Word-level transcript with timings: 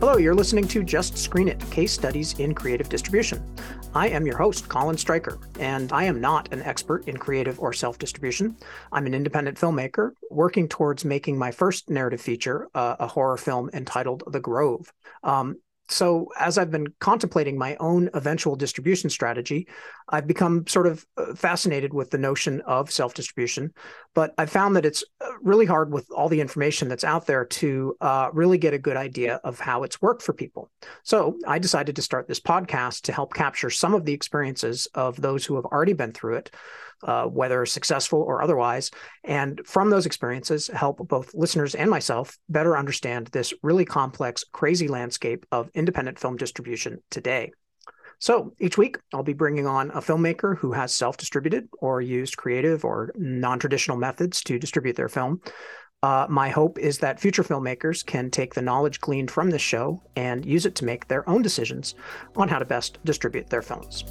Hello, 0.00 0.16
you're 0.16 0.32
listening 0.32 0.68
to 0.68 0.84
Just 0.84 1.18
Screen 1.18 1.48
It 1.48 1.58
Case 1.72 1.92
Studies 1.92 2.38
in 2.38 2.54
Creative 2.54 2.88
Distribution. 2.88 3.42
I 3.96 4.08
am 4.08 4.26
your 4.26 4.36
host, 4.36 4.68
Colin 4.68 4.96
Stryker, 4.96 5.40
and 5.58 5.92
I 5.92 6.04
am 6.04 6.20
not 6.20 6.52
an 6.52 6.62
expert 6.62 7.08
in 7.08 7.16
creative 7.16 7.58
or 7.58 7.72
self 7.72 7.98
distribution. 7.98 8.56
I'm 8.92 9.06
an 9.06 9.14
independent 9.14 9.58
filmmaker 9.58 10.12
working 10.30 10.68
towards 10.68 11.04
making 11.04 11.36
my 11.36 11.50
first 11.50 11.90
narrative 11.90 12.20
feature, 12.20 12.68
uh, 12.76 12.94
a 13.00 13.08
horror 13.08 13.36
film 13.36 13.70
entitled 13.72 14.22
The 14.28 14.38
Grove. 14.38 14.92
Um, 15.24 15.56
so 15.88 16.28
as 16.38 16.58
I've 16.58 16.70
been 16.70 16.88
contemplating 17.00 17.56
my 17.56 17.76
own 17.80 18.10
eventual 18.14 18.56
distribution 18.56 19.08
strategy, 19.10 19.66
I've 20.08 20.26
become 20.26 20.66
sort 20.66 20.86
of 20.86 21.06
uh, 21.16 21.34
fascinated 21.34 21.94
with 21.94 22.10
the 22.10 22.18
notion 22.18 22.60
of 22.62 22.90
self 22.90 23.14
distribution. 23.14 23.72
But 24.14 24.34
I've 24.36 24.50
found 24.50 24.76
that 24.76 24.84
it's 24.84 25.02
uh, 25.20 25.28
really 25.42 25.66
hard 25.66 25.92
with 25.92 26.06
all 26.10 26.28
the 26.28 26.40
information 26.40 26.88
that's 26.88 27.04
out 27.04 27.26
there 27.26 27.44
to 27.44 27.96
uh, 28.00 28.30
really 28.32 28.58
get 28.58 28.74
a 28.74 28.78
good 28.78 28.96
idea 28.96 29.36
of 29.44 29.58
how 29.58 29.82
it's 29.82 30.02
worked 30.02 30.22
for 30.22 30.32
people. 30.32 30.70
So 31.02 31.38
I 31.46 31.58
decided 31.58 31.96
to 31.96 32.02
start 32.02 32.28
this 32.28 32.40
podcast 32.40 33.02
to 33.02 33.12
help 33.12 33.32
capture 33.32 33.70
some 33.70 33.94
of 33.94 34.04
the 34.04 34.12
experiences 34.12 34.88
of 34.94 35.20
those 35.20 35.44
who 35.44 35.56
have 35.56 35.64
already 35.66 35.94
been 35.94 36.12
through 36.12 36.36
it 36.36 36.50
uh, 37.04 37.24
whether 37.24 37.64
successful 37.66 38.20
or 38.20 38.42
otherwise. 38.42 38.90
And 39.24 39.60
from 39.64 39.90
those 39.90 40.06
experiences, 40.06 40.68
help 40.68 41.06
both 41.08 41.34
listeners 41.34 41.74
and 41.74 41.90
myself 41.90 42.36
better 42.48 42.76
understand 42.76 43.28
this 43.28 43.54
really 43.62 43.84
complex, 43.84 44.44
crazy 44.52 44.88
landscape 44.88 45.46
of 45.52 45.70
independent 45.74 46.18
film 46.18 46.36
distribution 46.36 47.02
today. 47.10 47.52
So 48.20 48.52
each 48.58 48.76
week, 48.76 48.98
I'll 49.14 49.22
be 49.22 49.32
bringing 49.32 49.66
on 49.66 49.90
a 49.90 50.00
filmmaker 50.00 50.58
who 50.58 50.72
has 50.72 50.92
self 50.92 51.16
distributed 51.16 51.68
or 51.78 52.00
used 52.00 52.36
creative 52.36 52.84
or 52.84 53.12
non 53.16 53.58
traditional 53.58 53.96
methods 53.96 54.42
to 54.44 54.58
distribute 54.58 54.96
their 54.96 55.08
film. 55.08 55.40
Uh, 56.02 56.26
my 56.28 56.48
hope 56.48 56.78
is 56.78 56.98
that 56.98 57.18
future 57.18 57.42
filmmakers 57.42 58.06
can 58.06 58.30
take 58.30 58.54
the 58.54 58.62
knowledge 58.62 59.00
gleaned 59.00 59.30
from 59.30 59.50
this 59.50 59.62
show 59.62 60.00
and 60.14 60.46
use 60.46 60.64
it 60.64 60.76
to 60.76 60.84
make 60.84 61.08
their 61.08 61.28
own 61.28 61.42
decisions 61.42 61.94
on 62.36 62.48
how 62.48 62.58
to 62.58 62.64
best 62.64 62.98
distribute 63.04 63.50
their 63.50 63.62
films. 63.62 64.04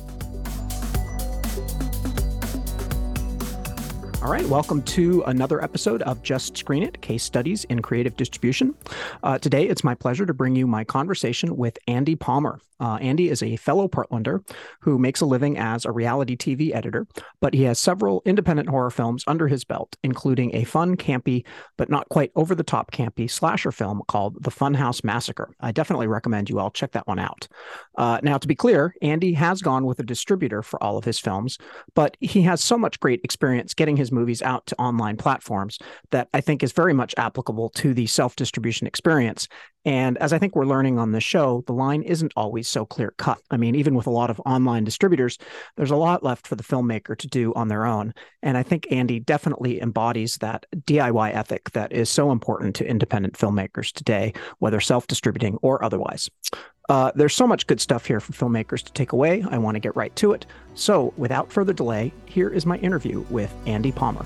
All 4.23 4.31
right, 4.31 4.47
welcome 4.47 4.81
to 4.81 5.21
another 5.27 5.63
episode 5.63 6.01
of 6.01 6.23
Just 6.23 6.57
Screen 6.57 6.81
It 6.81 7.01
Case 7.01 7.23
Studies 7.23 7.65
in 7.65 7.83
Creative 7.83 8.17
Distribution. 8.17 8.73
Uh, 9.21 9.37
today, 9.37 9.67
it's 9.67 9.83
my 9.83 9.93
pleasure 9.93 10.25
to 10.25 10.33
bring 10.33 10.55
you 10.55 10.65
my 10.65 10.83
conversation 10.83 11.55
with 11.55 11.77
Andy 11.87 12.15
Palmer. 12.15 12.59
Uh, 12.79 12.97
Andy 13.01 13.29
is 13.29 13.41
a 13.41 13.55
fellow 13.55 13.87
Portlander 13.87 14.47
who 14.81 14.99
makes 14.99 15.21
a 15.21 15.25
living 15.25 15.57
as 15.57 15.85
a 15.85 15.91
reality 15.91 16.35
TV 16.35 16.73
editor, 16.75 17.07
but 17.41 17.53
he 17.53 17.63
has 17.63 17.79
several 17.79 18.21
independent 18.25 18.69
horror 18.69 18.91
films 18.91 19.23
under 19.27 19.47
his 19.47 19.63
belt, 19.63 19.95
including 20.03 20.55
a 20.55 20.63
fun, 20.63 20.95
campy, 20.95 21.45
but 21.77 21.89
not 21.89 22.07
quite 22.09 22.31
over 22.35 22.53
the 22.53 22.63
top 22.63 22.91
campy 22.91 23.29
slasher 23.29 23.71
film 23.71 24.01
called 24.07 24.43
The 24.43 24.51
Funhouse 24.51 25.03
Massacre. 25.03 25.55
I 25.59 25.71
definitely 25.71 26.07
recommend 26.07 26.49
you 26.49 26.59
all 26.59 26.71
check 26.71 26.91
that 26.91 27.07
one 27.07 27.19
out. 27.19 27.47
Uh, 27.97 28.19
now, 28.21 28.37
to 28.37 28.47
be 28.47 28.55
clear, 28.55 28.93
Andy 29.01 29.33
has 29.33 29.61
gone 29.61 29.85
with 29.85 29.99
a 29.99 30.03
distributor 30.03 30.61
for 30.61 30.81
all 30.83 30.97
of 30.97 31.05
his 31.05 31.19
films, 31.19 31.57
but 31.95 32.15
he 32.19 32.43
has 32.43 32.63
so 32.63 32.77
much 32.77 32.99
great 32.99 33.21
experience 33.23 33.73
getting 33.73 33.97
his 33.97 34.11
movies 34.17 34.41
out 34.41 34.65
to 34.67 34.79
online 34.79 35.17
platforms 35.17 35.77
that 36.11 36.27
I 36.33 36.41
think 36.41 36.63
is 36.63 36.71
very 36.71 36.93
much 36.93 37.13
applicable 37.17 37.69
to 37.71 37.93
the 37.93 38.07
self 38.07 38.35
distribution 38.35 38.87
experience. 38.87 39.47
And 39.87 40.17
as 40.17 40.33
I 40.33 40.37
think 40.37 40.53
we're 40.53 40.65
learning 40.65 40.99
on 40.99 41.13
the 41.13 41.21
show, 41.21 41.63
the 41.65 41.71
line 41.71 42.01
isn't 42.01 42.33
always 42.35 42.67
so 42.67 42.85
clear 42.85 43.11
cut. 43.11 43.39
I 43.51 43.55
mean, 43.55 43.73
even 43.73 43.95
with 43.95 44.05
a 44.05 44.11
lot 44.11 44.29
of 44.29 44.41
online 44.45 44.83
distributors, 44.83 45.37
there's 45.77 45.91
a 45.91 45.95
lot 45.95 46.23
left 46.23 46.45
for 46.45 46.55
the 46.55 46.63
filmmaker 46.63 47.17
to 47.17 47.25
do 47.25 47.53
on 47.53 47.69
their 47.69 47.85
own. 47.85 48.13
And 48.43 48.57
I 48.57 48.63
think 48.63 48.85
Andy 48.91 49.21
definitely 49.21 49.81
embodies 49.81 50.39
that 50.39 50.65
DIY 50.75 51.33
ethic 51.33 51.71
that 51.71 51.93
is 51.93 52.09
so 52.09 52.33
important 52.33 52.75
to 52.75 52.85
independent 52.85 53.35
filmmakers 53.35 53.93
today, 53.93 54.33
whether 54.59 54.81
self 54.81 55.07
distributing 55.07 55.57
or 55.61 55.81
otherwise. 55.81 56.29
Uh, 56.89 57.13
there's 57.15 57.33
so 57.33 57.47
much 57.47 57.65
good 57.65 57.79
stuff 57.79 58.05
here 58.05 58.19
for 58.19 58.33
filmmakers 58.33 58.83
to 58.83 58.91
take 58.91 59.13
away. 59.13 59.45
I 59.49 59.57
want 59.57 59.75
to 59.75 59.79
get 59.79 59.95
right 59.95 60.13
to 60.17 60.33
it. 60.33 60.45
So, 60.75 61.13
without 61.15 61.49
further 61.49 61.71
delay, 61.71 62.11
here 62.25 62.49
is 62.49 62.65
my 62.65 62.75
interview 62.79 63.21
with 63.29 63.55
Andy 63.65 63.93
Palmer. 63.93 64.25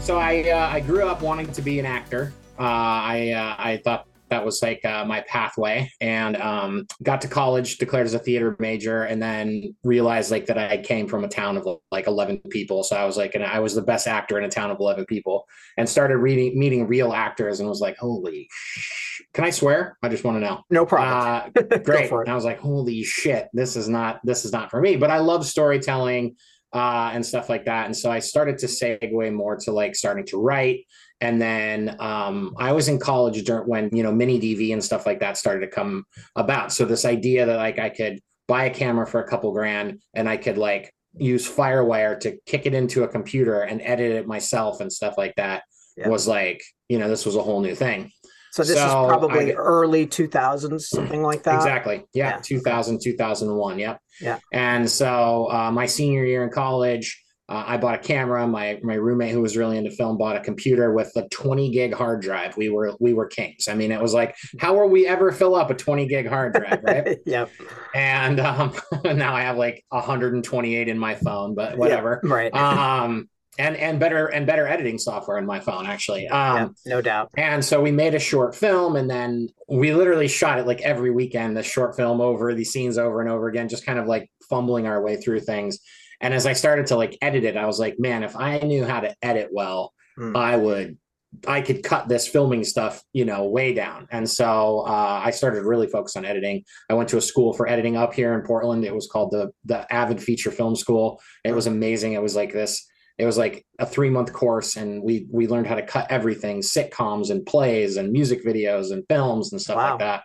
So, 0.00 0.16
I 0.16 0.48
uh, 0.48 0.70
I 0.72 0.80
grew 0.80 1.06
up 1.06 1.20
wanting 1.20 1.52
to 1.52 1.60
be 1.60 1.78
an 1.78 1.84
actor. 1.84 2.32
Uh, 2.60 2.62
I 2.62 3.30
uh, 3.32 3.54
I 3.58 3.80
thought 3.82 4.06
that 4.30 4.44
was 4.44 4.62
like 4.62 4.84
uh, 4.84 5.04
my 5.04 5.20
pathway 5.22 5.90
and 6.00 6.36
um, 6.36 6.86
got 7.02 7.20
to 7.20 7.28
college 7.28 7.78
declared 7.78 8.06
as 8.06 8.14
a 8.14 8.18
theater 8.18 8.56
major 8.58 9.02
and 9.02 9.20
then 9.20 9.74
realized 9.84 10.30
like 10.30 10.46
that 10.46 10.56
i 10.56 10.78
came 10.78 11.06
from 11.06 11.24
a 11.24 11.28
town 11.28 11.56
of 11.56 11.66
like 11.90 12.06
11 12.06 12.38
people. 12.48 12.82
So 12.82 12.96
i 12.96 13.04
was 13.04 13.16
like 13.16 13.34
and 13.34 13.44
i 13.44 13.58
was 13.58 13.74
the 13.74 13.82
best 13.82 14.06
actor 14.06 14.38
in 14.38 14.44
a 14.44 14.48
town 14.48 14.70
of 14.70 14.78
11 14.80 15.04
people 15.06 15.44
and 15.76 15.88
started 15.88 16.18
reading 16.18 16.58
meeting 16.58 16.86
real 16.86 17.12
actors 17.12 17.60
and 17.60 17.68
was 17.68 17.80
like 17.80 17.96
holy 17.98 18.48
sh- 18.50 19.22
can 19.34 19.44
i 19.44 19.50
swear? 19.50 19.96
I 20.02 20.08
just 20.08 20.24
want 20.24 20.36
to 20.36 20.40
know. 20.40 20.62
No 20.70 20.86
problem. 20.86 21.52
Uh, 21.56 21.78
great. 21.84 22.10
and 22.10 22.28
i 22.28 22.34
was 22.34 22.44
like 22.44 22.58
holy 22.58 23.02
shit 23.02 23.48
this 23.52 23.76
is 23.76 23.88
not 23.88 24.20
this 24.24 24.44
is 24.44 24.52
not 24.52 24.70
for 24.70 24.80
me. 24.80 24.96
But 24.96 25.10
i 25.10 25.18
love 25.18 25.44
storytelling 25.44 26.36
uh, 26.72 27.10
and 27.12 27.26
stuff 27.26 27.48
like 27.48 27.64
that. 27.64 27.86
And 27.86 27.96
so 27.96 28.10
i 28.10 28.20
started 28.20 28.58
to 28.58 28.66
segue 28.66 29.32
more 29.32 29.56
to 29.56 29.72
like 29.72 29.96
starting 29.96 30.26
to 30.26 30.38
write 30.38 30.84
and 31.20 31.40
then 31.40 31.96
um, 32.00 32.54
I 32.58 32.72
was 32.72 32.88
in 32.88 32.98
college 32.98 33.44
during 33.44 33.68
when 33.68 33.90
you 33.92 34.02
know 34.02 34.12
mini 34.12 34.40
DV 34.40 34.72
and 34.72 34.82
stuff 34.82 35.06
like 35.06 35.20
that 35.20 35.36
started 35.36 35.60
to 35.60 35.68
come 35.68 36.04
about. 36.36 36.72
So 36.72 36.84
this 36.84 37.04
idea 37.04 37.46
that 37.46 37.56
like 37.56 37.78
I 37.78 37.90
could 37.90 38.20
buy 38.48 38.64
a 38.64 38.70
camera 38.70 39.06
for 39.06 39.20
a 39.20 39.28
couple 39.28 39.52
grand 39.52 40.00
and 40.14 40.28
I 40.28 40.36
could 40.36 40.58
like 40.58 40.92
use 41.14 41.48
FireWire 41.48 42.18
to 42.20 42.38
kick 42.46 42.66
it 42.66 42.74
into 42.74 43.04
a 43.04 43.08
computer 43.08 43.62
and 43.62 43.82
edit 43.82 44.12
it 44.12 44.26
myself 44.26 44.80
and 44.80 44.92
stuff 44.92 45.14
like 45.18 45.34
that 45.36 45.62
yeah. 45.96 46.08
was 46.08 46.26
like 46.26 46.62
you 46.88 46.98
know 46.98 47.08
this 47.08 47.26
was 47.26 47.36
a 47.36 47.42
whole 47.42 47.60
new 47.60 47.74
thing. 47.74 48.10
So 48.52 48.64
this 48.64 48.76
so 48.76 48.84
is 48.84 49.08
probably 49.08 49.52
I, 49.52 49.56
early 49.56 50.06
2000s, 50.08 50.80
something 50.80 51.22
like 51.22 51.44
that. 51.44 51.54
Exactly. 51.54 52.04
Yeah, 52.12 52.30
yeah. 52.30 52.40
2000, 52.42 53.00
2001. 53.00 53.78
Yep. 53.78 54.00
Yeah. 54.20 54.38
And 54.52 54.90
so 54.90 55.48
uh, 55.52 55.70
my 55.70 55.86
senior 55.86 56.24
year 56.24 56.42
in 56.42 56.50
college, 56.50 57.22
uh, 57.50 57.64
I 57.66 57.76
bought 57.78 57.96
a 57.96 57.98
camera. 57.98 58.46
My 58.46 58.78
my 58.82 58.94
roommate, 58.94 59.32
who 59.32 59.42
was 59.42 59.56
really 59.56 59.76
into 59.76 59.90
film, 59.90 60.16
bought 60.16 60.36
a 60.36 60.40
computer 60.40 60.92
with 60.92 61.10
a 61.16 61.28
20 61.28 61.70
gig 61.70 61.92
hard 61.92 62.22
drive. 62.22 62.56
We 62.56 62.68
were 62.70 62.94
we 63.00 63.12
were 63.12 63.26
kings. 63.26 63.66
I 63.66 63.74
mean, 63.74 63.90
it 63.90 64.00
was 64.00 64.14
like, 64.14 64.36
how 64.60 64.74
will 64.74 64.88
we 64.88 65.06
ever 65.06 65.32
fill 65.32 65.56
up 65.56 65.68
a 65.68 65.74
20 65.74 66.06
gig 66.06 66.28
hard 66.28 66.54
drive, 66.54 66.80
right? 66.84 67.18
yep. 67.26 67.50
And 67.92 68.38
um, 68.38 68.72
now 69.04 69.34
I 69.34 69.42
have 69.42 69.56
like 69.56 69.84
128 69.88 70.88
in 70.88 70.96
my 70.96 71.16
phone, 71.16 71.56
but 71.56 71.76
whatever. 71.76 72.20
Yep, 72.22 72.32
right. 72.32 72.54
um, 72.54 73.28
and 73.58 73.76
and 73.76 73.98
better 73.98 74.28
and 74.28 74.46
better 74.46 74.68
editing 74.68 74.96
software 74.96 75.36
in 75.36 75.44
my 75.44 75.58
phone 75.58 75.86
actually. 75.86 76.28
Um, 76.28 76.56
yep, 76.56 76.70
no 76.86 77.02
doubt. 77.02 77.30
And 77.36 77.64
so 77.64 77.82
we 77.82 77.90
made 77.90 78.14
a 78.14 78.20
short 78.20 78.54
film, 78.54 78.94
and 78.94 79.10
then 79.10 79.48
we 79.68 79.92
literally 79.92 80.28
shot 80.28 80.60
it 80.60 80.68
like 80.68 80.82
every 80.82 81.10
weekend. 81.10 81.56
The 81.56 81.64
short 81.64 81.96
film 81.96 82.20
over, 82.20 82.54
these 82.54 82.70
scenes 82.70 82.96
over 82.96 83.20
and 83.20 83.28
over 83.28 83.48
again, 83.48 83.68
just 83.68 83.84
kind 83.84 83.98
of 83.98 84.06
like 84.06 84.30
fumbling 84.48 84.86
our 84.86 85.02
way 85.02 85.16
through 85.16 85.40
things 85.40 85.80
and 86.20 86.34
as 86.34 86.46
I 86.46 86.52
started 86.52 86.86
to 86.86 86.96
like 86.96 87.16
edit 87.22 87.44
it, 87.44 87.56
I 87.56 87.66
was 87.66 87.78
like, 87.78 87.98
man, 87.98 88.22
if 88.22 88.36
I 88.36 88.58
knew 88.58 88.84
how 88.84 89.00
to 89.00 89.14
edit 89.22 89.48
well, 89.52 89.92
mm. 90.18 90.36
I 90.36 90.56
would 90.56 90.98
I 91.46 91.60
could 91.60 91.84
cut 91.84 92.08
this 92.08 92.26
filming 92.26 92.64
stuff, 92.64 93.02
you 93.12 93.24
know, 93.24 93.44
way 93.44 93.72
down. 93.72 94.08
And 94.10 94.28
so 94.28 94.80
uh, 94.80 95.20
I 95.24 95.30
started 95.30 95.64
really 95.64 95.86
focus 95.86 96.16
on 96.16 96.24
editing. 96.24 96.64
I 96.90 96.94
went 96.94 97.08
to 97.10 97.18
a 97.18 97.22
school 97.22 97.52
for 97.52 97.68
editing 97.68 97.96
up 97.96 98.12
here 98.12 98.34
in 98.34 98.42
Portland. 98.42 98.84
It 98.84 98.94
was 98.94 99.08
called 99.10 99.30
the 99.30 99.50
the 99.64 99.90
Avid 99.92 100.20
Feature 100.20 100.50
Film 100.50 100.74
School. 100.74 101.20
It 101.44 101.52
was 101.52 101.66
amazing. 101.66 102.12
It 102.14 102.22
was 102.22 102.34
like 102.34 102.52
this. 102.52 102.86
It 103.16 103.26
was 103.26 103.38
like 103.38 103.64
a 103.78 103.86
three 103.86 104.10
month 104.10 104.32
course, 104.32 104.76
and 104.76 105.02
we 105.02 105.26
we 105.30 105.46
learned 105.46 105.68
how 105.68 105.76
to 105.76 105.86
cut 105.86 106.10
everything: 106.10 106.60
sitcoms 106.60 107.30
and 107.30 107.46
plays 107.46 107.96
and 107.96 108.12
music 108.12 108.44
videos 108.44 108.92
and 108.92 109.04
films 109.08 109.52
and 109.52 109.60
stuff 109.60 109.76
wow. 109.76 109.90
like 109.90 109.98
that. 110.00 110.22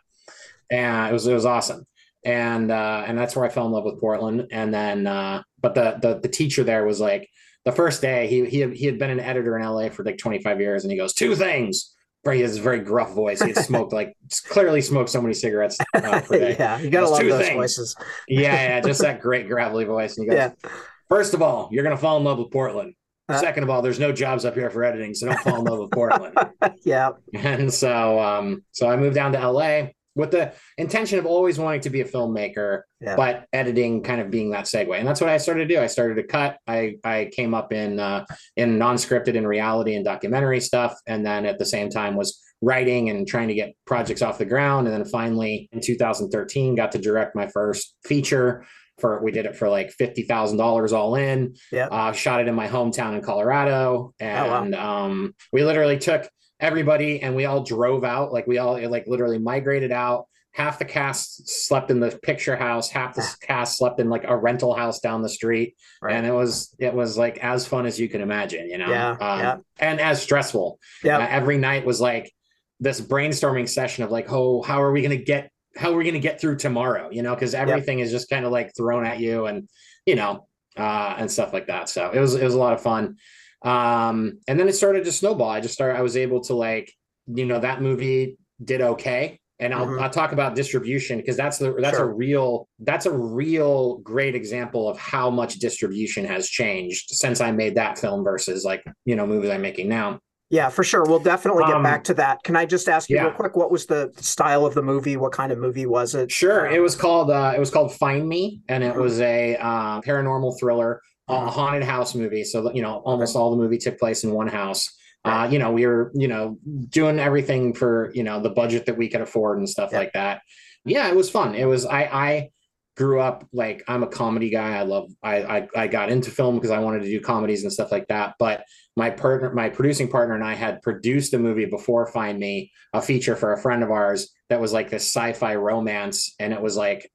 And 0.71 1.09
it 1.09 1.13
was 1.13 1.27
it 1.27 1.33
was 1.33 1.45
awesome. 1.45 1.85
And 2.25 2.71
uh, 2.71 3.03
and 3.05 3.17
that's 3.17 3.35
where 3.35 3.45
I 3.45 3.49
fell 3.49 3.67
in 3.67 3.71
love 3.71 3.85
with 3.85 3.99
Portland. 3.99 4.47
And 4.51 4.73
then 4.73 5.05
uh, 5.05 5.43
but 5.61 5.75
the, 5.75 5.97
the 6.01 6.19
the 6.19 6.27
teacher 6.27 6.63
there 6.63 6.83
was 6.83 6.99
like 6.99 7.29
the 7.65 7.71
first 7.71 8.01
day 8.01 8.27
he 8.27 8.45
he 8.45 8.59
had, 8.59 8.73
he 8.73 8.85
had 8.87 8.97
been 8.97 9.11
an 9.11 9.19
editor 9.19 9.57
in 9.57 9.63
LA 9.63 9.89
for 9.89 10.03
like 10.03 10.17
25 10.17 10.59
years, 10.59 10.83
and 10.83 10.91
he 10.91 10.97
goes 10.97 11.13
two 11.13 11.35
things. 11.35 11.91
He 12.27 12.41
has 12.41 12.57
a 12.57 12.61
very 12.61 12.79
gruff 12.79 13.13
voice. 13.13 13.39
He 13.39 13.53
smoked 13.69 13.93
like 13.93 14.17
clearly 14.49 14.81
smoked 14.81 15.11
so 15.11 15.21
many 15.21 15.35
cigarettes 15.35 15.77
uh, 15.93 16.21
per 16.21 16.39
day. 16.39 16.55
yeah, 16.57 16.79
you 16.79 16.89
gotta 16.89 17.07
love 17.07 17.21
those 17.23 17.45
things. 17.45 17.55
voices. 17.55 17.95
yeah, 18.27 18.53
yeah, 18.53 18.81
just 18.81 19.01
that 19.01 19.21
great 19.21 19.47
gravelly 19.47 19.85
voice. 19.85 20.17
And 20.17 20.25
he 20.25 20.29
goes, 20.29 20.51
yeah. 20.63 20.69
first 21.07 21.35
of 21.35 21.43
all, 21.43 21.69
you're 21.71 21.83
gonna 21.83 21.97
fall 21.97 22.17
in 22.17 22.23
love 22.23 22.39
with 22.39 22.51
Portland. 22.51 22.95
Uh, 23.29 23.39
Second 23.39 23.63
of 23.63 23.69
all, 23.69 23.81
there's 23.83 23.99
no 23.99 24.11
jobs 24.11 24.45
up 24.45 24.53
here 24.55 24.69
for 24.71 24.83
editing, 24.83 25.13
so 25.13 25.27
don't 25.27 25.39
fall 25.39 25.59
in 25.59 25.65
love 25.65 25.79
with 25.79 25.91
Portland. 25.91 26.35
yeah. 26.83 27.11
And 27.33 27.73
so, 27.73 28.19
um, 28.19 28.63
so 28.71 28.87
I 28.87 28.95
moved 28.97 29.15
down 29.15 29.31
to 29.31 29.49
LA 29.49 29.87
with 30.15 30.31
the 30.31 30.53
intention 30.77 31.19
of 31.19 31.25
always 31.25 31.59
wanting 31.59 31.81
to 31.81 31.89
be 31.89 32.01
a 32.01 32.05
filmmaker, 32.05 32.83
yeah. 33.01 33.15
but 33.15 33.45
editing 33.51 34.01
kind 34.01 34.21
of 34.21 34.31
being 34.31 34.51
that 34.51 34.65
segue. 34.65 34.97
And 34.97 35.07
that's 35.07 35.19
what 35.19 35.29
I 35.29 35.37
started 35.37 35.67
to 35.67 35.75
do. 35.75 35.81
I 35.81 35.87
started 35.87 36.15
to 36.15 36.23
cut. 36.23 36.57
I 36.67 36.95
I 37.03 37.29
came 37.33 37.53
up 37.53 37.73
in 37.73 37.99
uh, 37.99 38.25
in 38.55 38.77
non-scripted 38.77 39.37
and 39.37 39.47
reality 39.47 39.95
and 39.95 40.05
documentary 40.05 40.61
stuff, 40.61 40.95
and 41.05 41.25
then 41.25 41.45
at 41.45 41.59
the 41.59 41.65
same 41.65 41.89
time 41.89 42.15
was 42.15 42.41
writing 42.61 43.09
and 43.09 43.27
trying 43.27 43.49
to 43.49 43.53
get 43.53 43.75
projects 43.85 44.21
off 44.21 44.37
the 44.37 44.45
ground. 44.45 44.87
And 44.87 44.95
then 44.95 45.05
finally 45.05 45.69
in 45.71 45.81
2013 45.81 46.75
got 46.75 46.93
to 46.93 46.97
direct 46.97 47.35
my 47.35 47.47
first 47.47 47.95
feature. 48.03 48.65
For 48.99 49.21
we 49.21 49.33
did 49.33 49.45
it 49.45 49.57
for 49.57 49.67
like 49.67 49.91
fifty 49.91 50.23
thousand 50.23 50.57
dollars 50.57 50.93
all 50.93 51.15
in. 51.15 51.55
Yeah. 51.69 51.87
Uh, 51.87 52.13
shot 52.13 52.39
it 52.39 52.47
in 52.47 52.55
my 52.55 52.69
hometown 52.69 53.13
in 53.13 53.21
Colorado, 53.21 54.13
and 54.21 54.73
oh, 54.73 54.79
wow. 54.79 55.03
um, 55.03 55.35
we 55.51 55.65
literally 55.65 55.97
took 55.97 56.29
everybody 56.59 57.21
and 57.21 57.35
we 57.35 57.45
all 57.45 57.63
drove 57.63 58.03
out 58.03 58.31
like 58.31 58.47
we 58.47 58.57
all 58.57 58.79
like 58.89 59.07
literally 59.07 59.39
migrated 59.39 59.91
out. 59.91 60.27
Half 60.51 60.79
the 60.79 60.85
cast 60.85 61.49
slept 61.49 61.91
in 61.91 61.99
the 61.99 62.17
picture 62.23 62.55
house 62.55 62.89
half 62.89 63.13
the 63.13 63.35
cast 63.41 63.77
slept 63.77 63.99
in 63.99 64.09
like 64.09 64.23
a 64.23 64.37
rental 64.37 64.73
house 64.73 65.01
down 65.01 65.21
the 65.21 65.27
street. 65.27 65.75
Right. 66.01 66.15
and 66.15 66.25
it 66.25 66.31
was 66.31 66.73
it 66.79 66.93
was 66.93 67.17
like 67.17 67.39
as 67.39 67.67
fun 67.67 67.85
as 67.85 67.99
you 67.99 68.07
can 68.07 68.21
imagine 68.21 68.69
you 68.69 68.77
know? 68.77 68.89
Yeah, 68.89 69.11
um, 69.11 69.39
yeah. 69.39 69.57
and 69.79 69.99
as 69.99 70.21
stressful. 70.21 70.79
Yeah. 71.03 71.17
Uh, 71.17 71.27
every 71.29 71.57
night 71.57 71.85
was 71.85 71.99
like 71.99 72.31
this 72.79 73.01
brainstorming 73.01 73.67
session 73.67 74.05
of 74.05 74.11
like 74.11 74.31
oh 74.31 74.61
how 74.61 74.81
are 74.81 74.93
we 74.93 75.01
going 75.01 75.17
to 75.17 75.23
get 75.23 75.51
how 75.75 75.91
are 75.91 75.97
we 75.97 76.05
going 76.05 76.13
to 76.13 76.21
get 76.21 76.39
through 76.39 76.55
tomorrow 76.55 77.09
you 77.11 77.21
know? 77.21 77.35
Because 77.35 77.53
everything 77.53 77.99
yep. 77.99 78.05
is 78.05 78.11
just 78.13 78.29
kind 78.29 78.45
of 78.45 78.53
like 78.53 78.73
thrown 78.77 79.05
at 79.05 79.19
you 79.19 79.47
and 79.47 79.67
you 80.05 80.15
know 80.15 80.47
uh 80.77 81.15
and 81.17 81.29
stuff 81.29 81.51
like 81.51 81.67
that. 81.67 81.89
So 81.89 82.11
it 82.11 82.19
was 82.21 82.33
it 82.33 82.43
was 82.45 82.53
a 82.53 82.59
lot 82.59 82.71
of 82.71 82.81
fun 82.81 83.17
um 83.65 84.39
and 84.47 84.59
then 84.59 84.67
it 84.67 84.73
started 84.73 85.03
to 85.03 85.11
snowball 85.11 85.49
i 85.49 85.59
just 85.59 85.73
started 85.73 85.97
i 85.97 86.01
was 86.01 86.15
able 86.15 86.39
to 86.39 86.53
like 86.53 86.91
you 87.27 87.45
know 87.45 87.59
that 87.59 87.81
movie 87.81 88.37
did 88.63 88.81
okay 88.81 89.39
and 89.59 89.73
I'll, 89.73 89.85
mm-hmm. 89.85 90.03
I'll 90.03 90.09
talk 90.09 90.31
about 90.31 90.55
distribution 90.55 91.17
because 91.17 91.37
that's 91.37 91.57
the 91.57 91.73
that's 91.79 91.97
sure. 91.97 92.09
a 92.09 92.13
real 92.13 92.67
that's 92.79 93.05
a 93.05 93.11
real 93.11 93.97
great 93.99 94.35
example 94.35 94.89
of 94.89 94.97
how 94.97 95.29
much 95.29 95.55
distribution 95.55 96.25
has 96.25 96.49
changed 96.49 97.11
since 97.11 97.39
I 97.39 97.51
made 97.51 97.75
that 97.75 97.97
film 97.97 98.23
versus 98.23 98.65
like 98.65 98.83
you 99.05 99.15
know 99.15 99.25
movies 99.25 99.49
I'm 99.49 99.61
making 99.61 99.87
now. 99.87 100.19
Yeah, 100.51 100.69
for 100.69 100.83
sure. 100.83 101.03
We'll 101.03 101.19
definitely 101.19 101.63
get 101.63 101.75
um, 101.75 101.83
back 101.83 102.03
to 102.05 102.13
that. 102.15 102.43
Can 102.43 102.55
I 102.55 102.65
just 102.65 102.87
ask 102.87 103.09
you 103.09 103.15
yeah. 103.15 103.23
real 103.23 103.33
quick 103.33 103.55
what 103.55 103.71
was 103.71 103.87
the 103.87 104.11
style 104.17 104.65
of 104.65 104.75
the 104.75 104.83
movie? 104.83 105.17
What 105.17 105.31
kind 105.31 105.51
of 105.51 105.57
movie 105.57 105.87
was 105.87 106.13
it? 106.13 106.31
Sure. 106.31 106.67
Um, 106.67 106.73
it 106.73 106.79
was 106.79 106.95
called 106.95 107.31
uh, 107.31 107.53
it 107.55 107.59
was 107.59 107.71
called 107.71 107.93
Find 107.93 108.27
Me, 108.27 108.61
and 108.67 108.83
it 108.83 108.91
mm-hmm. 108.91 109.01
was 109.01 109.21
a 109.21 109.55
uh, 109.55 110.01
paranormal 110.01 110.59
thriller, 110.59 111.01
a 111.27 111.49
haunted 111.49 111.83
house 111.83 112.15
movie. 112.15 112.43
So 112.43 112.71
you 112.73 112.81
know, 112.81 112.97
almost 113.05 113.35
all 113.35 113.51
the 113.51 113.57
movie 113.57 113.77
took 113.77 113.99
place 113.99 114.23
in 114.23 114.31
one 114.31 114.47
house. 114.47 114.89
Uh, 115.23 115.47
you 115.51 115.57
know, 115.57 115.71
we 115.71 115.87
were, 115.87 116.11
you 116.13 116.27
know, 116.27 116.57
doing 116.89 117.17
everything 117.17 117.73
for, 117.73 118.11
you 118.13 118.23
know, 118.23 118.39
the 118.39 118.49
budget 118.49 118.85
that 118.85 118.95
we 118.95 119.09
could 119.09 119.21
afford 119.21 119.57
and 119.57 119.67
stuff 119.67 119.89
yeah. 119.91 119.97
like 119.97 120.13
that. 120.13 120.41
Yeah, 120.85 121.07
it 121.07 121.15
was 121.15 121.31
fun. 121.31 121.55
It 121.55 121.65
was 121.65 121.83
I 121.85 122.03
I 122.03 122.49
grew 122.95 123.19
up 123.19 123.47
like 123.51 123.83
I'm 123.87 124.03
a 124.03 124.07
comedy 124.07 124.51
guy. 124.51 124.77
I 124.77 124.83
love 124.83 125.11
I 125.23 125.43
I, 125.43 125.67
I 125.75 125.87
got 125.87 126.11
into 126.11 126.29
film 126.29 126.55
because 126.55 126.69
I 126.69 126.77
wanted 126.77 127.01
to 127.01 127.09
do 127.09 127.19
comedies 127.19 127.63
and 127.63 127.73
stuff 127.73 127.91
like 127.91 128.07
that. 128.09 128.35
But 128.37 128.65
my 128.95 129.09
partner, 129.09 129.51
my 129.51 129.69
producing 129.69 130.09
partner 130.09 130.35
and 130.35 130.43
I 130.43 130.53
had 130.53 130.83
produced 130.83 131.33
a 131.33 131.39
movie 131.39 131.65
before 131.65 132.05
Find 132.05 132.37
Me, 132.37 132.71
a 132.93 133.01
feature 133.01 133.35
for 133.35 133.51
a 133.51 133.57
friend 133.57 133.81
of 133.81 133.89
ours 133.89 134.29
that 134.49 134.61
was 134.61 134.73
like 134.73 134.91
this 134.91 135.03
sci-fi 135.07 135.55
romance, 135.55 136.35
and 136.39 136.53
it 136.53 136.61
was 136.61 136.77
like 136.77 137.11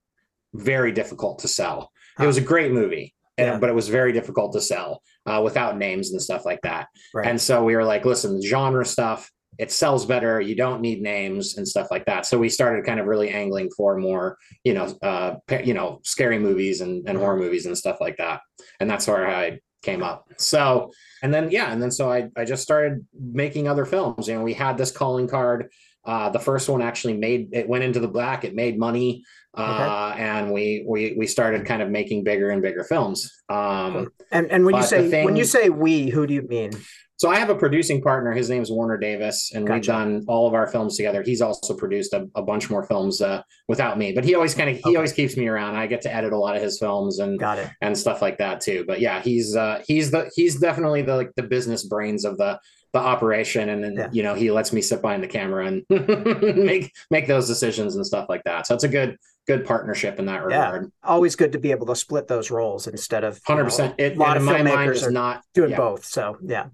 very 0.52 0.90
difficult 0.90 1.38
to 1.40 1.48
sell. 1.48 1.92
Huh. 2.16 2.24
It 2.24 2.26
was 2.26 2.38
a 2.38 2.42
great 2.42 2.72
movie 2.72 3.14
yeah. 3.46 3.58
but 3.58 3.70
it 3.70 3.74
was 3.74 3.88
very 3.88 4.12
difficult 4.12 4.52
to 4.52 4.60
sell 4.60 5.02
uh, 5.26 5.40
without 5.42 5.76
names 5.76 6.12
and 6.12 6.20
stuff 6.20 6.44
like 6.44 6.60
that. 6.62 6.88
Right. 7.14 7.26
And 7.26 7.40
so 7.40 7.64
we 7.64 7.76
were 7.76 7.84
like, 7.84 8.04
listen, 8.04 8.42
genre 8.42 8.84
stuff, 8.84 9.30
it 9.58 9.70
sells 9.70 10.06
better. 10.06 10.40
You 10.40 10.54
don't 10.54 10.80
need 10.80 11.02
names 11.02 11.58
and 11.58 11.68
stuff 11.68 11.88
like 11.90 12.06
that. 12.06 12.24
So 12.24 12.38
we 12.38 12.48
started 12.48 12.86
kind 12.86 12.98
of 12.98 13.06
really 13.06 13.30
angling 13.30 13.70
for 13.76 13.98
more, 13.98 14.38
you 14.64 14.72
know, 14.72 14.96
uh, 15.02 15.34
you 15.62 15.74
know, 15.74 16.00
scary 16.02 16.38
movies 16.38 16.80
and, 16.80 17.06
and 17.06 17.06
mm-hmm. 17.06 17.18
horror 17.18 17.36
movies 17.36 17.66
and 17.66 17.76
stuff 17.76 18.00
like 18.00 18.16
that. 18.16 18.40
And 18.80 18.88
that's 18.88 19.06
where 19.06 19.28
I 19.28 19.60
came 19.82 20.02
up. 20.02 20.26
So, 20.38 20.92
and 21.22 21.32
then, 21.32 21.50
yeah. 21.50 21.72
And 21.72 21.82
then, 21.82 21.90
so 21.90 22.10
I, 22.10 22.28
I 22.36 22.44
just 22.44 22.62
started 22.62 23.06
making 23.12 23.68
other 23.68 23.84
films. 23.84 24.28
You 24.28 24.34
know, 24.34 24.42
we 24.42 24.54
had 24.54 24.78
this 24.78 24.90
calling 24.90 25.28
card. 25.28 25.70
Uh, 26.04 26.30
the 26.30 26.38
first 26.38 26.68
one 26.68 26.80
actually 26.80 27.18
made, 27.18 27.50
it 27.52 27.68
went 27.68 27.84
into 27.84 28.00
the 28.00 28.08
black. 28.08 28.44
It 28.44 28.54
made 28.54 28.78
money 28.78 29.24
uh, 29.54 30.14
and 30.16 30.52
we 30.52 30.84
we 30.86 31.14
we 31.18 31.26
started 31.26 31.66
kind 31.66 31.82
of 31.82 31.90
making 31.90 32.24
bigger 32.24 32.50
and 32.50 32.62
bigger 32.62 32.84
films. 32.84 33.42
Um, 33.48 34.12
and 34.30 34.50
and 34.50 34.64
when 34.64 34.76
you 34.76 34.82
say 34.82 35.10
thing, 35.10 35.24
when 35.24 35.36
you 35.36 35.44
say 35.44 35.68
we, 35.68 36.08
who 36.08 36.26
do 36.26 36.34
you 36.34 36.42
mean? 36.42 36.72
So 37.16 37.28
I 37.28 37.38
have 37.38 37.50
a 37.50 37.54
producing 37.54 38.00
partner. 38.00 38.32
His 38.32 38.48
name 38.48 38.62
is 38.62 38.70
Warner 38.70 38.96
Davis, 38.96 39.52
and 39.54 39.66
gotcha. 39.66 39.74
we've 39.74 39.84
done 39.84 40.24
all 40.26 40.48
of 40.48 40.54
our 40.54 40.66
films 40.66 40.96
together. 40.96 41.22
He's 41.22 41.42
also 41.42 41.74
produced 41.74 42.14
a, 42.14 42.26
a 42.34 42.40
bunch 42.40 42.70
more 42.70 42.82
films 42.82 43.20
uh, 43.20 43.42
without 43.68 43.98
me, 43.98 44.12
but 44.12 44.24
he 44.24 44.34
always 44.34 44.54
kind 44.54 44.70
of 44.70 44.76
he 44.76 44.82
okay. 44.86 44.96
always 44.96 45.12
keeps 45.12 45.36
me 45.36 45.46
around. 45.46 45.76
I 45.76 45.86
get 45.86 46.00
to 46.02 46.14
edit 46.14 46.32
a 46.32 46.38
lot 46.38 46.56
of 46.56 46.62
his 46.62 46.78
films 46.78 47.18
and 47.18 47.38
Got 47.38 47.58
it. 47.58 47.68
and 47.82 47.98
stuff 47.98 48.22
like 48.22 48.38
that 48.38 48.62
too. 48.62 48.84
But 48.86 49.00
yeah, 49.00 49.20
he's 49.20 49.54
uh, 49.54 49.82
he's 49.86 50.10
the 50.10 50.30
he's 50.34 50.58
definitely 50.58 51.02
the 51.02 51.16
like 51.16 51.34
the 51.36 51.42
business 51.42 51.84
brains 51.84 52.24
of 52.24 52.38
the 52.38 52.58
the 52.92 52.98
operation 52.98 53.68
and 53.68 53.84
then 53.84 53.94
yeah. 53.94 54.08
you 54.10 54.22
know 54.22 54.34
he 54.34 54.50
lets 54.50 54.72
me 54.72 54.80
sit 54.80 55.00
behind 55.00 55.22
the 55.22 55.28
camera 55.28 55.66
and 55.66 55.84
make 56.56 56.92
make 57.10 57.28
those 57.28 57.46
decisions 57.46 57.94
and 57.94 58.04
stuff 58.04 58.28
like 58.28 58.42
that 58.44 58.66
so 58.66 58.74
it's 58.74 58.82
a 58.82 58.88
good 58.88 59.16
good 59.50 59.66
partnership 59.66 60.20
in 60.20 60.26
that 60.26 60.44
regard. 60.44 60.84
Yeah, 60.84 60.88
always 61.02 61.34
good 61.34 61.52
to 61.52 61.58
be 61.58 61.72
able 61.72 61.86
to 61.86 61.96
split 61.96 62.28
those 62.28 62.52
roles 62.52 62.86
instead 62.86 63.24
of 63.24 63.40
hundred 63.44 63.64
percent. 63.64 63.96
A 63.98 64.14
lot 64.14 64.36
of 64.36 64.44
my 64.44 64.62
mind 64.62 64.92
is 64.92 65.10
not 65.10 65.42
doing 65.54 65.70
yeah. 65.70 65.76
both. 65.76 66.04
So 66.04 66.36
yeah, 66.40 66.66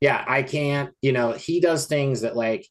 yeah, 0.00 0.22
I 0.28 0.42
can't. 0.42 0.90
You 1.00 1.12
know, 1.12 1.32
he 1.32 1.60
does 1.60 1.86
things 1.86 2.20
that 2.20 2.36
like 2.36 2.66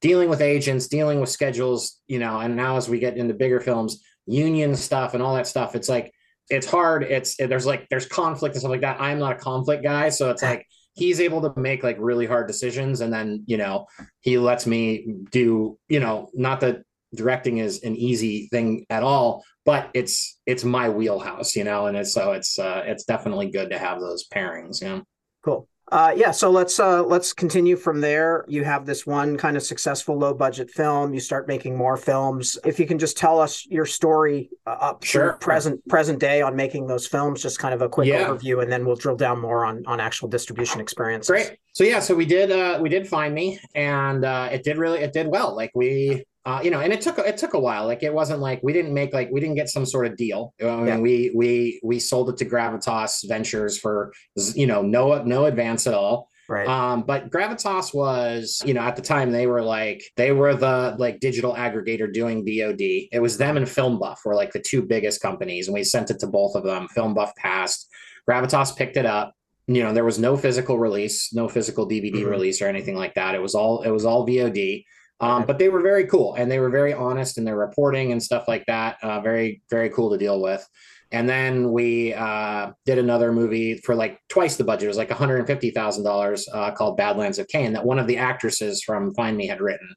dealing 0.00 0.30
with 0.30 0.40
agents, 0.40 0.88
dealing 0.88 1.20
with 1.20 1.28
schedules. 1.28 2.00
You 2.06 2.18
know, 2.18 2.40
and 2.40 2.56
now 2.56 2.78
as 2.78 2.88
we 2.88 2.98
get 2.98 3.18
into 3.18 3.34
bigger 3.34 3.60
films, 3.60 4.02
union 4.24 4.74
stuff 4.74 5.12
and 5.12 5.22
all 5.22 5.34
that 5.34 5.46
stuff, 5.46 5.74
it's 5.74 5.90
like 5.90 6.10
it's 6.48 6.66
hard. 6.66 7.02
It's 7.02 7.36
there's 7.36 7.66
like 7.66 7.86
there's 7.90 8.06
conflict 8.06 8.54
and 8.54 8.60
stuff 8.60 8.70
like 8.70 8.80
that. 8.80 9.00
I'm 9.02 9.18
not 9.18 9.32
a 9.32 9.38
conflict 9.38 9.82
guy, 9.82 10.08
so 10.08 10.30
it's 10.30 10.42
like 10.42 10.66
he's 10.94 11.20
able 11.20 11.42
to 11.42 11.60
make 11.60 11.82
like 11.82 11.96
really 12.00 12.26
hard 12.26 12.48
decisions 12.48 13.02
and 13.02 13.12
then 13.12 13.44
you 13.46 13.56
know 13.56 13.86
he 14.20 14.36
lets 14.36 14.66
me 14.66 15.06
do 15.30 15.78
you 15.88 16.00
know 16.00 16.28
not 16.34 16.58
that 16.58 16.82
directing 17.14 17.58
is 17.58 17.82
an 17.82 17.96
easy 17.96 18.48
thing 18.48 18.84
at 18.90 19.02
all 19.02 19.42
but 19.64 19.90
it's 19.94 20.38
it's 20.46 20.64
my 20.64 20.88
wheelhouse 20.88 21.56
you 21.56 21.64
know 21.64 21.86
and 21.86 21.96
it's 21.96 22.12
so 22.12 22.32
it's 22.32 22.58
uh 22.58 22.82
it's 22.86 23.04
definitely 23.04 23.50
good 23.50 23.70
to 23.70 23.78
have 23.78 24.00
those 24.00 24.26
pairings 24.28 24.80
you 24.82 24.88
know 24.88 25.02
cool 25.44 25.68
uh, 25.90 26.12
yeah, 26.14 26.30
so 26.30 26.50
let's 26.50 26.78
uh, 26.78 27.02
let's 27.02 27.32
continue 27.32 27.74
from 27.74 28.00
there. 28.00 28.44
You 28.46 28.62
have 28.64 28.84
this 28.84 29.06
one 29.06 29.38
kind 29.38 29.56
of 29.56 29.62
successful 29.62 30.18
low 30.18 30.34
budget 30.34 30.70
film. 30.70 31.14
You 31.14 31.20
start 31.20 31.48
making 31.48 31.76
more 31.76 31.96
films. 31.96 32.58
If 32.64 32.78
you 32.78 32.86
can 32.86 32.98
just 32.98 33.16
tell 33.16 33.40
us 33.40 33.66
your 33.66 33.86
story 33.86 34.50
uh, 34.66 34.70
up 34.70 35.04
sure. 35.04 35.34
present 35.34 35.86
present 35.88 36.20
day 36.20 36.42
on 36.42 36.54
making 36.54 36.88
those 36.88 37.06
films, 37.06 37.40
just 37.40 37.58
kind 37.58 37.72
of 37.72 37.80
a 37.80 37.88
quick 37.88 38.08
yeah. 38.08 38.26
overview, 38.26 38.62
and 38.62 38.70
then 38.70 38.84
we'll 38.84 38.96
drill 38.96 39.16
down 39.16 39.40
more 39.40 39.64
on 39.64 39.82
on 39.86 39.98
actual 39.98 40.28
distribution 40.28 40.80
experiences. 40.80 41.30
Great. 41.30 41.56
So 41.72 41.84
yeah, 41.84 42.00
so 42.00 42.14
we 42.14 42.26
did 42.26 42.50
uh, 42.50 42.78
we 42.82 42.90
did 42.90 43.08
find 43.08 43.34
me, 43.34 43.58
and 43.74 44.26
uh, 44.26 44.50
it 44.52 44.64
did 44.64 44.76
really 44.76 44.98
it 44.98 45.14
did 45.14 45.28
well. 45.28 45.56
Like 45.56 45.70
we 45.74 46.24
uh, 46.48 46.62
you 46.62 46.70
know, 46.70 46.80
and 46.80 46.94
it 46.94 47.02
took 47.02 47.18
it 47.18 47.36
took 47.36 47.52
a 47.52 47.58
while. 47.58 47.84
Like 47.84 48.02
it 48.02 48.14
wasn't 48.14 48.40
like 48.40 48.62
we 48.62 48.72
didn't 48.72 48.94
make 48.94 49.12
like 49.12 49.28
we 49.30 49.38
didn't 49.38 49.56
get 49.56 49.68
some 49.68 49.84
sort 49.84 50.06
of 50.06 50.16
deal. 50.16 50.54
I 50.62 50.64
mean, 50.64 50.86
yeah. 50.86 50.98
we 50.98 51.30
we 51.34 51.78
we 51.84 51.98
sold 51.98 52.30
it 52.30 52.38
to 52.38 52.46
Gravitas 52.46 53.28
Ventures 53.28 53.78
for 53.78 54.14
you 54.54 54.66
know 54.66 54.80
no 54.80 55.22
no 55.24 55.44
advance 55.44 55.86
at 55.86 55.92
all. 55.92 56.30
Right. 56.48 56.66
Um, 56.66 57.02
but 57.02 57.28
Gravitas 57.28 57.92
was, 57.92 58.62
you 58.64 58.72
know, 58.72 58.80
at 58.80 58.96
the 58.96 59.02
time 59.02 59.30
they 59.30 59.46
were 59.46 59.60
like 59.60 60.02
they 60.16 60.32
were 60.32 60.54
the 60.54 60.96
like 60.98 61.20
digital 61.20 61.52
aggregator 61.52 62.10
doing 62.10 62.46
VOD. 62.46 63.10
It 63.12 63.20
was 63.20 63.36
them 63.36 63.58
and 63.58 63.68
Film 63.68 63.98
Buff 63.98 64.22
were 64.24 64.34
like 64.34 64.52
the 64.52 64.60
two 64.60 64.80
biggest 64.80 65.20
companies, 65.20 65.68
and 65.68 65.74
we 65.74 65.84
sent 65.84 66.10
it 66.10 66.18
to 66.20 66.26
both 66.26 66.54
of 66.54 66.64
them. 66.64 66.88
Film 66.88 67.12
Buff 67.12 67.36
passed. 67.36 67.90
Gravitas 68.26 68.74
picked 68.74 68.96
it 68.96 69.04
up. 69.04 69.34
You 69.66 69.82
know, 69.82 69.92
there 69.92 70.02
was 70.04 70.18
no 70.18 70.34
physical 70.38 70.78
release, 70.78 71.34
no 71.34 71.46
physical 71.46 71.86
DVD 71.86 72.14
mm-hmm. 72.14 72.30
release 72.30 72.62
or 72.62 72.68
anything 72.68 72.96
like 72.96 73.12
that. 73.16 73.34
It 73.34 73.42
was 73.42 73.54
all 73.54 73.82
it 73.82 73.90
was 73.90 74.06
all 74.06 74.26
VOD. 74.26 74.86
Um, 75.20 75.44
but 75.46 75.58
they 75.58 75.68
were 75.68 75.80
very 75.80 76.06
cool 76.06 76.34
and 76.34 76.50
they 76.50 76.60
were 76.60 76.70
very 76.70 76.92
honest 76.92 77.38
in 77.38 77.44
their 77.44 77.56
reporting 77.56 78.12
and 78.12 78.22
stuff 78.22 78.46
like 78.46 78.64
that. 78.66 78.98
Uh, 79.02 79.20
very, 79.20 79.62
very 79.68 79.90
cool 79.90 80.10
to 80.10 80.18
deal 80.18 80.40
with. 80.40 80.66
And 81.10 81.28
then 81.28 81.72
we 81.72 82.14
uh, 82.14 82.72
did 82.84 82.98
another 82.98 83.32
movie 83.32 83.78
for 83.78 83.94
like 83.94 84.20
twice 84.28 84.56
the 84.56 84.64
budget. 84.64 84.84
It 84.84 84.88
was 84.88 84.96
like 84.96 85.08
$150,000 85.08 86.42
uh, 86.52 86.70
called 86.72 86.96
Badlands 86.96 87.38
of 87.38 87.48
Cain 87.48 87.72
that 87.72 87.84
one 87.84 87.98
of 87.98 88.06
the 88.06 88.18
actresses 88.18 88.82
from 88.82 89.14
Find 89.14 89.36
Me 89.36 89.46
had 89.46 89.60
written. 89.60 89.88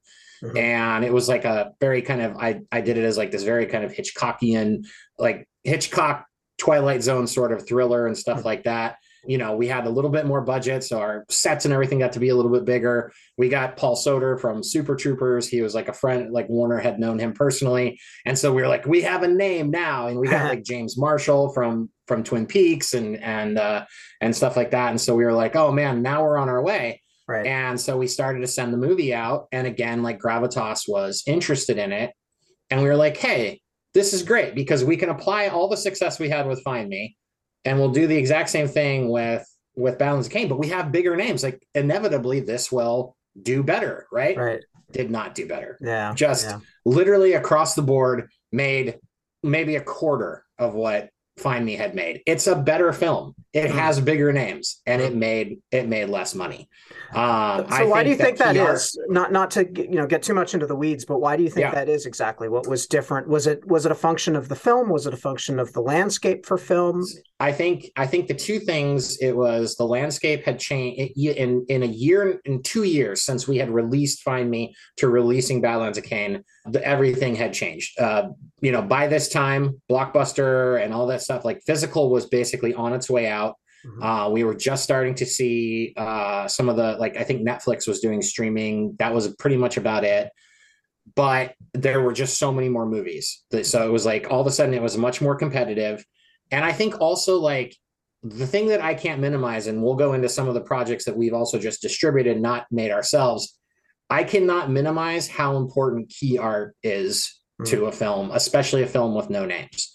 Mm-hmm. 0.42 0.58
And 0.58 1.06
it 1.06 1.14
was 1.14 1.28
like 1.28 1.46
a 1.46 1.72
very 1.80 2.02
kind 2.02 2.22
of, 2.22 2.38
I, 2.38 2.62
I 2.72 2.82
did 2.82 2.98
it 2.98 3.04
as 3.04 3.18
like 3.18 3.30
this 3.30 3.44
very 3.44 3.68
kind 3.68 3.84
of 3.84 3.92
Hitchcockian, 3.92 4.86
like 5.20 5.48
Hitchcock 5.64 6.26
Twilight 6.58 7.04
Zone 7.04 7.28
sort 7.28 7.52
of 7.52 7.68
thriller 7.68 8.08
and 8.08 8.18
stuff 8.18 8.40
mm-hmm. 8.40 8.48
like 8.48 8.64
that 8.64 8.96
you 9.26 9.38
know, 9.38 9.56
we 9.56 9.68
had 9.68 9.86
a 9.86 9.90
little 9.90 10.10
bit 10.10 10.26
more 10.26 10.42
budget, 10.42 10.84
so 10.84 11.00
our 11.00 11.26
sets 11.30 11.66
and 11.66 11.74
everything 11.74 12.00
got 12.00 12.14
to 12.14 12.20
be 12.20 12.30
a 12.30 12.36
little 12.36 12.52
bit 12.52 12.66
bigger. 12.66 13.12
We 13.38 13.50
got 13.50 13.78
Paul 13.78 13.96
Soter 13.96 14.38
from 14.38 14.64
Super 14.64 14.96
Troopers. 14.96 15.48
He 15.48 15.62
was 15.62 15.76
like 15.76 15.90
a 15.90 15.94
friend, 15.94 16.32
like 16.32 16.50
Warner 16.50 16.80
had 16.80 17.00
known 17.00 17.20
him 17.20 17.34
personally, 17.34 18.00
and 18.26 18.38
so 18.38 18.52
we 18.52 18.62
were 18.62 18.68
like, 18.68 18.86
we 18.86 19.02
have 19.04 19.24
a 19.24 19.28
name 19.28 19.70
now, 19.70 20.08
and 20.08 20.20
we 20.20 20.28
got 20.28 20.46
like 20.50 20.64
James 20.64 20.98
Marshall 20.98 21.54
from 21.54 21.90
from 22.08 22.24
Twin 22.24 22.48
Peaks 22.48 22.94
and 22.94 23.18
and 23.18 23.60
uh, 23.60 23.86
and 24.22 24.36
stuff 24.36 24.58
like 24.58 24.72
that. 24.72 24.90
And 24.90 25.00
so 25.00 25.16
we 25.16 25.24
were 25.24 25.34
like, 25.34 25.56
oh 25.56 25.72
man, 25.72 26.02
now 26.02 26.24
we're 26.24 26.38
on 26.38 26.50
our 26.50 26.64
way. 26.64 27.02
Right. 27.28 27.46
And 27.46 27.80
so 27.80 27.98
we 27.98 28.08
started 28.08 28.40
to 28.42 28.48
send 28.48 28.74
the 28.74 28.78
movie 28.78 29.14
out, 29.14 29.48
and 29.52 29.68
again, 29.68 30.02
like 30.02 30.20
Gravitas 30.20 30.88
was 30.88 31.24
interested 31.28 31.78
in 31.78 31.92
it, 31.92 32.12
and 32.72 32.82
we 32.82 32.88
were 32.88 32.96
like, 32.96 33.18
hey, 33.18 33.62
this 33.94 34.14
is 34.14 34.24
great 34.24 34.56
because 34.56 34.84
we 34.84 34.98
can 34.98 35.10
apply 35.10 35.48
all 35.48 35.68
the 35.68 35.78
success 35.78 36.18
we 36.18 36.30
had 36.30 36.48
with 36.48 36.64
Find 36.64 36.90
Me 36.90 37.18
and 37.66 37.78
we'll 37.78 37.92
do 37.92 38.08
the 38.08 38.18
exact 38.18 38.50
same 38.50 38.68
thing 38.68 39.10
with 39.10 39.46
with 39.76 39.98
of 39.98 40.30
Cain, 40.30 40.48
but 40.48 40.60
we 40.60 40.68
have 40.70 40.92
bigger 40.92 41.16
names. 41.16 41.44
Like 41.44 41.66
inevitably, 41.74 42.42
this 42.42 42.72
will 42.72 43.16
do 43.42 43.64
better, 43.64 44.08
right? 44.12 44.38
Right. 44.38 44.64
Did 44.92 45.10
not 45.10 45.36
do 45.36 45.48
better. 45.48 45.78
Yeah. 45.82 46.14
Just 46.14 46.46
yeah. 46.46 46.60
literally 46.86 47.34
across 47.34 47.76
the 47.76 47.82
board 47.82 48.30
made 48.52 49.00
maybe 49.42 49.76
a 49.76 49.82
quarter 49.82 50.44
of 50.58 50.74
what 50.74 51.10
Find 51.38 51.66
Me 51.66 51.76
had 51.76 51.96
made. 51.96 52.22
It's 52.26 52.48
a 52.48 52.56
better 52.56 52.92
film. 52.94 53.36
it 53.54 53.70
mm. 53.70 53.74
has 53.74 54.00
bigger 54.00 54.32
names 54.32 54.82
and 54.86 55.02
it 55.02 55.14
made 55.14 55.60
it 55.72 55.88
made 55.88 56.08
less 56.10 56.34
money 56.34 56.70
um, 57.14 57.68
so 57.70 57.76
I 57.76 57.84
why 57.84 58.04
do 58.04 58.10
you 58.10 58.16
think 58.16 58.38
that, 58.38 58.56
that 58.56 58.70
is 58.76 58.98
not 59.10 59.32
not 59.32 59.52
to 59.52 59.68
you 59.76 59.96
know 59.96 60.08
get 60.08 60.24
too 60.24 60.34
much 60.34 60.54
into 60.54 60.66
the 60.66 60.76
weeds 60.76 61.04
but 61.04 61.20
why 61.20 61.36
do 61.36 61.44
you 61.44 61.50
think 61.50 61.66
yeah. 61.66 61.72
that 61.72 61.90
is 61.90 62.06
exactly 62.06 62.48
what 62.48 62.68
was 62.68 62.88
different 62.88 63.28
was 63.28 63.48
it 63.48 63.66
was 63.68 63.86
it 63.86 63.92
a 63.92 63.96
function 63.96 64.36
of 64.36 64.48
the 64.48 64.56
film 64.56 64.90
was 64.90 65.06
it 65.06 65.14
a 65.14 65.18
function 65.18 65.60
of 65.60 65.74
the 65.74 65.82
landscape 65.82 66.46
for 66.46 66.58
film 66.58 67.04
i 67.40 67.52
think 67.52 67.92
i 67.98 68.08
think 68.08 68.28
the 68.28 68.34
two 68.34 68.60
things 68.60 69.18
it 69.18 69.36
was 69.36 69.76
the 69.76 69.86
landscape 69.86 70.46
had 70.46 70.58
changed 70.58 71.12
in 71.18 71.66
in 71.68 71.84
a 71.84 71.88
year 71.88 72.40
in 72.46 72.64
two 72.64 72.84
years 72.84 73.22
since 73.22 73.48
we 73.48 73.58
had 73.58 73.70
released 73.70 74.22
find 74.22 74.50
me 74.50 74.74
to 74.96 75.10
releasing 75.10 75.60
badlands 75.60 75.98
of 75.98 76.06
kane 76.06 76.42
the, 76.66 76.86
everything 76.86 77.36
had 77.36 77.54
changed 77.54 78.00
uh, 78.00 78.30
you 78.62 78.72
know 78.72 78.82
by 78.82 79.08
this 79.08 79.30
time 79.30 79.82
blockbuster 79.90 80.84
and 80.84 80.94
all 80.94 81.08
that 81.08 81.22
stuff 81.22 81.44
like 81.44 81.62
physical 81.66 82.10
was 82.10 82.28
basically 82.28 82.74
on 82.74 82.94
its 82.94 83.10
way 83.10 83.28
out 83.28 83.56
Mm-hmm. 83.86 84.04
Uh, 84.04 84.30
we 84.30 84.44
were 84.44 84.56
just 84.56 84.84
starting 84.84 85.16
to 85.16 85.26
see 85.26 85.94
uh, 85.98 86.48
some 86.48 86.70
of 86.70 86.76
the 86.76 86.98
like 87.00 87.18
I 87.18 87.24
think 87.24 87.48
Netflix 87.48 87.88
was 87.88 88.00
doing 88.00 88.22
streaming. 88.22 88.96
That 89.00 89.14
was 89.14 89.36
pretty 89.36 89.58
much 89.58 89.78
about 89.78 90.04
it. 90.04 90.30
But 91.16 91.56
there 91.74 92.02
were 92.02 92.14
just 92.14 92.38
so 92.38 92.52
many 92.52 92.70
more 92.70 92.86
movies. 92.86 93.44
So 93.64 93.86
it 93.86 93.92
was 93.92 94.06
like 94.06 94.28
all 94.30 94.42
of 94.42 94.48
a 94.48 94.52
sudden 94.52 94.74
it 94.74 94.82
was 94.82 94.98
much 94.98 95.20
more 95.20 95.36
competitive. 95.36 96.06
And 96.52 96.64
I 96.64 96.72
think 96.72 97.02
also 97.02 97.40
like 97.40 97.76
the 98.24 98.46
thing 98.46 98.68
that 98.68 98.82
I 98.82 98.94
can't 98.94 99.20
minimize, 99.20 99.66
and 99.66 99.82
we'll 99.82 99.96
go 99.96 100.14
into 100.14 100.30
some 100.30 100.48
of 100.48 100.54
the 100.54 100.62
projects 100.62 101.06
that 101.06 101.18
we've 101.18 101.34
also 101.34 101.58
just 101.58 101.82
distributed, 101.82 102.40
not 102.40 102.68
made 102.70 102.92
ourselves. 102.92 103.58
I 104.12 104.26
cannot 104.26 104.70
minimize 104.70 105.28
how 105.30 105.56
important 105.56 106.10
key 106.10 106.38
art 106.38 106.76
is 106.84 107.40
mm-hmm. 107.62 107.72
to 107.72 107.86
a 107.86 107.92
film, 107.92 108.30
especially 108.32 108.84
a 108.84 108.88
film 108.88 109.16
with 109.16 109.30
no 109.30 109.46
names. 109.46 109.94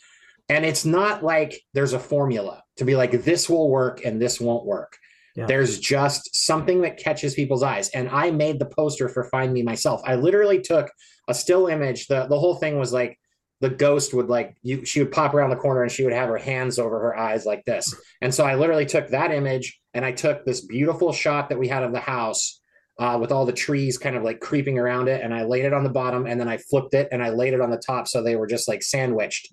And 0.48 0.64
it's 0.64 0.86
not 0.86 1.22
like 1.22 1.60
there's 1.74 1.92
a 1.92 1.98
formula 1.98 2.62
to 2.78 2.84
be 2.84 2.96
like, 2.96 3.10
this 3.10 3.48
will 3.48 3.68
work 3.68 4.04
and 4.04 4.20
this 4.20 4.40
won't 4.40 4.64
work. 4.64 4.96
Yeah. 5.34 5.44
There's 5.44 5.78
just 5.78 6.34
something 6.34 6.80
that 6.80 6.96
catches 6.96 7.34
people's 7.34 7.62
eyes. 7.62 7.90
And 7.90 8.08
I 8.08 8.30
made 8.30 8.58
the 8.58 8.66
poster 8.66 9.08
for 9.08 9.24
Find 9.24 9.52
Me 9.52 9.62
myself. 9.62 10.00
I 10.04 10.14
literally 10.14 10.62
took 10.62 10.90
a 11.28 11.34
still 11.34 11.66
image. 11.66 12.06
The, 12.06 12.26
the 12.26 12.38
whole 12.38 12.54
thing 12.54 12.78
was 12.78 12.92
like 12.92 13.18
the 13.60 13.68
ghost 13.68 14.14
would 14.14 14.28
like 14.28 14.54
you 14.62 14.84
she 14.84 15.00
would 15.00 15.12
pop 15.12 15.32
around 15.34 15.50
the 15.50 15.56
corner 15.56 15.82
and 15.82 15.90
she 15.90 16.04
would 16.04 16.12
have 16.12 16.28
her 16.28 16.36
hands 16.36 16.78
over 16.78 17.00
her 17.00 17.18
eyes 17.18 17.44
like 17.44 17.64
this. 17.64 17.94
And 18.22 18.34
so 18.34 18.44
I 18.44 18.54
literally 18.54 18.86
took 18.86 19.08
that 19.08 19.30
image 19.30 19.78
and 19.92 20.04
I 20.04 20.12
took 20.12 20.44
this 20.44 20.64
beautiful 20.64 21.12
shot 21.12 21.48
that 21.48 21.58
we 21.58 21.68
had 21.68 21.82
of 21.82 21.92
the 21.92 22.00
house 22.00 22.60
uh, 22.98 23.18
with 23.20 23.30
all 23.30 23.44
the 23.44 23.52
trees 23.52 23.98
kind 23.98 24.16
of 24.16 24.22
like 24.22 24.40
creeping 24.40 24.78
around 24.78 25.08
it. 25.08 25.22
And 25.22 25.34
I 25.34 25.44
laid 25.44 25.64
it 25.64 25.72
on 25.72 25.84
the 25.84 25.90
bottom 25.90 26.26
and 26.26 26.40
then 26.40 26.48
I 26.48 26.56
flipped 26.56 26.94
it 26.94 27.08
and 27.12 27.22
I 27.22 27.30
laid 27.30 27.54
it 27.54 27.60
on 27.60 27.70
the 27.70 27.82
top. 27.84 28.08
So 28.08 28.22
they 28.22 28.36
were 28.36 28.46
just 28.46 28.68
like 28.68 28.82
sandwiched 28.82 29.48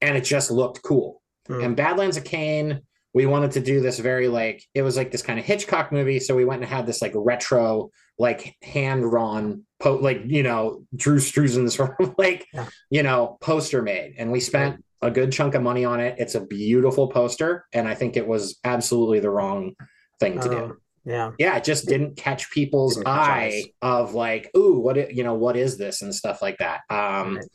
and 0.00 0.16
it 0.16 0.24
just 0.24 0.50
looked 0.50 0.82
cool. 0.82 1.22
Mm. 1.48 1.64
And 1.64 1.76
Badlands 1.76 2.16
of 2.16 2.24
Kane, 2.24 2.82
we 3.16 3.26
wanted 3.26 3.52
to 3.52 3.60
do 3.60 3.80
this 3.80 3.98
very 3.98 4.28
like 4.28 4.62
it 4.74 4.82
was 4.82 4.96
like 4.96 5.10
this 5.10 5.22
kind 5.22 5.38
of 5.38 5.44
Hitchcock 5.44 5.90
movie. 5.90 6.20
So 6.20 6.36
we 6.36 6.44
went 6.44 6.62
and 6.62 6.70
had 6.70 6.86
this 6.86 7.00
like 7.00 7.12
retro, 7.14 7.90
like 8.18 8.54
hand 8.62 9.02
drawn, 9.02 9.64
po- 9.80 9.96
like 9.96 10.22
you 10.26 10.42
know 10.42 10.84
Drew 10.94 11.16
Struzan 11.16 11.70
sort 11.70 11.96
of 12.00 12.14
like 12.18 12.46
yeah. 12.52 12.66
you 12.90 13.02
know 13.02 13.38
poster 13.40 13.80
made, 13.80 14.16
and 14.18 14.30
we 14.30 14.40
spent 14.40 14.84
a 15.00 15.10
good 15.10 15.32
chunk 15.32 15.54
of 15.54 15.62
money 15.62 15.84
on 15.84 15.98
it. 15.98 16.16
It's 16.18 16.34
a 16.34 16.44
beautiful 16.44 17.08
poster, 17.08 17.64
and 17.72 17.88
I 17.88 17.94
think 17.94 18.18
it 18.18 18.26
was 18.26 18.58
absolutely 18.64 19.20
the 19.20 19.30
wrong 19.30 19.72
thing 20.20 20.38
to 20.40 20.48
do. 20.50 20.76
Yeah, 21.06 21.30
yeah, 21.38 21.56
it 21.56 21.64
just 21.64 21.86
didn't 21.86 22.16
catch 22.16 22.50
people's 22.50 22.96
didn't 22.96 23.06
eye 23.06 23.62
catch 23.64 23.72
of 23.80 24.14
like, 24.14 24.50
ooh, 24.56 24.80
what 24.80 24.98
it, 24.98 25.14
you 25.14 25.22
know, 25.22 25.34
what 25.34 25.56
is 25.56 25.78
this 25.78 26.02
and 26.02 26.12
stuff 26.12 26.42
like 26.42 26.58
that. 26.58 26.80
Um, 26.90 27.36
right. 27.36 27.46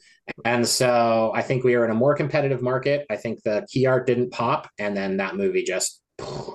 And 0.46 0.65
so 0.65 1.34
I 1.36 1.41
think 1.41 1.65
we 1.65 1.75
are 1.75 1.84
in 1.84 1.91
a 1.91 1.96
more 1.96 2.15
competitive 2.15 2.62
market. 2.62 3.05
I 3.10 3.17
think 3.17 3.43
the 3.43 3.67
key 3.70 3.86
art 3.86 4.08
didn't 4.08 4.31
pop, 4.31 4.70
and 4.79 4.96
then 4.96 5.17
that 5.17 5.36
movie 5.36 5.63
just 5.63 6.01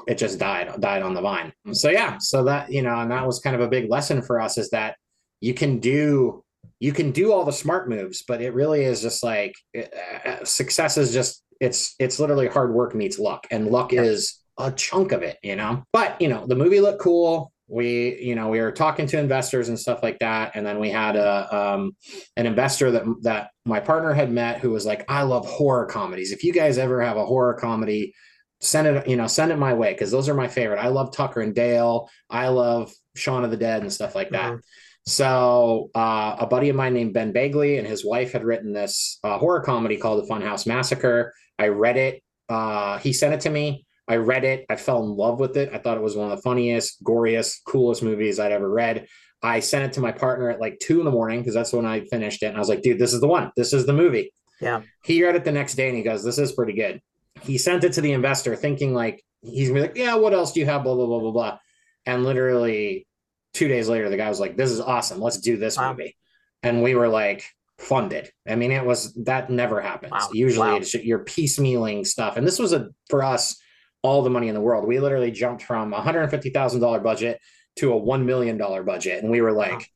it 0.07 0.17
just 0.17 0.39
died 0.39 0.81
died 0.81 1.03
on 1.03 1.13
the 1.13 1.21
vine. 1.21 1.53
So 1.73 1.91
yeah, 1.91 2.17
so 2.19 2.45
that 2.45 2.73
you 2.73 2.83
know, 2.83 2.99
and 3.01 3.11
that 3.11 3.27
was 3.27 3.41
kind 3.41 3.55
of 3.55 3.63
a 3.63 3.69
big 3.69 3.91
lesson 3.91 4.23
for 4.23 4.41
us 4.41 4.57
is 4.57 4.71
that 4.71 4.97
you 5.41 5.53
can 5.53 5.79
do 5.79 6.43
you 6.81 6.93
can 6.93 7.11
do 7.11 7.33
all 7.33 7.45
the 7.45 7.53
smart 7.53 7.89
moves, 7.89 8.23
but 8.27 8.41
it 8.41 8.55
really 8.55 8.85
is 8.85 9.03
just 9.03 9.23
like 9.23 9.55
uh, 9.77 10.45
success 10.45 10.97
is 10.97 11.13
just 11.13 11.43
it's 11.61 11.95
it's 11.99 12.21
literally 12.21 12.49
hard 12.49 12.73
work 12.73 12.95
meets 12.95 13.19
luck, 13.19 13.47
and 13.51 13.69
luck 13.69 13.93
yeah. 13.93 14.03
is 14.03 14.41
a 14.59 14.73
chunk 14.73 15.13
of 15.13 15.23
it, 15.23 15.39
you 15.43 15.57
know. 15.57 15.83
But 15.93 16.21
you 16.21 16.29
know, 16.29 16.47
the 16.47 16.55
movie 16.55 16.81
looked 16.81 17.01
cool. 17.01 17.53
We 17.69 18.21
you 18.23 18.35
know 18.35 18.49
we 18.49 18.61
were 18.61 18.73
talking 18.73 19.07
to 19.09 19.19
investors 19.19 19.69
and 19.69 19.79
stuff 19.79 20.03
like 20.03 20.19
that. 20.21 20.53
And 20.55 20.65
then 20.65 20.79
we 20.79 20.91
had 20.91 21.17
a 21.17 21.55
um, 21.55 21.97
an 22.37 22.47
investor 22.47 22.91
that 22.93 23.05
that 23.23 23.51
my 23.65 23.81
partner 23.81 24.13
had 24.13 24.31
met 24.31 24.61
who 24.61 24.71
was 24.71 24.87
like 24.87 25.05
i 25.09 25.23
love 25.23 25.47
horror 25.47 25.87
comedies. 25.87 26.33
If 26.33 26.45
you 26.45 26.53
guys 26.53 26.79
ever 26.79 27.03
have 27.03 27.17
a 27.17 27.27
horror 27.27 27.55
comedy 27.55 28.15
send 28.63 28.87
it 28.87 29.07
you 29.07 29.17
know 29.17 29.27
send 29.27 29.53
it 29.53 29.59
my 29.59 29.75
way 29.75 29.93
because 29.93 30.11
those 30.11 30.29
are 30.29 30.35
my 30.35 30.49
favorite. 30.49 30.79
I 30.79 30.89
love 30.89 31.13
tucker 31.13 31.41
and 31.41 31.55
dale. 31.55 32.09
I 32.31 32.49
love 32.49 32.93
shaun 33.17 33.45
of 33.45 33.51
the 33.51 33.57
dead 33.57 33.83
and 33.83 33.93
stuff 33.93 34.15
like 34.15 34.31
that. 34.31 34.53
Mm-hmm. 34.53 34.61
so 35.07 35.91
uh, 35.95 36.37
a 36.39 36.47
buddy 36.47 36.69
of 36.69 36.77
mine 36.77 36.95
named 36.95 37.15
ben 37.15 37.33
begley 37.33 37.79
and 37.79 37.87
his 37.87 38.05
wife 38.05 38.33
had 38.33 38.45
written 38.45 38.73
this 38.73 39.19
uh, 39.25 39.39
horror 39.39 39.61
comedy 39.61 39.97
called 39.97 40.23
the 40.23 40.29
funhouse 40.29 40.67
massacre. 40.67 41.35
I 41.59 41.69
read 41.69 41.97
it 41.97 42.23
uh, 42.49 42.99
he 42.99 43.13
sent 43.13 43.35
it 43.35 43.41
to 43.41 43.51
me 43.51 43.86
I 44.09 44.17
read 44.17 44.45
it. 44.45 44.67
I 44.69 44.77
fell 44.77 45.03
in 45.03 45.11
love 45.11 45.41
with 45.41 45.57
it. 45.57 45.71
I 45.73 45.79
thought 45.79 45.97
it 45.97 46.03
was 46.03 46.17
one 46.17 46.31
of 46.31 46.37
the 46.37 46.43
funniest, 46.43 47.03
goriest, 47.03 47.65
coolest 47.67 48.03
movies 48.03 48.39
I'd 48.39 48.53
ever 48.53 48.69
read. 48.69 49.07
I 49.43 49.61
sent 49.61 49.85
it 49.85 49.93
to 49.95 50.01
my 50.01 50.13
partner 50.13 50.51
at 50.51 50.61
like 50.61 50.79
two 50.79 50.99
in 51.01 51.05
the 51.05 51.11
morning 51.11 51.41
because 51.41 51.55
that's 51.55 51.73
when 51.73 51.87
I 51.87 52.05
finished 52.05 52.43
it. 52.43 52.47
And 52.47 52.57
I 52.57 52.61
was 52.61 52.69
like, 52.69 52.83
dude, 52.83 52.99
this 52.99 53.13
is 53.13 53.21
the 53.21 53.29
one. 53.29 53.53
This 53.57 53.73
is 53.73 53.87
the 53.87 53.93
movie. 53.93 54.33
Yeah. 54.61 54.83
He 55.05 55.23
read 55.23 55.37
it 55.37 55.45
the 55.45 55.53
next 55.53 55.75
day 55.75 55.89
and 55.89 55.97
he 55.97 56.03
goes, 56.03 56.25
this 56.25 56.39
is 56.39 56.53
pretty 56.53 56.73
good. 56.73 57.03
He 57.43 57.59
sent 57.59 57.85
it 57.85 57.93
to 57.95 58.01
the 58.01 58.13
investor 58.13 58.57
thinking 58.57 58.95
like, 58.95 59.23
he's 59.43 59.69
gonna 59.69 59.81
be 59.81 59.87
like, 59.89 59.97
yeah, 59.97 60.15
what 60.15 60.33
else 60.33 60.53
do 60.53 60.61
you 60.61 60.67
have? 60.67 60.85
Blah, 60.85 60.95
blah, 60.95 61.07
blah, 61.07 61.21
blah, 61.21 61.31
blah. 61.33 61.59
And 62.07 62.25
literally 62.25 63.07
two 63.53 63.69
days 63.69 63.89
later, 63.89 64.09
the 64.09 64.17
guy 64.17 64.29
was 64.29 64.41
like, 64.41 64.57
this 64.57 64.71
is 64.71 64.81
awesome. 64.81 65.21
Let's 65.21 65.39
do 65.39 65.57
this 65.57 65.77
wow. 65.77 65.91
movie. 65.91 66.17
And 66.63 66.83
we 66.83 66.95
were 66.95 67.09
like, 67.09 67.45
funded. 67.79 68.31
I 68.49 68.55
mean, 68.55 68.73
it 68.73 68.85
was 68.85 69.13
that 69.25 69.51
never 69.51 69.81
happens. 69.81 70.13
Wow. 70.13 70.31
Usually 70.33 70.81
wow. 70.81 70.81
you're 71.03 71.25
piecemealing 71.25 72.07
stuff. 72.07 72.37
And 72.37 72.47
this 72.47 72.59
was 72.59 72.73
a, 72.73 72.89
for 73.09 73.23
us, 73.23 73.61
all 74.07 74.23
the 74.23 74.31
money 74.31 74.49
in 74.49 74.55
the 74.55 74.61
world. 74.61 74.87
We 74.87 75.01
literally 75.01 75.31
jumped 75.31 75.63
from 75.63 75.93
a 75.93 76.01
hundred 76.01 76.23
and 76.23 76.31
fifty 76.31 76.51
thousand 76.51 76.81
dollar 76.81 77.01
budget 77.01 77.41
to 77.77 77.93
a 77.93 77.97
one 77.97 78.25
million 78.25 78.57
dollar 78.57 78.83
budget, 78.83 79.23
and 79.23 79.31
we 79.31 79.41
were 79.41 79.53
like, 79.53 79.91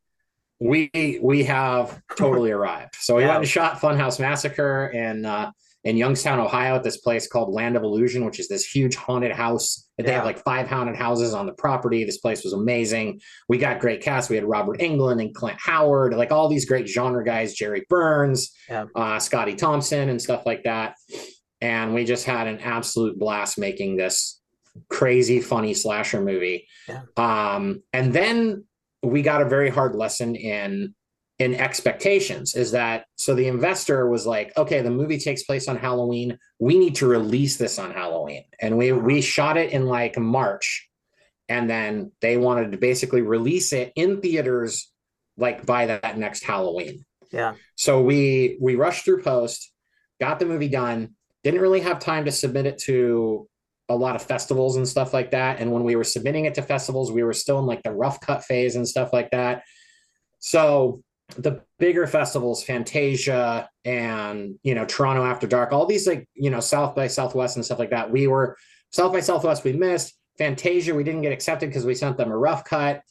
we 0.59 1.19
we 1.23 1.45
have 1.45 2.03
totally 2.17 2.51
arrived. 2.59 2.97
So 2.97 3.17
we 3.17 3.25
went 3.25 3.39
and 3.39 3.49
shot 3.49 3.81
Funhouse 3.81 4.21
Massacre 4.21 4.89
in 4.89 5.25
uh, 5.25 5.53
in 5.85 5.97
Youngstown, 5.97 6.41
Ohio, 6.41 6.75
at 6.75 6.83
this 6.83 6.99
place 6.99 7.27
called 7.27 7.55
Land 7.55 7.77
of 7.77 7.83
Illusion, 7.83 8.27
which 8.27 8.39
is 8.39 8.49
this 8.49 8.67
huge 8.67 8.97
haunted 8.97 9.33
house. 9.33 9.89
They 9.97 10.05
yeah. 10.05 10.17
have 10.17 10.25
like 10.25 10.43
five 10.45 10.69
haunted 10.69 10.97
houses 10.97 11.33
on 11.33 11.47
the 11.47 11.53
property. 11.53 12.05
This 12.05 12.19
place 12.19 12.45
was 12.45 12.53
amazing. 12.53 13.21
We 13.49 13.57
got 13.57 13.81
great 13.81 14.03
cast. 14.03 14.29
We 14.29 14.37
had 14.37 14.45
Robert 14.45 14.81
Englund 14.81 15.23
and 15.23 15.35
Clint 15.35 15.59
Howard, 15.59 16.15
like 16.15 16.33
all 16.33 16.49
these 16.49 16.67
great 16.67 16.87
genre 16.87 17.25
guys, 17.25 17.55
Jere 17.55 17.85
Burns, 17.89 18.53
yeah. 18.69 18.87
uh, 18.95 19.19
Scottie 19.19 19.55
Thompson, 19.55 20.11
and 20.11 20.21
stuff 20.21 20.45
like 20.45 20.65
that 20.65 20.97
and 21.61 21.95
we 21.95 22.05
just 22.05 22.25
had 22.25 22.47
an 22.47 22.61
absolute 22.61 23.19
blast 23.19 23.59
making 23.59 23.97
this 23.97 24.41
crazy 24.89 25.41
funny 25.41 25.75
slasher 25.75 26.21
movie. 26.21 26.67
Yeah. 26.89 27.03
um, 27.17 27.83
and 27.93 28.13
then 28.13 28.65
we 29.03 29.23
got 29.23 29.43
a 29.43 29.49
very 29.49 29.71
hard 29.71 29.95
lesson 29.95 30.35
in 30.35 30.95
in 31.39 31.55
expectations 31.55 32.55
is 32.55 32.73
that 32.73 33.07
so 33.17 33.35
the 33.35 33.49
investor 33.49 34.07
was 34.07 34.27
like 34.27 34.55
okay 34.59 34.83
the 34.83 34.91
movie 34.91 35.19
takes 35.19 35.43
place 35.43 35.69
on 35.69 35.77
halloween. 35.77 36.39
We 36.59 36.79
need 36.79 36.97
to 36.97 37.07
release 37.07 37.57
this 37.57 37.79
on 37.79 37.93
halloween. 37.93 38.45
And 38.61 38.77
we 38.77 38.93
we 38.93 39.23
shot 39.23 39.57
it 39.57 39.73
in 39.73 39.87
like 39.87 40.19
march. 40.19 40.89
And 41.49 41.69
then 41.69 42.13
they 42.21 42.37
wanted 42.37 42.73
to 42.73 42.79
basically 42.79 43.23
release 43.23 43.73
it 43.73 43.93
in 43.97 44.21
theaters 44.21 44.93
like 45.37 45.65
by 45.65 45.87
that 45.87 46.19
next 46.19 46.45
halloween. 46.45 47.07
Yeah. 47.33 47.55
So 47.75 48.03
we 48.03 48.59
we 48.61 48.77
rushed 48.77 49.05
through 49.05 49.23
post 49.23 49.73
got 50.21 50.39
the 50.39 50.47
movie 50.47 50.69
done 50.69 51.15
didn't 51.43 51.61
really 51.61 51.81
have 51.81 51.99
time 51.99 52.25
to 52.27 52.33
submit 52.33 52.67
it 52.67 52.79
to 52.79 53.49
a 53.89 53.97
lot 53.97 54.15
of 54.15 54.23
festivals 54.23 54.77
and 54.77 54.87
stuff 54.87 55.13
like 55.13 55.33
that. 55.33 55.59
And 55.59 55.73
when 55.73 55.83
we 55.83 55.97
were 55.97 56.05
submitting 56.05 56.45
it 56.45 56.55
to 56.55 56.63
festivals, 56.63 57.11
we 57.11 57.25
were 57.25 57.33
still 57.33 57.59
in 57.59 57.67
like 57.67 57.83
the 57.83 57.93
rough 57.93 58.21
cut 58.21 58.45
phase 58.45 58.77
and 58.77 58.87
stuff 58.87 59.13
like 59.13 59.31
that. 59.31 59.65
So 60.39 61.03
the 61.37 61.63
bigger 61.79 62.07
festivals, 62.07 62.63
Fantasia 62.63 63.69
and 63.85 64.59
you 64.63 64.75
know 64.75 64.85
Toronto 64.85 65.25
After 65.25 65.47
Dark, 65.47 65.73
all 65.73 65.87
these 65.87 66.07
like 66.07 66.27
you 66.35 66.51
know 66.51 66.61
South 66.61 66.95
by 66.95 67.07
Southwest 67.07 67.57
and 67.57 67.65
stuff 67.65 67.79
like 67.79 67.91
that. 67.91 68.11
We 68.11 68.27
were 68.27 68.57
South 68.91 69.13
by 69.13 69.21
Southwest, 69.21 69.65
we 69.65 69.73
missed 69.73 70.15
Fantasia. 70.39 70.95
We 70.95 71.05
didn't 71.05 71.23
get 71.23 71.33
accepted 71.33 71.69
because 71.69 71.85
we 71.85 71.95
sent 71.95 72.17
them 72.17 72.31
a 72.31 72.37
rough 72.37 72.65
cut, 72.65 73.03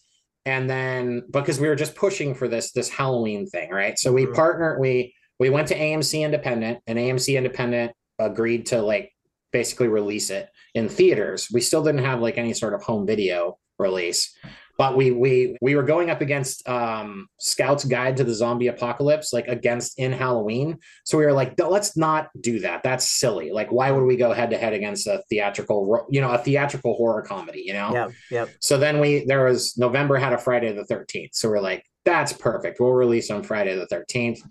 and 0.45 0.69
then 0.69 1.23
because 1.29 1.59
we 1.59 1.67
were 1.67 1.75
just 1.75 1.95
pushing 1.95 2.33
for 2.33 2.47
this 2.47 2.71
this 2.71 2.89
Halloween 2.89 3.47
thing, 3.47 3.69
right? 3.69 3.97
So 3.97 4.11
we 4.11 4.25
mm-hmm. 4.25 4.33
partnered. 4.33 4.79
We 4.79 5.13
we 5.39 5.49
went 5.49 5.67
to 5.69 5.77
AMC 5.77 6.21
Independent, 6.21 6.79
and 6.87 6.97
AMC 6.97 7.37
Independent 7.37 7.91
agreed 8.19 8.67
to 8.67 8.81
like 8.81 9.11
basically 9.51 9.87
release 9.87 10.29
it 10.29 10.49
in 10.75 10.89
theaters. 10.89 11.47
We 11.51 11.61
still 11.61 11.83
didn't 11.83 12.03
have 12.05 12.21
like 12.21 12.37
any 12.37 12.53
sort 12.53 12.73
of 12.73 12.83
home 12.83 13.07
video 13.07 13.57
release. 13.77 14.35
but 14.79 14.95
we 14.95 15.11
we 15.11 15.57
we 15.61 15.75
were 15.75 15.83
going 15.83 16.09
up 16.09 16.21
against 16.21 16.67
um 16.67 17.27
Scout's 17.37 17.83
Guide 17.83 18.15
to 18.17 18.23
the 18.23 18.33
Zombie 18.33 18.67
Apocalypse, 18.67 19.33
like 19.33 19.47
against 19.49 19.99
in 19.99 20.13
Halloween. 20.13 20.77
So 21.03 21.17
we 21.17 21.25
were 21.25 21.33
like, 21.33 21.59
let's 21.59 21.97
not 21.97 22.29
do 22.39 22.59
that. 22.61 22.81
That's 22.81 23.19
silly. 23.19 23.51
Like, 23.51 23.73
why 23.73 23.91
would 23.91 24.05
we 24.05 24.15
go 24.15 24.31
head 24.31 24.51
to 24.51 24.57
head 24.57 24.71
against 24.71 25.05
a 25.05 25.21
theatrical, 25.29 26.07
you 26.09 26.21
know, 26.21 26.31
a 26.31 26.37
theatrical 26.37 26.95
horror 26.95 27.21
comedy? 27.21 27.63
You 27.65 27.73
know. 27.73 27.91
Yeah. 27.93 28.07
Yeah. 28.31 28.45
So 28.61 28.77
then 28.77 28.99
we 28.99 29.25
there 29.25 29.43
was 29.43 29.77
November 29.77 30.15
had 30.15 30.31
a 30.31 30.37
Friday 30.37 30.71
the 30.71 30.85
Thirteenth. 30.85 31.35
So 31.35 31.49
we're 31.49 31.59
like, 31.59 31.83
that's 32.05 32.31
perfect. 32.31 32.79
We'll 32.79 32.93
release 32.93 33.29
on 33.29 33.43
Friday 33.43 33.75
the 33.75 33.87
Thirteenth. 33.87 34.41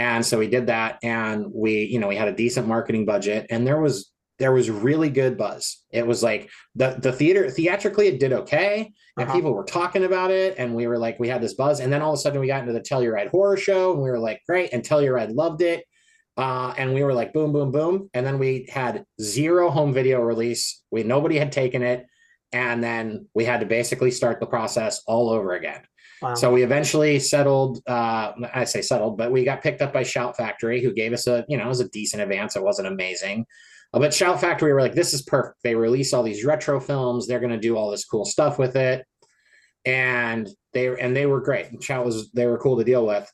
And 0.00 0.24
so 0.24 0.38
we 0.38 0.48
did 0.48 0.68
that, 0.68 0.98
and 1.02 1.44
we, 1.52 1.84
you 1.84 1.98
know, 1.98 2.08
we 2.08 2.16
had 2.16 2.26
a 2.26 2.32
decent 2.32 2.66
marketing 2.66 3.04
budget, 3.04 3.46
and 3.50 3.66
there 3.66 3.82
was 3.82 4.10
there 4.38 4.50
was 4.50 4.70
really 4.70 5.10
good 5.10 5.36
buzz. 5.36 5.84
It 5.90 6.06
was 6.06 6.22
like 6.22 6.48
the 6.74 6.96
the 6.98 7.12
theater 7.12 7.50
theatrically 7.50 8.08
it 8.08 8.18
did 8.18 8.32
okay, 8.32 8.90
and 9.18 9.28
uh-huh. 9.28 9.36
people 9.36 9.52
were 9.52 9.62
talking 9.62 10.04
about 10.04 10.30
it, 10.30 10.54
and 10.56 10.74
we 10.74 10.86
were 10.86 10.96
like 10.96 11.20
we 11.20 11.28
had 11.28 11.42
this 11.42 11.52
buzz, 11.52 11.80
and 11.80 11.92
then 11.92 12.00
all 12.00 12.14
of 12.14 12.18
a 12.18 12.22
sudden 12.22 12.40
we 12.40 12.46
got 12.46 12.62
into 12.62 12.72
the 12.72 12.80
Telluride 12.80 13.28
horror 13.28 13.58
show, 13.58 13.92
and 13.92 14.00
we 14.00 14.08
were 14.08 14.18
like 14.18 14.40
great, 14.48 14.72
and 14.72 14.82
Telluride 14.82 15.34
loved 15.34 15.60
it, 15.60 15.84
uh, 16.38 16.72
and 16.78 16.94
we 16.94 17.04
were 17.04 17.12
like 17.12 17.34
boom 17.34 17.52
boom 17.52 17.70
boom, 17.70 18.08
and 18.14 18.24
then 18.24 18.38
we 18.38 18.70
had 18.72 19.04
zero 19.20 19.68
home 19.68 19.92
video 19.92 20.22
release. 20.22 20.82
We 20.90 21.02
nobody 21.02 21.36
had 21.36 21.52
taken 21.52 21.82
it, 21.82 22.06
and 22.52 22.82
then 22.82 23.26
we 23.34 23.44
had 23.44 23.60
to 23.60 23.66
basically 23.66 24.12
start 24.12 24.40
the 24.40 24.46
process 24.46 25.02
all 25.06 25.28
over 25.28 25.52
again. 25.52 25.82
Wow. 26.22 26.34
So 26.34 26.52
we 26.52 26.62
eventually 26.62 27.18
settled. 27.18 27.82
Uh, 27.86 28.32
I 28.52 28.64
say 28.64 28.82
settled, 28.82 29.16
but 29.16 29.32
we 29.32 29.44
got 29.44 29.62
picked 29.62 29.80
up 29.80 29.92
by 29.92 30.02
Shout 30.02 30.36
Factory, 30.36 30.82
who 30.82 30.92
gave 30.92 31.12
us 31.12 31.26
a 31.26 31.44
you 31.48 31.56
know 31.56 31.64
it 31.64 31.68
was 31.68 31.80
a 31.80 31.88
decent 31.88 32.22
advance. 32.22 32.56
It 32.56 32.62
wasn't 32.62 32.88
amazing, 32.88 33.46
uh, 33.92 33.98
but 33.98 34.14
Shout 34.14 34.40
Factory 34.40 34.72
were 34.72 34.82
like, 34.82 34.94
this 34.94 35.14
is 35.14 35.22
perfect. 35.22 35.56
They 35.62 35.74
release 35.74 36.12
all 36.12 36.22
these 36.22 36.44
retro 36.44 36.80
films. 36.80 37.26
They're 37.26 37.40
going 37.40 37.50
to 37.52 37.58
do 37.58 37.76
all 37.76 37.90
this 37.90 38.04
cool 38.04 38.24
stuff 38.24 38.58
with 38.58 38.76
it, 38.76 39.04
and 39.84 40.48
they 40.72 40.98
and 41.00 41.16
they 41.16 41.26
were 41.26 41.40
great. 41.40 41.82
Shout 41.82 42.04
was 42.04 42.30
they 42.32 42.46
were 42.46 42.58
cool 42.58 42.76
to 42.78 42.84
deal 42.84 43.06
with, 43.06 43.30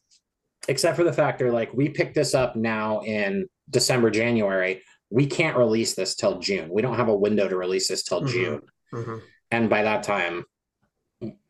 except 0.68 0.96
for 0.96 1.04
the 1.04 1.12
fact 1.12 1.38
they're 1.38 1.52
like, 1.52 1.72
we 1.72 1.88
picked 1.88 2.14
this 2.14 2.34
up 2.34 2.56
now 2.56 3.00
in 3.00 3.46
December, 3.68 4.10
January. 4.10 4.82
We 5.10 5.26
can't 5.26 5.56
release 5.56 5.94
this 5.94 6.14
till 6.16 6.40
June. 6.40 6.68
We 6.70 6.82
don't 6.82 6.96
have 6.96 7.08
a 7.08 7.16
window 7.16 7.48
to 7.48 7.56
release 7.56 7.88
this 7.88 8.02
till 8.02 8.22
mm-hmm. 8.22 8.32
June. 8.32 8.62
Mm-hmm. 8.92 9.16
And 9.50 9.70
by 9.70 9.82
that 9.82 10.02
time, 10.02 10.44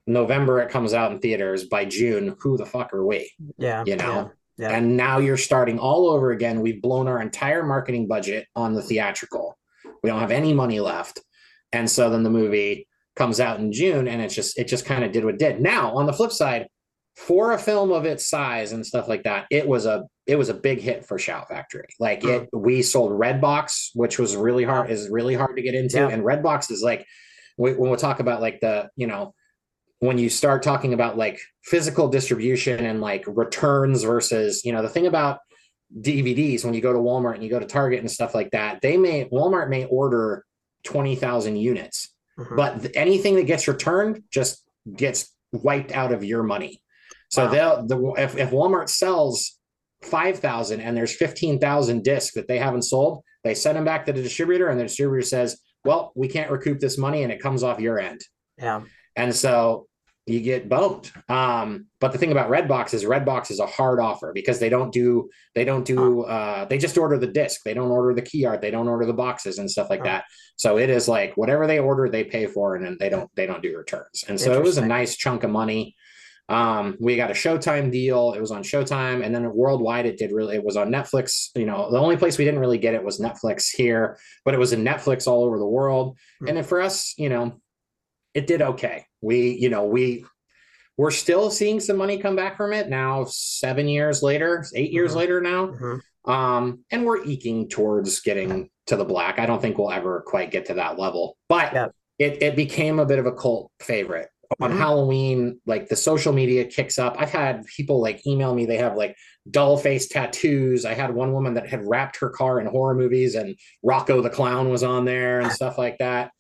November 0.07 0.61
it 0.61 0.71
comes 0.71 0.95
out 0.95 1.13
in 1.13 1.19
theaters. 1.19 1.65
By 1.65 1.85
June, 1.85 2.37
who 2.41 2.57
the 2.57 2.67
fuck 2.67 2.93
are 2.93 3.05
we? 3.05 3.31
Yeah, 3.59 3.85
you 3.87 3.97
know. 3.97 4.05
Yeah. 4.05 4.29
Yeah. 4.59 4.71
And 4.71 4.97
now 4.97 5.19
you're 5.19 5.37
starting 5.37 5.79
all 5.79 6.09
over 6.09 6.31
again. 6.31 6.63
We've 6.63 6.81
blown 6.81 7.09
our 7.09 7.21
entire 7.21 7.63
marketing 7.63 8.09
budget 8.09 8.47
on 8.57 8.73
the 8.73 8.81
theatrical. 8.81 9.59
We 10.03 10.09
don't 10.09 10.21
have 10.21 10.31
any 10.31 10.55
money 10.55 10.81
left. 10.81 11.21
And 11.73 11.91
so 11.91 12.09
then 12.09 12.23
the 12.23 12.31
movie 12.31 12.89
comes 13.17 13.39
out 13.39 13.61
in 13.61 13.73
June 13.73 14.09
and 14.09 14.23
it's 14.23 14.35
just 14.35 14.59
it 14.59 14.67
just 14.69 14.87
kind 14.87 15.05
of 15.05 15.13
did 15.13 15.25
what 15.25 15.35
it 15.35 15.41
did. 15.41 15.61
Now, 15.61 15.95
on 15.97 16.07
the 16.07 16.13
flip 16.13 16.33
side, 16.33 16.69
for 17.17 17.53
a 17.53 17.59
film 17.59 17.93
of 17.93 18.05
its 18.05 18.29
size 18.29 18.73
and 18.73 18.87
stuff 18.87 19.09
like 19.09 19.25
that, 19.25 19.47
it 19.51 19.67
was 19.67 19.85
a 19.85 20.05
it 20.27 20.37
was 20.37 20.49
a 20.49 20.55
big 20.55 20.81
hit 20.81 21.05
for 21.05 21.19
Shout 21.19 21.49
Factory. 21.49 21.89
Like 22.01 22.25
it 22.25 22.49
hmm. 22.53 22.59
we 22.59 22.83
sold 22.83 23.13
Redbox, 23.13 23.91
which 23.95 24.19
was 24.19 24.37
really 24.37 24.65
hard 24.65 24.91
is 24.91 25.11
really 25.11 25.35
hard 25.35 25.57
to 25.57 25.63
get 25.63 25.75
into 25.75 25.99
yeah. 25.99 26.09
and 26.09 26.23
Redbox 26.23 26.71
is 26.71 26.83
like 26.83 27.07
when 27.57 27.79
we'll 27.79 27.97
talk 27.97 28.21
about 28.21 28.43
like 28.43 28.61
the, 28.61 28.91
you 28.97 29.07
know, 29.07 29.35
when 30.07 30.19
you 30.19 30.31
start 30.31 30.63
talking 30.63 30.95
about 30.95 31.19
like 31.19 31.41
physical 31.65 32.09
distribution 32.09 32.87
and 32.87 33.01
like 33.01 33.25
returns 33.27 34.05
versus, 34.05 34.65
you 34.65 34.73
know, 34.73 34.81
the 34.81 34.89
thing 34.89 35.07
about 35.07 35.41
DVDs 36.01 36.65
when 36.65 36.75
you 36.75 36.81
go 36.81 36.93
to 36.93 36.99
Walmart 36.99 37.35
and 37.35 37.45
you 37.45 37.51
go 37.51 37.59
to 37.59 37.67
Target 37.67 38.01
and 38.01 38.11
stuff 38.11 38.35
like 38.35 38.51
that, 38.53 38.81
they 38.81 38.97
may 38.97 39.27
Walmart 39.27 39.69
may 39.69 39.85
order 39.87 40.45
20,000 40.85 41.57
units, 41.57 42.15
mm-hmm. 42.39 42.57
but 42.57 42.87
anything 42.95 43.35
that 43.37 43.47
gets 43.47 43.69
returned 43.69 44.23
just 44.31 44.63
gets 44.95 45.33
wiped 45.53 45.93
out 45.93 46.13
of 46.13 46.25
your 46.25 46.43
money. 46.43 46.81
So 47.31 47.45
wow. 47.45 47.51
they'll 47.51 47.87
the 47.87 48.13
if, 48.23 48.37
if 48.37 48.51
Walmart 48.51 48.89
sells 48.89 49.59
5,000 50.03 50.81
and 50.81 50.97
there's 50.97 51.15
15,000 51.17 52.05
discs 52.05 52.35
that 52.35 52.47
they 52.47 52.59
haven't 52.59 52.83
sold, 52.83 53.23
they 53.43 53.55
send 53.55 53.77
them 53.77 53.85
back 53.85 54.07
to 54.07 54.13
the 54.13 54.23
distributor 54.23 54.69
and 54.69 54.79
the 54.79 54.85
distributor 54.85 55.23
says, 55.23 55.61
"Well, 55.85 56.13
we 56.15 56.29
can't 56.29 56.51
recoup 56.51 56.79
this 56.79 56.99
money 56.99 57.23
and 57.23 57.33
it 57.33 57.41
comes 57.41 57.63
off 57.63 57.81
your 57.81 57.99
end." 57.99 58.21
Yeah. 58.59 58.83
And 59.17 59.35
so 59.35 59.89
you 60.27 60.41
get 60.41 60.69
bumped. 60.69 61.13
Um, 61.29 61.87
but 62.01 62.11
the 62.11 62.19
thing 62.19 62.33
about 62.33 62.51
Redbox 62.51 62.93
is 62.95 63.05
Redbox 63.05 63.51
is 63.51 63.61
a 63.61 63.67
hard 63.67 64.01
offer 64.01 64.33
because 64.35 64.59
they 64.59 64.69
don't 64.69 64.93
do 64.93 65.31
they 65.55 65.65
don't 65.65 65.85
do 65.85 66.23
uh, 66.23 66.65
they 66.65 66.79
just 66.79 66.99
order 66.99 67.17
the 67.17 67.29
disc. 67.29 67.61
They 67.65 67.75
don't 67.75 67.91
order 67.91 68.13
the 68.13 68.23
key 68.23 68.45
art. 68.45 68.61
They 68.61 68.73
don't 68.73 68.89
order 68.89 69.07
the 69.07 69.15
boxes 69.15 69.59
and 69.59 69.71
stuff 69.71 69.89
like 69.89 70.03
that. 70.03 70.25
So 70.57 70.79
it 70.79 70.91
is 70.91 71.07
like 71.07 71.37
whatever 71.37 71.67
they 71.67 71.79
order, 71.79 72.09
they 72.09 72.25
pay 72.25 72.47
for, 72.47 72.75
and 72.75 72.85
then 72.85 72.97
they 72.99 73.09
don't 73.09 73.31
they 73.37 73.47
don't 73.47 73.63
do 73.63 73.77
returns. 73.77 74.25
And 74.27 74.41
so 74.41 74.53
it 74.53 74.63
was 74.63 74.79
a 74.79 74.87
nice 74.87 75.17
chunk 75.17 75.45
of 75.45 75.51
money. 75.51 75.95
Um, 76.49 76.97
we 77.01 77.17
got 77.17 77.31
a 77.31 77.35
Showtime 77.35 77.91
deal. 77.91 78.33
It 78.33 78.41
was 78.41 78.51
on 78.51 78.63
Showtime, 78.63 79.25
and 79.25 79.35
then 79.35 79.53
worldwide, 79.53 80.07
it 80.07 80.19
did 80.19 80.33
really. 80.33 80.57
It 80.57 80.65
was 80.65 80.77
on 80.77 80.91
Netflix. 80.91 81.51
You 81.55 81.67
know, 81.67 81.91
the 81.91 81.99
only 81.99 82.17
place 82.17 82.37
we 82.37 82.45
didn't 82.45 82.61
really 82.61 82.79
get 82.79 82.95
it 82.95 83.03
was 83.03 83.21
Netflix 83.21 83.69
here, 83.73 84.19
but 84.45 84.55
it 84.55 84.59
was 84.59 84.73
in 84.73 84.85
Netflix 84.85 85.27
all 85.27 85.45
over 85.45 85.59
the 85.59 85.67
world. 85.67 86.15
Mm-hmm. 86.15 86.49
And 86.49 86.57
then 86.57 86.65
for 86.65 86.81
us, 86.81 87.15
you 87.17 87.29
know, 87.29 87.61
it 88.35 88.47
did 88.47 88.63
okay. 88.63 89.07
We, 89.21 89.53
you 89.53 89.69
know, 89.69 89.85
we 89.85 90.25
we're 90.97 91.11
still 91.11 91.51
seeing 91.51 91.81
some 91.81 91.97
money 91.97 92.19
come 92.19 92.37
back 92.37 92.57
from 92.57 92.73
it 92.73 92.89
now, 92.89 93.25
seven 93.29 93.87
years 93.89 94.23
later, 94.23 94.65
8 94.75 94.91
years 94.91 95.11
mm-hmm. 95.11 95.19
later 95.19 95.41
now. 95.41 95.67
Mm-hmm. 95.67 96.31
Um, 96.31 96.85
and 96.91 97.05
we're 97.05 97.23
eking 97.25 97.69
towards 97.69 98.21
getting 98.21 98.71
to 98.87 98.97
the 98.97 99.05
black. 99.05 99.39
I 99.39 99.47
don't 99.47 99.61
think 99.61 99.79
we'll 99.79 99.93
ever 99.93 100.25
quite 100.27 100.51
get 100.51 100.67
to 100.67 100.75
that 100.75 100.99
level, 100.99 101.37
but 101.49 101.73
yeah. 101.73 101.89
it, 102.19 102.43
it 102.43 102.57
became 102.57 102.99
a 102.99 103.07
bit 103.07 103.19
of 103.19 103.27
a 103.27 103.33
cult 103.33 103.71
favorite. 103.81 104.29
On 104.61 104.71
mm-hmm. 104.71 104.79
Halloween, 104.79 105.61
like 105.67 105.89
the 105.89 105.97
social 105.97 106.33
media 106.33 106.65
kicks 106.65 107.01
up. 107.01 107.17
I've 107.19 107.31
had 107.31 107.67
people 107.67 108.01
like 108.01 108.25
email 108.27 108.55
me, 108.55 108.65
they 108.65 108.77
have 108.77 108.97
like 108.97 109.17
dull 109.51 109.77
face 109.77 110.07
tattoos. 110.07 110.85
I 110.85 110.95
had 110.95 111.13
one 111.13 111.33
woman 111.33 111.55
that 111.55 111.69
had 111.69 111.87
wrapped 111.87 112.17
her 112.21 112.31
car 112.31 112.61
in 112.61 112.67
horror 112.67 112.95
movies 112.95 113.35
and 113.35 113.57
Rocco 113.83 114.23
the 114.23 114.31
Clown 114.31 114.71
was 114.71 114.85
on 114.85 115.05
there 115.05 115.41
and 115.41 115.51
stuff 115.51 115.79
like 115.79 115.99
that 115.99 116.31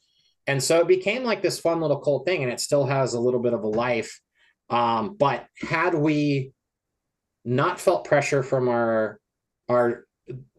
and 0.46 0.62
so 0.62 0.80
it 0.80 0.88
became 0.88 1.24
like 1.24 1.42
this 1.42 1.58
fun 1.58 1.80
little 1.80 1.98
cult 1.98 2.24
thing 2.24 2.42
and 2.42 2.52
it 2.52 2.60
still 2.60 2.86
has 2.86 3.14
a 3.14 3.20
little 3.20 3.40
bit 3.40 3.52
of 3.52 3.62
a 3.62 3.68
life 3.68 4.20
um, 4.70 5.16
but 5.18 5.46
had 5.60 5.94
we 5.94 6.52
not 7.44 7.80
felt 7.80 8.04
pressure 8.04 8.42
from 8.42 8.68
our 8.68 9.20
our 9.68 10.04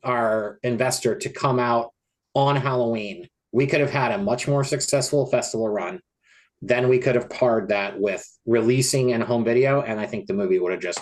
our 0.04 0.60
investor 0.64 1.16
to 1.16 1.30
come 1.30 1.60
out 1.60 1.92
on 2.34 2.56
halloween 2.56 3.28
we 3.52 3.68
could 3.68 3.82
have 3.82 3.92
had 3.92 4.12
a 4.12 4.18
much 4.18 4.48
more 4.48 4.64
successful 4.64 5.26
festival 5.28 5.68
run 5.68 6.00
then 6.62 6.88
we 6.88 6.98
could 6.98 7.16
have 7.16 7.30
paired 7.30 7.70
that 7.70 8.00
with 8.00 8.26
releasing 8.46 9.14
and 9.14 9.24
home 9.24 9.44
video 9.44 9.82
and 9.82 10.00
i 10.00 10.06
think 10.06 10.28
the 10.28 10.34
movie 10.34 10.60
would 10.60 10.72
have 10.72 10.82
just 10.82 11.00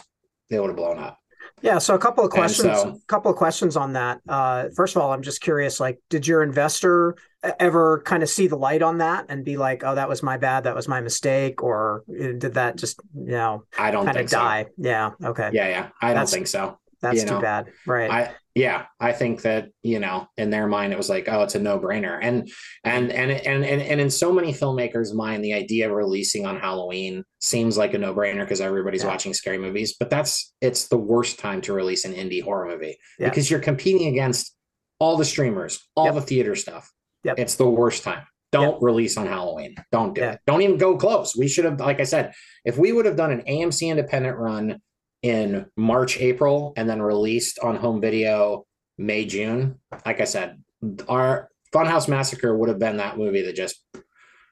they 0.49 0.59
would 0.59 0.69
have 0.69 0.77
blown 0.77 0.97
up 0.97 1.17
yeah. 1.61 1.77
So 1.79 1.95
a 1.95 1.99
couple 1.99 2.23
of 2.23 2.31
questions. 2.31 2.67
A 2.67 2.75
so, 2.75 3.01
couple 3.07 3.31
of 3.31 3.37
questions 3.37 3.75
on 3.75 3.93
that. 3.93 4.21
Uh, 4.27 4.65
first 4.75 4.95
of 4.95 5.01
all, 5.01 5.11
I'm 5.11 5.21
just 5.21 5.41
curious. 5.41 5.79
Like, 5.79 5.99
did 6.09 6.27
your 6.27 6.43
investor 6.43 7.15
ever 7.59 8.01
kind 8.05 8.23
of 8.23 8.29
see 8.29 8.47
the 8.47 8.55
light 8.55 8.81
on 8.81 8.99
that 8.99 9.25
and 9.29 9.43
be 9.43 9.57
like, 9.57 9.83
"Oh, 9.83 9.95
that 9.95 10.09
was 10.09 10.23
my 10.23 10.37
bad. 10.37 10.63
That 10.63 10.75
was 10.75 10.87
my 10.87 11.01
mistake," 11.01 11.63
or 11.63 12.03
uh, 12.09 12.33
did 12.37 12.53
that 12.55 12.77
just 12.77 12.99
you 13.13 13.31
know? 13.31 13.63
I 13.77 13.91
don't 13.91 14.05
kind 14.05 14.17
of 14.17 14.29
die. 14.29 14.63
So. 14.63 14.69
Yeah. 14.77 15.11
Okay. 15.23 15.49
Yeah. 15.53 15.67
Yeah. 15.67 15.89
I 16.01 16.13
That's, 16.13 16.31
don't 16.31 16.37
think 16.37 16.47
so. 16.47 16.79
That's 17.01 17.19
you 17.19 17.25
know? 17.25 17.35
too 17.35 17.41
bad. 17.41 17.67
Right. 17.85 18.09
I 18.09 18.35
yeah, 18.55 18.85
I 19.01 19.11
think 19.11 19.41
that, 19.41 19.67
you 19.83 19.99
know, 19.99 20.27
in 20.37 20.49
their 20.49 20.65
mind 20.65 20.93
it 20.93 20.97
was 20.97 21.09
like, 21.09 21.27
oh, 21.27 21.43
it's 21.43 21.55
a 21.55 21.59
no-brainer. 21.59 22.17
And 22.21 22.49
and 22.85 23.11
and 23.11 23.29
and 23.29 23.65
and, 23.65 23.81
and 23.81 24.01
in 24.01 24.09
so 24.09 24.31
many 24.31 24.53
filmmakers' 24.53 25.13
mind, 25.13 25.43
the 25.43 25.53
idea 25.53 25.89
of 25.89 25.95
releasing 25.95 26.45
on 26.45 26.57
Halloween 26.57 27.25
seems 27.41 27.77
like 27.77 27.93
a 27.93 27.97
no-brainer 27.97 28.41
because 28.41 28.61
everybody's 28.61 29.03
yeah. 29.03 29.09
watching 29.09 29.33
scary 29.33 29.57
movies. 29.57 29.95
But 29.99 30.09
that's 30.09 30.53
it's 30.61 30.87
the 30.87 30.97
worst 30.97 31.37
time 31.37 31.59
to 31.61 31.73
release 31.73 32.05
an 32.05 32.13
indie 32.13 32.41
horror 32.41 32.69
movie 32.69 32.97
yeah. 33.19 33.29
because 33.29 33.51
you're 33.51 33.59
competing 33.59 34.07
against 34.07 34.55
all 34.99 35.17
the 35.17 35.25
streamers, 35.25 35.85
all 35.97 36.05
yep. 36.05 36.15
the 36.15 36.21
theater 36.21 36.55
stuff. 36.55 36.89
Yep. 37.25 37.39
It's 37.39 37.55
the 37.55 37.67
worst 37.67 38.03
time. 38.03 38.25
Don't 38.51 38.73
yep. 38.73 38.77
release 38.81 39.17
on 39.17 39.25
Halloween. 39.25 39.75
Don't 39.91 40.13
do 40.13 40.21
yeah. 40.21 40.33
it. 40.33 40.39
Don't 40.47 40.61
even 40.61 40.77
go 40.77 40.95
close. 40.95 41.35
We 41.35 41.47
should 41.47 41.65
have, 41.65 41.79
like 41.79 41.99
I 41.99 42.03
said, 42.03 42.33
if 42.63 42.77
we 42.77 42.93
would 42.93 43.05
have 43.05 43.17
done 43.17 43.31
an 43.31 43.41
AMC 43.41 43.89
independent 43.89 44.37
run 44.37 44.79
in 45.23 45.65
March, 45.75 46.19
April, 46.19 46.71
and 46.77 46.87
then 46.87 47.01
released 47.01 47.59
on 47.59 47.75
home 47.75 47.99
video 47.99 48.65
May, 48.97 49.25
June. 49.25 49.79
Like 50.05 50.21
I 50.21 50.25
said, 50.25 50.61
our 51.09 51.49
Funhouse 51.73 52.07
Massacre 52.07 52.55
would 52.55 52.69
have 52.69 52.79
been 52.79 52.97
that 52.97 53.17
movie 53.17 53.41
that 53.41 53.55
just 53.55 53.83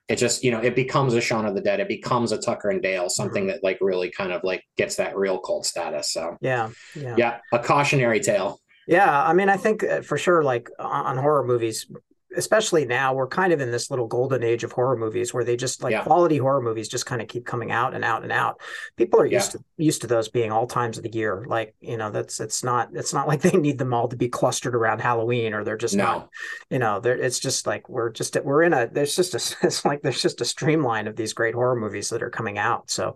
it 0.10 0.18
just 0.18 0.44
you 0.44 0.52
know 0.52 0.60
it 0.60 0.76
becomes 0.76 1.14
a 1.14 1.22
Shaun 1.22 1.46
of 1.46 1.56
the 1.56 1.62
Dead, 1.62 1.80
it 1.80 1.88
becomes 1.88 2.32
a 2.32 2.38
Tucker 2.38 2.70
and 2.70 2.82
Dale, 2.82 3.10
something 3.10 3.44
mm-hmm. 3.44 3.52
that 3.52 3.64
like 3.64 3.78
really 3.80 4.12
kind 4.12 4.34
of 4.34 4.44
like 4.44 4.64
gets 4.76 4.98
that 4.98 5.16
real 5.16 5.38
cult 5.38 5.66
status. 5.66 6.12
So 6.12 6.36
yeah, 6.42 6.72
yeah, 6.96 7.16
yeah, 7.18 7.40
a 7.54 7.60
cautionary 7.60 8.20
tale. 8.20 8.60
Yeah, 8.88 9.24
I 9.24 9.32
mean, 9.32 9.48
I 9.48 9.56
think 9.56 9.84
uh, 9.84 10.02
for 10.02 10.18
sure, 10.18 10.44
like 10.44 10.70
on 10.78 11.18
horror 11.18 11.46
movies, 11.46 11.88
especially 12.36 12.86
now 12.86 13.14
we're 13.14 13.28
kind 13.28 13.54
of 13.54 13.62
in 13.62 13.72
this 13.72 13.90
little 13.90 14.08
golden 14.08 14.44
age 14.44 14.64
of 14.64 14.72
horror 14.72 14.98
movies 14.98 15.34
where 15.34 15.44
they 15.44 15.56
just 15.56 15.84
like 15.84 15.92
yeah. 15.92 16.04
quality 16.04 16.38
horror 16.38 16.62
movies 16.62 16.88
just 16.88 17.06
kind 17.06 17.22
of 17.22 17.28
keep 17.28 17.46
coming 17.46 17.72
out 17.72 17.94
and 17.94 18.04
out 18.04 18.24
and 18.24 18.32
out 18.32 18.60
people 18.98 19.20
are 19.20 19.26
used 19.26 19.54
yeah. 19.54 19.60
to 19.60 19.66
used 19.78 20.02
to 20.02 20.08
those 20.08 20.30
being 20.30 20.52
all 20.52 20.68
times 20.68 20.98
of 20.98 21.04
the 21.04 21.12
year 21.12 21.46
like 21.48 21.76
you 21.80 21.98
know 21.98 22.12
that's 22.12 22.40
it's 22.40 22.64
not 22.64 22.90
it's 22.94 23.14
not 23.14 23.28
like 23.28 23.42
they 23.44 23.58
need 23.58 23.78
them 23.78 23.94
all 23.94 24.08
to 24.08 24.16
be 24.16 24.30
clustered 24.30 24.76
around 24.76 25.00
halloween 25.00 25.54
or 25.54 25.64
they're 25.64 25.78
just 25.78 25.96
no. 25.96 26.04
not 26.04 26.30
you 26.70 26.80
know 26.80 27.02
it's 27.04 27.40
just 27.40 27.68
like 27.68 27.88
we're 27.90 28.10
just 28.10 28.42
we're 28.44 28.64
in 28.64 28.74
a 28.74 28.88
there's 28.92 29.16
just 29.16 29.34
a 29.34 29.58
it's 29.66 29.86
like 29.86 30.02
there's 30.02 30.22
just 30.22 30.42
a 30.42 30.46
streamline 30.46 31.08
of 31.08 31.16
these 31.16 31.34
great 31.34 31.56
horror 31.56 31.76
movies 31.76 32.10
that 32.10 32.24
are 32.24 32.30
coming 32.30 32.58
out 32.58 32.90
so 32.90 33.16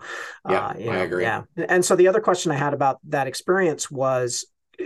yeah 0.49 0.67
uh, 0.67 0.73
you 0.77 0.91
know, 0.91 1.01
agree 1.01 1.23
yeah 1.23 1.43
and 1.55 1.83
so 1.83 1.95
the 1.95 2.07
other 2.07 2.21
question 2.21 2.51
i 2.51 2.55
had 2.55 2.73
about 2.73 2.99
that 3.03 3.27
experience 3.27 3.89
was 3.89 4.45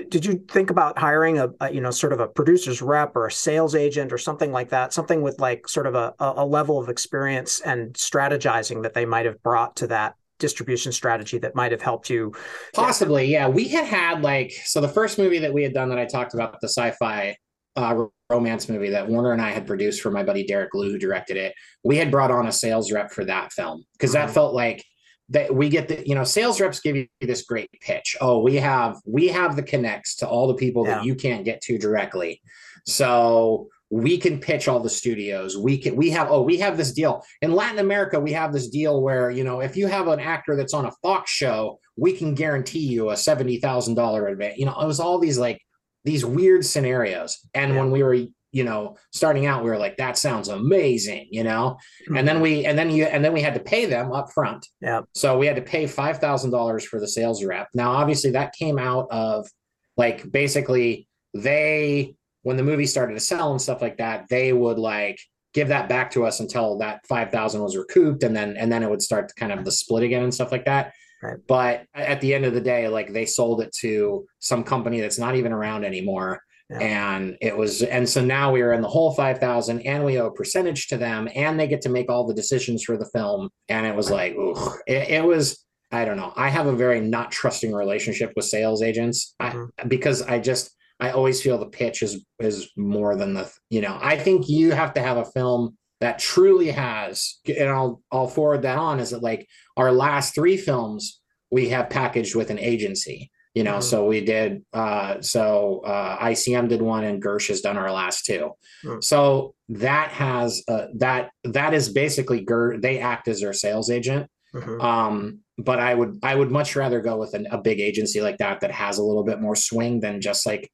did 0.10 0.26
you 0.26 0.44
think 0.50 0.70
about 0.70 0.98
hiring 0.98 1.38
a, 1.38 1.50
a, 1.60 1.74
you 1.74 1.82
know 1.82 1.92
sort 1.92 2.14
of 2.14 2.20
a 2.20 2.28
producer's 2.28 2.82
rep 2.82 3.16
or 3.16 3.28
a 3.28 3.32
sales 3.32 3.76
agent 3.76 4.14
or 4.14 4.18
something 4.18 4.52
like 4.52 4.70
that? 4.70 4.94
Something 4.94 5.22
with 5.22 5.40
like 5.40 5.68
sort 5.68 5.88
of 5.88 5.96
a, 5.96 6.14
a 6.20 6.46
level 6.46 6.80
of 6.80 6.90
experience 6.90 7.60
and 7.62 7.94
strategizing 7.94 8.84
that 8.84 8.94
they 8.94 9.06
might 9.06 9.26
have 9.26 9.42
brought 9.44 9.76
to 9.78 9.88
that 9.88 10.16
distribution 10.40 10.92
strategy 10.92 11.38
that 11.38 11.56
might 11.56 11.72
have 11.72 11.82
helped 11.82 12.10
you? 12.10 12.34
Possibly 12.74 13.26
yeah. 13.26 13.48
We 13.48 13.68
had 13.68 13.86
had 13.86 14.22
like 14.22 14.52
so 14.52 14.82
the 14.82 14.88
first 14.88 15.18
movie 15.18 15.40
that 15.40 15.54
we 15.54 15.64
had 15.64 15.74
done 15.74 15.90
that 15.90 16.00
i 16.00 16.06
talked 16.06 16.34
about 16.34 16.60
the 16.62 16.70
sci-fi 16.70 17.36
uh, 17.78 18.06
romance 18.30 18.68
movie 18.68 18.90
that 18.90 19.08
warner 19.08 19.32
and 19.32 19.42
i 19.42 19.50
had 19.50 19.66
produced 19.66 20.02
for 20.02 20.12
my 20.12 20.24
buddy 20.24 20.46
derek 20.46 20.74
liu 20.74 20.92
who 20.92 20.98
directed 20.98 21.38
it 21.38 21.54
we 21.86 21.96
had 21.96 22.12
brought 22.12 22.30
on 22.30 22.48
a 22.48 22.52
sales 22.52 22.92
rep 22.92 23.12
for 23.12 23.24
that 23.24 23.52
film 23.54 23.82
because 23.94 24.14
mm-hmm. 24.14 24.28
that 24.28 24.34
felt 24.34 24.54
like 24.54 24.84
that 25.32 25.54
we 25.54 25.70
get 25.70 25.88
the 25.88 26.08
you 26.08 26.16
know 26.16 26.24
sales 26.24 26.62
reps 26.62 26.80
give 26.80 26.96
you 26.96 27.08
this 27.20 27.44
great 27.44 27.70
pitch. 27.82 28.16
Oh 28.22 28.42
we 28.42 28.56
have 28.58 28.98
we 29.06 29.28
have 29.28 29.56
the 29.56 29.64
connects 29.64 30.16
to 30.18 30.28
all 30.28 30.48
the 30.48 30.56
people 30.56 30.86
yeah. 30.86 30.96
that 30.96 31.06
you 31.06 31.16
can't 31.16 31.46
get 31.46 31.62
to 31.62 31.78
directly. 31.78 32.42
So 32.86 33.68
we 33.90 34.18
can 34.18 34.40
pitch 34.40 34.68
all 34.68 34.80
the 34.80 34.90
studios. 34.90 35.58
We 35.58 35.78
can 35.78 35.96
we 35.96 36.10
have 36.12 36.30
oh 36.32 36.42
we 36.42 36.58
have 36.58 36.78
this 36.78 36.94
deal. 36.94 37.24
In 37.42 37.52
latin 37.52 37.80
america 37.80 38.20
we 38.20 38.32
have 38.34 38.54
this 38.54 38.70
deal 38.70 39.02
where 39.02 39.32
you 39.32 39.44
know 39.44 39.62
if 39.62 39.76
you 39.76 39.88
have 39.88 40.08
an 40.08 40.20
actor 40.20 40.56
that's 40.56 40.74
on 40.74 40.86
a 40.86 40.92
fox 41.02 41.32
show 41.32 41.80
we 41.98 42.14
can 42.14 42.34
guarantee 42.36 42.80
you 42.80 43.10
a 43.10 43.14
$70000 43.14 44.32
advance 44.32 44.58
you 44.58 44.66
know 44.66 44.80
it 44.80 44.88
was 44.88 45.00
all 45.00 45.20
these 45.20 45.38
like 45.38 45.62
these 46.04 46.26
weird 46.26 46.66
scenarios. 46.66 47.40
And 47.54 47.74
yeah. 47.74 47.80
when 47.80 47.92
we 47.92 48.04
were 48.04 48.18
you 48.52 48.64
know, 48.64 48.98
starting 49.12 49.46
out, 49.46 49.64
we 49.64 49.70
were 49.70 49.78
like, 49.78 49.98
that 49.98 50.18
sounds 50.18 50.50
amazing, 50.50 51.28
you 51.32 51.44
know? 51.44 51.78
Mm-hmm. 52.04 52.18
And 52.18 52.28
then 52.28 52.42
we, 52.42 52.66
and 52.66 52.78
then 52.78 52.90
you, 52.90 53.06
and 53.06 53.24
then 53.24 53.34
we 53.34 53.42
had 53.42 53.54
to 53.54 53.60
pay 53.60 53.86
them 53.86 54.12
up 54.12 54.32
front. 54.34 54.68
Yeah. 54.82 55.02
So 55.14 55.38
we 55.38 55.48
had 55.48 55.56
to 55.56 55.62
pay 55.62 55.86
$5,000 55.86 56.84
for 56.84 57.00
the 57.00 57.08
sales 57.08 57.44
rep. 57.44 57.70
Now, 57.74 57.92
obviously 57.92 58.32
that 58.32 58.54
came 58.54 58.78
out 58.78 59.08
of 59.10 59.48
like, 59.96 60.30
basically 60.32 61.08
they, 61.34 62.16
when 62.44 62.58
the 62.58 62.64
movie 62.64 62.86
started 62.86 63.14
to 63.14 63.20
sell 63.20 63.52
and 63.52 63.62
stuff 63.62 63.82
like 63.82 63.98
that, 63.98 64.26
they 64.30 64.52
would 64.52 64.80
like 64.80 65.18
give 65.54 65.70
that 65.70 65.88
back 65.88 66.12
to 66.12 66.26
us 66.26 66.40
until 66.40 66.78
that 66.80 67.06
5,000 67.08 67.62
was 67.62 67.78
recouped. 67.78 68.24
And 68.24 68.36
then, 68.36 68.58
and 68.58 68.72
then 68.72 68.84
it 68.84 68.90
would 68.90 69.02
start 69.02 69.30
to 69.30 69.36
kind 69.36 69.52
of 69.52 69.64
the 69.64 69.72
split 69.72 70.04
again 70.04 70.24
and 70.24 70.34
stuff 70.34 70.52
like 70.52 70.66
that. 70.66 70.94
Right. 71.24 71.38
But 71.48 71.86
at 71.94 72.20
the 72.20 72.34
end 72.34 72.46
of 72.46 72.54
the 72.54 72.62
day, 72.62 72.88
like 72.88 73.14
they 73.14 73.26
sold 73.26 73.62
it 73.62 73.72
to 73.80 74.26
some 74.40 74.64
company 74.64 75.00
that's 75.00 75.20
not 75.20 75.36
even 75.36 75.52
around 75.52 75.86
anymore 75.86 76.42
and 76.80 77.38
it 77.42 77.56
was, 77.56 77.82
and 77.82 78.08
so 78.08 78.24
now 78.24 78.52
we 78.52 78.62
are 78.62 78.74
in 78.74 78.82
the 78.82 78.88
whole 78.88 79.14
5,000 79.14 79.82
and 79.82 80.06
we 80.06 80.20
owe 80.20 80.28
a 80.28 80.34
percentage 80.34 80.88
to 80.88 80.98
them 80.98 81.28
and 81.36 81.60
they 81.60 81.68
get 81.68 81.82
to 81.82 81.90
make 81.90 82.10
all 82.10 82.26
the 82.26 82.34
decisions 82.34 82.84
for 82.84 82.98
the 82.98 83.06
film. 83.06 83.50
And 83.68 83.86
it 83.86 83.96
was 83.96 84.10
like, 84.10 84.34
ooh, 84.34 84.56
it, 84.88 85.10
it 85.10 85.24
was, 85.24 85.66
I 85.92 86.06
don't 86.06 86.18
know. 86.18 86.32
I 86.36 86.50
have 86.50 86.68
a 86.68 86.76
very 86.76 87.02
not 87.02 87.32
trusting 87.32 87.74
relationship 87.74 88.32
with 88.36 88.46
sales 88.46 88.82
agents 88.82 89.36
mm-hmm. 89.42 89.66
I, 89.78 89.84
because 89.86 90.22
I 90.22 90.40
just, 90.40 90.72
I 91.00 91.12
always 91.12 91.42
feel 91.42 91.58
the 91.58 91.66
pitch 91.66 92.04
is, 92.04 92.24
is 92.40 92.70
more 92.78 93.16
than 93.16 93.34
the, 93.34 93.52
you 93.70 93.82
know, 93.82 93.98
I 94.02 94.18
think 94.18 94.48
you 94.48 94.72
have 94.72 94.94
to 94.94 95.02
have 95.02 95.18
a 95.18 95.26
film 95.26 95.78
that 96.00 96.20
truly 96.20 96.72
has, 96.72 97.40
and 97.48 97.70
I'll, 97.70 98.02
I'll 98.12 98.28
forward 98.28 98.62
that 98.64 98.78
on 98.78 99.00
is 99.00 99.12
that 99.12 99.22
like 99.22 99.48
our 99.78 99.92
last 99.92 100.34
three 100.34 100.58
films 100.58 101.20
we 101.52 101.70
have 101.70 101.90
packaged 101.90 102.36
with 102.36 102.50
an 102.50 102.60
agency 102.60 103.30
you 103.54 103.64
know 103.64 103.74
mm-hmm. 103.74 103.82
so 103.82 104.06
we 104.06 104.24
did 104.24 104.64
uh 104.74 105.22
so 105.22 105.82
uh 105.86 106.18
icm 106.26 106.70
did 106.70 106.82
one 106.82 107.04
and 107.04 107.24
gersh 107.24 107.48
has 107.50 107.62
done 107.62 107.78
our 107.78 107.92
last 107.92 108.26
2 108.26 108.52
mm-hmm. 108.86 109.02
so 109.02 109.54
that 109.70 110.10
has 110.12 110.64
uh 110.68 110.88
that 110.96 111.32
that 111.44 111.74
is 111.74 111.90
basically 111.90 112.46
gersh 112.46 112.82
they 112.82 113.00
act 113.00 113.28
as 113.28 113.42
their 113.42 113.54
sales 113.54 113.90
agent. 113.90 114.30
Mm-hmm. 114.54 114.82
um 114.82 115.40
but 115.58 115.80
i 115.80 115.94
would 115.94 116.20
i 116.24 116.36
would 116.36 116.52
much 116.52 116.76
rather 116.76 117.00
go 117.00 117.18
with 117.18 117.34
an, 117.34 117.48
a 117.52 117.58
big 117.58 117.80
agency 117.80 118.20
like 118.20 118.38
that 118.40 118.60
that 118.60 118.72
has 118.72 118.98
a 118.98 119.04
little 119.04 119.24
bit 119.24 119.40
more 119.40 119.56
swing 119.56 120.02
than 120.02 120.20
just 120.20 120.46
like 120.46 120.70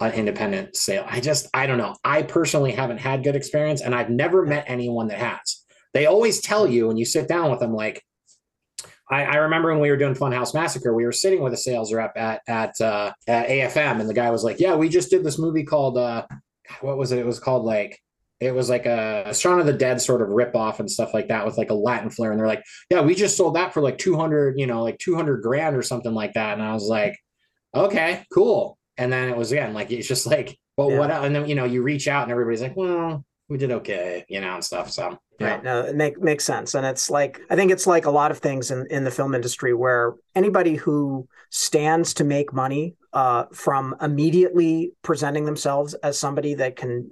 an 0.00 0.12
independent 0.12 0.76
sale. 0.76 1.04
I 1.08 1.20
just 1.20 1.48
i 1.54 1.66
don't 1.66 1.78
know. 1.78 1.96
I 2.04 2.22
personally 2.22 2.72
haven't 2.72 2.98
had 2.98 3.24
good 3.24 3.36
experience 3.36 3.80
and 3.80 3.94
i've 3.94 4.10
never 4.10 4.44
met 4.44 4.64
anyone 4.66 5.08
that 5.08 5.18
has. 5.18 5.64
They 5.92 6.06
always 6.06 6.40
tell 6.40 6.66
you 6.66 6.88
when 6.88 6.96
you 6.96 7.04
sit 7.04 7.28
down 7.28 7.50
with 7.50 7.60
them 7.60 7.72
like 7.72 8.02
I, 9.10 9.24
I, 9.24 9.36
remember 9.36 9.70
when 9.70 9.80
we 9.80 9.90
were 9.90 9.96
doing 9.96 10.14
Funhouse 10.14 10.54
Massacre, 10.54 10.94
we 10.94 11.04
were 11.04 11.12
sitting 11.12 11.42
with 11.42 11.52
a 11.52 11.58
sales 11.58 11.92
rep 11.92 12.16
at 12.16 12.40
at 12.48 12.80
uh, 12.80 13.12
at 13.26 13.48
AFM, 13.48 14.00
and 14.00 14.08
the 14.08 14.14
guy 14.14 14.30
was 14.30 14.44
like, 14.44 14.60
"Yeah, 14.60 14.74
we 14.74 14.88
just 14.88 15.10
did 15.10 15.24
this 15.24 15.38
movie 15.38 15.64
called 15.64 15.98
uh, 15.98 16.26
what 16.80 16.96
was 16.96 17.12
it? 17.12 17.18
It 17.18 17.26
was 17.26 17.38
called 17.38 17.64
like." 17.64 18.00
It 18.40 18.52
was 18.52 18.68
like 18.68 18.84
a, 18.84 19.32
Shaun 19.32 19.60
of 19.60 19.64
the 19.64 19.72
Dead 19.72 20.02
sort 20.02 20.20
of 20.20 20.28
rip 20.28 20.54
off 20.54 20.80
and 20.80 20.90
stuff 20.90 21.14
like 21.14 21.28
that 21.28 21.46
with 21.46 21.56
like 21.56 21.70
a 21.70 21.74
Latin 21.74 22.10
flair. 22.10 22.30
And 22.30 22.38
they're 22.38 22.48
like, 22.48 22.64
yeah, 22.90 23.00
we 23.00 23.14
just 23.14 23.36
sold 23.38 23.54
that 23.54 23.72
for 23.72 23.80
like 23.80 23.96
200, 23.96 24.58
you 24.58 24.66
know, 24.66 24.82
like 24.82 24.98
200 24.98 25.40
grand 25.40 25.76
or 25.76 25.82
something 25.82 26.12
like 26.12 26.34
that. 26.34 26.52
And 26.52 26.62
I 26.62 26.74
was 26.74 26.86
like, 26.86 27.16
okay, 27.74 28.24
cool. 28.34 28.76
And 28.98 29.10
then 29.10 29.30
it 29.30 29.36
was 29.36 29.52
again, 29.52 29.72
like, 29.72 29.92
it's 29.92 30.08
just 30.08 30.26
like, 30.26 30.58
well, 30.76 30.90
yeah. 30.90 30.98
what? 30.98 31.10
And 31.10 31.34
then, 31.34 31.48
you 31.48 31.54
know, 31.54 31.64
you 31.64 31.82
reach 31.82 32.06
out 32.08 32.24
and 32.24 32.32
everybody's 32.32 32.60
like, 32.60 32.76
well, 32.76 33.24
we 33.48 33.58
did 33.58 33.70
okay, 33.70 34.24
you 34.28 34.40
know, 34.40 34.54
and 34.54 34.64
stuff. 34.64 34.90
So 34.90 35.18
yeah. 35.38 35.54
Right. 35.54 35.64
No, 35.64 35.80
it 35.82 35.96
make, 35.96 36.20
makes 36.20 36.44
sense. 36.44 36.74
And 36.74 36.86
it's 36.86 37.10
like, 37.10 37.40
I 37.50 37.56
think 37.56 37.72
it's 37.72 37.86
like 37.86 38.06
a 38.06 38.10
lot 38.10 38.30
of 38.30 38.38
things 38.38 38.70
in, 38.70 38.86
in 38.88 39.04
the 39.04 39.10
film 39.10 39.34
industry 39.34 39.74
where 39.74 40.14
anybody 40.34 40.76
who 40.76 41.28
stands 41.50 42.14
to 42.14 42.24
make 42.24 42.52
money 42.52 42.94
uh, 43.12 43.44
from 43.52 43.96
immediately 44.00 44.92
presenting 45.02 45.44
themselves 45.44 45.94
as 45.94 46.18
somebody 46.18 46.54
that 46.54 46.76
can 46.76 47.10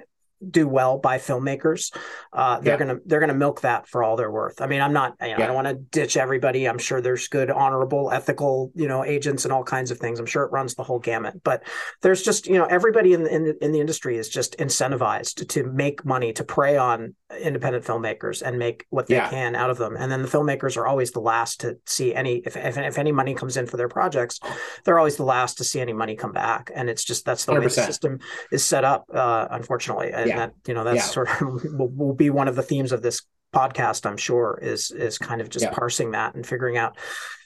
do 0.51 0.69
well 0.69 0.99
by 0.99 1.19
filmmakers, 1.19 1.95
uh, 2.33 2.61
they're 2.61 2.75
yeah. 2.75 2.79
gonna 2.79 3.01
they're 3.07 3.21
gonna 3.21 3.35
milk 3.35 3.61
that 3.63 3.87
for 3.89 4.03
all 4.03 4.17
they're 4.17 4.31
worth. 4.31 4.61
I 4.61 4.67
mean, 4.67 4.81
I'm 4.81 4.93
not 4.93 5.17
you 5.21 5.29
know, 5.29 5.37
yeah. 5.39 5.45
I 5.45 5.47
don't 5.47 5.55
want 5.55 5.69
to 5.69 5.75
ditch 5.75 6.17
everybody. 6.17 6.69
I'm 6.69 6.79
sure 6.79 7.01
there's 7.01 7.29
good, 7.29 7.51
honorable, 7.51 8.11
ethical 8.13 8.73
you 8.75 8.89
know 8.89 9.05
agents 9.05 9.45
and 9.45 9.53
all 9.53 9.65
kinds 9.65 9.91
of 9.91 9.99
things. 9.99 10.19
I'm 10.19 10.27
sure 10.27 10.45
it 10.45 10.53
runs 10.53 10.75
the 10.75 10.83
whole 10.83 10.99
gamut. 10.99 11.43
But 11.43 11.63
there's 12.03 12.23
just 12.23 12.47
you 12.47 12.59
know 12.59 12.65
everybody 12.65 13.13
in 13.13 13.25
the, 13.25 13.35
in 13.35 13.45
the, 13.45 13.65
in 13.65 13.73
the 13.73 13.81
industry 13.81 14.17
is 14.17 14.29
just 14.29 14.57
incentivized 14.59 15.49
to 15.49 15.65
make 15.65 16.05
money 16.05 16.33
to 16.33 16.45
prey 16.45 16.77
on 16.77 17.15
independent 17.41 17.85
filmmakers 17.85 18.43
and 18.43 18.59
make 18.59 18.87
what 18.91 19.07
they 19.07 19.17
yeah. 19.17 19.31
can 19.31 19.55
out 19.55 19.71
of 19.71 19.79
them. 19.79 19.97
And 19.97 20.11
then 20.11 20.23
the 20.23 20.29
filmmakers 20.29 20.77
are 20.77 20.87
always 20.87 21.13
the 21.13 21.21
last 21.21 21.61
to 21.61 21.79
see 21.87 22.15
any 22.15 22.39
if, 22.39 22.57
if 22.57 22.77
if 22.77 22.99
any 22.99 23.13
money 23.13 23.35
comes 23.35 23.57
in 23.57 23.67
for 23.67 23.77
their 23.77 23.89
projects, 23.89 24.41
they're 24.85 24.99
always 24.99 25.17
the 25.17 25.25
last 25.25 25.59
to 25.59 25.65
see 25.65 25.81
any 25.81 25.93
money 25.93 26.17
come 26.17 26.33
back. 26.33 26.71
And 26.75 26.91
it's 26.91 27.05
just 27.05 27.25
that's 27.25 27.45
the 27.45 27.53
100%. 27.53 27.59
way 27.59 27.65
the 27.65 27.71
system 27.71 28.19
is 28.51 28.65
set 28.65 28.85
up, 28.85 29.07
uh, 29.13 29.49
unfortunately. 29.51 30.13
And 30.13 30.32
yeah. 30.33 30.47
that 30.47 30.55
you 30.67 30.75
know 30.75 30.85
that's 30.85 30.97
yeah. 30.97 31.03
sort 31.03 31.29
of 31.29 31.41
will, 31.65 31.89
will 31.89 32.15
be 32.15 32.31
one 32.31 32.49
of 32.49 32.57
the 32.57 32.63
themes 32.63 32.93
of 32.93 33.03
this 33.03 33.23
podcast 33.55 34.07
i'm 34.07 34.17
sure 34.17 34.59
is 34.63 34.91
is 34.91 35.19
kind 35.19 35.41
of 35.41 35.51
just 35.51 35.65
yeah. 35.65 35.71
parsing 35.71 36.13
that 36.13 36.35
and 36.35 36.47
figuring 36.47 36.79
out 36.79 36.97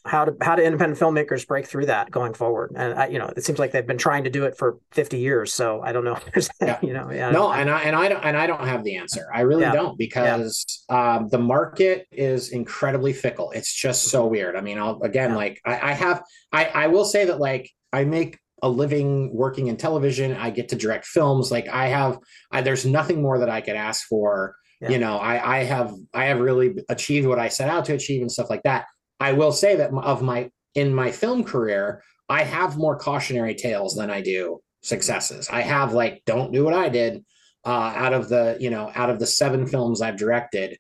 how 0.07 0.25
to 0.25 0.37
how 0.41 0.57
do 0.57 0.63
independent 0.63 0.99
filmmakers 0.99 1.47
break 1.47 1.67
through 1.67 1.87
that 1.87 2.11
going 2.11 2.35
forward? 2.35 2.73
And 2.75 2.95
I, 2.95 3.09
you 3.09 3.19
know 3.19 3.31
it 3.37 3.45
seems 3.45 3.59
like 3.59 3.73
they've 3.73 3.87
been 3.87 3.99
trying 3.99 4.25
to 4.25 4.31
do 4.31 4.45
it 4.45 4.57
for 4.57 4.79
50 4.93 5.19
years 5.19 5.53
so 5.53 5.81
i 5.83 5.93
don't 5.93 6.05
know 6.05 6.19
you 6.83 6.93
know 6.93 7.11
yeah, 7.11 7.31
no 7.31 7.53
and 7.53 7.71
i 7.71 7.83
and 7.83 7.97
i 7.97 8.09
don't 8.09 8.25
and 8.25 8.37
i 8.37 8.47
don't 8.47 8.65
have 8.65 8.85
the 8.85 8.97
answer. 8.97 9.27
I 9.35 9.43
really 9.43 9.65
don't 9.65 9.99
because 9.99 10.85
um, 10.89 11.29
the 11.29 11.39
market 11.39 12.07
is 12.13 12.51
incredibly 12.51 13.13
fickle. 13.13 13.51
It's 13.51 13.75
just 13.75 14.05
so 14.05 14.27
weird. 14.27 14.57
I 14.57 14.61
mean 14.61 14.79
i'll 14.79 15.03
again 15.03 15.35
like 15.35 15.61
I, 15.65 15.91
I 15.91 15.93
have 15.93 16.23
i 16.53 16.67
i 16.67 16.87
will 16.87 17.05
say 17.05 17.27
that 17.27 17.41
like 17.41 17.71
i 17.93 18.05
make 18.05 18.39
a 18.63 18.69
living 18.69 19.35
working 19.35 19.67
in 19.67 19.77
television. 19.77 20.37
I 20.37 20.51
get 20.51 20.69
to 20.71 20.77
direct 20.77 21.07
films. 21.07 21.51
Like 21.51 21.69
I 21.69 21.89
have, 21.89 22.19
I, 22.51 22.63
there's 22.63 22.87
nothing 22.87 23.23
more 23.23 23.39
that 23.39 23.51
I 23.51 23.61
could 23.61 23.77
ask 23.77 24.07
for. 24.07 24.57
Yeah. 24.81 24.91
You 24.91 24.99
know, 24.99 25.17
I, 25.17 25.59
I 25.59 25.65
have, 25.65 25.95
I 26.13 26.25
have 26.27 26.41
really 26.41 26.77
achieved 26.89 27.27
what 27.27 27.39
I 27.39 27.49
set 27.49 27.69
out 27.69 27.85
to 27.87 27.95
achieve 27.95 28.23
and 28.23 28.31
stuff 28.31 28.51
like 28.51 28.63
that. 28.65 28.87
I 29.21 29.33
will 29.33 29.53
say 29.53 29.77
that 29.77 29.93
of 29.93 30.23
my, 30.23 30.51
in 30.75 30.95
my 30.95 31.11
film 31.11 31.45
career, 31.45 32.03
I 32.29 32.43
have 32.43 32.77
more 32.77 32.99
cautionary 32.99 33.55
tales 33.55 33.95
than 33.95 34.11
I 34.11 34.21
do 34.21 34.61
successes. 34.83 35.49
I 35.51 35.63
have 35.63 35.93
like, 35.93 36.23
don't 36.27 36.53
do 36.53 36.65
what 36.65 36.75
I 36.75 36.89
did. 36.89 37.25
Uh, 37.65 37.93
out 37.97 38.13
of 38.13 38.29
the, 38.29 38.57
you 38.61 38.71
know, 38.71 38.93
out 38.95 39.11
of 39.11 39.19
the 39.19 39.27
seven 39.27 39.67
films 39.67 40.01
I've 40.01 40.17
directed, 40.17 40.79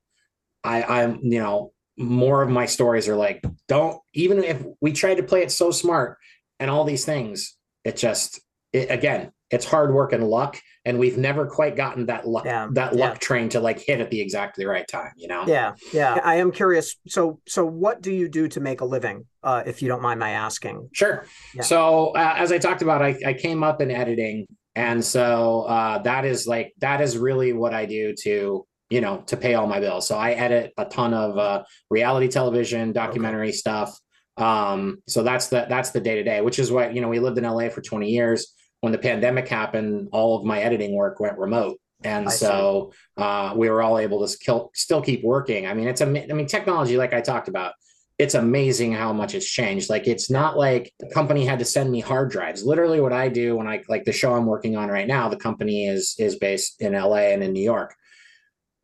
I, 0.62 0.82
I'm, 0.82 1.20
you 1.22 1.40
know, 1.40 1.72
more 1.98 2.42
of 2.42 2.50
my 2.50 2.66
stories 2.66 3.08
are 3.08 3.16
like, 3.16 3.42
don't 3.68 3.98
even 4.12 4.44
if 4.44 4.62
we 4.80 4.92
tried 4.92 5.16
to 5.16 5.22
play 5.22 5.42
it 5.42 5.50
so 5.50 5.70
smart 5.70 6.18
and 6.60 6.70
all 6.70 6.84
these 6.84 7.04
things, 7.04 7.55
it 7.86 7.96
just 7.96 8.40
it, 8.72 8.90
again 8.90 9.30
it's 9.50 9.64
hard 9.64 9.94
work 9.94 10.12
and 10.12 10.24
luck 10.24 10.60
and 10.84 10.98
we've 10.98 11.16
never 11.16 11.46
quite 11.46 11.76
gotten 11.76 12.06
that 12.06 12.26
luck 12.26 12.44
yeah, 12.44 12.66
that 12.72 12.96
luck 12.96 13.14
yeah. 13.14 13.18
train 13.18 13.48
to 13.48 13.60
like 13.60 13.78
hit 13.78 14.00
at 14.00 14.10
the 14.10 14.20
exactly 14.20 14.66
right 14.66 14.88
time 14.88 15.12
you 15.16 15.28
know 15.28 15.44
yeah 15.46 15.72
yeah 15.92 16.20
i 16.24 16.34
am 16.34 16.50
curious 16.50 16.96
so 17.06 17.40
so 17.46 17.64
what 17.64 18.02
do 18.02 18.12
you 18.12 18.28
do 18.28 18.48
to 18.48 18.60
make 18.60 18.80
a 18.80 18.84
living 18.84 19.24
uh, 19.44 19.62
if 19.64 19.80
you 19.82 19.88
don't 19.88 20.02
mind 20.02 20.18
my 20.18 20.30
asking 20.30 20.88
sure 20.92 21.24
yeah. 21.54 21.62
so 21.62 22.08
uh, 22.16 22.34
as 22.36 22.50
i 22.50 22.58
talked 22.58 22.82
about 22.82 23.02
I, 23.02 23.16
I 23.24 23.32
came 23.34 23.62
up 23.62 23.80
in 23.80 23.90
editing 23.90 24.46
And 24.76 25.02
so 25.02 25.62
uh, 25.62 25.98
that 26.02 26.26
is 26.26 26.46
like 26.46 26.74
that 26.78 27.00
is 27.00 27.16
really 27.16 27.54
what 27.54 27.72
I 27.72 27.86
do 27.86 28.14
to 28.24 28.66
you 28.90 29.00
know 29.00 29.24
to 29.26 29.36
pay 29.36 29.54
all 29.54 29.66
my 29.66 29.80
bills. 29.80 30.06
So 30.06 30.18
I 30.18 30.32
edit 30.32 30.72
a 30.76 30.84
ton 30.84 31.14
of 31.14 31.38
uh, 31.38 31.64
reality 31.90 32.28
television, 32.28 32.92
documentary 32.92 33.48
okay. 33.48 33.56
stuff. 33.56 33.98
Um, 34.36 35.02
so 35.08 35.22
that's 35.22 35.48
the 35.48 35.66
that's 35.68 35.90
the 35.90 36.00
day 36.00 36.16
to 36.16 36.22
day, 36.22 36.40
which 36.40 36.58
is 36.58 36.70
why 36.70 36.90
you 36.90 37.00
know 37.00 37.08
we 37.08 37.18
lived 37.18 37.38
in 37.38 37.44
LA 37.44 37.68
for 37.68 37.80
20 37.80 38.10
years. 38.10 38.52
When 38.80 38.92
the 38.92 38.98
pandemic 38.98 39.48
happened, 39.48 40.08
all 40.12 40.38
of 40.38 40.44
my 40.44 40.60
editing 40.60 40.94
work 40.94 41.18
went 41.18 41.38
remote 41.38 41.78
and 42.04 42.28
I 42.28 42.30
so 42.30 42.92
uh, 43.16 43.54
we 43.56 43.70
were 43.70 43.82
all 43.82 43.98
able 43.98 44.26
to 44.26 44.38
kill, 44.38 44.70
still 44.74 45.02
keep 45.02 45.24
working. 45.24 45.66
I 45.66 45.74
mean, 45.74 45.88
it's 45.88 46.00
a, 46.00 46.06
I 46.06 46.32
mean, 46.32 46.46
technology, 46.46 46.96
like 46.96 47.14
I 47.14 47.20
talked 47.20 47.48
about, 47.48 47.72
it's 48.18 48.34
amazing 48.34 48.92
how 48.92 49.12
much 49.12 49.34
it's 49.34 49.48
changed. 49.48 49.90
Like 49.90 50.06
it's 50.06 50.30
not 50.30 50.56
like 50.56 50.92
the 50.98 51.08
company 51.08 51.44
had 51.44 51.58
to 51.58 51.64
send 51.66 51.90
me 51.90 52.00
hard 52.00 52.30
drives. 52.30 52.64
Literally, 52.64 53.00
what 53.00 53.12
I 53.12 53.28
do 53.28 53.56
when 53.56 53.66
I 53.66 53.82
like 53.88 54.04
the 54.04 54.12
show 54.12 54.34
I'm 54.34 54.46
working 54.46 54.74
on 54.74 54.88
right 54.88 55.06
now, 55.06 55.28
the 55.28 55.36
company 55.36 55.86
is 55.86 56.14
is 56.18 56.36
based 56.36 56.80
in 56.80 56.94
LA 56.94 57.32
and 57.32 57.42
in 57.42 57.52
New 57.52 57.62
York. 57.62 57.94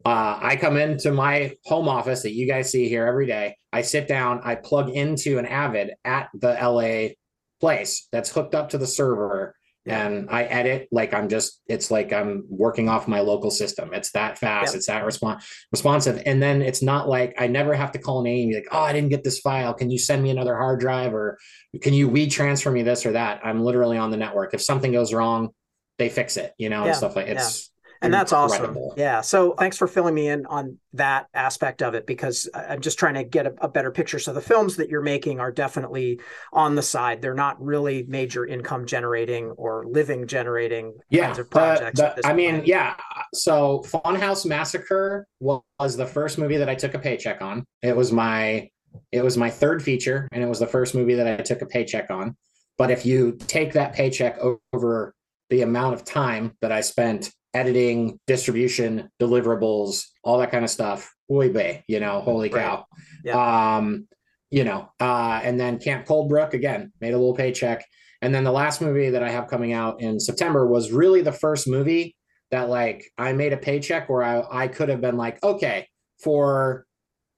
Uh, 0.05 0.39
I 0.41 0.57
come 0.57 0.77
into 0.77 1.13
my 1.13 1.57
home 1.65 1.89
office 1.89 2.23
that 2.23 2.33
you 2.33 2.47
guys 2.47 2.71
see 2.71 2.89
here 2.89 3.07
every 3.07 3.27
day. 3.27 3.57
I 3.73 3.83
sit 3.83 4.09
down, 4.09 4.41
I 4.45 4.57
plug 4.57 4.91
into 4.91 5.39
an 5.39 5.47
Avid 5.47 5.93
at 6.05 6.29
the 6.35 6.53
LA 6.53 7.15
place 7.61 8.09
that's 8.11 8.31
hooked 8.31 8.55
up 8.55 8.71
to 8.71 8.79
the 8.79 8.87
server 8.87 9.55
and 9.87 10.31
I 10.31 10.45
edit 10.45 10.89
like 10.93 11.13
I'm 11.13 11.29
just 11.29 11.61
it's 11.67 11.91
like 11.91 12.13
I'm 12.13 12.45
working 12.49 12.89
off 12.89 13.09
my 13.09 13.21
local 13.21 13.51
system. 13.51 13.93
It's 13.93 14.13
that 14.13 14.39
fast, 14.39 14.77
it's 14.77 14.87
that 14.87 15.05
response 15.05 15.45
responsive. 15.73 16.23
And 16.25 16.41
then 16.41 16.63
it's 16.63 16.83
not 16.83 17.09
like 17.09 17.35
I 17.39 17.49
never 17.49 17.75
have 17.75 17.91
to 17.93 17.99
call 17.99 18.21
an 18.21 18.29
A 18.29 18.43
and 18.43 18.51
be 18.51 18.55
like, 18.55 18.69
oh, 18.71 18.81
I 18.81 18.93
didn't 18.93 19.11
get 19.11 19.25
this 19.25 19.41
file. 19.41 19.75
Can 19.75 19.91
you 19.91 19.99
send 19.99 20.23
me 20.23 20.31
another 20.31 20.57
hard 20.57 20.79
drive 20.79 21.15
or 21.15 21.39
can 21.81 21.95
you 21.95 22.09
we 22.09 22.29
transfer 22.29 22.71
me 22.71 22.83
this 22.83 23.05
or 23.05 23.13
that? 23.13 23.41
I'm 23.45 23.65
literally 23.65 23.99
on 23.99 24.13
the 24.13 24.17
network. 24.17 24.55
If 24.55 24.63
something 24.63 24.93
goes 24.93 25.13
wrong, 25.13 25.51
they 25.99 26.09
fix 26.09 26.37
it, 26.37 26.53
you 26.59 26.69
know, 26.69 26.83
yeah. 26.83 26.89
and 26.89 26.97
stuff 26.97 27.17
like 27.17 27.27
it's 27.27 27.72
and 28.03 28.13
that's 28.13 28.33
incredible. 28.33 28.89
awesome. 28.89 28.99
Yeah. 28.99 29.21
So 29.21 29.55
thanks 29.55 29.79
for 29.79 29.87
filling 29.87 30.15
me 30.15 30.29
in 30.29 30.45
on 30.47 30.79
that 30.95 31.29
aspect 31.33 31.83
of 31.83 31.95
it 31.95 32.07
because 32.07 32.49
I'm 32.55 32.81
just 32.81 32.99
trying 32.99 33.15
to 33.15 33.25
get 33.25 33.47
a, 33.47 33.55
a, 33.61 33.69
better 33.69 33.91
picture. 33.91 34.19
So 34.19 34.33
the 34.33 34.41
films 34.41 34.77
that 34.77 34.89
you're 34.89 35.03
making 35.03 35.41
are 35.41 35.53
definitely 35.53 36.21
on 36.53 36.75
the 36.75 36.83
side. 36.83 37.23
They're 37.23 37.35
not 37.35 37.63
really 37.63 38.05
major 38.09 38.45
income 38.45 38.87
generating 38.87 39.51
or 39.53 39.87
living 39.87 40.27
generating 40.27 40.95
yeah, 41.11 41.27
kinds 41.27 41.39
of 41.39 41.51
projects. 41.51 42.01
The, 42.01 42.15
the, 42.17 42.27
I 42.27 42.33
mean, 42.33 42.63
yeah. 42.65 42.97
So 43.33 43.83
Funhouse 43.87 44.45
Massacre 44.45 45.27
was 45.41 45.97
the 45.97 46.07
first 46.07 46.39
movie 46.39 46.57
that 46.57 46.69
I 46.69 46.75
took 46.75 46.95
a 46.95 46.99
paycheck 46.99 47.41
on. 47.41 47.65
It 47.83 47.97
was 47.97 48.13
my 48.13 48.69
it 49.11 49.23
was 49.23 49.39
my 49.39 49.49
third 49.49 49.83
feature, 49.83 50.29
and 50.33 50.43
it 50.43 50.47
was 50.47 50.59
the 50.59 50.67
first 50.67 50.95
movie 50.95 51.15
that 51.15 51.27
I 51.27 51.43
took 51.43 51.63
a 51.63 51.67
paycheck 51.67 52.11
on. 52.11 52.37
But 52.77 52.91
if 52.91 53.07
you 53.07 53.39
take 53.47 53.73
that 53.75 53.95
paycheck 53.95 54.39
over 54.73 55.15
the 55.51 55.63
amount 55.63 55.95
of 55.95 56.05
time 56.05 56.57
that 56.63 56.73
I 56.73 56.81
spent 56.81 57.31
editing, 57.55 58.19
distribution, 58.27 59.11
deliverables, 59.21 60.07
all 60.25 60.39
that 60.39 60.51
kind 60.51 60.65
of 60.65 60.71
stuff. 60.71 61.15
Boy, 61.29 61.53
bay, 61.53 61.85
you 61.87 62.01
know, 62.01 62.21
holy 62.21 62.49
cow. 62.49 62.87
Yeah. 63.25 63.77
Um, 63.77 64.09
you 64.51 64.65
know, 64.65 64.91
uh, 65.01 65.41
and 65.43 65.59
then 65.59 65.79
Camp 65.79 66.07
Coldbrook 66.07 66.53
again 66.53 66.93
made 67.01 67.15
a 67.15 67.19
little 67.19 67.35
paycheck. 67.35 67.85
And 68.21 68.35
then 68.35 68.45
the 68.45 68.53
last 68.53 68.81
movie 68.81 69.11
that 69.11 69.23
I 69.23 69.31
have 69.31 69.49
coming 69.49 69.73
out 69.73 70.01
in 70.01 70.21
September 70.21 70.67
was 70.67 70.93
really 70.93 71.23
the 71.23 71.33
first 71.33 71.67
movie 71.67 72.15
that 72.51 72.69
like 72.69 73.11
I 73.17 73.33
made 73.33 73.53
a 73.53 73.57
paycheck 73.57 74.09
where 74.09 74.23
I, 74.23 74.65
I 74.65 74.69
could 74.69 74.91
have 74.91 75.01
been 75.01 75.17
like, 75.17 75.43
okay, 75.43 75.89
for 76.23 76.87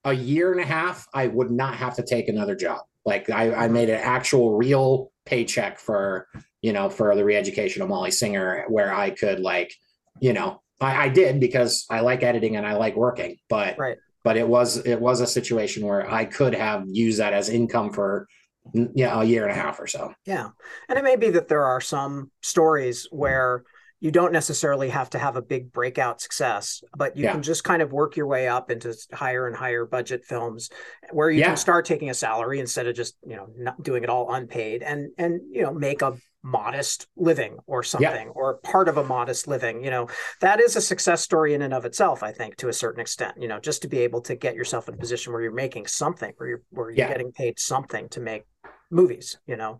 a 0.05 0.12
year 0.12 0.53
and 0.53 0.61
a 0.61 0.66
half, 0.66 1.07
I 1.14 1.29
would 1.29 1.50
not 1.50 1.77
have 1.77 1.94
to 1.96 2.03
take 2.03 2.29
another 2.29 2.57
job. 2.57 2.81
Like 3.07 3.31
I, 3.31 3.55
I 3.55 3.68
made 3.68 3.90
an 3.90 4.00
actual 4.00 4.57
real 4.57 5.12
paycheck 5.24 5.79
for, 5.79 6.27
you 6.62 6.72
know, 6.72 6.90
for 6.90 7.14
the 7.14 7.22
reeducation 7.22 7.81
of 7.81 7.88
Molly 7.88 8.11
Singer 8.11 8.64
where 8.68 8.92
I 8.92 9.11
could 9.11 9.40
like 9.40 9.72
you 10.20 10.33
know, 10.33 10.62
I, 10.81 11.05
I 11.05 11.09
did 11.09 11.40
because 11.40 11.87
I 11.90 12.00
like 12.00 12.22
editing 12.22 12.57
and 12.57 12.66
I 12.66 12.74
like 12.74 12.96
working, 12.96 13.37
but 13.48 13.79
right. 13.79 13.98
but 14.22 14.37
it 14.37 14.46
was 14.46 14.79
it 14.79 15.00
was 15.00 15.20
a 15.20 15.27
situation 15.27 15.87
where 15.87 16.11
I 16.11 16.24
could 16.24 16.55
have 16.55 16.85
used 16.87 17.18
that 17.20 17.33
as 17.33 17.48
income 17.48 17.92
for 17.92 18.27
yeah 18.72 19.20
a 19.20 19.24
year 19.24 19.42
and 19.42 19.53
a 19.53 19.55
half 19.55 19.81
or 19.81 19.87
so. 19.87 20.12
Yeah, 20.24 20.50
and 20.88 20.98
it 20.98 21.05
may 21.05 21.16
be 21.16 21.31
that 21.31 21.48
there 21.48 21.64
are 21.64 21.81
some 21.81 22.31
stories 22.42 23.07
where 23.11 23.64
you 24.05 24.11
don't 24.11 24.33
necessarily 24.33 24.90
have 24.90 25.09
to 25.09 25.18
have 25.18 25.37
a 25.37 25.40
big 25.40 25.72
breakout 25.72 26.20
success, 26.20 26.85
but 26.94 27.16
you 27.16 27.24
yeah. 27.24 27.33
can 27.33 27.42
just 27.42 27.64
kind 27.64 27.81
of 27.81 27.90
work 27.90 28.18
your 28.18 28.27
way 28.27 28.46
up 28.48 28.70
into 28.70 28.94
higher 29.14 29.46
and 29.46 29.57
higher 29.57 29.87
budget 29.87 30.27
films 30.27 30.68
where 31.11 31.31
you 31.31 31.40
yeah. 31.40 31.46
can 31.46 31.57
start 31.57 31.87
taking 31.87 32.11
a 32.11 32.14
salary 32.14 32.61
instead 32.61 32.87
of 32.87 32.94
just, 32.94 33.16
you 33.27 33.35
know, 33.35 33.48
not 33.57 33.83
doing 33.83 34.03
it 34.03 34.11
all 34.11 34.31
unpaid 34.35 34.83
and 34.83 35.11
and 35.16 35.40
you 35.50 35.62
know, 35.62 35.72
make 35.72 36.03
a 36.03 36.12
modest 36.44 37.07
living 37.16 37.57
or 37.66 37.83
something 37.83 38.26
yeah. 38.26 38.33
or 38.35 38.59
part 38.59 38.87
of 38.87 38.98
a 38.98 39.02
modest 39.02 39.48
living 39.48 39.83
you 39.83 39.90
know 39.90 40.07
that 40.42 40.61
is 40.61 40.76
a 40.76 40.80
success 40.80 41.22
story 41.22 41.54
in 41.54 41.62
and 41.62 41.72
of 41.72 41.87
itself 41.87 42.22
i 42.22 42.30
think 42.30 42.54
to 42.57 42.68
a 42.68 42.72
certain 42.72 43.00
extent 43.00 43.35
you 43.40 43.48
know 43.48 43.59
just 43.59 43.80
to 43.80 43.88
be 43.88 43.98
able 44.00 44.20
to 44.20 44.37
get 44.37 44.54
yourself 44.54 44.87
in 44.87 44.94
a 44.94 44.96
position 44.98 45.33
where 45.33 45.40
you're 45.40 45.50
making 45.50 45.87
something 45.87 46.35
where 46.37 46.48
you're 46.50 46.62
where 46.68 46.90
you're 46.90 46.98
yeah. 46.98 47.09
getting 47.09 47.33
paid 47.33 47.59
something 47.59 48.11
to 48.11 48.20
make 48.20 48.44
movies 48.90 49.38
you 49.46 49.57
know 49.57 49.78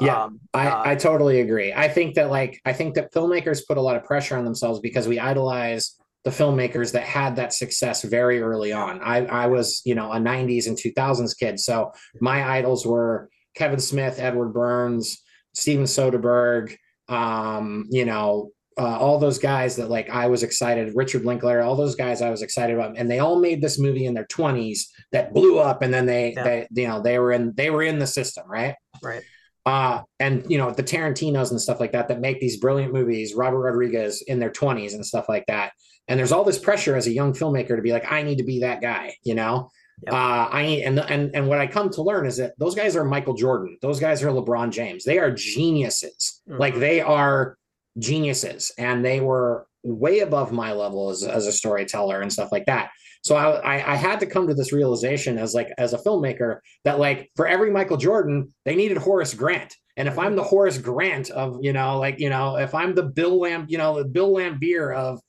yeah 0.00 0.24
um, 0.24 0.40
I, 0.54 0.68
uh, 0.68 0.82
I 0.86 0.94
totally 0.94 1.42
agree 1.42 1.74
i 1.74 1.86
think 1.86 2.14
that 2.14 2.30
like 2.30 2.62
i 2.64 2.72
think 2.72 2.94
that 2.94 3.12
filmmakers 3.12 3.60
put 3.68 3.76
a 3.76 3.82
lot 3.82 3.96
of 3.96 4.04
pressure 4.04 4.38
on 4.38 4.44
themselves 4.44 4.80
because 4.80 5.06
we 5.06 5.18
idolize 5.18 5.96
the 6.24 6.30
filmmakers 6.30 6.92
that 6.92 7.02
had 7.02 7.36
that 7.36 7.52
success 7.52 8.02
very 8.02 8.40
early 8.40 8.72
on 8.72 9.02
i 9.02 9.18
i 9.26 9.46
was 9.46 9.82
you 9.84 9.94
know 9.94 10.10
a 10.12 10.16
90s 10.16 10.66
and 10.66 10.78
2000s 10.78 11.38
kid 11.38 11.60
so 11.60 11.92
my 12.22 12.56
idols 12.56 12.86
were 12.86 13.28
kevin 13.54 13.78
smith 13.78 14.18
edward 14.18 14.54
burns 14.54 15.22
Steven 15.56 15.86
Soderbergh, 15.86 16.76
um, 17.08 17.86
you 17.90 18.04
know, 18.04 18.50
uh, 18.78 18.98
all 18.98 19.18
those 19.18 19.38
guys 19.38 19.76
that 19.76 19.88
like 19.88 20.10
I 20.10 20.26
was 20.26 20.42
excited, 20.42 20.94
Richard 20.94 21.24
Linklater, 21.24 21.62
all 21.62 21.76
those 21.76 21.94
guys 21.94 22.20
I 22.20 22.28
was 22.28 22.42
excited 22.42 22.76
about, 22.76 22.98
and 22.98 23.10
they 23.10 23.20
all 23.20 23.40
made 23.40 23.62
this 23.62 23.78
movie 23.78 24.04
in 24.04 24.12
their 24.12 24.26
twenties 24.26 24.92
that 25.12 25.32
blew 25.32 25.58
up, 25.58 25.80
and 25.80 25.92
then 25.92 26.04
they, 26.04 26.34
yeah. 26.34 26.44
they, 26.44 26.68
you 26.72 26.86
know, 26.86 27.00
they 27.00 27.18
were 27.18 27.32
in, 27.32 27.54
they 27.56 27.70
were 27.70 27.82
in 27.82 27.98
the 27.98 28.06
system, 28.06 28.44
right? 28.46 28.74
Right. 29.02 29.22
Uh, 29.64 30.02
and 30.20 30.44
you 30.48 30.58
know 30.58 30.70
the 30.70 30.82
Tarantino's 30.82 31.50
and 31.50 31.60
stuff 31.60 31.80
like 31.80 31.92
that 31.92 32.06
that 32.08 32.20
make 32.20 32.38
these 32.38 32.58
brilliant 32.58 32.92
movies. 32.92 33.34
Robert 33.34 33.60
Rodriguez 33.60 34.22
in 34.22 34.38
their 34.38 34.52
twenties 34.52 34.94
and 34.94 35.04
stuff 35.04 35.28
like 35.28 35.44
that. 35.46 35.72
And 36.06 36.18
there's 36.18 36.30
all 36.30 36.44
this 36.44 36.58
pressure 36.58 36.94
as 36.94 37.08
a 37.08 37.12
young 37.12 37.32
filmmaker 37.32 37.74
to 37.74 37.82
be 37.82 37.90
like, 37.90 38.12
I 38.12 38.22
need 38.22 38.38
to 38.38 38.44
be 38.44 38.60
that 38.60 38.80
guy, 38.80 39.16
you 39.24 39.34
know. 39.34 39.70
Yep. 40.02 40.12
Uh, 40.12 40.48
I 40.50 40.62
and 40.84 40.98
and 40.98 41.34
and 41.34 41.48
what 41.48 41.58
I 41.58 41.66
come 41.66 41.88
to 41.90 42.02
learn 42.02 42.26
is 42.26 42.36
that 42.36 42.52
those 42.58 42.74
guys 42.74 42.96
are 42.96 43.04
Michael 43.04 43.34
Jordan. 43.34 43.78
Those 43.80 43.98
guys 43.98 44.22
are 44.22 44.28
LeBron 44.28 44.70
James. 44.70 45.04
They 45.04 45.18
are 45.18 45.30
geniuses. 45.30 46.42
Mm-hmm. 46.48 46.60
Like 46.60 46.74
they 46.74 47.00
are 47.00 47.56
geniuses, 47.98 48.72
and 48.76 49.04
they 49.04 49.20
were 49.20 49.66
way 49.82 50.20
above 50.20 50.52
my 50.52 50.72
level 50.72 51.08
as 51.08 51.22
as 51.22 51.46
a 51.46 51.52
storyteller 51.52 52.20
and 52.20 52.32
stuff 52.32 52.52
like 52.52 52.66
that. 52.66 52.90
So 53.22 53.34
I, 53.34 53.78
I, 53.78 53.92
I 53.92 53.96
had 53.96 54.20
to 54.20 54.26
come 54.26 54.46
to 54.46 54.54
this 54.54 54.72
realization 54.72 55.38
as 55.38 55.54
like 55.54 55.72
as 55.78 55.94
a 55.94 55.98
filmmaker 55.98 56.58
that 56.84 56.98
like 56.98 57.30
for 57.34 57.48
every 57.48 57.70
Michael 57.70 57.96
Jordan, 57.96 58.54
they 58.64 58.76
needed 58.76 58.98
Horace 58.98 59.34
Grant. 59.34 59.74
And 59.96 60.06
if 60.06 60.18
I'm 60.18 60.36
the 60.36 60.44
Horace 60.44 60.78
Grant 60.78 61.30
of 61.30 61.58
you 61.62 61.72
know 61.72 61.98
like 61.98 62.20
you 62.20 62.28
know 62.28 62.56
if 62.56 62.74
I'm 62.74 62.94
the 62.94 63.02
Bill 63.02 63.40
Lamb 63.40 63.66
you 63.68 63.78
know 63.78 63.96
the 63.96 64.08
Bill 64.08 64.32
Laimbeer 64.32 64.94
of 64.94 65.20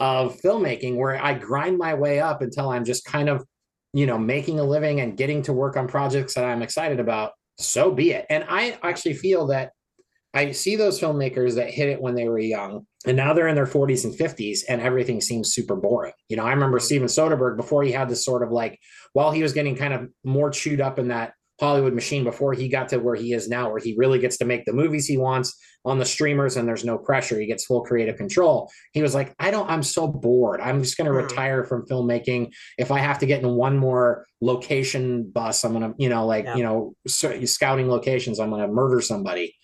of 0.00 0.36
filmmaking 0.40 0.96
where 0.96 1.22
I 1.22 1.34
grind 1.34 1.76
my 1.76 1.94
way 1.94 2.20
up 2.20 2.40
until 2.40 2.70
I'm 2.70 2.84
just 2.84 3.04
kind 3.04 3.28
of 3.28 3.44
you 3.92 4.06
know, 4.06 4.18
making 4.18 4.58
a 4.58 4.64
living 4.64 5.00
and 5.00 5.16
getting 5.16 5.42
to 5.42 5.52
work 5.52 5.76
on 5.76 5.88
projects 5.88 6.34
that 6.34 6.44
I'm 6.44 6.62
excited 6.62 7.00
about, 7.00 7.32
so 7.58 7.90
be 7.90 8.12
it. 8.12 8.26
And 8.30 8.44
I 8.48 8.78
actually 8.82 9.14
feel 9.14 9.46
that 9.48 9.72
I 10.34 10.52
see 10.52 10.76
those 10.76 10.98
filmmakers 10.98 11.56
that 11.56 11.70
hit 11.70 11.88
it 11.88 12.00
when 12.00 12.14
they 12.14 12.26
were 12.26 12.38
young 12.38 12.86
and 13.06 13.16
now 13.16 13.32
they're 13.32 13.48
in 13.48 13.54
their 13.54 13.66
40s 13.66 14.04
and 14.04 14.14
50s 14.14 14.60
and 14.68 14.80
everything 14.80 15.20
seems 15.20 15.52
super 15.52 15.76
boring. 15.76 16.12
You 16.28 16.36
know, 16.36 16.44
I 16.44 16.52
remember 16.52 16.78
mm-hmm. 16.78 16.84
Steven 16.84 17.08
Soderbergh 17.08 17.56
before 17.56 17.82
he 17.82 17.92
had 17.92 18.08
this 18.08 18.24
sort 18.24 18.42
of 18.42 18.50
like, 18.50 18.78
while 19.12 19.30
he 19.30 19.42
was 19.42 19.52
getting 19.52 19.76
kind 19.76 19.92
of 19.92 20.08
more 20.24 20.50
chewed 20.50 20.80
up 20.80 20.98
in 20.98 21.08
that 21.08 21.34
Hollywood 21.60 21.94
machine 21.94 22.24
before 22.24 22.54
he 22.54 22.68
got 22.68 22.88
to 22.90 22.98
where 22.98 23.14
he 23.14 23.32
is 23.32 23.48
now, 23.48 23.70
where 23.70 23.80
he 23.80 23.94
really 23.96 24.18
gets 24.18 24.38
to 24.38 24.44
make 24.44 24.64
the 24.64 24.72
movies 24.72 25.06
he 25.06 25.18
wants 25.18 25.56
on 25.84 25.98
the 25.98 26.04
streamers 26.04 26.56
and 26.56 26.68
there's 26.68 26.84
no 26.84 26.96
pressure. 26.96 27.38
He 27.40 27.46
gets 27.46 27.64
full 27.64 27.82
creative 27.82 28.16
control. 28.16 28.70
He 28.92 29.02
was 29.02 29.14
like, 29.14 29.34
I 29.38 29.50
don't, 29.50 29.68
I'm 29.68 29.82
so 29.82 30.06
bored. 30.06 30.60
I'm 30.60 30.82
just 30.82 30.96
going 30.96 31.12
to 31.12 31.18
mm. 31.18 31.28
retire 31.28 31.64
from 31.64 31.86
filmmaking. 31.86 32.52
If 32.78 32.90
I 32.90 33.00
have 33.00 33.18
to 33.20 33.26
get 33.26 33.42
in 33.42 33.54
one 33.54 33.76
more 33.78 34.26
location 34.40 35.30
bus, 35.30 35.64
I'm 35.64 35.72
going 35.72 35.92
to, 35.92 35.94
you 35.98 36.08
know, 36.08 36.26
like, 36.26 36.44
yeah. 36.44 36.56
you 36.56 36.62
know, 36.62 36.94
scouting 37.06 37.88
locations, 37.88 38.38
I'm 38.38 38.50
going 38.50 38.62
to 38.62 38.68
murder 38.68 39.00
somebody. 39.00 39.56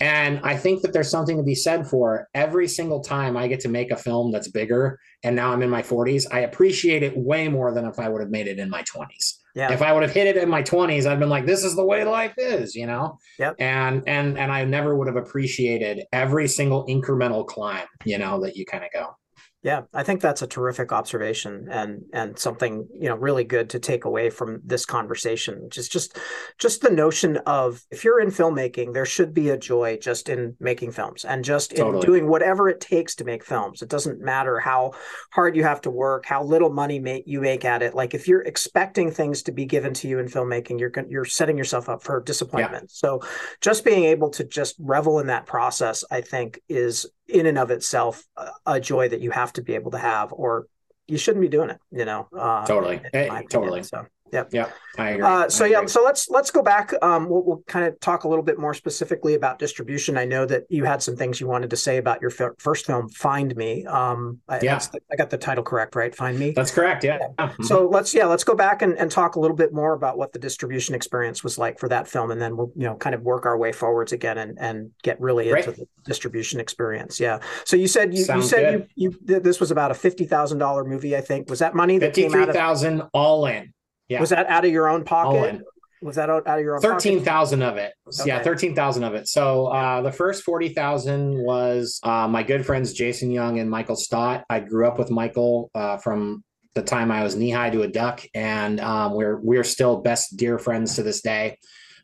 And 0.00 0.40
I 0.42 0.56
think 0.56 0.82
that 0.82 0.92
there's 0.92 1.10
something 1.10 1.36
to 1.38 1.42
be 1.42 1.54
said 1.54 1.86
for 1.86 2.28
every 2.34 2.68
single 2.68 3.00
time 3.00 3.36
I 3.36 3.48
get 3.48 3.60
to 3.60 3.68
make 3.68 3.90
a 3.90 3.96
film 3.96 4.30
that's 4.30 4.48
bigger. 4.48 4.98
And 5.22 5.34
now 5.34 5.52
I'm 5.52 5.62
in 5.62 5.70
my 5.70 5.82
40s, 5.82 6.26
I 6.30 6.40
appreciate 6.40 7.02
it 7.02 7.16
way 7.16 7.48
more 7.48 7.72
than 7.72 7.86
if 7.86 7.98
I 7.98 8.08
would 8.08 8.20
have 8.20 8.30
made 8.30 8.46
it 8.46 8.58
in 8.58 8.68
my 8.68 8.82
20s. 8.82 9.38
Yeah. 9.54 9.72
If 9.72 9.80
I 9.80 9.94
would 9.94 10.02
have 10.02 10.12
hit 10.12 10.26
it 10.26 10.36
in 10.36 10.50
my 10.50 10.62
20s, 10.62 11.06
I'd 11.06 11.18
been 11.18 11.30
like, 11.30 11.46
this 11.46 11.64
is 11.64 11.74
the 11.74 11.84
way 11.84 12.04
life 12.04 12.34
is, 12.36 12.74
you 12.74 12.86
know? 12.86 13.18
Yep. 13.38 13.56
And 13.58 14.02
and 14.06 14.38
and 14.38 14.52
I 14.52 14.66
never 14.66 14.94
would 14.94 15.06
have 15.06 15.16
appreciated 15.16 16.04
every 16.12 16.46
single 16.46 16.86
incremental 16.86 17.46
climb, 17.46 17.86
you 18.04 18.18
know, 18.18 18.38
that 18.42 18.54
you 18.54 18.66
kind 18.66 18.84
of 18.84 18.90
go. 18.92 19.16
Yeah, 19.62 19.82
I 19.92 20.04
think 20.04 20.20
that's 20.20 20.42
a 20.42 20.46
terrific 20.46 20.92
observation 20.92 21.66
and 21.70 22.02
and 22.12 22.38
something 22.38 22.86
you 22.92 23.08
know 23.08 23.16
really 23.16 23.42
good 23.42 23.70
to 23.70 23.80
take 23.80 24.04
away 24.04 24.30
from 24.30 24.60
this 24.64 24.86
conversation. 24.86 25.68
Just 25.70 25.90
just 25.90 26.18
just 26.58 26.82
the 26.82 26.90
notion 26.90 27.38
of 27.46 27.82
if 27.90 28.04
you're 28.04 28.20
in 28.20 28.28
filmmaking, 28.28 28.94
there 28.94 29.06
should 29.06 29.34
be 29.34 29.48
a 29.48 29.56
joy 29.56 29.98
just 30.00 30.28
in 30.28 30.54
making 30.60 30.92
films 30.92 31.24
and 31.24 31.44
just 31.44 31.74
totally. 31.74 31.96
in 31.96 32.00
doing 32.02 32.28
whatever 32.28 32.68
it 32.68 32.80
takes 32.80 33.16
to 33.16 33.24
make 33.24 33.44
films. 33.44 33.82
It 33.82 33.88
doesn't 33.88 34.20
matter 34.20 34.60
how 34.60 34.92
hard 35.32 35.56
you 35.56 35.64
have 35.64 35.80
to 35.80 35.90
work, 35.90 36.26
how 36.26 36.44
little 36.44 36.70
money 36.70 37.00
make 37.00 37.24
you 37.26 37.40
make 37.40 37.64
at 37.64 37.82
it. 37.82 37.94
Like 37.94 38.14
if 38.14 38.28
you're 38.28 38.42
expecting 38.42 39.10
things 39.10 39.42
to 39.42 39.52
be 39.52 39.64
given 39.64 39.92
to 39.94 40.06
you 40.06 40.20
in 40.20 40.26
filmmaking, 40.26 40.78
you're 40.78 40.92
you're 41.08 41.24
setting 41.24 41.58
yourself 41.58 41.88
up 41.88 42.04
for 42.04 42.22
disappointment. 42.22 42.84
Yeah. 42.84 42.88
So 42.90 43.22
just 43.60 43.84
being 43.84 44.04
able 44.04 44.30
to 44.30 44.44
just 44.44 44.76
revel 44.78 45.18
in 45.18 45.26
that 45.26 45.46
process, 45.46 46.04
I 46.08 46.20
think, 46.20 46.60
is 46.68 47.06
in 47.28 47.46
and 47.46 47.58
of 47.58 47.70
itself 47.70 48.24
a 48.64 48.80
joy 48.80 49.08
that 49.08 49.20
you 49.20 49.30
have 49.30 49.52
to 49.52 49.62
be 49.62 49.74
able 49.74 49.90
to 49.90 49.98
have 49.98 50.32
or 50.32 50.66
you 51.06 51.18
shouldn't 51.18 51.42
be 51.42 51.48
doing 51.48 51.70
it 51.70 51.78
you 51.90 52.04
know 52.04 52.28
uh, 52.36 52.64
totally. 52.66 53.00
hey, 53.12 53.28
totally. 53.50 53.82
so 53.82 54.06
Yep. 54.32 54.48
Yeah. 54.52 54.68
I 54.98 55.10
agree. 55.10 55.24
Uh, 55.24 55.48
so 55.48 55.64
I 55.64 55.68
yeah. 55.68 55.86
So 55.86 56.02
let's 56.02 56.28
let's 56.30 56.50
go 56.50 56.62
back. 56.62 56.92
Um, 57.02 57.28
we'll, 57.28 57.42
we'll, 57.44 57.62
kind 57.66 57.86
of 57.86 57.98
talk 58.00 58.24
a 58.24 58.28
little 58.28 58.44
bit 58.44 58.58
more 58.58 58.74
specifically 58.74 59.34
about 59.34 59.58
distribution. 59.58 60.16
I 60.16 60.24
know 60.24 60.46
that 60.46 60.64
you 60.68 60.84
had 60.84 61.02
some 61.02 61.16
things 61.16 61.40
you 61.40 61.46
wanted 61.46 61.70
to 61.70 61.76
say 61.76 61.98
about 61.98 62.20
your 62.20 62.30
f- 62.30 62.54
first 62.58 62.86
film, 62.86 63.08
Find 63.10 63.54
Me. 63.56 63.84
Um, 63.86 64.40
I, 64.48 64.60
yeah. 64.62 64.78
The, 64.78 65.00
I 65.12 65.16
got 65.16 65.30
the 65.30 65.38
title 65.38 65.64
correct, 65.64 65.96
right? 65.96 66.14
Find 66.14 66.38
Me. 66.38 66.52
That's 66.52 66.70
correct. 66.70 67.04
Yeah. 67.04 67.18
yeah. 67.20 67.46
Mm-hmm. 67.46 67.64
So 67.64 67.88
let's 67.88 68.14
yeah 68.14 68.26
let's 68.26 68.44
go 68.44 68.54
back 68.54 68.82
and, 68.82 68.96
and 68.98 69.10
talk 69.10 69.36
a 69.36 69.40
little 69.40 69.56
bit 69.56 69.72
more 69.72 69.92
about 69.92 70.16
what 70.18 70.32
the 70.32 70.38
distribution 70.38 70.94
experience 70.94 71.44
was 71.44 71.58
like 71.58 71.78
for 71.78 71.88
that 71.88 72.08
film, 72.08 72.30
and 72.30 72.40
then 72.40 72.56
we'll 72.56 72.72
you 72.74 72.84
know 72.84 72.96
kind 72.96 73.14
of 73.14 73.22
work 73.22 73.46
our 73.46 73.58
way 73.58 73.72
forwards 73.72 74.12
again 74.12 74.38
and 74.38 74.58
and 74.58 74.90
get 75.02 75.20
really 75.20 75.50
into 75.50 75.72
the 75.72 75.86
distribution 76.04 76.60
experience. 76.60 77.20
Yeah. 77.20 77.40
So 77.64 77.76
you 77.76 77.88
said 77.88 78.14
you, 78.14 78.24
you 78.34 78.42
said 78.42 78.88
you, 78.94 79.12
you 79.26 79.40
this 79.40 79.60
was 79.60 79.70
about 79.70 79.90
a 79.90 79.94
fifty 79.94 80.24
thousand 80.24 80.58
dollar 80.58 80.84
movie. 80.84 81.16
I 81.16 81.20
think 81.20 81.50
was 81.50 81.58
that 81.58 81.74
money 81.74 81.98
that 81.98 82.14
fifty 82.14 82.28
three 82.28 82.46
thousand 82.46 83.02
all 83.12 83.46
in. 83.46 83.72
Yeah. 84.08 84.20
Was 84.20 84.30
that 84.30 84.46
out 84.46 84.64
of 84.64 84.70
your 84.70 84.88
own 84.88 85.04
pocket? 85.04 85.62
Was 86.02 86.16
that 86.16 86.28
out, 86.28 86.46
out 86.46 86.58
of 86.58 86.64
your 86.64 86.76
own? 86.76 86.82
Thirteen 86.82 87.24
thousand 87.24 87.62
of 87.62 87.76
it. 87.76 87.94
Okay. 88.06 88.28
Yeah, 88.28 88.42
thirteen 88.42 88.74
thousand 88.74 89.04
of 89.04 89.14
it. 89.14 89.28
So 89.28 89.66
uh, 89.66 90.02
the 90.02 90.12
first 90.12 90.44
forty 90.44 90.68
thousand 90.68 91.42
was 91.42 91.98
uh, 92.02 92.28
my 92.28 92.42
good 92.42 92.66
friends 92.66 92.92
Jason 92.92 93.30
Young 93.30 93.58
and 93.58 93.70
Michael 93.70 93.96
Stott. 93.96 94.44
I 94.50 94.60
grew 94.60 94.86
up 94.86 94.98
with 94.98 95.10
Michael 95.10 95.70
uh, 95.74 95.96
from 95.96 96.44
the 96.74 96.82
time 96.82 97.10
I 97.10 97.22
was 97.24 97.34
knee 97.34 97.50
high 97.50 97.70
to 97.70 97.82
a 97.82 97.88
duck, 97.88 98.22
and 98.34 98.78
um, 98.80 99.14
we're 99.14 99.36
we're 99.36 99.64
still 99.64 100.02
best 100.02 100.36
dear 100.36 100.58
friends 100.58 100.96
to 100.96 101.02
this 101.02 101.22
day. 101.22 101.58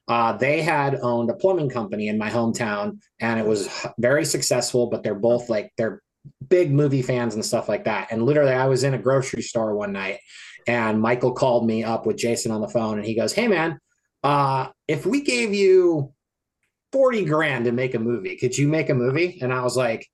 Uh, 0.09 0.37
they 0.37 0.63
had 0.63 0.99
owned 1.03 1.31
a 1.31 1.35
plumbing 1.35 1.69
company 1.69 2.09
in 2.09 2.19
my 2.19 2.31
hometown, 2.31 2.99
and 3.21 3.39
it 3.39 3.47
was 3.47 3.69
very 3.99 4.25
successful. 4.25 4.87
But 4.87 5.03
they're 5.03 5.15
both 5.15 5.51
like 5.51 5.71
they're 5.77 6.03
big 6.49 6.73
movie 6.73 7.03
fans 7.03 7.35
and 7.35 7.45
stuff 7.45 7.69
like 7.69 7.85
that. 7.85 8.09
And 8.11 8.25
literally, 8.25 8.53
I 8.53 8.67
was 8.67 8.85
in 8.85 8.95
a 8.95 8.99
grocery 8.99 9.43
store 9.43 9.75
one 9.75 9.93
night 9.93 10.19
and 10.67 11.01
Michael 11.01 11.33
called 11.33 11.67
me 11.67 11.85
up 11.85 12.07
with 12.07 12.17
Jason 12.17 12.53
on 12.53 12.61
the 12.61 12.69
phone 12.69 12.99
and 12.99 13.07
he 13.07 13.15
goes, 13.15 13.33
Hey 13.33 13.49
man, 13.49 13.79
uh, 14.23 14.69
if 14.89 15.07
we 15.07 15.23
gave 15.23 15.55
you 15.55 16.13
40 16.93 17.25
grand 17.25 17.65
to 17.65 17.73
make 17.73 17.95
a 17.95 17.99
movie, 17.99 18.37
could 18.37 18.57
you 18.57 18.69
make 18.69 18.91
a 18.91 18.95
movie? 18.95 19.39
And 19.43 19.53
I 19.53 19.63
was 19.63 19.77
like, 19.77 20.07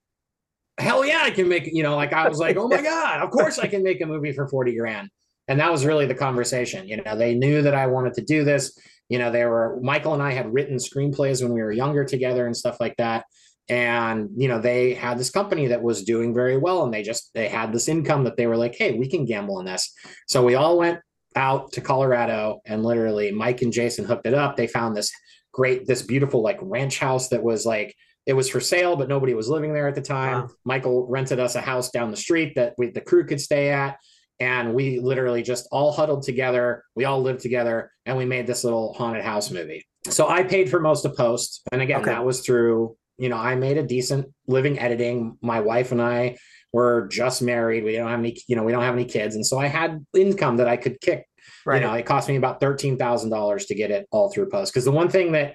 Hell 0.78 1.04
yeah, 1.04 1.22
I 1.22 1.30
can 1.30 1.48
make, 1.48 1.66
you 1.66 1.82
know, 1.82 1.96
like 1.96 2.12
I 2.12 2.28
was 2.28 2.38
like, 2.38 2.56
Oh 2.56 2.68
my 2.68 2.82
God, 2.82 3.20
of 3.20 3.30
course 3.30 3.58
I 3.58 3.66
can 3.66 3.82
make 3.82 4.00
a 4.00 4.06
movie 4.06 4.32
for 4.32 4.48
40 4.48 4.76
grand. 4.76 5.08
And 5.48 5.58
that 5.60 5.72
was 5.72 5.86
really 5.86 6.06
the 6.06 6.14
conversation. 6.14 6.86
You 6.86 7.02
know, 7.02 7.16
they 7.16 7.34
knew 7.34 7.62
that 7.62 7.74
I 7.74 7.86
wanted 7.86 8.14
to 8.14 8.22
do 8.22 8.44
this. 8.44 8.78
You 9.08 9.18
know, 9.18 9.30
they 9.30 9.46
were 9.46 9.78
Michael 9.82 10.12
and 10.12 10.22
I 10.22 10.32
had 10.32 10.52
written 10.52 10.76
screenplays 10.76 11.42
when 11.42 11.54
we 11.54 11.62
were 11.62 11.72
younger 11.72 12.04
together 12.04 12.46
and 12.46 12.54
stuff 12.54 12.78
like 12.80 12.94
that 12.98 13.24
and 13.68 14.30
you 14.36 14.48
know 14.48 14.60
they 14.60 14.94
had 14.94 15.18
this 15.18 15.30
company 15.30 15.66
that 15.66 15.82
was 15.82 16.04
doing 16.04 16.32
very 16.32 16.56
well 16.56 16.84
and 16.84 16.92
they 16.92 17.02
just 17.02 17.30
they 17.34 17.48
had 17.48 17.72
this 17.72 17.88
income 17.88 18.24
that 18.24 18.36
they 18.36 18.46
were 18.46 18.56
like 18.56 18.74
hey 18.74 18.98
we 18.98 19.08
can 19.08 19.24
gamble 19.24 19.58
on 19.58 19.64
this. 19.64 19.92
So 20.26 20.44
we 20.44 20.54
all 20.54 20.78
went 20.78 21.00
out 21.36 21.72
to 21.72 21.80
colorado 21.80 22.60
and 22.64 22.82
literally 22.82 23.30
mike 23.30 23.62
and 23.62 23.72
jason 23.72 24.04
hooked 24.04 24.26
it 24.26 24.34
up. 24.34 24.56
They 24.56 24.66
found 24.66 24.96
this 24.96 25.10
great 25.52 25.86
this 25.86 26.02
beautiful 26.02 26.42
like 26.42 26.58
ranch 26.62 26.98
house 26.98 27.28
that 27.28 27.42
was 27.42 27.66
like 27.66 27.94
it 28.26 28.34
was 28.34 28.48
for 28.48 28.60
sale 28.60 28.96
but 28.96 29.08
nobody 29.08 29.34
was 29.34 29.48
living 29.48 29.72
there 29.72 29.88
at 29.88 29.94
the 29.94 30.02
time. 30.02 30.42
Wow. 30.42 30.48
michael 30.64 31.06
rented 31.06 31.40
us 31.40 31.54
a 31.54 31.60
house 31.60 31.90
down 31.90 32.10
the 32.10 32.16
street 32.16 32.54
that 32.56 32.74
we, 32.78 32.90
the 32.90 33.00
crew 33.00 33.26
could 33.26 33.40
stay 33.40 33.70
at 33.70 33.98
and 34.40 34.72
we 34.72 35.00
literally 35.00 35.42
just 35.42 35.66
all 35.72 35.92
huddled 35.92 36.22
together. 36.22 36.84
We 36.94 37.04
all 37.04 37.20
lived 37.20 37.40
together 37.40 37.90
and 38.06 38.16
we 38.16 38.24
made 38.24 38.46
this 38.46 38.62
little 38.62 38.94
haunted 38.94 39.24
house 39.24 39.50
movie. 39.50 39.84
So 40.08 40.28
i 40.28 40.42
paid 40.42 40.70
for 40.70 40.80
most 40.80 41.04
of 41.04 41.16
post 41.16 41.62
and 41.70 41.82
again 41.82 42.00
okay. 42.00 42.10
that 42.10 42.24
was 42.24 42.40
through 42.40 42.96
you 43.18 43.28
know, 43.28 43.36
I 43.36 43.56
made 43.56 43.76
a 43.76 43.82
decent 43.82 44.32
living 44.46 44.78
editing. 44.78 45.36
My 45.42 45.60
wife 45.60 45.92
and 45.92 46.00
I 46.00 46.38
were 46.72 47.08
just 47.08 47.42
married. 47.42 47.84
We 47.84 47.96
don't 47.96 48.08
have 48.08 48.20
any, 48.20 48.40
you 48.46 48.56
know, 48.56 48.62
we 48.62 48.72
don't 48.72 48.82
have 48.82 48.94
any 48.94 49.04
kids. 49.04 49.34
And 49.34 49.44
so 49.44 49.58
I 49.58 49.66
had 49.66 50.04
income 50.14 50.58
that 50.58 50.68
I 50.68 50.76
could 50.76 51.00
kick. 51.00 51.26
Right. 51.66 51.80
You 51.80 51.86
know, 51.86 51.94
it 51.94 52.06
cost 52.06 52.28
me 52.28 52.36
about 52.36 52.60
$13,000 52.60 53.66
to 53.66 53.74
get 53.74 53.90
it 53.90 54.06
all 54.10 54.30
through 54.30 54.48
post. 54.50 54.72
Cause 54.72 54.84
the 54.84 54.92
one 54.92 55.08
thing 55.08 55.32
that, 55.32 55.54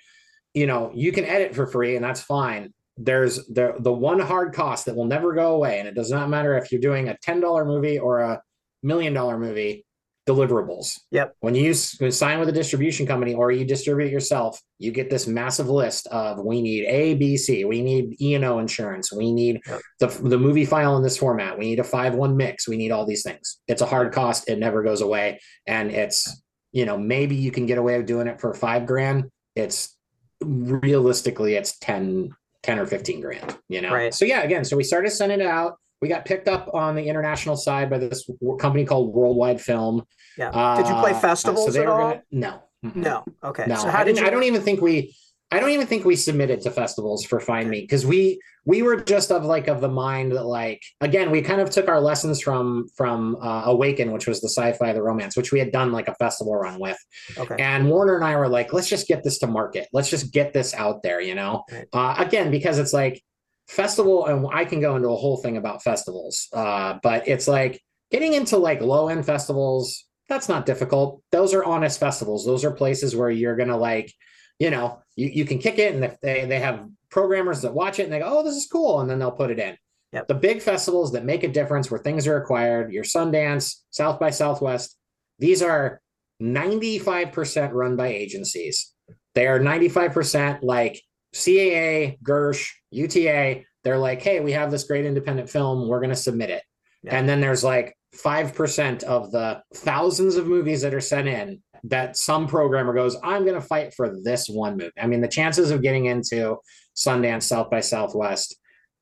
you 0.54 0.68
know, 0.68 0.92
you 0.94 1.12
can 1.12 1.26
edit 1.26 1.56
for 1.56 1.66
free 1.66 1.96
and 1.96 2.04
that's 2.04 2.22
fine. 2.22 2.74
There's 2.98 3.38
the, 3.48 3.76
the 3.80 3.94
one 3.94 4.20
hard 4.20 4.54
cost 4.54 4.86
that 4.86 4.96
will 4.96 5.06
never 5.06 5.34
go 5.34 5.56
away. 5.56 5.80
And 5.80 5.88
it 5.88 5.96
does 5.96 6.12
not 6.12 6.30
matter 6.30 6.58
if 6.58 6.72
you're 6.72 6.82
doing 6.82 7.10
a 7.10 7.18
$10 7.26 7.66
movie 7.66 7.98
or 7.98 8.20
a 8.20 8.42
million 8.84 9.14
dollar 9.14 9.40
movie 9.40 9.86
deliverables. 10.28 11.00
Yep. 11.12 11.36
When 11.42 11.56
you 11.56 11.74
sign 11.74 12.40
with 12.40 12.50
a 12.50 12.54
distribution 12.54 13.06
company 13.06 13.34
or 13.34 13.52
you 13.52 13.66
distribute 13.66 14.12
yourself, 14.12 14.60
you 14.80 14.92
get 14.92 15.10
this 15.10 15.28
massive 15.28 15.70
list 15.70 16.08
of 16.08 16.44
we 16.44 16.62
need 16.62 16.86
A, 16.86 17.16
B, 17.16 17.36
C, 17.38 17.66
we 17.66 17.82
need 17.82 18.22
E 18.22 18.36
and 18.36 18.46
O 18.46 18.60
insurance, 18.60 19.12
we 19.12 19.32
need 19.32 19.62
yep. 19.68 19.82
the 20.00 20.08
the 20.08 20.38
movie 20.38 20.66
file 20.66 20.96
in 20.98 21.04
this 21.04 21.18
format, 21.18 21.58
we 21.58 21.66
need 21.66 21.80
a 21.80 21.84
five 21.84 22.16
one 22.16 22.38
mix, 22.38 22.68
we 22.68 22.78
need 22.78 22.92
all 22.92 23.06
these 23.06 23.24
things. 23.24 23.60
It's 23.68 23.82
a 23.82 23.86
hard 23.86 24.14
cost. 24.14 24.50
It 24.50 24.60
never 24.60 24.84
goes 24.84 25.02
away, 25.02 25.42
and 25.68 25.92
it's 25.92 26.42
you 26.72 26.86
know 26.86 26.98
maybe 26.98 27.36
you 27.36 27.52
can 27.52 27.66
get 27.66 27.78
away 27.78 27.98
with 27.98 28.08
doing 28.08 28.28
it 28.28 28.40
for 28.40 28.54
five 28.54 28.86
grand. 28.86 29.30
It's 29.56 29.96
realistically 30.42 31.56
it's 31.56 31.78
10 31.80 32.30
10 32.64 32.80
or 32.80 32.86
15 32.86 33.22
grand 33.22 33.58
you 33.70 33.82
know 33.82 33.94
right. 33.94 34.14
so 34.14 34.26
yeah 34.26 34.42
again 34.42 34.66
so 34.66 34.76
we 34.76 34.84
started 34.84 35.10
sending 35.10 35.40
it 35.40 35.48
out 35.48 35.78
we 36.04 36.10
got 36.10 36.26
picked 36.26 36.50
up 36.50 36.70
on 36.74 36.96
the 36.96 37.08
international 37.08 37.56
side 37.56 37.90
by 37.90 37.98
this 37.98 38.30
company 38.60 38.84
called 38.84 39.14
Worldwide 39.14 39.62
Film. 39.62 40.04
Yeah. 40.38 40.50
Uh, 40.50 40.76
Did 40.76 40.90
you 40.90 40.96
play 40.96 41.14
festivals 41.14 41.74
so 41.74 41.82
at 41.82 41.88
all? 41.88 42.10
Gonna, 42.10 42.24
no. 42.30 42.64
No. 42.94 43.24
Okay. 43.42 43.64
No. 43.68 43.76
So 43.76 43.88
how 43.88 44.02
I 44.02 44.04
did 44.04 44.18
you... 44.18 44.26
I 44.26 44.30
don't 44.30 44.44
even 44.44 44.62
think 44.62 44.82
we. 44.82 45.16
I 45.50 45.62
don't 45.62 45.70
even 45.70 45.88
think 45.88 46.04
we 46.04 46.18
submitted 46.18 46.60
to 46.62 46.72
festivals 46.72 47.24
for 47.24 47.40
Find 47.40 47.70
Me 47.70 47.80
because 47.80 48.06
we 48.06 48.42
we 48.66 48.82
were 48.82 48.98
just 48.98 49.32
of 49.32 49.46
like 49.46 49.70
of 49.70 49.80
the 49.80 49.88
mind 49.88 50.34
that 50.34 50.44
like 50.44 50.82
again 51.00 51.32
we 51.32 51.42
kind 51.42 51.62
of 51.62 51.70
took 51.70 51.88
our 51.88 52.02
lessons 52.02 52.42
from 52.42 52.88
from 52.98 53.38
uh, 53.42 53.64
Awaken, 53.68 54.12
which 54.12 54.28
was 54.28 54.42
the 54.42 54.50
sci-fi, 54.50 54.92
the 54.92 55.02
romance, 55.02 55.38
which 55.38 55.54
we 55.54 55.60
had 55.60 55.72
done 55.72 55.94
like 55.94 56.10
a 56.10 56.16
festival 56.16 56.54
run 56.54 56.80
with. 56.82 56.98
Okay. 57.38 57.56
And 57.60 57.90
Warner 57.90 58.18
and 58.18 58.26
I 58.26 58.36
were 58.36 58.50
like, 58.50 58.74
let's 58.74 58.90
just 58.90 59.08
get 59.08 59.24
this 59.24 59.38
to 59.40 59.48
market. 59.48 59.88
Let's 59.94 60.10
just 60.10 60.34
get 60.34 60.52
this 60.52 60.74
out 60.74 61.02
there, 61.02 61.22
you 61.22 61.36
know. 61.36 61.64
Right. 61.72 61.88
Uh, 61.94 62.16
again, 62.18 62.52
because 62.52 62.78
it's 62.78 62.92
like 62.92 63.24
festival 63.68 64.26
and 64.26 64.46
i 64.52 64.66
can 64.66 64.82
go 64.82 64.96
into 64.96 65.10
a 65.10 65.16
whole 65.16 65.38
thing 65.38 65.58
about 65.58 65.82
festivals 65.82 66.48
uh, 66.54 66.98
but 67.02 67.28
it's 67.28 67.48
like 67.48 67.82
getting 68.12 68.34
into 68.34 68.58
like 68.58 68.82
low 68.82 69.08
end 69.08 69.26
festivals 69.26 70.06
that's 70.30 70.50
not 70.50 70.66
difficult. 70.66 71.22
Those 71.32 71.54
are 71.54 71.64
honest 71.64 72.00
festivals. 72.00 72.46
Those 72.46 72.64
are 72.64 72.72
places 72.72 73.16
where 73.16 73.30
you're 73.30 73.56
gonna 73.56 73.78
like 73.78 74.12
you 74.60 74.70
know 74.70 75.02
you, 75.16 75.28
you 75.28 75.46
can 75.46 75.60
kick 75.60 75.80
it 75.80 75.94
and 75.94 76.04
if 76.04 76.20
they, 76.22 76.46
they 76.46 76.60
have 76.60 76.88
programmers 77.10 77.62
that 77.62 77.74
watch 77.74 78.00
it 78.00 78.04
and 78.04 78.14
they 78.14 78.20
go 78.20 78.40
oh 78.40 78.44
this 78.44 78.56
is 78.56 78.68
cool 78.72 79.02
and 79.02 79.10
then 79.10 79.20
they'll 79.20 79.32
put 79.32 79.52
it 79.52 79.60
in. 79.60 79.78
Yep. 80.14 80.28
the 80.28 80.36
big 80.36 80.62
festivals 80.62 81.12
that 81.14 81.26
make 81.26 81.44
a 81.44 81.48
difference 81.48 81.90
where 81.90 82.00
things 82.00 82.28
are 82.28 82.38
acquired 82.38 82.94
your 82.94 83.04
sundance 83.04 83.78
south 83.90 84.20
by 84.20 84.30
southwest 84.30 84.96
these 85.40 85.64
are 85.64 86.02
95% 86.42 87.72
run 87.74 87.96
by 87.96 88.08
agencies. 88.08 88.94
They 89.34 89.48
are 89.48 89.60
95% 89.60 90.60
like 90.62 91.02
CAA, 91.34 92.20
Gersh, 92.22 92.70
UTA, 92.94 93.64
they're 93.84 93.98
like, 93.98 94.22
hey, 94.22 94.40
we 94.40 94.52
have 94.54 94.72
this 94.72 94.84
great 94.86 95.06
independent 95.06 95.50
film. 95.50 95.88
We're 95.88 96.00
going 96.00 96.10
to 96.10 96.16
submit 96.16 96.50
it. 96.50 96.64
Yeah. 97.04 97.18
And 97.18 97.28
then 97.28 97.42
there's 97.42 97.64
like 97.64 97.98
5% 98.16 99.04
of 99.04 99.32
the 99.32 99.62
thousands 99.74 100.36
of 100.36 100.48
movies 100.48 100.82
that 100.82 100.94
are 100.94 101.02
sent 101.02 101.28
in 101.28 101.62
that 101.86 102.16
some 102.16 102.48
programmer 102.48 102.94
goes, 102.94 103.18
I'm 103.24 103.44
going 103.44 103.60
to 103.60 103.68
fight 103.68 103.94
for 103.94 104.16
this 104.24 104.48
one 104.48 104.78
movie. 104.78 104.92
I 104.98 105.08
mean, 105.08 105.22
the 105.22 105.28
chances 105.28 105.70
of 105.72 105.82
getting 105.82 106.06
into 106.06 106.58
Sundance, 106.96 107.44
South 107.44 107.70
by 107.70 107.82
Southwest, 107.82 108.56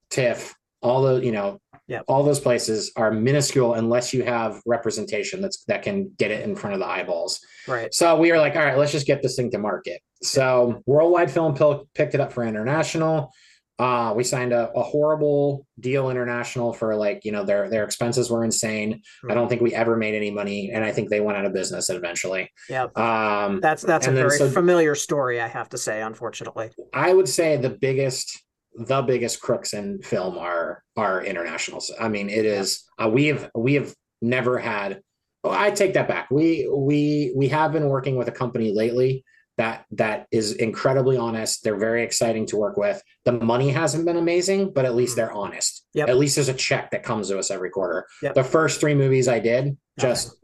TIFF, 0.09 0.55
all 0.81 1.03
the, 1.03 1.23
you 1.23 1.31
know, 1.31 1.59
yeah. 1.87 2.01
all 2.07 2.23
those 2.23 2.39
places 2.39 2.91
are 2.95 3.11
minuscule 3.11 3.75
unless 3.75 4.13
you 4.13 4.23
have 4.23 4.61
representation 4.65 5.41
that's 5.41 5.63
that 5.65 5.83
can 5.83 6.11
get 6.17 6.31
it 6.31 6.43
in 6.43 6.55
front 6.55 6.73
of 6.73 6.79
the 6.79 6.87
eyeballs. 6.87 7.39
Right. 7.67 7.93
So 7.93 8.15
we 8.15 8.31
were 8.31 8.39
like, 8.39 8.55
all 8.55 8.63
right, 8.63 8.77
let's 8.77 8.91
just 8.91 9.05
get 9.05 9.21
this 9.21 9.35
thing 9.35 9.51
to 9.51 9.59
market. 9.59 10.01
So 10.23 10.81
Worldwide 10.85 11.29
Film 11.29 11.53
picked 11.93 12.15
it 12.15 12.21
up 12.21 12.31
for 12.31 12.43
international. 12.43 13.31
Uh, 13.81 14.13
we 14.13 14.23
signed 14.23 14.53
a, 14.53 14.71
a, 14.73 14.83
horrible 14.83 15.65
deal 15.79 16.11
international 16.11 16.71
for 16.71 16.95
like 16.95 17.25
you 17.25 17.31
know 17.31 17.43
their 17.43 17.67
their 17.67 17.83
expenses 17.83 18.29
were 18.29 18.43
insane. 18.43 19.01
I 19.27 19.33
don't 19.33 19.49
think 19.49 19.59
we 19.59 19.73
ever 19.73 19.97
made 19.97 20.13
any 20.13 20.29
money, 20.29 20.69
and 20.71 20.85
I 20.85 20.91
think 20.91 21.09
they 21.09 21.19
went 21.19 21.39
out 21.39 21.45
of 21.45 21.53
business 21.53 21.89
eventually. 21.89 22.51
Yeah, 22.69 22.89
um, 22.95 23.59
that's 23.59 23.81
that's 23.81 24.05
a 24.05 24.11
very 24.11 24.37
so, 24.37 24.51
familiar 24.51 24.93
story. 24.93 25.41
I 25.41 25.47
have 25.47 25.67
to 25.69 25.79
say, 25.79 26.03
unfortunately, 26.03 26.69
I 26.93 27.11
would 27.11 27.27
say 27.27 27.57
the 27.57 27.71
biggest 27.71 28.43
the 28.75 29.01
biggest 29.01 29.41
crooks 29.41 29.73
in 29.73 29.99
film 30.03 30.37
are 30.37 30.83
are 30.95 31.23
internationals. 31.23 31.91
I 31.99 32.07
mean, 32.07 32.29
it 32.29 32.45
is 32.45 32.83
uh, 33.03 33.09
we 33.09 33.25
have 33.27 33.49
we 33.55 33.73
have 33.73 33.95
never 34.21 34.59
had. 34.59 35.01
Oh, 35.43 35.49
I 35.49 35.71
take 35.71 35.95
that 35.95 36.07
back. 36.07 36.29
We 36.29 36.69
we 36.71 37.33
we 37.35 37.47
have 37.47 37.71
been 37.71 37.89
working 37.89 38.15
with 38.15 38.27
a 38.27 38.31
company 38.31 38.71
lately 38.75 39.23
that 39.61 39.85
that 39.91 40.25
is 40.31 40.53
incredibly 40.53 41.17
honest. 41.17 41.63
They're 41.63 41.77
very 41.77 42.03
exciting 42.03 42.47
to 42.47 42.57
work 42.57 42.77
with. 42.77 43.01
The 43.25 43.33
money 43.33 43.69
hasn't 43.69 44.05
been 44.05 44.17
amazing, 44.17 44.73
but 44.73 44.85
at 44.85 44.95
least 44.95 45.15
they're 45.15 45.31
honest. 45.31 45.85
Yep. 45.93 46.09
At 46.09 46.17
least 46.17 46.35
there's 46.35 46.49
a 46.49 46.53
check 46.53 46.89
that 46.91 47.03
comes 47.03 47.27
to 47.29 47.37
us 47.37 47.51
every 47.51 47.69
quarter. 47.69 48.07
Yep. 48.23 48.33
The 48.33 48.43
first 48.43 48.79
three 48.79 48.95
movies 48.95 49.27
I 49.27 49.37
did 49.39 49.77
just 49.99 50.35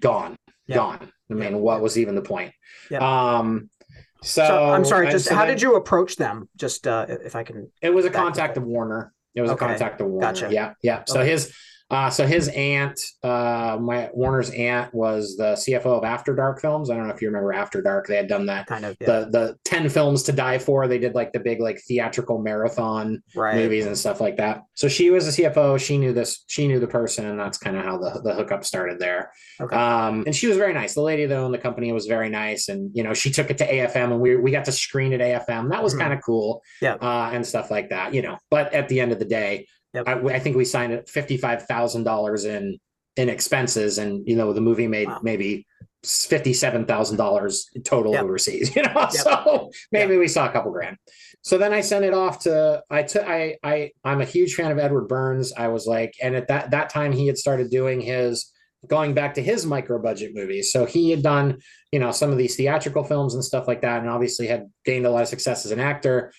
gone, 0.00 0.36
Yep. 0.68 0.76
gone. 0.76 1.12
I 1.30 1.34
mean, 1.34 1.58
what 1.58 1.82
was 1.82 1.98
even 1.98 2.14
the 2.14 2.22
point? 2.22 2.52
Um, 2.98 3.68
so, 4.22 4.46
So, 4.46 4.72
I'm 4.72 4.84
sorry. 4.86 5.10
Just 5.10 5.26
so 5.26 5.34
how 5.34 5.42
then- 5.44 5.54
did 5.54 5.62
you 5.62 5.74
approach 5.76 6.16
them? 6.16 6.48
Just 6.56 6.86
uh, 6.86 7.06
if 7.08 7.36
I 7.36 7.42
can. 7.42 7.70
It 7.82 7.90
was 7.90 8.04
a 8.06 8.10
contact 8.10 8.56
of 8.56 8.64
Warner. 8.64 9.12
It 9.34 9.42
was 9.42 9.50
Okay. 9.50 9.64
a 9.64 9.68
contact 9.68 10.00
of 10.00 10.06
Warner. 10.06 10.26
Gotcha. 10.28 10.48
Yeah, 10.50 10.74
yeah. 10.82 11.02
So 11.06 11.20
Okay. 11.20 11.30
his, 11.30 11.54
uh, 11.92 12.08
so 12.08 12.26
his 12.26 12.48
aunt, 12.48 12.98
uh, 13.22 13.76
my 13.80 14.08
Warner's 14.14 14.50
aunt 14.50 14.92
was 14.94 15.36
the 15.36 15.52
CFO 15.52 15.98
of 15.98 16.04
After 16.04 16.34
Dark 16.34 16.60
Films. 16.60 16.88
I 16.88 16.96
don't 16.96 17.06
know 17.06 17.12
if 17.14 17.20
you 17.20 17.28
remember 17.28 17.52
After 17.52 17.82
Dark. 17.82 18.06
They 18.06 18.16
had 18.16 18.28
done 18.28 18.46
that. 18.46 18.66
Kind 18.66 18.86
of 18.86 18.96
yeah, 18.98 19.06
The 19.06 19.28
the 19.30 19.58
ten 19.64 19.88
films 19.90 20.22
to 20.24 20.32
die 20.32 20.56
for. 20.56 20.88
They 20.88 20.98
did 20.98 21.14
like 21.14 21.32
the 21.32 21.40
big 21.40 21.60
like 21.60 21.78
theatrical 21.86 22.38
marathon 22.42 23.22
right. 23.36 23.56
movies 23.56 23.84
and 23.84 23.96
stuff 23.96 24.20
like 24.22 24.38
that. 24.38 24.62
So 24.74 24.88
she 24.88 25.10
was 25.10 25.36
the 25.36 25.42
CFO. 25.42 25.78
She 25.78 25.98
knew 25.98 26.14
this. 26.14 26.44
She 26.48 26.66
knew 26.66 26.80
the 26.80 26.88
person, 26.88 27.26
and 27.26 27.38
that's 27.38 27.58
kind 27.58 27.76
of 27.76 27.84
how 27.84 27.98
the 27.98 28.22
the 28.24 28.32
hookup 28.34 28.64
started 28.64 28.98
there. 28.98 29.30
Okay. 29.60 29.76
Um, 29.76 30.24
and 30.24 30.34
she 30.34 30.46
was 30.46 30.56
very 30.56 30.72
nice. 30.72 30.94
The 30.94 31.02
lady 31.02 31.26
that 31.26 31.36
owned 31.36 31.52
the 31.52 31.58
company 31.58 31.92
was 31.92 32.06
very 32.06 32.30
nice, 32.30 32.70
and 32.70 32.90
you 32.94 33.02
know 33.02 33.12
she 33.12 33.30
took 33.30 33.50
it 33.50 33.58
to 33.58 33.66
AFM, 33.70 34.12
and 34.12 34.20
we 34.20 34.36
we 34.36 34.50
got 34.50 34.64
to 34.64 34.72
screen 34.72 35.12
at 35.12 35.20
AFM. 35.20 35.68
That 35.70 35.82
was 35.82 35.94
Mhm. 35.94 35.98
kind 36.00 36.12
of 36.14 36.20
cool, 36.24 36.62
Yeah. 36.80 36.94
uh, 36.94 37.30
and 37.34 37.46
stuff 37.46 37.70
like 37.70 37.90
that. 37.90 38.14
You 38.14 38.22
know, 38.22 38.38
but 38.50 38.72
at 38.72 38.88
the 38.88 38.98
end 38.98 39.12
of 39.12 39.18
the 39.18 39.26
day, 39.26 39.66
Yep. 39.94 40.08
I, 40.08 40.12
I 40.34 40.38
think 40.38 40.56
we 40.56 40.64
signed 40.64 40.92
at 40.92 41.08
fifty 41.08 41.36
five 41.36 41.66
thousand 41.66 42.04
dollars 42.04 42.44
in 42.44 42.78
in 43.16 43.28
expenses, 43.28 43.98
and 43.98 44.26
you 44.26 44.36
know 44.36 44.52
the 44.52 44.60
movie 44.60 44.88
made 44.88 45.08
Wow. 45.08 45.20
maybe 45.22 45.66
fifty 46.04 46.52
seven 46.52 46.84
thousand 46.86 47.16
dollars 47.16 47.68
total 47.84 48.12
Yep. 48.12 48.22
overseas. 48.24 48.72
You 48.76 48.82
know, 48.82 49.06
so 49.10 49.70
maybe 49.92 50.16
we 50.16 50.28
saw 50.28 50.48
a 50.48 50.52
couple 50.52 50.72
grand. 50.72 50.96
So 51.42 51.58
then 51.58 51.72
I 51.72 51.80
sent 51.80 52.04
it 52.04 52.14
off 52.14 52.40
to 52.44 52.82
I 52.90 53.02
took 53.02 53.24
I 53.26 53.56
I 53.62 53.90
I'm 54.04 54.20
a 54.20 54.24
huge 54.24 54.54
fan 54.54 54.70
of 54.70 54.78
Edward 54.78 55.08
Burns. 55.08 55.52
I 55.52 55.68
was 55.68 55.86
like, 55.86 56.14
and 56.22 56.34
at 56.34 56.48
that 56.48 56.70
that 56.70 56.88
time 56.90 57.12
he 57.12 57.26
had 57.26 57.36
started 57.38 57.70
doing 57.70 58.00
his 58.00 58.50
going 58.88 59.14
back 59.14 59.34
to 59.34 59.42
his 59.42 59.64
micro 59.64 60.00
budget 60.00 60.32
movies. 60.34 60.72
So 60.72 60.86
he 60.86 61.10
had 61.10 61.22
done, 61.22 61.58
you 61.92 62.00
know, 62.00 62.10
some 62.10 62.32
of 62.32 62.38
these 62.38 62.56
theatrical 62.56 63.04
films 63.04 63.34
and 63.34 63.44
stuff 63.44 63.68
like 63.68 63.82
that, 63.82 64.00
and 64.00 64.08
obviously 64.10 64.46
had 64.48 64.66
gained 64.84 65.06
a 65.06 65.10
lot 65.10 65.22
of 65.22 65.28
success 65.28 65.64
as 65.64 65.70
an 65.70 65.78
actor. 65.80 66.32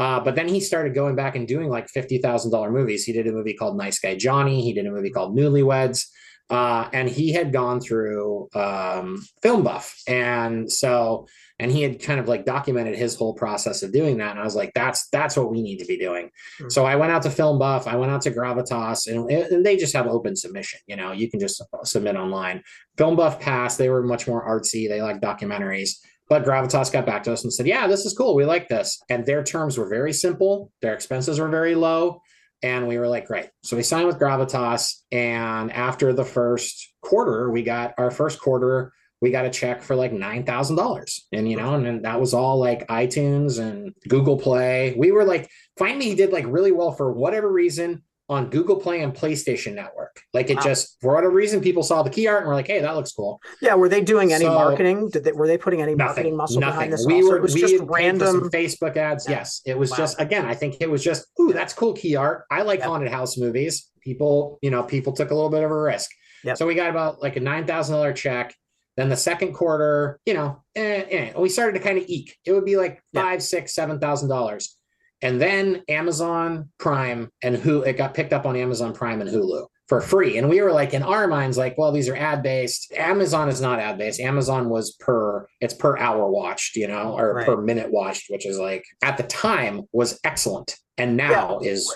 Uh, 0.00 0.18
but 0.18 0.34
then 0.34 0.48
he 0.48 0.60
started 0.60 0.94
going 0.94 1.14
back 1.14 1.36
and 1.36 1.46
doing 1.46 1.68
like 1.68 1.86
fifty 1.88 2.18
thousand 2.18 2.50
dollar 2.50 2.70
movies. 2.70 3.04
He 3.04 3.12
did 3.12 3.26
a 3.26 3.32
movie 3.32 3.54
called 3.54 3.76
Nice 3.76 3.98
Guy 3.98 4.16
Johnny. 4.16 4.62
He 4.62 4.72
did 4.72 4.86
a 4.86 4.90
movie 4.90 5.10
called 5.10 5.36
Newlyweds. 5.36 6.06
Uh, 6.48 6.88
and 6.92 7.08
he 7.08 7.32
had 7.32 7.52
gone 7.52 7.80
through 7.80 8.48
um, 8.56 9.22
Film 9.40 9.62
Buff, 9.62 9.94
and 10.08 10.70
so 10.72 11.28
and 11.60 11.70
he 11.70 11.82
had 11.82 12.02
kind 12.02 12.18
of 12.18 12.26
like 12.26 12.44
documented 12.44 12.96
his 12.96 13.14
whole 13.14 13.34
process 13.34 13.82
of 13.84 13.92
doing 13.92 14.16
that. 14.18 14.32
And 14.32 14.40
I 14.40 14.44
was 14.44 14.56
like, 14.56 14.72
that's 14.74 15.08
that's 15.10 15.36
what 15.36 15.52
we 15.52 15.62
need 15.62 15.78
to 15.78 15.84
be 15.84 15.96
doing. 15.96 16.30
Mhm. 16.60 16.72
So 16.72 16.84
I 16.84 16.96
went 16.96 17.12
out 17.12 17.22
to 17.22 17.30
Film 17.30 17.58
Buff, 17.58 17.86
I 17.86 17.94
went 17.96 18.10
out 18.10 18.22
to 18.22 18.32
Gravitas, 18.32 19.06
and, 19.06 19.30
and 19.30 19.64
they 19.64 19.76
just 19.76 19.94
have 19.94 20.08
open 20.08 20.34
submission. 20.34 20.80
You 20.88 20.96
know, 20.96 21.12
you 21.12 21.30
can 21.30 21.38
just 21.38 21.62
submit 21.84 22.16
online. 22.16 22.62
Film 22.96 23.14
Buff 23.14 23.38
passed; 23.38 23.78
they 23.78 23.90
were 23.90 24.02
much 24.02 24.26
more 24.26 24.42
artsy. 24.44 24.88
They 24.88 25.02
like 25.02 25.20
documentaries. 25.20 25.98
But 26.30 26.44
Gravitas 26.44 26.90
got 26.90 27.04
back 27.04 27.24
to 27.24 27.32
us 27.32 27.44
and 27.44 27.52
said, 27.52 27.66
"Yeah, 27.66 27.86
this 27.86 28.06
is 28.06 28.16
cool. 28.16 28.34
We 28.34 28.46
like 28.46 28.68
this." 28.68 29.02
And 29.10 29.26
their 29.26 29.44
terms 29.44 29.76
were 29.76 29.88
very 29.88 30.14
simple. 30.14 30.72
Their 30.80 30.94
expenses 30.94 31.38
were 31.38 31.48
very 31.48 31.74
low. 31.74 32.22
And 32.62 32.86
we 32.86 32.98
were 32.98 33.08
like, 33.08 33.26
great. 33.26 33.48
So 33.62 33.76
we 33.76 33.82
signed 33.82 34.06
with 34.06 34.18
Gravitas. 34.18 34.92
And 35.10 35.72
after 35.72 36.12
the 36.12 36.24
first 36.24 36.92
quarter, 37.02 37.50
we 37.50 37.62
got 37.62 37.94
our 37.96 38.10
first 38.10 38.38
quarter, 38.40 38.92
we 39.20 39.30
got 39.30 39.44
a 39.44 39.50
check 39.50 39.82
for 39.82 39.94
like 39.94 40.12
$9,000. 40.12 41.20
And, 41.32 41.50
you 41.50 41.56
know, 41.56 41.74
and 41.74 41.84
then 41.84 42.02
that 42.02 42.20
was 42.20 42.34
all 42.34 42.58
like 42.58 42.86
iTunes 42.88 43.58
and 43.60 43.94
Google 44.08 44.38
Play. 44.38 44.94
We 44.96 45.12
were 45.12 45.24
like, 45.24 45.50
finally, 45.78 46.10
Me 46.10 46.14
did 46.14 46.32
like 46.32 46.46
really 46.46 46.72
well 46.72 46.92
for 46.92 47.12
whatever 47.12 47.50
reason 47.50 48.02
on 48.30 48.48
Google 48.48 48.76
Play 48.76 49.02
and 49.02 49.12
PlayStation 49.12 49.74
Network. 49.74 50.22
Like 50.32 50.48
it 50.50 50.56
Wow. 50.56 50.62
just, 50.62 50.96
for 51.00 51.12
whatever 51.14 51.34
reason, 51.34 51.60
people 51.60 51.82
saw 51.82 52.02
the 52.04 52.10
key 52.10 52.28
art 52.28 52.38
and 52.42 52.48
were 52.48 52.54
like, 52.54 52.68
hey, 52.68 52.80
that 52.80 52.94
looks 52.94 53.12
cool. 53.12 53.40
Yeah. 53.60 53.74
Were 53.74 53.88
they 53.88 54.00
doing 54.00 54.32
any 54.32 54.44
So- 54.44 54.54
marketing? 54.54 55.10
Did 55.10 55.24
they 55.24 55.32
were 55.32 55.48
they 55.48 55.58
putting 55.58 55.82
any 55.82 55.96
marketing 55.96 56.24
Nothing. 56.24 56.36
muscle 56.36 56.60
Nothing. 56.60 56.72
behind 56.76 56.92
this? 56.92 57.04
We 57.06 57.16
also? 57.16 57.28
were 57.30 57.36
It 57.38 57.42
was 57.42 57.54
we 57.54 57.60
just 57.60 57.82
random. 57.88 58.48
Facebook 58.50 58.96
ads. 58.96 59.26
Yeah. 59.28 59.38
Yes, 59.38 59.60
it 59.66 59.76
was 59.76 59.90
Wow. 59.90 59.96
just 59.98 60.20
again. 60.20 60.46
I 60.46 60.54
think 60.54 60.76
it 60.80 60.88
was 60.88 61.02
just 61.02 61.26
ooh, 61.40 61.52
that's 61.52 61.72
cool 61.74 61.92
key 61.92 62.14
art. 62.16 62.44
I 62.50 62.62
like 62.62 62.78
Yep. 62.78 62.88
haunted 62.88 63.10
house 63.10 63.36
movies. 63.36 63.90
People, 64.00 64.58
you 64.62 64.70
know, 64.70 64.84
people 64.84 65.12
took 65.12 65.30
a 65.32 65.34
little 65.34 65.50
bit 65.50 65.64
of 65.64 65.70
a 65.72 65.80
risk. 65.80 66.10
Yep. 66.44 66.56
So 66.56 66.66
we 66.66 66.74
got 66.76 66.88
about 66.88 67.20
like 67.20 67.34
a 67.36 67.40
nine 67.40 67.66
thousand 67.66 67.96
dollar 67.96 68.12
check. 68.12 68.54
Then 68.96 69.08
the 69.08 69.16
second 69.16 69.54
quarter, 69.54 70.20
you 70.24 70.34
know, 70.34 70.62
eh, 70.76 71.04
eh, 71.10 71.32
we 71.36 71.48
started 71.48 71.78
to 71.78 71.84
kind 71.84 71.98
of 71.98 72.04
eke. 72.06 72.36
It 72.44 72.52
would 72.52 72.64
be 72.64 72.76
like 72.76 73.02
five, 73.12 73.42
six, 73.42 73.74
seven 73.74 73.98
thousand 73.98 74.28
dollars. 74.28 74.76
And 75.22 75.40
then 75.40 75.82
Amazon 75.88 76.70
Prime 76.78 77.30
and 77.42 77.56
who 77.56 77.82
it 77.82 77.96
got 77.96 78.14
picked 78.14 78.32
up 78.32 78.46
on 78.46 78.56
Amazon 78.56 78.94
Prime 78.94 79.20
and 79.20 79.30
Hulu 79.30 79.66
for 79.88 80.00
free. 80.00 80.38
And 80.38 80.48
we 80.48 80.62
were 80.62 80.72
like, 80.72 80.94
in 80.94 81.02
our 81.02 81.26
minds, 81.26 81.58
like, 81.58 81.76
well, 81.76 81.92
these 81.92 82.08
are 82.08 82.16
ad 82.16 82.42
based. 82.42 82.92
Amazon 82.96 83.48
is 83.48 83.60
not 83.60 83.80
ad 83.80 83.98
based. 83.98 84.20
Amazon 84.20 84.68
was 84.68 84.92
per 84.92 85.46
it's 85.60 85.74
per 85.74 85.98
hour 85.98 86.30
watched, 86.30 86.76
you 86.76 86.88
know, 86.88 87.18
or 87.18 87.34
Right. 87.34 87.46
per 87.46 87.60
minute 87.60 87.90
watched, 87.90 88.30
which 88.30 88.46
is 88.46 88.58
like 88.58 88.84
at 89.02 89.16
the 89.16 89.24
time 89.24 89.82
was 89.92 90.18
excellent, 90.24 90.76
and 90.96 91.16
now 91.16 91.58
is 91.58 91.92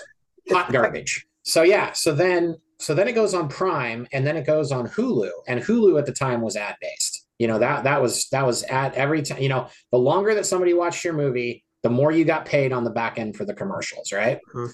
hot 0.51 0.71
garbage. 0.71 1.25
So 1.43 1.63
yeah, 1.63 1.93
so 1.93 2.13
then 2.13 2.55
so 2.79 2.93
then 2.93 3.07
it 3.07 3.13
goes 3.13 3.33
on 3.33 3.47
Prime, 3.47 4.05
and 4.11 4.27
then 4.27 4.35
it 4.37 4.45
goes 4.45 4.71
on 4.71 4.87
Hulu, 4.87 5.31
and 5.47 5.61
Hulu 5.61 5.97
at 5.97 6.05
the 6.05 6.11
time 6.11 6.41
was 6.41 6.55
ad 6.55 6.75
based. 6.81 7.25
You 7.39 7.47
know 7.47 7.59
that 7.59 7.83
that 7.85 8.01
was 8.01 8.27
that 8.29 8.45
was 8.45 8.63
at 8.63 8.93
every 8.95 9.21
time. 9.21 9.41
You 9.41 9.49
know, 9.49 9.67
the 9.91 9.97
longer 9.97 10.35
that 10.35 10.45
somebody 10.45 10.73
watched 10.73 11.03
your 11.03 11.13
movie, 11.13 11.64
the 11.85 11.89
more 11.91 12.11
you 12.11 12.25
got 12.25 12.45
paid 12.47 12.73
on 12.73 12.83
the 12.83 12.89
back 12.89 13.19
end 13.19 13.35
for 13.37 13.45
the 13.45 13.53
commercials, 13.53 14.11
right? 14.11 14.39
Mhm. 14.55 14.73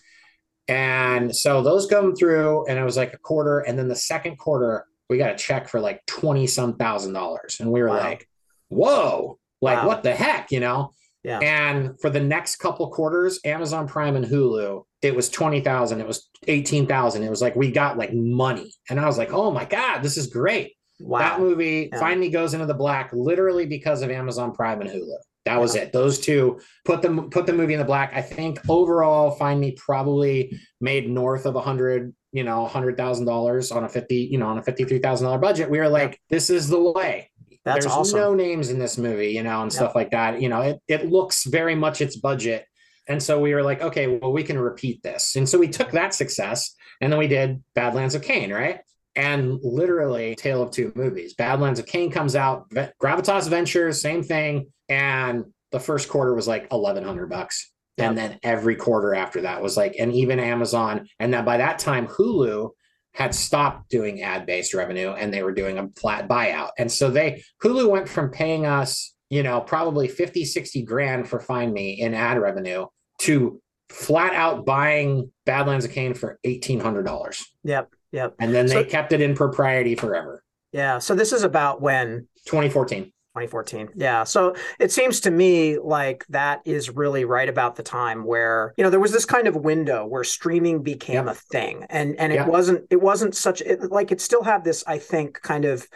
And 0.69 1.35
so 1.35 1.61
those 1.61 1.85
come 1.87 2.15
through, 2.15 2.65
and 2.67 2.79
it 2.79 2.83
was 2.83 2.95
like 2.95 3.13
a 3.13 3.17
quarter, 3.17 3.59
and 3.59 3.77
then 3.77 3.89
the 3.89 3.95
second 3.95 4.37
quarter 4.37 4.85
we 5.09 5.17
got 5.17 5.29
a 5.29 5.35
check 5.35 5.67
for 5.67 5.81
like 5.81 5.99
twenty 6.05 6.47
some 6.47 6.77
thousand 6.77 7.11
dollars, 7.11 7.57
and 7.59 7.69
we 7.69 7.81
were 7.81 7.89
Wow. 7.89 7.97
like, 7.97 8.29
"Whoa!" 8.69 9.39
Like 9.61 9.79
Wow. 9.79 9.87
what 9.89 10.03
the 10.03 10.13
heck, 10.15 10.51
you 10.53 10.61
know? 10.61 10.91
Yeah. 11.23 11.39
And 11.39 11.99
for 11.99 12.09
the 12.09 12.21
next 12.21 12.55
couple 12.55 12.89
quarters, 12.89 13.39
Amazon 13.43 13.87
Prime 13.89 14.15
and 14.15 14.25
Hulu, 14.25 14.85
it 15.01 15.13
was 15.13 15.29
20,000, 15.29 15.99
it 15.99 16.07
was 16.07 16.29
18,000. 16.47 17.23
It 17.23 17.29
was 17.29 17.41
like 17.41 17.57
we 17.57 17.71
got 17.71 17.97
like 17.97 18.13
money. 18.13 18.71
And 18.89 18.99
I 19.01 19.05
was 19.05 19.17
like, 19.17 19.33
"Oh 19.33 19.51
my 19.51 19.65
god, 19.65 20.01
this 20.01 20.15
is 20.15 20.27
great." 20.27 20.75
Wow. 21.01 21.19
That 21.19 21.39
movie 21.41 21.89
Yeah. 21.91 22.15
Me 22.15 22.29
goes 22.29 22.53
into 22.53 22.65
the 22.67 22.73
black 22.73 23.11
literally 23.11 23.65
because 23.65 24.01
of 24.03 24.09
Amazon 24.11 24.53
Prime 24.53 24.79
and 24.81 24.89
Hulu. 24.89 25.17
That 25.45 25.59
was 25.59 25.75
it. 25.75 25.91
Those 25.91 26.19
two 26.19 26.59
put 26.85 27.01
the 27.01 27.23
put 27.31 27.45
the 27.45 27.53
movie 27.53 27.73
in 27.73 27.79
the 27.79 27.85
black. 27.85 28.11
I 28.13 28.21
think 28.21 28.59
overall 28.69 29.31
Find 29.31 29.59
Me 29.59 29.71
probably 29.71 30.59
made 30.79 31.09
north 31.09 31.45
of 31.45 31.55
a 31.55 31.61
hundred, 31.61 32.13
you 32.31 32.43
know, 32.43 32.67
hundred 32.67 32.95
thousand 32.95 33.25
dollars 33.25 33.71
on 33.71 33.83
a 33.83 33.89
fifty, 33.89 34.17
you 34.17 34.37
know, 34.37 34.47
on 34.47 34.59
a 34.59 34.63
fifty 34.63 34.83
three 34.83 34.99
thousand 34.99 35.25
dollar 35.25 35.39
budget. 35.39 35.69
We 35.69 35.79
were 35.79 35.89
like, 35.89 36.19
this 36.29 36.49
is 36.49 36.67
the 36.67 36.79
way. 36.79 37.31
That's 37.65 37.85
There's 37.85 37.93
awesome. 37.93 38.19
no 38.19 38.33
names 38.33 38.69
in 38.69 38.79
this 38.79 38.97
movie, 38.97 39.29
you 39.29 39.43
know, 39.43 39.61
and 39.61 39.71
stuff 39.71 39.93
like 39.95 40.11
that. 40.11 40.41
You 40.41 40.49
know, 40.49 40.61
it 40.61 40.79
it 40.87 41.09
looks 41.09 41.45
very 41.45 41.75
much 41.75 42.01
its 42.01 42.15
budget. 42.17 42.65
And 43.07 43.21
so 43.21 43.39
we 43.39 43.53
were 43.53 43.63
like, 43.63 43.81
okay, 43.81 44.07
well, 44.07 44.31
we 44.31 44.43
can 44.43 44.59
repeat 44.59 45.01
this. 45.03 45.35
And 45.35 45.49
so 45.49 45.57
we 45.57 45.67
took 45.67 45.91
that 45.91 46.13
success 46.13 46.75
and 47.01 47.11
then 47.11 47.19
we 47.19 47.27
did 47.27 47.63
Badlands 47.73 48.15
of 48.15 48.21
Kane, 48.21 48.53
right? 48.53 48.79
And 49.15 49.59
literally, 49.61 50.35
Tale 50.35 50.61
of 50.61 50.71
Two 50.71 50.93
Movies. 50.95 51.33
Badlands 51.33 51.79
of 51.79 51.85
Kane 51.85 52.11
comes 52.11 52.35
out, 52.35 52.69
Gravitas 52.69 53.49
Ventures, 53.49 53.99
same 53.99 54.23
thing. 54.23 54.71
And 54.91 55.45
the 55.71 55.79
first 55.79 56.09
quarter 56.09 56.35
was 56.35 56.47
like 56.47 56.69
1100 56.71 57.29
bucks. 57.29 57.71
And 57.97 58.17
then 58.17 58.39
every 58.41 58.75
quarter 58.75 59.13
after 59.13 59.41
that 59.41 59.61
was 59.61 59.77
like, 59.77 59.95
and 59.99 60.11
even 60.11 60.39
Amazon. 60.39 61.07
And 61.19 61.31
then 61.31 61.45
by 61.45 61.57
that 61.57 61.77
time, 61.77 62.07
Hulu 62.07 62.71
had 63.13 63.35
stopped 63.35 63.89
doing 63.89 64.23
ad 64.23 64.45
based 64.47 64.73
revenue 64.73 65.11
and 65.11 65.31
they 65.31 65.43
were 65.43 65.53
doing 65.53 65.77
a 65.77 65.87
flat 65.99 66.27
buyout. 66.27 66.69
And 66.79 66.91
so 66.91 67.11
they, 67.11 67.43
Hulu 67.63 67.89
went 67.89 68.09
from 68.09 68.31
paying 68.31 68.65
us, 68.65 69.13
you 69.29 69.43
know, 69.43 69.61
probably 69.61 70.07
50, 70.07 70.45
60 70.45 70.81
grand 70.81 71.29
for 71.29 71.39
Find 71.39 71.71
Me 71.73 72.01
in 72.01 72.15
ad 72.15 72.39
revenue 72.39 72.87
to 73.19 73.61
flat 73.89 74.33
out 74.33 74.65
buying 74.65 75.31
Badlands 75.45 75.85
of 75.85 75.91
Kane 75.91 76.15
for 76.15 76.39
$1,800. 76.45 77.43
Yep. 77.65 77.93
Yep. 78.13 78.33
And 78.39 78.53
then 78.53 78.65
they 78.65 78.73
So- 78.73 78.85
kept 78.85 79.13
it 79.13 79.21
in 79.21 79.35
propriety 79.35 79.95
forever. 79.95 80.43
Yeah. 80.71 80.97
So 80.99 81.13
this 81.13 81.33
is 81.33 81.43
about 81.43 81.81
when 81.81 82.27
2014. 82.47 83.11
2014. 83.35 83.89
Yeah. 83.95 84.23
So 84.25 84.55
it 84.79 84.91
seems 84.91 85.21
to 85.21 85.31
me 85.31 85.79
like 85.79 86.25
that 86.29 86.61
is 86.65 86.89
really 86.89 87.23
right 87.23 87.47
about 87.47 87.77
the 87.77 87.83
time 87.83 88.25
where, 88.25 88.73
you 88.77 88.83
know, 88.83 88.89
there 88.89 88.99
was 88.99 89.13
this 89.13 89.23
kind 89.25 89.47
of 89.47 89.55
window 89.55 90.05
where 90.05 90.23
streaming 90.25 90.83
became 90.83 91.27
Yeah. 91.27 91.31
a 91.31 91.33
thing. 91.35 91.85
And 91.89 92.19
and 92.19 92.33
it 92.33 92.35
Yeah. 92.35 92.47
wasn't 92.47 92.87
it 92.89 93.01
wasn't 93.01 93.35
such 93.35 93.61
it, 93.61 93.89
like 93.89 94.11
it 94.11 94.19
still 94.19 94.43
had 94.43 94.63
this 94.65 94.83
I 94.85 94.97
think 94.97 95.41
kind 95.41 95.63
of 95.63 95.87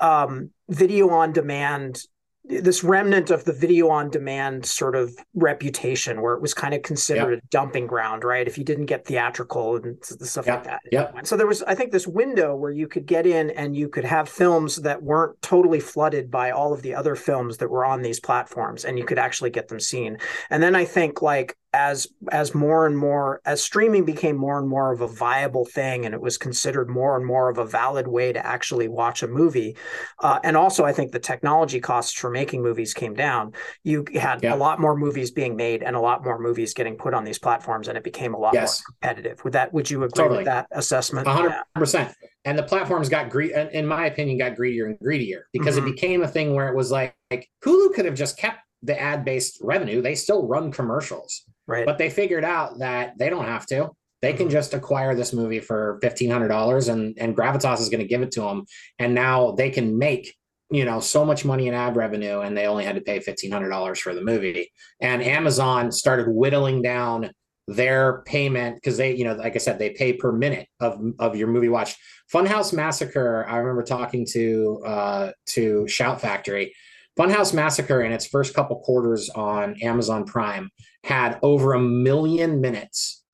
um 0.00 0.50
video 0.70 1.10
on 1.10 1.32
demand 1.32 2.00
this 2.48 2.82
remnant 2.82 3.30
of 3.30 3.44
the 3.44 3.52
video 3.52 3.90
on 3.90 4.10
demand 4.10 4.64
sort 4.64 4.96
of 4.96 5.14
reputation 5.34 6.22
where 6.22 6.34
it 6.34 6.40
was 6.40 6.54
kind 6.54 6.74
of 6.74 6.82
considered 6.82 7.34
yep. 7.34 7.42
a 7.42 7.46
dumping 7.50 7.86
ground 7.86 8.24
right 8.24 8.48
if 8.48 8.56
you 8.56 8.64
didn't 8.64 8.86
get 8.86 9.04
theatrical 9.04 9.76
and 9.76 9.96
stuff 10.02 10.46
yep. 10.46 10.56
like 10.56 10.64
that 10.64 10.80
yep. 10.90 11.26
so 11.26 11.36
there 11.36 11.46
was 11.46 11.62
i 11.64 11.74
think 11.74 11.92
this 11.92 12.06
window 12.06 12.56
where 12.56 12.70
you 12.70 12.88
could 12.88 13.06
get 13.06 13.26
in 13.26 13.50
and 13.50 13.76
you 13.76 13.88
could 13.88 14.04
have 14.04 14.28
films 14.28 14.76
that 14.76 15.02
weren't 15.02 15.40
totally 15.42 15.80
flooded 15.80 16.30
by 16.30 16.50
all 16.50 16.72
of 16.72 16.82
the 16.82 16.94
other 16.94 17.14
films 17.14 17.58
that 17.58 17.70
were 17.70 17.84
on 17.84 18.02
these 18.02 18.18
platforms 18.18 18.84
and 18.84 18.98
you 18.98 19.04
could 19.04 19.18
actually 19.18 19.50
get 19.50 19.68
them 19.68 19.80
seen 19.80 20.16
and 20.50 20.62
then 20.62 20.74
i 20.74 20.84
think 20.84 21.20
like 21.20 21.56
as 21.74 22.06
as 22.32 22.54
more 22.54 22.86
and 22.86 22.96
more 22.96 23.42
as 23.44 23.62
streaming 23.62 24.04
became 24.04 24.36
more 24.36 24.58
and 24.58 24.68
more 24.68 24.90
of 24.90 25.02
a 25.02 25.06
viable 25.06 25.66
thing 25.66 26.06
and 26.06 26.14
it 26.14 26.20
was 26.20 26.38
considered 26.38 26.88
more 26.88 27.14
and 27.14 27.26
more 27.26 27.50
of 27.50 27.58
a 27.58 27.64
valid 27.64 28.08
way 28.08 28.32
to 28.32 28.44
actually 28.44 28.88
watch 28.88 29.22
a 29.22 29.28
movie 29.28 29.76
uh, 30.20 30.38
and 30.44 30.56
also 30.56 30.86
i 30.86 30.92
think 30.92 31.12
the 31.12 31.18
technology 31.18 31.78
costs 31.78 32.18
for 32.18 32.30
making 32.30 32.62
movies 32.62 32.94
came 32.94 33.12
down 33.12 33.52
you 33.84 34.02
had 34.14 34.42
yeah. 34.42 34.54
a 34.54 34.56
lot 34.56 34.80
more 34.80 34.96
movies 34.96 35.30
being 35.30 35.56
made 35.56 35.82
and 35.82 35.94
a 35.94 36.00
lot 36.00 36.24
more 36.24 36.38
movies 36.38 36.72
getting 36.72 36.96
put 36.96 37.12
on 37.12 37.22
these 37.22 37.38
platforms 37.38 37.86
and 37.86 37.98
it 37.98 38.04
became 38.04 38.32
a 38.32 38.38
lot 38.38 38.54
yes. 38.54 38.80
more 38.80 38.94
competitive 38.94 39.44
would 39.44 39.52
that 39.52 39.70
would 39.70 39.90
you 39.90 40.02
agree 40.04 40.22
totally. 40.22 40.38
with 40.38 40.46
that 40.46 40.66
assessment 40.72 41.26
100% 41.26 41.94
yeah. 41.94 42.12
and 42.46 42.58
the 42.58 42.62
platforms 42.62 43.10
got 43.10 43.28
greedy 43.28 43.52
in 43.72 43.86
my 43.86 44.06
opinion 44.06 44.38
got 44.38 44.56
greedier 44.56 44.86
and 44.86 44.98
greedier 45.00 45.46
because 45.52 45.76
mm-hmm. 45.76 45.86
it 45.86 45.90
became 45.92 46.22
a 46.22 46.28
thing 46.28 46.54
where 46.54 46.68
it 46.68 46.74
was 46.74 46.90
like, 46.90 47.14
like 47.30 47.46
hulu 47.62 47.92
could 47.92 48.06
have 48.06 48.14
just 48.14 48.38
kept 48.38 48.60
the 48.82 48.98
ad 48.98 49.22
based 49.22 49.58
revenue 49.60 50.00
they 50.00 50.14
still 50.14 50.46
run 50.46 50.72
commercials 50.72 51.44
Right. 51.68 51.86
But 51.86 51.98
they 51.98 52.08
figured 52.08 52.44
out 52.44 52.78
that 52.78 53.18
they 53.18 53.28
don't 53.28 53.44
have 53.44 53.66
to. 53.66 53.90
They 54.22 54.32
can 54.32 54.46
mm-hmm. 54.46 54.52
just 54.52 54.74
acquire 54.74 55.14
this 55.14 55.32
movie 55.32 55.60
for 55.60 55.98
fifteen 56.02 56.30
hundred 56.30 56.48
dollars, 56.48 56.88
and 56.88 57.16
and 57.18 57.36
Gravitas 57.36 57.78
is 57.78 57.88
going 57.88 58.00
to 58.00 58.06
give 58.08 58.22
it 58.22 58.32
to 58.32 58.40
them, 58.40 58.64
and 58.98 59.14
now 59.14 59.52
they 59.52 59.70
can 59.70 59.98
make 59.98 60.34
you 60.70 60.84
know 60.84 60.98
so 60.98 61.24
much 61.24 61.44
money 61.44 61.68
in 61.68 61.74
ad 61.74 61.94
revenue, 61.94 62.40
and 62.40 62.56
they 62.56 62.66
only 62.66 62.84
had 62.84 62.96
to 62.96 63.02
pay 63.02 63.20
fifteen 63.20 63.52
hundred 63.52 63.68
dollars 63.68 64.00
for 64.00 64.14
the 64.14 64.22
movie. 64.22 64.72
And 65.00 65.22
Amazon 65.22 65.92
started 65.92 66.26
whittling 66.26 66.82
down 66.82 67.30
their 67.68 68.22
payment 68.22 68.76
because 68.76 68.96
they, 68.96 69.14
you 69.14 69.24
know, 69.24 69.34
like 69.34 69.54
I 69.54 69.58
said, 69.58 69.78
they 69.78 69.90
pay 69.90 70.14
per 70.14 70.32
minute 70.32 70.66
of 70.80 70.98
of 71.18 71.36
your 71.36 71.48
movie 71.48 71.68
watch. 71.68 71.94
Funhouse 72.32 72.72
Massacre. 72.72 73.46
I 73.48 73.58
remember 73.58 73.82
talking 73.82 74.26
to 74.32 74.82
uh, 74.84 75.30
to 75.50 75.86
Shout 75.86 76.20
Factory. 76.20 76.74
Funhouse 77.18 77.52
Massacre 77.52 78.02
in 78.02 78.12
its 78.12 78.26
first 78.26 78.54
couple 78.54 78.78
quarters 78.80 79.28
on 79.30 79.76
Amazon 79.82 80.24
Prime 80.24 80.70
had 81.04 81.38
over 81.42 81.72
a 81.72 81.80
million 81.80 82.60
minutes, 82.60 83.24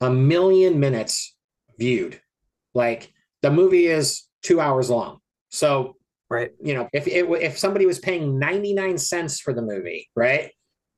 a 0.00 0.10
million 0.10 0.78
minutes 0.78 1.34
viewed. 1.78 2.20
Like 2.74 3.12
the 3.42 3.50
movie 3.50 3.86
is 3.86 4.24
two 4.42 4.60
hours 4.60 4.88
long. 4.88 5.18
So, 5.50 5.96
right, 6.30 6.52
you 6.62 6.74
know, 6.74 6.88
if 6.92 7.08
it, 7.08 7.28
if 7.42 7.58
somebody 7.58 7.86
was 7.86 7.98
paying 7.98 8.38
99 8.38 8.98
cents 8.98 9.40
for 9.40 9.52
the 9.52 9.62
movie, 9.62 10.08
right, 10.14 10.50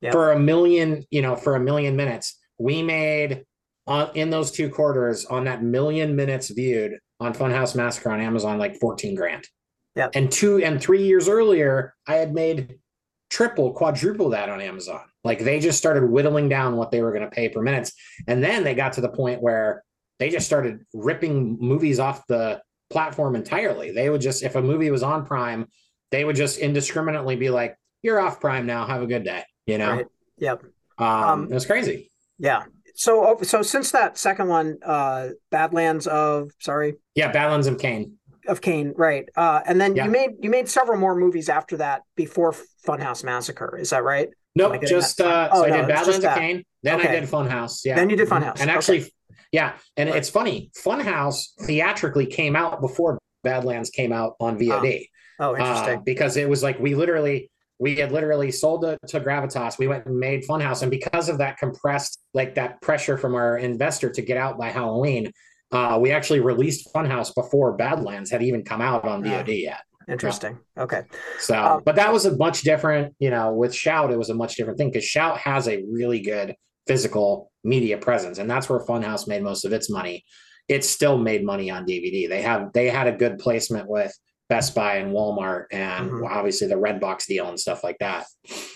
yep. 0.03 0.13
for 0.13 0.33
a 0.33 0.39
million, 0.39 1.05
you 1.11 1.23
know, 1.23 1.37
for 1.37 1.57
a 1.57 1.61
million 1.61 1.97
minutes, 1.97 2.39
we 2.59 2.83
made 2.83 3.45
on 3.87 4.11
in 4.15 4.31
those 4.31 4.51
two 4.51 4.69
quarters 4.69 5.25
on 5.27 5.45
that 5.45 5.63
million 5.63 6.17
minutes 6.17 6.51
viewed 6.51 6.99
on 7.21 7.33
Funhouse 7.33 7.75
Massacre 7.75 8.11
on 8.11 8.21
Amazon 8.21 8.59
like 8.59 8.77
14 8.77 9.15
grand. 9.15 9.47
Yeah. 9.97 10.09
And 10.15 10.31
two 10.31 10.63
and 10.63 10.81
three 10.81 11.05
years 11.05 11.29
earlier, 11.29 11.95
I 12.07 12.17
had 12.17 12.35
made 12.35 12.79
triple, 13.31 13.73
quadruple 13.73 14.31
that 14.31 14.49
on 14.49 14.61
Amazon. 14.61 15.01
Like 15.25 15.41
they 15.41 15.59
just 15.59 15.79
started 15.79 16.09
whittling 16.09 16.49
down 16.49 16.77
what 16.77 16.91
they 16.91 17.03
were 17.03 17.11
going 17.11 17.25
to 17.25 17.31
pay 17.31 17.49
per 17.49 17.61
minutes. 17.61 17.93
And 18.29 18.45
then 18.45 18.63
they 18.63 18.75
got 18.75 18.93
to 18.95 19.01
the 19.01 19.09
point 19.09 19.43
where 19.43 19.83
they 20.19 20.29
just 20.29 20.47
started 20.47 20.85
ripping 20.95 21.59
movies 21.61 21.99
off 21.99 22.27
the 22.27 22.63
platform 22.91 23.35
entirely. 23.35 23.91
They 23.91 24.09
would 24.11 24.21
just, 24.21 24.43
if 24.43 24.55
a 24.55 24.63
movie 24.63 24.91
was 24.91 25.03
on 25.03 25.27
Prime, 25.27 25.67
they 26.11 26.25
would 26.25 26.37
just 26.37 26.59
indiscriminately 26.59 27.37
be 27.37 27.51
like, 27.51 27.77
you're 28.03 28.21
off 28.21 28.41
Prime 28.41 28.67
now. 28.67 28.87
Have 28.87 29.03
a 29.03 29.07
good 29.07 29.25
day. 29.25 29.43
You 29.67 29.79
know? 29.79 29.93
Right. 29.93 30.07
Yep. 30.39 30.63
Um, 30.99 31.09
um, 31.09 31.45
it 31.45 31.55
was 31.55 31.67
crazy. 31.67 32.13
Yeah. 32.39 32.65
So, 32.95 33.27
oh, 33.27 33.43
so 33.43 33.63
since 33.63 33.91
that 33.91 34.17
second 34.17 34.49
one, 34.49 34.79
uh, 34.85 35.31
Badlands 35.51 36.07
of, 36.07 36.53
sorry. 36.61 36.95
Yeah. 37.15 37.33
Badlands 37.33 37.67
of 37.67 37.79
Kane 37.79 38.19
of 38.49 38.61
Kane, 38.61 38.93
right? 38.97 39.29
Uh, 39.37 39.61
and 39.67 39.81
then 39.81 39.97
yeah. 39.97 40.05
you 40.05 40.11
made 40.11 40.31
you 40.41 40.51
made 40.51 40.69
several 40.69 40.99
more 40.99 41.15
movies 41.15 41.49
after 41.49 41.77
that 41.79 42.03
before 42.17 42.55
Funhouse 42.87 43.25
Massacre. 43.25 43.77
Is 43.79 43.91
that 43.91 44.05
right? 44.05 44.29
Nope, 44.55 44.83
just 44.87 45.21
uh, 45.21 45.51
oh, 45.53 45.63
so 45.63 45.69
no, 45.69 45.75
I 45.75 45.77
did 45.79 45.89
Badlands 45.89 46.25
of 46.25 46.35
Kane, 46.35 46.65
then 46.83 47.01
okay. 47.01 47.09
I 47.09 47.21
did 47.21 47.29
Funhouse. 47.29 47.85
Yeah, 47.85 47.97
then 47.97 48.09
you 48.09 48.17
did 48.17 48.29
Funhouse, 48.29 48.61
and 48.61 48.71
actually, 48.71 49.03
okay. 49.03 49.11
yeah, 49.53 49.75
and 49.99 50.09
right. 50.09 50.19
it's 50.19 50.31
funny. 50.31 50.71
Funhouse 50.83 51.49
theatrically 51.61 52.25
came 52.25 52.57
out 52.57 52.81
before 52.81 53.19
Badlands 53.45 53.91
came 53.91 54.13
out 54.13 54.35
on 54.41 54.59
VOD. 54.59 55.09
Oh, 55.39 55.51
oh 55.51 55.57
interesting. 55.57 55.99
Uh, 55.99 56.03
because 56.03 56.39
it 56.39 56.49
was 56.49 56.63
like 56.63 56.81
we 56.81 56.95
literally 56.95 57.51
we 57.79 57.97
had 57.97 58.13
literally 58.13 58.51
sold 58.51 58.85
it 58.87 58.99
to 59.09 59.21
Gravitas. 59.21 59.79
We 59.79 59.89
went 59.89 60.07
and 60.07 60.19
made 60.19 60.45
Funhouse, 60.47 60.81
and 60.81 60.91
because 60.91 61.29
of 61.29 61.39
that 61.39 61.59
compressed, 61.59 62.23
like 62.33 62.55
that 62.55 62.81
pressure 62.81 63.19
from 63.19 63.35
our 63.35 63.59
investor 63.59 64.09
to 64.11 64.23
get 64.23 64.39
out 64.39 64.57
by 64.57 64.71
Halloween, 64.71 65.33
uh, 65.73 65.99
we 66.01 66.13
actually 66.13 66.41
released 66.41 66.93
Funhouse 66.95 67.35
before 67.35 67.77
Badlands 67.77 68.31
had 68.31 68.43
even 68.43 68.65
come 68.65 68.81
out 68.81 69.05
on 69.05 69.23
VOD 69.23 69.63
yet. 69.63 69.81
Interesting. 70.09 70.59
Okay. 70.79 71.03
So, 71.41 71.61
um, 71.61 71.83
but 71.85 71.97
that 71.97 72.13
was 72.13 72.27
a 72.27 72.37
much 72.37 72.63
different, 72.63 73.15
you 73.19 73.31
know, 73.31 73.53
with 73.53 73.75
Shout, 73.75 74.13
it 74.13 74.19
was 74.19 74.31
a 74.31 74.35
much 74.35 74.55
different 74.55 74.79
thing 74.79 74.91
because 74.91 75.05
Shout 75.05 75.39
has 75.39 75.67
a 75.67 75.83
really 75.91 76.21
good 76.21 76.55
physical 76.87 77.51
media 77.65 77.99
presence, 77.99 78.39
and 78.39 78.49
that's 78.49 78.69
where 78.69 78.79
Funhouse 78.79 79.27
made 79.27 79.43
most 79.43 79.65
of 79.65 79.73
its 79.73 79.91
money. 79.91 80.25
It 80.69 80.85
still 80.85 81.19
made 81.19 81.45
money 81.45 81.71
on 81.71 81.87
DVD. 81.87 82.29
They 82.29 82.43
have 82.43 82.73
they 82.73 82.89
had 82.89 83.09
a 83.09 83.13
good 83.13 83.39
placement 83.39 83.89
with 83.89 84.17
Best 84.49 84.75
Buy 84.75 84.97
and 84.97 85.13
Walmart 85.13 85.67
and 85.73 86.09
mm-hmm. 86.09 86.25
obviously 86.25 86.69
the 86.69 86.77
Redbox 86.77 87.27
deal 87.27 87.49
and 87.49 87.59
stuff 87.59 87.83
like 87.83 87.99
that. 87.99 88.27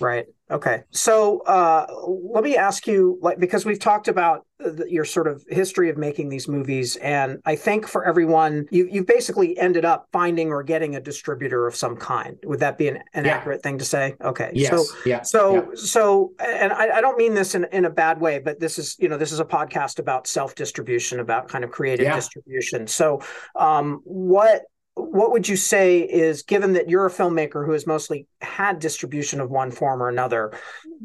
Right. 0.00 0.26
Okay. 0.50 0.82
So 0.90 1.40
uh, 1.42 1.86
let 2.08 2.42
me 2.42 2.56
ask 2.56 2.88
you, 2.88 3.18
like, 3.22 3.38
because 3.38 3.64
we've 3.64 3.78
talked 3.78 4.08
about 4.08 4.44
the, 4.58 4.84
your 4.90 5.04
sort 5.04 5.28
of 5.28 5.44
history 5.48 5.88
of 5.88 5.96
making 5.96 6.28
these 6.28 6.48
movies, 6.48 6.96
and 6.96 7.40
I 7.44 7.54
think 7.54 7.86
for 7.86 8.04
everyone, 8.04 8.66
you 8.72 8.88
you 8.90 9.04
basically 9.04 9.56
ended 9.58 9.84
up 9.84 10.08
finding 10.12 10.50
or 10.50 10.64
getting 10.64 10.96
a 10.96 11.00
distributor 11.00 11.68
of 11.68 11.76
some 11.76 11.96
kind. 11.96 12.36
Would 12.44 12.58
that 12.60 12.76
be 12.76 12.88
an, 12.88 12.98
an 13.14 13.26
yeah. 13.26 13.36
accurate 13.36 13.62
thing 13.62 13.78
to 13.78 13.84
say? 13.84 14.16
Okay. 14.22 14.50
Yes. 14.52 14.70
So 14.70 14.96
yeah. 15.06 15.22
So 15.22 15.54
yeah. 15.54 15.62
so, 15.76 16.32
and 16.40 16.72
I, 16.72 16.96
I, 16.98 17.00
don't 17.00 17.16
mean 17.16 17.34
this 17.34 17.54
in 17.54 17.64
in 17.72 17.84
a 17.84 17.90
bad 17.90 18.20
way, 18.20 18.40
but 18.40 18.58
this 18.58 18.76
is 18.76 18.96
you 18.98 19.08
know 19.08 19.16
this 19.16 19.30
is 19.30 19.38
a 19.38 19.44
podcast 19.44 20.00
about 20.00 20.26
self 20.26 20.56
distribution, 20.56 21.20
about 21.20 21.48
kind 21.48 21.62
of 21.62 21.70
creative 21.70 22.06
yeah. 22.06 22.16
distribution. 22.16 22.88
So, 22.88 23.22
um, 23.54 24.00
what 24.04 24.62
what 25.00 25.32
would 25.32 25.48
you 25.48 25.56
say 25.56 26.00
is 26.00 26.42
given 26.42 26.72
that 26.74 26.88
you're 26.88 27.06
a 27.06 27.10
filmmaker 27.10 27.64
who 27.64 27.72
has 27.72 27.86
mostly 27.86 28.26
had 28.40 28.78
distribution 28.78 29.40
of 29.40 29.50
one 29.50 29.70
form 29.70 30.02
or 30.02 30.08
another 30.08 30.52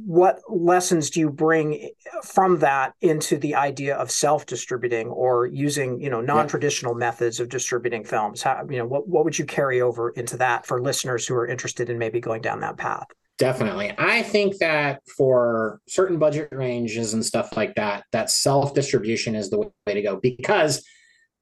what 0.06 0.42
lessons 0.50 1.10
do 1.10 1.22
you 1.22 1.30
bring 1.30 1.90
from 2.24 2.60
that 2.60 2.94
into 3.02 3.38
the 3.38 3.56
idea 3.56 3.96
of 3.96 4.12
self-distributing 4.12 5.08
or 5.08 5.48
using 5.48 6.00
you 6.02 6.10
know 6.10 6.22
non-traditional 6.22 6.94
yeah. 6.94 7.00
methods 7.00 7.40
of 7.40 7.50
distributing 7.50 8.04
films? 8.04 8.42
How 8.42 8.66
you 8.70 8.78
know 8.78 8.86
what, 8.86 9.08
what 9.08 9.24
would 9.24 9.40
you 9.40 9.46
carry 9.46 9.82
over 9.82 10.10
into 10.12 10.38
that 10.38 10.66
for 10.66 10.82
listeners 10.82 11.26
who 11.26 11.36
are 11.36 11.48
interested 11.48 11.90
in 11.90 11.98
maybe 11.98 12.20
going 12.20 12.42
down 12.42 12.60
that 12.60 12.78
path? 12.78 13.08
Definitely. 13.38 13.94
I 13.98 14.22
think 14.22 14.58
that 14.58 15.02
for 15.18 15.82
certain 15.88 16.20
budget 16.20 16.50
ranges 16.52 17.14
and 17.14 17.26
stuff 17.26 17.56
like 17.56 17.76
that 17.76 18.04
that 18.12 18.30
self-distribution 18.30 19.36
is 19.36 19.50
the 19.50 19.60
way 19.60 19.94
to 19.94 20.02
go 20.02 20.18
because 20.18 20.86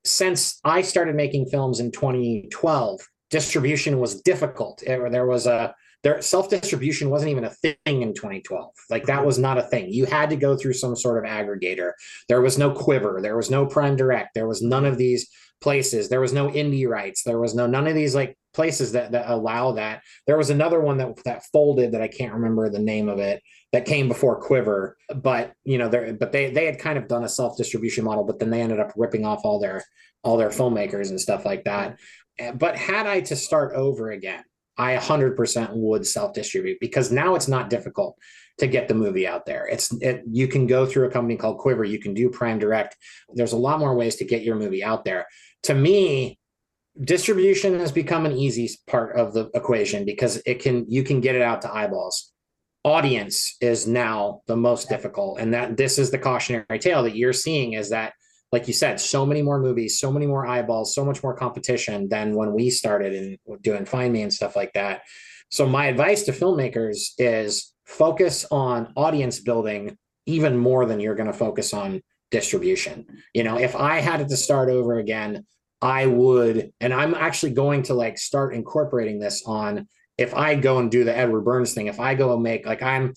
since 0.06 0.60
I 0.64 0.82
started 0.82 1.16
making 1.16 1.48
films 1.48 1.80
in 1.80 1.92
2012, 1.92 3.02
distribution 3.30 4.00
was 4.00 4.22
difficult. 4.22 4.84
There 4.86 5.26
was 5.26 5.48
a 5.48 5.74
there 6.04 6.22
self 6.22 6.50
distribution 6.50 7.10
wasn't 7.10 7.32
even 7.32 7.46
a 7.46 7.50
thing 7.50 7.78
in 7.86 8.14
2012. 8.14 8.72
Like 8.90 9.06
that 9.06 9.26
was 9.26 9.40
not 9.40 9.58
a 9.58 9.64
thing. 9.64 9.90
You 9.90 10.06
had 10.06 10.30
to 10.32 10.36
go 10.36 10.58
through 10.58 10.74
some 10.74 10.96
sort 10.96 11.24
of 11.24 11.32
aggregator. 11.32 11.94
There 12.28 12.42
was 12.42 12.58
no 12.58 12.72
Quiver. 12.72 13.20
There 13.22 13.38
was 13.38 13.50
no 13.50 13.66
Prime 13.66 13.96
Direct. 13.96 14.32
There 14.36 14.48
was 14.48 14.62
none 14.62 14.86
of 14.86 14.98
these 14.98 15.30
places. 15.62 16.10
There 16.10 16.20
was 16.20 16.34
no 16.34 16.50
indie 16.50 16.88
rights. 16.88 17.24
There 17.24 17.40
was 17.40 17.56
no 17.56 17.68
none 17.68 17.88
of 17.88 17.96
these 17.96 18.14
like 18.14 18.38
places 18.54 18.92
that 18.92 19.14
that 19.14 19.30
allow 19.30 19.72
that. 19.74 20.02
There 20.28 20.38
was 20.38 20.50
another 20.50 20.82
one 20.82 20.98
that 20.98 21.24
that 21.24 21.46
folded 21.54 21.94
that 21.94 22.02
I 22.02 22.10
can't 22.10 22.34
remember 22.34 22.70
the 22.70 22.80
name 22.80 23.08
of 23.08 23.20
it 23.20 23.42
that 23.74 23.86
came 23.86 24.08
before 24.08 24.40
Quiver, 24.40 24.96
but 25.16 25.54
you 25.66 25.78
know, 25.78 25.90
they 25.90 26.14
but 26.14 26.32
they 26.32 26.52
they 26.52 26.66
had 26.66 26.80
kind 26.80 26.98
of 26.98 27.08
done 27.08 27.24
a 27.24 27.30
self 27.30 27.58
distribution 27.58 28.06
model, 28.06 28.24
but 28.24 28.40
then 28.40 28.52
they 28.52 28.62
ended 28.62 28.80
up 28.80 28.94
ripping 28.96 29.26
off 29.26 29.42
all 29.44 29.60
their 29.60 29.84
all 30.24 30.38
their 30.38 30.50
filmmakers 30.50 31.10
and 31.10 31.20
stuff 31.20 31.44
like 31.44 31.66
that. 31.66 31.98
Eh, 32.40 32.52
but 32.52 32.78
had 32.78 33.08
I 33.08 33.22
to 33.22 33.36
start 33.36 33.74
over 33.74 34.12
again, 34.12 34.44
I 34.78 34.96
100% 34.96 35.72
would 35.74 36.06
self 36.06 36.34
distribute 36.34 36.78
because 36.80 37.12
now 37.12 37.36
it's 37.36 37.48
not 37.48 37.70
difficult 37.70 38.18
to 38.60 38.68
get 38.68 38.88
the 38.88 38.94
movie 38.94 39.28
out 39.28 39.48
there. 39.48 39.68
It's 39.68 39.92
it, 40.02 40.24
you 40.32 40.48
can 40.48 40.68
go 40.68 40.86
through 40.86 41.08
a 41.08 41.12
company 41.12 41.36
called 41.36 41.58
Quiver, 41.58 41.84
you 41.84 42.00
can 42.00 42.14
do 42.14 42.30
Prime 42.30 42.60
Direct. 42.60 42.96
There's 43.34 43.54
a 43.54 43.58
lot 43.58 43.80
more 43.80 43.96
ways 43.96 44.18
to 44.18 44.26
get 44.26 44.44
your 44.44 44.56
movie 44.56 44.84
out 44.84 45.04
there. 45.04 45.26
To 45.64 45.74
me, 45.74 46.38
distribution 47.02 47.80
has 47.80 47.92
become 47.92 48.28
an 48.28 48.34
easy 48.34 48.70
part 48.86 49.16
of 49.16 49.34
the 49.34 49.50
equation 49.56 50.06
because 50.06 50.42
it 50.46 50.60
can 50.60 50.86
you 50.88 51.04
can 51.04 51.22
get 51.22 51.36
it 51.36 51.42
out 51.42 51.64
to 51.64 51.74
eyeballs. 51.74 52.33
Audience 52.84 53.56
is 53.62 53.88
now 53.88 54.42
the 54.48 54.58
most 54.58 54.90
difficult 54.90 55.40
and 55.40 55.54
that 55.54 55.78
this 55.78 55.98
is 55.98 56.12
the 56.12 56.18
cautionary 56.18 56.80
tale 56.80 57.04
that 57.04 57.16
you're 57.16 57.34
seeing 57.34 57.74
is 57.74 57.90
that 57.90 58.14
like 58.54 58.68
you 58.68 58.74
said, 58.74 59.00
so 59.00 59.26
many 59.26 59.42
more 59.42 59.60
movies, 59.60 60.00
so 60.00 60.12
many 60.12 60.28
more 60.28 60.46
eyeballs, 60.46 60.94
so 60.94 61.04
much 61.04 61.24
more 61.24 61.36
competition 61.36 62.08
than 62.08 62.36
when 62.36 62.54
we 62.54 62.70
started 62.70 63.16
and 63.16 63.62
doing 63.64 63.84
Find 63.84 64.14
Me 64.14 64.22
and 64.22 64.32
stuff 64.32 64.56
like 64.56 64.72
that. 64.74 65.02
So 65.50 65.66
my 65.66 65.88
advice 65.88 66.22
to 66.24 66.32
filmmakers 66.32 67.14
is 67.18 67.74
focus 67.86 68.46
on 68.52 68.94
audience 68.96 69.40
building 69.40 69.98
even 70.28 70.56
more 70.56 70.86
than 70.86 71.00
you're 71.00 71.16
going 71.16 71.32
to 71.32 71.38
focus 71.38 71.74
on 71.74 72.04
distribution. 72.30 73.08
You 73.34 73.44
know, 73.44 73.58
if 73.58 73.76
I 73.76 74.00
had 74.00 74.22
it 74.22 74.30
to 74.30 74.38
start 74.38 74.70
over 74.70 75.00
again, 75.00 75.46
I 75.82 76.06
would, 76.06 76.72
and 76.80 76.94
I'm 76.94 77.16
actually 77.16 77.54
going 77.54 77.82
to 77.84 77.96
like 77.96 78.20
start 78.20 78.54
incorporating 78.54 79.18
this 79.18 79.44
on 79.48 79.88
if 80.18 80.34
I 80.36 80.56
go 80.56 80.80
and 80.80 80.92
do 80.92 81.04
the 81.04 81.16
Edward 81.16 81.42
Burns 81.42 81.74
thing, 81.74 81.88
if 81.88 82.00
I 82.00 82.16
go 82.16 82.34
and 82.34 82.44
make 82.44 82.66
like 82.66 82.82
I'm, 82.82 83.14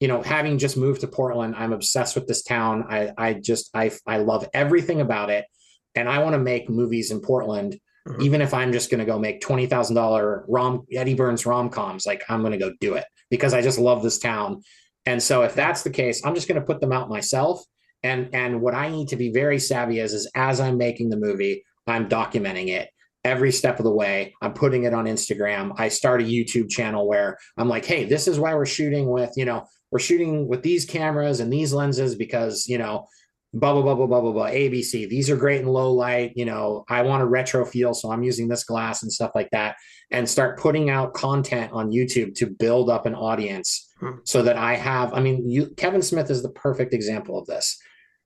you 0.00 0.08
know, 0.08 0.22
having 0.22 0.58
just 0.58 0.76
moved 0.76 1.00
to 1.00 1.08
Portland, 1.08 1.54
I'm 1.56 1.72
obsessed 1.72 2.14
with 2.14 2.26
this 2.26 2.42
town. 2.42 2.84
I 2.88 3.12
I 3.16 3.34
just 3.34 3.70
I 3.74 3.90
I 4.06 4.18
love 4.18 4.48
everything 4.54 5.00
about 5.00 5.30
it. 5.30 5.46
And 5.94 6.08
I 6.08 6.18
want 6.18 6.34
to 6.34 6.38
make 6.38 6.68
movies 6.68 7.10
in 7.10 7.20
Portland, 7.20 7.78
mm-hmm. 8.06 8.22
even 8.22 8.42
if 8.42 8.52
I'm 8.52 8.72
just 8.72 8.90
gonna 8.90 9.04
go 9.04 9.18
make 9.18 9.40
twenty 9.40 9.66
thousand 9.66 9.96
dollar 9.96 10.44
rom 10.48 10.86
Eddie 10.92 11.14
Burns 11.14 11.46
rom 11.46 11.70
coms, 11.70 12.06
like 12.06 12.22
I'm 12.28 12.42
gonna 12.42 12.58
go 12.58 12.72
do 12.80 12.94
it 12.94 13.06
because 13.30 13.54
I 13.54 13.62
just 13.62 13.78
love 13.78 14.02
this 14.02 14.18
town. 14.18 14.62
And 15.06 15.22
so 15.22 15.42
if 15.42 15.54
that's 15.54 15.82
the 15.82 15.90
case, 15.90 16.24
I'm 16.24 16.34
just 16.34 16.48
gonna 16.48 16.60
put 16.60 16.80
them 16.80 16.92
out 16.92 17.08
myself. 17.08 17.64
And 18.02 18.28
and 18.34 18.60
what 18.60 18.74
I 18.74 18.90
need 18.90 19.08
to 19.08 19.16
be 19.16 19.32
very 19.32 19.58
savvy 19.58 19.98
is 19.98 20.12
is 20.12 20.30
as 20.34 20.60
I'm 20.60 20.76
making 20.76 21.08
the 21.08 21.16
movie, 21.16 21.64
I'm 21.86 22.08
documenting 22.08 22.68
it 22.68 22.90
every 23.26 23.50
step 23.50 23.78
of 23.78 23.84
the 23.84 23.90
way. 23.90 24.34
I'm 24.40 24.54
putting 24.54 24.84
it 24.84 24.94
on 24.94 25.06
Instagram. 25.06 25.74
I 25.76 25.88
start 25.88 26.22
a 26.22 26.24
YouTube 26.24 26.70
channel 26.70 27.08
where 27.08 27.36
I'm 27.56 27.68
like, 27.68 27.84
hey, 27.84 28.04
this 28.04 28.28
is 28.28 28.38
why 28.38 28.54
we're 28.54 28.66
shooting 28.66 29.08
with, 29.08 29.32
you 29.36 29.44
know, 29.44 29.66
we're 29.90 29.98
shooting 29.98 30.46
with 30.46 30.62
these 30.62 30.84
cameras 30.84 31.40
and 31.40 31.52
these 31.52 31.72
lenses 31.72 32.14
because, 32.14 32.68
you 32.68 32.78
know, 32.78 33.08
blah, 33.52 33.72
blah, 33.72 33.82
blah, 33.82 33.94
blah, 33.94 34.06
blah, 34.06 34.20
blah, 34.20 34.32
blah, 34.32 34.46
ABC. 34.46 35.08
These 35.08 35.28
are 35.28 35.36
great 35.36 35.60
in 35.60 35.66
low 35.66 35.92
light. 35.92 36.32
You 36.36 36.44
know, 36.44 36.84
I 36.88 37.02
want 37.02 37.22
a 37.22 37.26
retro 37.26 37.64
feel. 37.64 37.94
So 37.94 38.12
I'm 38.12 38.22
using 38.22 38.46
this 38.46 38.64
glass 38.64 39.02
and 39.02 39.12
stuff 39.12 39.32
like 39.34 39.50
that 39.50 39.76
and 40.12 40.28
start 40.28 40.58
putting 40.60 40.88
out 40.88 41.14
content 41.14 41.72
on 41.72 41.90
YouTube 41.90 42.36
to 42.36 42.46
build 42.46 42.88
up 42.88 43.06
an 43.06 43.14
audience 43.14 43.92
hmm. 43.98 44.18
so 44.24 44.42
that 44.42 44.56
I 44.56 44.76
have, 44.76 45.12
I 45.14 45.20
mean, 45.20 45.50
you, 45.50 45.66
Kevin 45.76 46.02
Smith 46.02 46.30
is 46.30 46.42
the 46.42 46.50
perfect 46.50 46.94
example 46.94 47.38
of 47.38 47.46
this. 47.46 47.76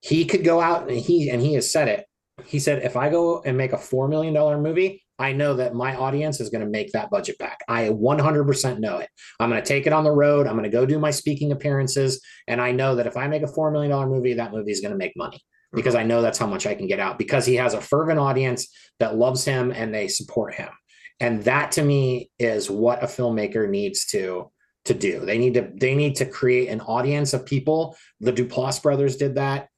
He 0.01 0.27
could 0.27 0.45
go 0.45 0.61
out 0.61 0.89
and 0.89 0.99
he, 0.99 1.31
and 1.31 1.41
he 1.41 1.55
has 1.55 1.71
said 1.73 1.89
it 1.89 2.07
he 2.47 2.59
said, 2.59 2.83
if 2.83 2.97
I 2.97 3.09
go 3.09 3.43
and 3.43 3.57
make 3.57 3.73
a 3.73 3.77
$4 3.77 4.09
million 4.09 4.35
movie, 4.63 5.03
I 5.21 5.33
know 5.33 5.55
that 5.55 5.75
my 5.75 5.95
audience 5.95 6.41
is 6.41 6.49
going 6.49 6.65
to 6.65 6.71
make 6.71 6.93
that 6.93 7.11
budget 7.11 7.37
back. 7.37 7.61
I 7.69 7.89
100% 7.89 8.79
know 8.79 8.99
it. 8.99 9.11
I'm 9.39 9.51
going 9.51 9.63
to 9.63 9.69
take 9.69 9.87
it 9.87 9.93
on 9.93 10.03
the 10.03 10.11
road. 10.11 10.47
I'm 10.47 10.55
going 10.55 10.65
to 10.65 10.71
go 10.71 10.87
do 10.87 10.99
my 10.99 11.11
speaking 11.11 11.53
appearances. 11.53 12.23
And 12.49 12.59
I 12.59 12.73
know 12.73 12.95
that 12.95 13.07
if 13.07 13.19
I 13.19 13.29
make 13.29 13.43
a 13.43 13.47
$4 13.47 13.71
million 13.71 14.09
movie, 14.09 14.33
that 14.35 14.51
movie 14.51 14.73
is 14.73 14.81
going 14.81 14.93
to 14.93 14.99
make 14.99 15.13
money 15.17 15.37
mm-hmm. 15.37 15.77
because 15.77 15.95
I 15.95 16.05
know 16.05 16.23
that's 16.23 16.39
how 16.39 16.47
much 16.47 16.67
I 16.67 16.75
can 16.75 16.87
get 16.87 17.01
out 17.01 17.19
because 17.19 17.45
he 17.45 17.57
has 17.57 17.75
a 17.75 17.83
fervent 17.83 18.19
audience 18.19 18.69
that 18.99 19.17
loves 19.17 19.45
him 19.45 19.73
and 19.73 19.95
they 19.95 20.09
support 20.09 20.55
him. 20.55 20.71
And 21.21 21.45
that 21.45 21.73
to 21.73 21.83
me 21.83 22.31
is 22.39 22.71
what 22.71 23.03
a 23.03 23.07
filmmaker 23.07 23.69
needs 23.69 24.07
to 24.07 24.51
to 24.87 24.95
do. 24.95 25.27
They 25.27 25.37
need 25.37 25.53
to 25.55 25.71
they 25.77 25.95
need 25.95 26.17
to 26.17 26.25
create 26.25 26.69
an 26.71 26.81
audience 26.81 27.35
of 27.35 27.45
people. 27.45 27.95
The 28.21 28.33
Duplass 28.33 28.83
brothers 28.83 29.17
did 29.17 29.35
that. 29.35 29.69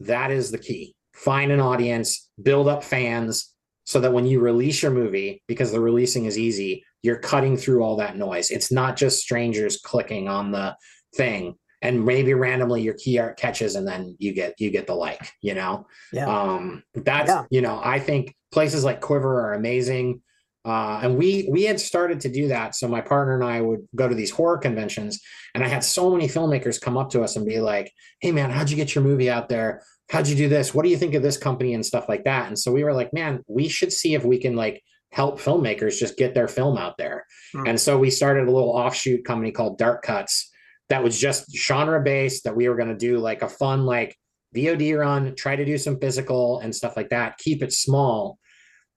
That 0.00 0.32
is 0.32 0.50
the 0.50 0.58
key 0.58 0.96
find 1.18 1.50
an 1.50 1.60
audience, 1.60 2.30
build 2.40 2.68
up 2.68 2.84
fans 2.84 3.52
so 3.84 4.00
that 4.00 4.12
when 4.12 4.26
you 4.26 4.38
release 4.38 4.82
your 4.82 4.92
movie, 4.92 5.42
because 5.48 5.72
the 5.72 5.80
releasing 5.80 6.26
is 6.26 6.38
easy, 6.38 6.84
you're 7.02 7.18
cutting 7.18 7.56
through 7.56 7.82
all 7.82 7.96
that 7.96 8.16
noise. 8.16 8.50
It's 8.50 8.70
not 8.70 8.96
just 8.96 9.20
strangers 9.20 9.78
clicking 9.78 10.28
on 10.28 10.52
the 10.52 10.76
thing 11.16 11.56
and 11.82 12.04
maybe 12.04 12.34
randomly 12.34 12.82
your 12.82 12.94
key 12.94 13.18
art 13.18 13.36
catches 13.36 13.74
and 13.74 13.86
then 13.86 14.16
you 14.18 14.32
get 14.32 14.54
you 14.58 14.70
get 14.70 14.86
the 14.86 14.94
like, 14.94 15.32
you 15.42 15.54
know? 15.54 15.86
Yeah. 16.12 16.26
Um 16.26 16.82
that's 16.94 17.30
yeah. 17.30 17.44
you 17.50 17.62
know, 17.62 17.80
I 17.82 17.98
think 17.98 18.34
places 18.52 18.84
like 18.84 19.00
Quiver 19.00 19.40
are 19.40 19.54
amazing. 19.54 20.22
Uh, 20.64 21.00
and 21.02 21.16
we 21.16 21.48
we 21.50 21.62
had 21.62 21.80
started 21.80 22.20
to 22.20 22.28
do 22.28 22.48
that. 22.48 22.74
So 22.74 22.88
my 22.88 23.00
partner 23.00 23.34
and 23.34 23.44
I 23.44 23.60
would 23.60 23.88
go 23.96 24.06
to 24.06 24.14
these 24.14 24.30
horror 24.30 24.58
conventions, 24.58 25.20
and 25.54 25.64
I 25.64 25.68
had 25.68 25.82
so 25.82 26.10
many 26.10 26.28
filmmakers 26.28 26.80
come 26.80 26.98
up 26.98 27.08
to 27.10 27.22
us 27.22 27.36
and 27.36 27.46
be 27.46 27.60
like, 27.60 27.90
"Hey 28.20 28.32
man, 28.32 28.50
how'd 28.50 28.68
you 28.68 28.76
get 28.76 28.94
your 28.94 29.02
movie 29.02 29.30
out 29.30 29.48
there? 29.48 29.82
How'd 30.08 30.26
you 30.28 30.36
do 30.36 30.48
this? 30.48 30.74
What 30.74 30.84
do 30.84 30.90
you 30.90 30.96
think 30.96 31.14
of 31.14 31.22
this 31.22 31.36
company 31.36 31.74
and 31.74 31.84
stuff 31.84 32.08
like 32.08 32.24
that? 32.24 32.48
And 32.48 32.58
so 32.58 32.72
we 32.72 32.84
were 32.84 32.94
like, 32.94 33.12
man, 33.12 33.42
we 33.46 33.68
should 33.68 33.92
see 33.92 34.14
if 34.14 34.24
we 34.24 34.38
can 34.38 34.56
like 34.56 34.82
help 35.10 35.40
filmmakers 35.40 35.98
just 35.98 36.16
get 36.16 36.34
their 36.34 36.48
film 36.48 36.76
out 36.76 36.96
there. 36.98 37.24
Mm. 37.54 37.68
And 37.70 37.80
so 37.80 37.98
we 37.98 38.10
started 38.10 38.48
a 38.48 38.52
little 38.52 38.70
offshoot 38.70 39.24
company 39.24 39.52
called 39.52 39.78
Dark 39.78 40.02
Cuts 40.02 40.50
that 40.88 41.02
was 41.02 41.18
just 41.18 41.54
genre 41.54 42.02
based 42.02 42.44
that 42.44 42.56
we 42.56 42.68
were 42.68 42.76
going 42.76 42.88
to 42.88 42.96
do 42.96 43.18
like 43.18 43.42
a 43.42 43.48
fun 43.48 43.84
like 43.84 44.16
VOD 44.56 44.98
run, 44.98 45.34
try 45.34 45.56
to 45.56 45.64
do 45.64 45.76
some 45.76 45.98
physical 45.98 46.60
and 46.60 46.74
stuff 46.74 46.96
like 46.96 47.10
that, 47.10 47.36
keep 47.38 47.62
it 47.62 47.72
small. 47.72 48.38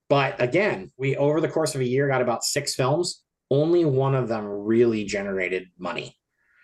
But 0.09 0.41
again, 0.41 0.91
we 0.97 1.18
over 1.18 1.41
the 1.41 1.49
course 1.49 1.76
of 1.76 1.82
a 1.82 1.88
year 1.88 2.07
got 2.07 2.22
about 2.22 2.43
6 2.43 2.76
films. 2.76 3.24
Only 3.49 3.84
one 3.84 4.16
of 4.16 4.30
them 4.30 4.45
really 4.45 5.03
generated 5.03 5.68
money. 5.78 6.18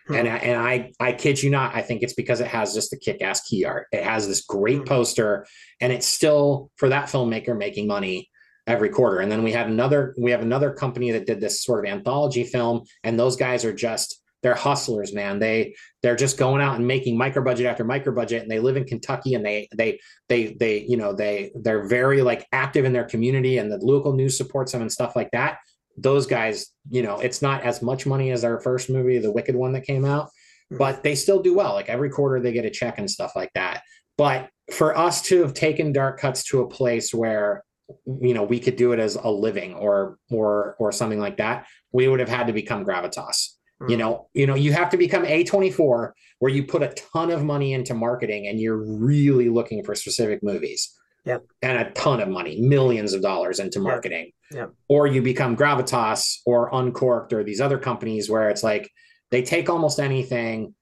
Hmm. 0.08 0.16
And, 0.16 0.28
and 0.28 0.60
I, 0.60 0.91
I 0.99 1.12
kid 1.14 1.41
you 1.41 1.49
not, 1.49 1.76
I 1.76 1.82
think 1.82 2.01
it's 2.01 2.14
because 2.14 2.39
it 2.39 2.47
has 2.47 2.74
just 2.74 2.91
the 2.91 2.97
kick 2.97 3.22
ass 3.22 3.41
key 3.41 3.66
art. 3.66 3.88
It 3.91 4.03
has 4.03 4.28
this 4.28 4.41
great 4.41 4.80
hmm. 4.80 4.86
poster 4.86 5.45
and 5.82 5.91
it's 5.91 6.08
still 6.08 6.72
for 6.78 6.89
that 6.89 7.08
filmmaker 7.08 7.58
making 7.58 7.88
money 7.88 8.30
every 8.66 8.89
quarter. 8.89 9.20
And 9.20 9.32
then 9.32 9.43
we 9.43 9.51
had 9.51 9.68
another, 9.68 10.14
we 10.18 10.32
have 10.32 10.41
another 10.41 10.72
company 10.72 11.12
that 11.12 11.26
did 11.26 11.39
this 11.39 11.64
sort 11.64 11.86
of 11.86 11.91
anthology 11.91 12.43
film. 12.43 12.84
And 13.03 13.18
those 13.18 13.38
guys 13.38 13.64
are 13.64 13.74
just, 13.74 14.22
they're 14.43 14.55
hustlers, 14.55 15.14
man. 15.14 15.39
They, 15.39 15.76
they're 16.03 16.18
just 16.18 16.38
going 16.38 16.62
out 16.62 16.76
and 16.76 16.86
making 16.86 17.18
micro 17.18 17.43
budget 17.43 17.66
after 17.66 17.84
micro 17.84 18.14
budget. 18.14 18.41
And 18.41 18.51
they 18.51 18.60
live 18.60 18.78
in 18.78 18.84
Kentucky 18.84 19.34
and 19.34 19.45
they, 19.45 19.68
they, 19.76 19.99
they, 20.30 20.55
they, 20.60 20.86
you 20.88 20.97
know, 20.97 21.14
they, 21.14 21.51
they're 21.55 21.88
very 21.88 22.22
like 22.22 22.45
active 22.51 22.86
in 22.86 22.93
their 22.93 23.05
community 23.05 23.58
and 23.58 23.72
the 23.72 23.78
local 23.78 24.14
news 24.14 24.38
supports 24.38 24.74
them 24.74 24.82
and 24.82 24.91
stuff 24.91 25.16
like 25.16 25.32
that 25.32 25.58
those 25.98 26.28
guys, 26.28 26.68
you 26.89 27.02
know, 27.02 27.20
it's 27.20 27.41
not 27.41 27.64
as 27.64 27.82
much 27.82 28.06
money 28.06 28.32
as 28.32 28.43
our 28.43 28.60
first 28.60 28.89
movie, 28.89 29.18
the 29.18 29.32
Wicked 29.32 29.56
one 29.56 29.74
that 29.74 29.86
came 29.86 30.06
out, 30.06 30.30
hmm. 30.70 30.78
but 30.78 31.04
they 31.04 31.16
still 31.16 31.41
do 31.41 31.56
well. 31.56 31.74
Like 31.74 31.89
every 31.89 32.10
quarter 32.10 32.39
they 32.39 32.54
get 32.54 32.66
a 32.66 32.70
check 32.70 33.00
and 33.00 33.10
stuff 33.10 33.34
like 33.36 33.52
that. 33.54 33.82
But 34.18 34.50
for 34.72 34.98
us 34.98 35.22
to 35.24 35.41
have 35.41 35.54
taken 35.54 35.91
dark 35.93 36.20
cuts 36.20 36.43
to 36.45 36.62
a 36.62 36.68
place 36.68 37.14
where 37.14 37.64
you 38.06 38.34
know 38.34 38.43
we 38.43 38.60
could 38.60 38.76
do 38.76 38.91
it 38.91 39.00
as 39.00 39.16
a 39.16 39.30
living 39.30 39.74
or 39.74 40.18
or 40.30 40.76
or 40.80 40.91
something 40.91 41.20
like 41.20 41.38
that, 41.38 41.68
we 41.91 42.08
would 42.08 42.20
have 42.20 42.30
had 42.30 42.48
to 42.48 42.54
become 42.54 42.86
gravitas. 42.86 43.54
Mm. 43.82 43.89
You 43.89 43.98
know, 43.98 44.30
you 44.34 44.48
know, 44.48 44.56
you 44.56 44.74
have 44.74 44.89
to 44.89 44.98
become 44.98 45.24
A24 45.24 46.12
where 46.39 46.52
you 46.52 46.64
put 46.64 46.84
a 46.84 46.93
ton 47.14 47.32
of 47.32 47.43
money 47.43 47.74
into 47.74 47.93
marketing 47.93 48.48
and 48.48 48.60
you're 48.60 48.78
really 48.78 49.50
looking 49.50 49.84
for 49.84 49.95
specific 49.95 50.43
movies. 50.43 50.93
Yep. 51.28 51.45
And 51.61 51.78
a 51.78 51.91
ton 51.91 52.21
of 52.21 52.30
money, 52.30 52.61
millions 52.61 53.13
of 53.13 53.21
dollars 53.21 53.59
into 53.59 53.80
marketing. 53.80 54.32
Yep. 54.51 54.71
Or 54.88 55.07
you 55.07 55.21
become 55.21 55.57
Gravitas 55.57 56.38
or 56.45 56.69
Uncorked 56.73 57.34
or 57.34 57.43
these 57.43 57.59
other 57.59 57.78
companies 57.78 58.30
where 58.30 58.49
it's 58.49 58.63
like 58.63 58.89
they 59.30 59.41
take 59.41 59.69
almost 59.69 59.99
anything 59.99 60.73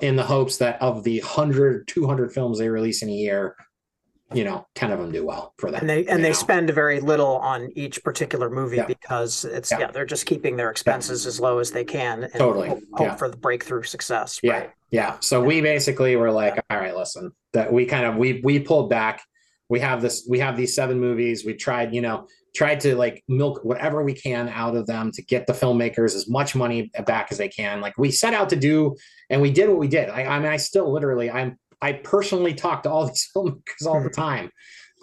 in 0.00 0.16
the 0.16 0.24
hopes 0.24 0.56
that 0.58 0.80
of 0.82 1.04
the 1.04 1.20
100, 1.20 1.86
200 1.86 2.32
films 2.32 2.58
they 2.58 2.68
release 2.68 3.02
in 3.02 3.08
a 3.08 3.12
year, 3.12 3.56
you 4.32 4.42
know, 4.42 4.66
10 4.74 4.90
of 4.90 4.98
them 4.98 5.12
do 5.12 5.24
well 5.24 5.54
for 5.58 5.70
them. 5.70 5.80
And 5.80 5.88
they 5.88 6.06
and 6.06 6.24
they 6.24 6.30
know? 6.30 6.34
spend 6.34 6.70
very 6.70 7.00
little 7.00 7.36
on 7.36 7.70
each 7.76 8.02
particular 8.02 8.50
movie 8.50 8.76
yeah. 8.76 8.86
because 8.86 9.44
it's 9.44 9.70
yeah. 9.70 9.80
yeah. 9.80 9.90
they're 9.92 10.06
just 10.06 10.26
keeping 10.26 10.56
their 10.56 10.70
expenses 10.70 11.24
yeah. 11.24 11.28
as 11.28 11.40
low 11.40 11.58
as 11.58 11.70
they 11.70 11.84
can 11.84 12.24
and 12.24 12.32
totally 12.32 12.68
hope, 12.68 12.82
hope 12.94 13.18
for 13.18 13.28
the 13.28 13.36
breakthrough 13.36 13.82
success. 13.82 14.40
Yeah. 14.42 14.52
Right? 14.52 14.70
Yeah. 14.90 15.16
So 15.20 15.42
we 15.42 15.60
basically 15.60 16.16
were 16.16 16.32
like, 16.32 16.62
all 16.70 16.78
right, 16.78 16.96
listen, 16.96 17.32
that 17.52 17.72
we 17.72 17.86
kind 17.86 18.06
of 18.06 18.16
we 18.16 18.40
we 18.42 18.60
pulled 18.60 18.90
back 18.90 19.22
we 19.68 19.80
have 19.80 20.02
this 20.02 20.26
we 20.28 20.38
have 20.38 20.56
these 20.56 20.74
seven 20.74 21.00
movies. 21.00 21.44
We 21.44 21.54
tried 21.54 21.94
you 21.94 22.00
know 22.00 22.26
tried 22.54 22.80
to 22.80 22.94
like 22.94 23.24
milk 23.28 23.64
whatever 23.64 24.04
we 24.04 24.14
can 24.14 24.48
out 24.48 24.76
of 24.76 24.86
them 24.86 25.10
to 25.12 25.22
get 25.22 25.46
the 25.46 25.52
filmmakers 25.52 26.14
as 26.14 26.28
much 26.28 26.54
money 26.54 26.90
back 27.06 27.28
as 27.30 27.38
they 27.38 27.48
can. 27.48 27.80
Like 27.80 27.98
we 27.98 28.10
set 28.10 28.34
out 28.34 28.48
to 28.50 28.56
do 28.56 28.96
and 29.30 29.40
we 29.42 29.50
did 29.50 29.68
what 29.68 29.78
we 29.78 29.88
did. 29.88 30.08
I, 30.08 30.24
I 30.24 30.38
mean 30.38 30.52
i 30.52 30.56
still 30.56 30.92
literally 30.92 31.30
i'm 31.30 31.58
i 31.82 31.92
personally 31.92 32.54
talk 32.54 32.82
to 32.84 32.90
all 32.90 33.06
these 33.08 33.28
filmmakers 33.34 33.86
all 33.86 34.02
the 34.02 34.10
time. 34.10 34.50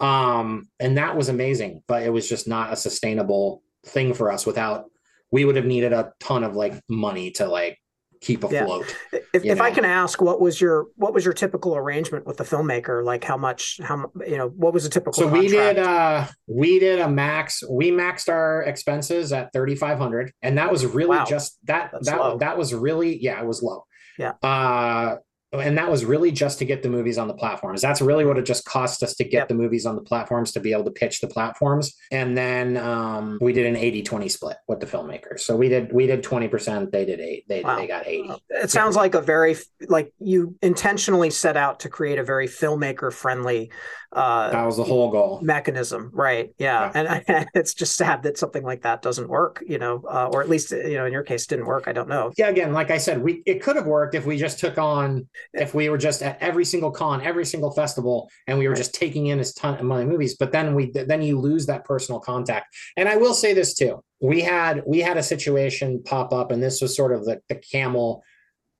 Um 0.00 0.68
and 0.80 0.96
that 0.96 1.16
was 1.16 1.28
amazing 1.28 1.82
but 1.86 2.02
it 2.02 2.10
was 2.10 2.28
just 2.28 2.48
not 2.48 2.72
a 2.72 2.76
sustainable 2.76 3.62
thing 3.84 4.14
for 4.14 4.30
us 4.30 4.46
without 4.46 4.84
we 5.32 5.44
would 5.44 5.56
have 5.56 5.64
needed 5.64 5.92
a 5.92 6.12
ton 6.20 6.44
of 6.44 6.54
like 6.54 6.80
money 6.88 7.30
to 7.32 7.48
like 7.48 7.78
keep 8.22 8.44
afloat. 8.44 8.96
Yeah. 9.12 9.18
If, 9.34 9.44
if 9.44 9.60
I 9.60 9.70
can 9.70 9.84
ask, 9.84 10.22
what 10.22 10.40
was 10.40 10.60
your 10.60 10.86
what 10.96 11.12
was 11.12 11.24
your 11.24 11.34
typical 11.34 11.76
arrangement 11.76 12.26
with 12.26 12.38
the 12.38 12.44
filmmaker? 12.44 13.04
Like 13.04 13.24
how 13.24 13.36
much 13.36 13.80
how 13.82 14.10
you 14.26 14.38
know 14.38 14.48
what 14.48 14.72
was 14.72 14.86
a 14.86 14.90
typical? 14.90 15.12
So 15.12 15.28
contract? 15.28 15.42
we 15.42 15.48
did 15.48 15.78
uh 15.78 16.26
we 16.46 16.78
did 16.78 17.00
a 17.00 17.08
max. 17.08 17.62
We 17.68 17.90
maxed 17.90 18.28
our 18.28 18.62
expenses 18.62 19.32
at 19.32 19.52
thirty 19.52 19.74
five 19.74 19.98
hundred, 19.98 20.32
and 20.42 20.56
that 20.58 20.70
was 20.70 20.86
really 20.86 21.18
wow. 21.18 21.24
just 21.24 21.58
that 21.64 21.90
That's 21.92 22.06
that 22.06 22.18
low. 22.18 22.38
that 22.38 22.56
was 22.56 22.72
really 22.72 23.22
yeah 23.22 23.40
it 23.40 23.46
was 23.46 23.62
low. 23.62 23.84
Yeah. 24.18 24.32
Uh, 24.42 25.16
and 25.52 25.76
that 25.76 25.90
was 25.90 26.04
really 26.04 26.32
just 26.32 26.58
to 26.60 26.64
get 26.64 26.82
the 26.82 26.88
movies 26.88 27.18
on 27.18 27.28
the 27.28 27.34
platforms. 27.34 27.82
That's 27.82 28.00
really 28.00 28.24
what 28.24 28.38
it 28.38 28.46
just 28.46 28.64
cost 28.64 29.02
us 29.02 29.14
to 29.16 29.24
get 29.24 29.32
Yep. 29.42 29.48
the 29.48 29.54
movies 29.54 29.84
on 29.86 29.96
the 29.96 30.02
platforms 30.02 30.52
to 30.52 30.60
be 30.60 30.72
able 30.72 30.84
to 30.84 30.90
pitch 30.90 31.20
the 31.20 31.26
platforms. 31.26 31.94
And 32.10 32.36
then 32.36 32.76
um, 32.76 33.38
we 33.40 33.52
did 33.52 33.66
an 33.66 33.74
80-20 33.74 34.30
split 34.30 34.56
with 34.68 34.80
the 34.80 34.86
filmmakers. 34.86 35.40
So 35.40 35.56
we 35.56 35.68
did 35.68 35.92
we 35.92 36.06
did 36.06 36.22
20%, 36.22 36.90
they 36.90 37.04
did 37.04 37.20
eight, 37.20 37.44
they 37.48 37.62
Wow. 37.62 37.76
they 37.76 37.86
got 37.86 38.06
80. 38.06 38.30
It 38.50 38.70
sounds 38.70 38.96
like 38.96 39.14
a 39.14 39.20
very 39.20 39.56
like 39.88 40.12
you 40.18 40.56
intentionally 40.62 41.30
set 41.30 41.56
out 41.56 41.80
to 41.80 41.88
create 41.88 42.18
a 42.18 42.24
very 42.24 42.46
filmmaker 42.48 43.12
friendly 43.12 43.70
uh, 44.12 44.50
That 44.50 44.64
was 44.66 44.76
the 44.76 44.84
whole 44.84 45.10
goal. 45.10 45.40
mechanism, 45.42 46.10
right? 46.12 46.50
Yeah, 46.58 46.90
and 46.94 47.08
I, 47.28 47.46
it's 47.54 47.74
just 47.74 47.96
sad 47.96 48.22
that 48.24 48.38
something 48.38 48.62
like 48.62 48.82
that 48.82 49.02
doesn't 49.02 49.28
work, 49.28 49.62
you 49.66 49.78
know, 49.78 50.02
uh, 50.08 50.28
or 50.32 50.42
at 50.42 50.48
least 50.48 50.70
you 50.70 50.94
know 50.94 51.06
in 51.06 51.12
your 51.12 51.22
case 51.22 51.46
didn't 51.46 51.66
work. 51.66 51.84
I 51.88 51.92
don't 51.92 52.08
know. 52.08 52.32
Yeah, 52.36 52.48
again, 52.48 52.72
like 52.72 52.90
I 52.90 52.98
said, 52.98 53.22
we 53.22 53.42
it 53.46 53.62
could 53.62 53.76
have 53.76 53.86
worked 53.86 54.14
if 54.14 54.26
we 54.26 54.36
just 54.36 54.58
took 54.58 54.78
on 54.78 55.28
if 55.54 55.74
we 55.74 55.88
were 55.88 55.98
just 55.98 56.22
at 56.22 56.36
every 56.42 56.64
single 56.64 56.90
con, 56.90 57.22
every 57.22 57.44
single 57.46 57.70
festival, 57.72 58.28
and 58.46 58.58
we 58.58 58.66
were 58.66 58.72
Right. 58.72 58.78
just 58.78 58.94
taking 58.94 59.26
in 59.26 59.38
as 59.40 59.52
ton 59.54 59.78
of 59.78 59.84
money 59.84 60.04
movies. 60.04 60.36
But 60.36 60.52
then 60.52 60.74
we 60.74 60.90
then 60.92 61.22
you 61.22 61.38
lose 61.38 61.66
that 61.66 61.84
personal 61.84 62.20
contact. 62.20 62.74
And 62.96 63.08
I 63.08 63.16
will 63.16 63.34
say 63.34 63.54
this 63.54 63.74
too: 63.74 64.02
we 64.20 64.40
had 64.42 64.82
we 64.86 64.98
had 65.00 65.16
a 65.16 65.22
situation 65.22 66.02
pop 66.04 66.32
up, 66.32 66.50
and 66.50 66.62
this 66.62 66.80
was 66.80 66.94
sort 66.96 67.12
of 67.12 67.24
the 67.24 67.40
the 67.48 67.56
camel 67.56 68.22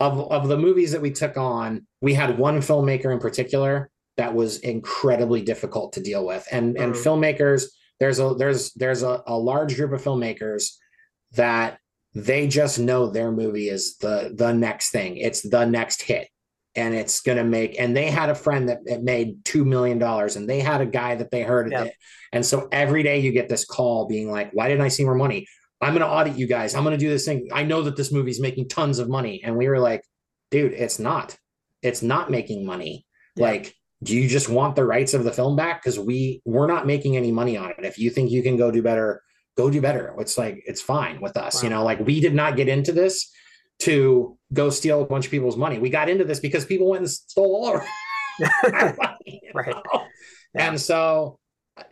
of 0.00 0.18
of 0.32 0.48
the 0.48 0.58
movies 0.58 0.92
that 0.92 1.00
we 1.00 1.10
took 1.10 1.36
on. 1.36 1.86
We 2.00 2.14
had 2.14 2.38
one 2.38 2.58
filmmaker 2.60 3.12
in 3.12 3.18
particular 3.18 3.88
that 4.16 4.34
was 4.34 4.58
incredibly 4.58 5.42
difficult 5.42 5.92
to 5.94 6.00
deal 6.02 6.26
with, 6.26 6.46
and 6.52 6.76
and 6.76 6.94
Mhm. 6.94 7.02
filmmakers. 7.04 7.64
There's 8.00 8.18
a 8.18 8.34
there's 8.34 8.72
there's 8.74 9.02
a, 9.02 9.22
a 9.26 9.38
large 9.38 9.76
group 9.76 9.92
of 9.92 10.02
filmmakers 10.02 10.72
that 11.32 11.78
they 12.14 12.46
just 12.46 12.78
know 12.78 13.06
their 13.08 13.32
movie 13.32 13.68
is 13.68 13.96
the 13.98 14.32
the 14.36 14.52
next 14.52 14.90
thing. 14.90 15.16
It's 15.16 15.40
the 15.48 15.64
next 15.64 16.02
hit. 16.02 16.28
And 16.74 16.94
it's 16.94 17.20
going 17.20 17.36
to 17.36 17.44
make 17.44 17.78
and 17.78 17.94
they 17.94 18.10
had 18.10 18.30
a 18.30 18.34
friend 18.34 18.70
that, 18.70 18.78
that 18.86 19.02
made 19.02 19.44
two 19.44 19.62
million 19.64 19.98
dollars 19.98 20.36
and 20.36 20.48
they 20.48 20.60
had 20.60 20.80
a 20.80 20.86
guy 20.86 21.14
that 21.16 21.30
they 21.30 21.42
heard 21.42 21.70
Yeah. 21.70 21.84
it. 21.84 21.94
And 22.32 22.44
so 22.46 22.66
every 22.72 23.02
day 23.02 23.18
you 23.20 23.30
get 23.30 23.50
this 23.50 23.66
call 23.66 24.06
being 24.08 24.30
like 24.30 24.50
why 24.54 24.68
didn't 24.68 24.80
i 24.80 24.88
see 24.88 25.04
more 25.04 25.14
money? 25.14 25.46
I'm 25.82 25.92
going 25.92 26.00
to 26.00 26.08
audit 26.08 26.36
you 26.38 26.46
guys. 26.46 26.74
I'm 26.74 26.82
going 26.84 26.96
to 26.98 27.04
do 27.04 27.10
this 27.10 27.26
thing. 27.26 27.48
I 27.52 27.62
know 27.64 27.82
that 27.82 27.96
this 27.96 28.10
movie's 28.10 28.40
making 28.40 28.68
tons 28.68 28.98
of 29.00 29.08
money. 29.10 29.42
And 29.44 29.56
we 29.58 29.68
were 29.68 29.78
like 29.80 30.02
dude 30.50 30.72
it's 30.72 30.98
not. 30.98 31.36
It's 31.82 32.02
not 32.02 32.30
making 32.30 32.64
money. 32.64 33.06
Yeah. 33.36 33.44
like 33.46 33.74
do 34.02 34.16
you 34.16 34.28
just 34.28 34.48
want 34.48 34.74
the 34.76 34.84
rights 34.84 35.14
of 35.14 35.24
the 35.24 35.32
film 35.32 35.54
back 35.56 35.82
because 35.82 35.98
we 35.98 36.40
we're 36.44 36.66
not 36.66 36.86
making 36.86 37.16
any 37.16 37.30
money 37.32 37.56
on 37.56 37.70
it 37.70 37.76
if 37.84 37.98
you 37.98 38.10
think 38.10 38.30
you 38.30 38.42
can 38.42 38.56
go 38.56 38.70
do 38.70 38.82
better 38.82 39.22
go 39.56 39.70
do 39.70 39.80
better 39.80 40.14
it's 40.18 40.36
like 40.38 40.62
it's 40.66 40.80
fine 40.80 41.20
with 41.20 41.36
us 41.36 41.62
you 41.62 41.68
know 41.70 41.84
like 41.84 41.98
we 42.00 42.20
did 42.20 42.34
not 42.34 42.56
get 42.56 42.68
into 42.68 42.92
this 42.92 43.30
to 43.78 44.36
go 44.52 44.70
steal 44.70 45.02
a 45.02 45.06
bunch 45.06 45.24
of 45.26 45.30
people's 45.30 45.56
money 45.56 45.78
we 45.78 45.90
got 45.90 46.08
into 46.08 46.24
this 46.24 46.40
because 46.40 46.64
people 46.64 46.88
went 46.88 47.00
and 47.02 47.10
stole 47.10 47.54
all 47.56 47.66
our 47.66 47.84
money, 48.98 49.40
Right. 49.54 49.74
know? 49.74 49.82
Yeah. 50.54 50.68
and 50.68 50.80
so 50.80 51.38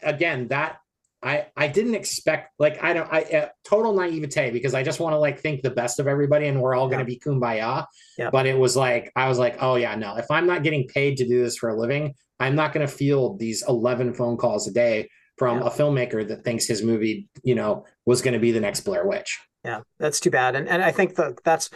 again 0.02 0.48
that 0.48 0.76
I 1.22 1.46
I 1.56 1.68
didn't 1.68 1.94
expect 1.94 2.52
like 2.58 2.82
I 2.82 2.92
don't 2.92 3.12
I 3.12 3.22
uh, 3.22 3.48
total 3.64 3.94
naivete 3.94 4.50
because 4.50 4.74
I 4.74 4.82
just 4.82 5.00
want 5.00 5.12
to 5.12 5.18
like 5.18 5.40
think 5.40 5.62
the 5.62 5.70
best 5.70 6.00
of 6.00 6.06
everybody 6.06 6.46
and 6.46 6.60
we're 6.60 6.74
all 6.74 6.86
going 6.88 7.00
to 7.00 7.04
be 7.04 7.18
kumbaya. 7.18 7.84
Yeah. 8.16 8.30
But 8.30 8.46
it 8.46 8.58
was 8.58 8.76
like 8.76 9.12
I 9.16 9.28
was 9.28 9.38
like, 9.38 9.58
oh 9.60 9.76
yeah, 9.76 9.94
no. 9.96 10.16
If 10.16 10.30
I'm 10.30 10.46
not 10.46 10.62
getting 10.62 10.86
paid 10.88 11.16
to 11.18 11.26
do 11.28 11.42
this 11.42 11.56
for 11.56 11.68
a 11.68 11.78
living, 11.78 12.14
I'm 12.38 12.54
not 12.54 12.72
going 12.72 12.86
to 12.86 12.92
field 12.92 13.38
these 13.38 13.62
11 13.68 14.14
phone 14.14 14.36
calls 14.38 14.66
a 14.66 14.72
day 14.72 15.10
from 15.36 15.58
Yeah. 15.58 15.66
a 15.66 15.70
filmmaker 15.70 16.26
that 16.28 16.44
thinks 16.44 16.66
his 16.66 16.82
movie, 16.82 17.28
you 17.42 17.54
know, 17.54 17.84
was 18.06 18.22
going 18.22 18.34
to 18.34 18.40
be 18.40 18.52
the 18.52 18.60
next 18.60 18.80
Blair 18.80 19.06
Witch. 19.06 19.38
Yeah, 19.64 19.80
that's 19.98 20.20
too 20.20 20.30
bad. 20.30 20.56
And 20.56 20.68
and 20.68 20.82
I 20.82 20.90
think 20.90 21.16
that 21.16 21.44
that's 21.44 21.68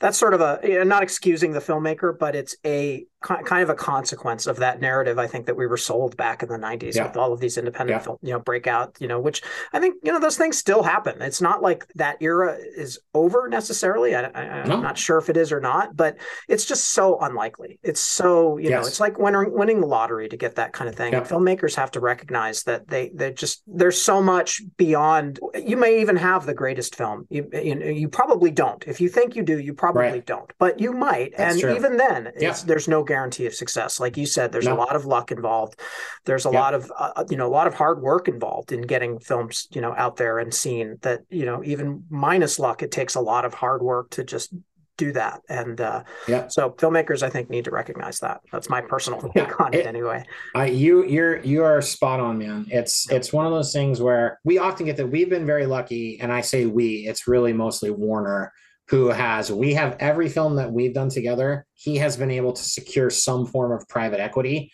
that's 0.00 0.18
sort 0.18 0.34
of 0.34 0.40
a 0.40 0.58
you 0.64 0.78
know, 0.78 0.84
not 0.84 1.02
excusing 1.02 1.52
the 1.52 1.60
filmmaker, 1.60 2.18
but 2.18 2.34
it's 2.34 2.56
a 2.66 3.04
kind 3.22 3.62
of 3.62 3.68
a 3.68 3.74
consequence 3.74 4.46
of 4.46 4.56
that 4.56 4.80
narrative. 4.80 5.18
I 5.18 5.26
think 5.26 5.44
that 5.44 5.54
we 5.54 5.66
were 5.66 5.76
sold 5.76 6.16
back 6.16 6.42
in 6.42 6.48
the 6.48 6.56
'90s 6.56 6.96
Yeah. 6.96 7.06
with 7.06 7.18
all 7.18 7.34
of 7.34 7.40
these 7.40 7.58
independent, 7.58 7.98
Yeah. 8.00 8.04
film, 8.04 8.18
you 8.22 8.32
know, 8.32 8.38
breakout, 8.38 8.96
you 8.98 9.06
know, 9.08 9.20
which 9.20 9.42
I 9.74 9.78
think 9.78 9.96
you 10.02 10.10
know 10.10 10.18
those 10.18 10.38
things 10.38 10.56
still 10.56 10.82
happen. 10.82 11.20
It's 11.20 11.42
not 11.42 11.60
like 11.60 11.86
that 11.96 12.16
era 12.20 12.56
is 12.76 12.98
over 13.12 13.46
necessarily. 13.48 14.14
I, 14.14 14.22
I, 14.34 14.40
I'm 14.62 14.68
No. 14.70 14.80
not 14.80 14.96
sure 14.96 15.18
if 15.18 15.28
it 15.28 15.36
is 15.36 15.52
or 15.52 15.60
not, 15.60 15.94
but 15.96 16.16
it's 16.48 16.64
just 16.64 16.84
so 16.90 17.18
unlikely. 17.20 17.78
It's 17.82 18.00
so 18.00 18.56
you 18.56 18.70
know, 18.70 18.80
it's 18.80 19.00
like 19.00 19.18
winning 19.18 19.52
winning 19.52 19.80
the 19.80 19.86
lottery 19.86 20.28
to 20.30 20.36
get 20.38 20.54
that 20.54 20.72
kind 20.72 20.88
of 20.88 20.94
thing. 20.94 21.12
Yeah. 21.12 21.20
Filmmakers 21.20 21.74
have 21.76 21.90
to 21.90 22.00
recognize 22.00 22.62
that 22.62 22.88
they 22.88 23.10
they 23.14 23.32
just 23.34 23.62
there's 23.66 24.00
so 24.00 24.22
much 24.22 24.62
beyond. 24.78 25.40
You 25.54 25.76
may 25.76 26.00
even 26.00 26.16
have 26.16 26.46
the 26.46 26.54
greatest 26.54 26.94
film. 26.96 27.26
You 27.28 27.46
you, 27.52 27.78
you 27.84 28.08
probably 28.08 28.50
don't. 28.50 28.82
If 28.86 28.98
you 29.02 29.10
think 29.10 29.36
you 29.36 29.42
do, 29.42 29.58
you 29.58 29.74
probably 29.74 29.89
Right. 29.98 30.24
don't. 30.26 30.50
But 30.58 30.80
you 30.80 30.92
might, 30.92 31.32
That's 31.36 31.54
and 31.54 31.60
true. 31.60 31.74
even 31.74 31.96
then, 31.96 32.32
Yeah. 32.38 32.50
it's, 32.50 32.62
there's 32.62 32.88
no 32.88 33.02
guarantee 33.02 33.46
of 33.46 33.54
success. 33.54 33.98
Like 34.00 34.16
you 34.16 34.26
said, 34.26 34.52
there's 34.52 34.66
a 34.66 34.74
lot 34.74 34.94
of 34.96 35.04
luck 35.06 35.32
involved. 35.32 35.80
There's 36.24 36.46
a 36.46 36.50
Yeah. 36.50 36.60
lot 36.60 36.74
of 36.74 36.92
uh, 36.98 37.24
you 37.30 37.36
know 37.36 37.46
a 37.46 37.54
lot 37.54 37.66
of 37.66 37.74
hard 37.74 38.00
work 38.02 38.28
involved 38.28 38.72
in 38.72 38.82
getting 38.82 39.18
films 39.18 39.68
you 39.72 39.80
know 39.80 39.94
out 39.96 40.16
there 40.16 40.38
and 40.38 40.52
seen. 40.52 40.98
That 41.02 41.20
you 41.30 41.44
know 41.46 41.62
even 41.64 42.04
minus 42.10 42.58
luck, 42.58 42.82
it 42.82 42.90
takes 42.92 43.14
a 43.14 43.20
lot 43.20 43.44
of 43.44 43.54
hard 43.54 43.82
work 43.82 44.10
to 44.10 44.24
just 44.24 44.52
do 44.96 45.12
that. 45.12 45.40
And 45.48 45.80
uh, 45.80 46.02
Yeah. 46.28 46.48
so 46.48 46.72
filmmakers, 46.72 47.22
I 47.22 47.30
think, 47.30 47.48
need 47.48 47.64
to 47.64 47.70
recognize 47.70 48.18
that. 48.18 48.42
That's 48.52 48.68
my 48.68 48.82
personal 48.82 49.18
take 49.22 49.34
Yeah, 49.34 49.52
on 49.58 49.72
it, 49.72 49.80
it- 49.80 49.86
anyway. 49.86 50.24
I 50.54 50.66
you 50.66 51.04
you're 51.06 51.38
you 51.40 51.64
are 51.64 51.80
spot 51.80 52.20
on, 52.20 52.36
man. 52.36 52.66
It's 52.70 53.10
it's 53.10 53.32
one 53.32 53.46
of 53.46 53.52
those 53.52 53.72
things 53.72 54.02
where 54.02 54.38
we 54.44 54.58
often 54.58 54.84
get 54.84 54.98
that 54.98 55.06
we've 55.06 55.30
been 55.30 55.46
very 55.46 55.64
lucky, 55.64 56.20
and 56.20 56.30
I 56.30 56.42
say 56.42 56.66
we, 56.66 57.06
it's 57.08 57.26
really 57.26 57.54
mostly 57.54 57.90
Warner 57.90 58.52
who 58.90 59.08
has 59.08 59.52
we 59.52 59.72
have 59.74 59.96
every 60.00 60.28
film 60.28 60.56
that 60.56 60.72
we've 60.72 60.92
done 60.92 61.08
together, 61.08 61.64
he 61.74 61.96
has 61.96 62.16
been 62.16 62.30
able 62.30 62.52
to 62.52 62.62
secure 62.62 63.08
some 63.08 63.46
form 63.46 63.70
of 63.70 63.88
private 63.88 64.18
equity. 64.18 64.72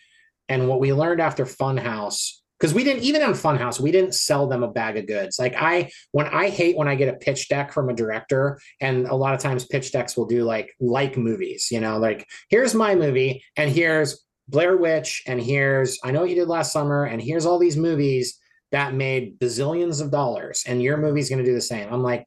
And 0.49 0.67
what 0.67 0.79
we 0.79 0.91
learned 0.91 1.21
after 1.21 1.45
Funhouse, 1.45 2.31
because 2.59 2.73
we 2.73 2.83
didn't 2.83 3.03
even 3.03 3.21
on 3.21 3.33
Funhouse, 3.33 3.79
we 3.79 3.91
didn't 3.91 4.15
sell 4.15 4.47
them 4.47 4.63
a 4.63 4.71
bag 4.71 4.97
of 4.97 5.05
goods. 5.05 5.37
Like 5.37 5.53
I 5.55 5.91
when 6.13 6.25
I 6.25 6.49
hate 6.49 6.75
when 6.75 6.87
I 6.87 6.95
get 6.95 7.13
a 7.13 7.17
pitch 7.17 7.47
deck 7.47 7.71
from 7.71 7.89
a 7.89 7.93
director, 7.93 8.59
and 8.81 9.05
a 9.05 9.15
lot 9.15 9.35
of 9.35 9.39
times 9.39 9.65
pitch 9.65 9.91
decks 9.91 10.17
will 10.17 10.25
do 10.25 10.43
like 10.43 10.73
like 10.79 11.15
movies, 11.15 11.67
you 11.69 11.79
know, 11.79 11.99
like 11.99 12.27
here's 12.49 12.73
my 12.73 12.95
movie, 12.95 13.43
and 13.55 13.69
here's 13.69 14.25
Blair 14.47 14.77
Witch, 14.77 15.21
and 15.27 15.39
here's 15.39 15.99
I 16.03 16.09
know 16.09 16.21
what 16.21 16.29
you 16.29 16.35
did 16.35 16.47
last 16.47 16.73
summer, 16.73 17.03
and 17.03 17.21
here's 17.21 17.45
all 17.45 17.59
these 17.59 17.77
movies 17.77 18.39
that 18.71 18.95
made 18.95 19.39
bazillions 19.39 20.01
of 20.01 20.09
dollars, 20.09 20.63
and 20.65 20.81
your 20.81 20.97
movie's 20.97 21.29
going 21.29 21.43
to 21.43 21.45
do 21.45 21.53
the 21.53 21.61
same. 21.61 21.93
I'm 21.93 22.01
like, 22.01 22.25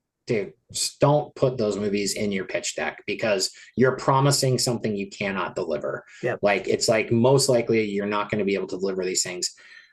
don't 1.01 1.35
put 1.35 1.59
those 1.59 1.79
movies 1.79 2.15
in 2.15 2.33
your 2.33 2.45
pitch 2.45 2.77
deck 2.77 3.03
because 3.07 3.51
you're 3.77 3.97
promising 3.97 4.59
something 4.59 4.97
you 4.97 5.09
cannot 5.11 5.55
deliver. 5.55 6.05
Yep. 6.23 6.39
Like 6.43 6.69
it's 6.69 6.89
like 6.89 7.11
most 7.11 7.49
likely 7.49 7.85
you're 7.85 8.07
not 8.07 8.31
going 8.31 8.39
to 8.39 8.45
be 8.45 8.55
able 8.55 8.69
to 8.69 8.79
deliver 8.79 9.05
these 9.05 9.23
things. 9.23 9.51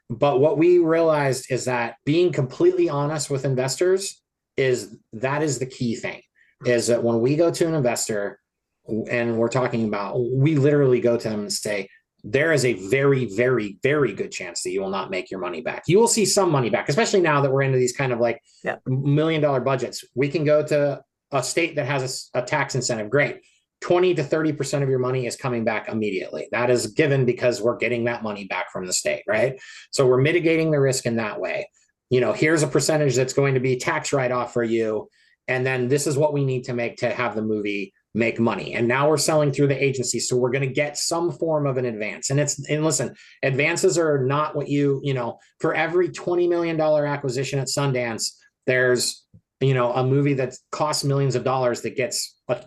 But 0.09 0.39
what 0.39 0.57
we 0.57 0.79
realized 0.79 1.51
is 1.51 1.65
that 1.65 1.95
being 2.05 2.31
completely 2.31 2.89
honest 2.89 3.29
with 3.29 3.45
investors 3.45 4.21
is 4.55 4.95
that 5.13 5.43
is 5.43 5.59
the 5.59 5.65
key 5.65 5.95
thing. 5.95 6.21
Is 6.65 6.87
that 6.87 7.03
when 7.03 7.19
we 7.19 7.35
go 7.35 7.51
to 7.51 7.67
an 7.67 7.75
investor 7.75 8.39
and 8.87 9.37
we're 9.37 9.49
talking 9.49 9.87
about, 9.87 10.19
we 10.19 10.55
literally 10.55 11.01
go 11.01 11.17
to 11.17 11.29
them 11.29 11.41
and 11.41 11.53
say, 11.53 11.89
there 12.29 12.51
is 12.51 12.65
a 12.65 12.73
very, 12.73 13.25
very, 13.25 13.77
very 13.83 14.13
good 14.13 14.31
chance 14.31 14.61
that 14.63 14.71
you 14.71 14.81
will 14.81 14.89
not 14.89 15.09
make 15.09 15.31
your 15.31 15.39
money 15.39 15.61
back. 15.61 15.83
You 15.87 15.97
will 15.97 16.07
see 16.07 16.25
some 16.25 16.51
money 16.51 16.69
back, 16.69 16.89
especially 16.89 17.21
now 17.21 17.41
that 17.41 17.51
we're 17.51 17.61
into 17.61 17.77
these 17.77 17.95
kind 17.95 18.11
of 18.11 18.19
like 18.19 18.41
Yeah. 18.63 18.77
million 18.85 19.41
dollar 19.41 19.61
budgets. 19.61 20.03
We 20.13 20.27
can 20.27 20.43
go 20.43 20.61
to 20.65 21.01
a 21.31 21.43
state 21.43 21.75
that 21.77 21.85
has 21.85 22.29
a 22.33 22.41
tax 22.41 22.75
incentive. 22.75 23.09
Great. 23.09 23.41
20 23.81 24.15
to 24.15 24.23
30% 24.23 24.83
of 24.83 24.89
your 24.89 24.99
money 24.99 25.25
is 25.25 25.35
coming 25.35 25.63
back 25.63 25.87
immediately. 25.87 26.47
That 26.51 26.69
is 26.69 26.87
given 26.87 27.25
because 27.25 27.61
we're 27.61 27.77
getting 27.77 28.05
that 28.05 28.23
money 28.23 28.45
back 28.45 28.71
from 28.71 28.87
the 28.87 28.93
state, 28.93 29.23
right? 29.27 29.59
So 29.91 30.05
we're 30.07 30.21
mitigating 30.21 30.71
the 30.71 30.79
risk 30.79 31.05
in 31.05 31.17
that 31.17 31.39
way. 31.39 31.69
You 32.09 32.19
know, 32.19 32.33
here's 32.33 32.63
a 32.63 32.67
percentage 32.67 33.15
that's 33.15 33.33
going 33.33 33.53
to 33.53 33.59
be 33.59 33.77
tax 33.77 34.11
write 34.11 34.31
off 34.31 34.51
for 34.53 34.63
you. 34.63 35.09
And 35.47 35.65
then 35.65 35.87
this 35.87 36.07
is 36.07 36.17
what 36.17 36.33
we 36.33 36.43
need 36.43 36.63
to 36.65 36.73
make 36.73 36.97
to 36.97 37.09
have 37.09 37.35
the 37.35 37.41
movie 37.41 37.93
make 38.17 38.39
money. 38.39 38.73
And 38.73 38.87
now 38.87 39.07
we're 39.07 39.17
selling 39.17 39.51
through 39.51 39.67
the 39.67 39.81
agency. 39.81 40.19
So 40.19 40.35
we're 40.35 40.49
going 40.49 40.67
to 40.67 40.73
get 40.73 40.97
some 40.97 41.31
form 41.31 41.67
of 41.67 41.77
an 41.77 41.85
advance. 41.85 42.31
And 42.31 42.39
it's, 42.39 42.67
and 42.67 42.83
listen, 42.83 43.15
advances 43.43 43.97
are 43.99 44.25
not 44.25 44.55
what 44.55 44.67
you, 44.67 44.99
you 45.03 45.13
know, 45.13 45.37
for 45.59 45.75
every 45.75 46.09
$20 46.09 46.49
million 46.49 46.81
acquisition 46.81 47.59
at 47.59 47.67
Sundance, 47.67 48.31
there's, 48.65 49.23
you 49.61 49.75
know, 49.75 49.93
a 49.93 50.03
movie 50.03 50.33
that 50.33 50.55
costs 50.71 51.03
millions 51.03 51.35
of 51.35 51.43
dollars 51.43 51.81
that 51.81 51.95
gets 51.95 52.35
a 52.47 52.63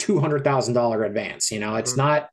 $200,000 0.00 1.06
advance. 1.06 1.50
You 1.50 1.60
know, 1.60 1.76
it's 1.76 1.92
Mhm. 1.92 1.98
not, 1.98 2.30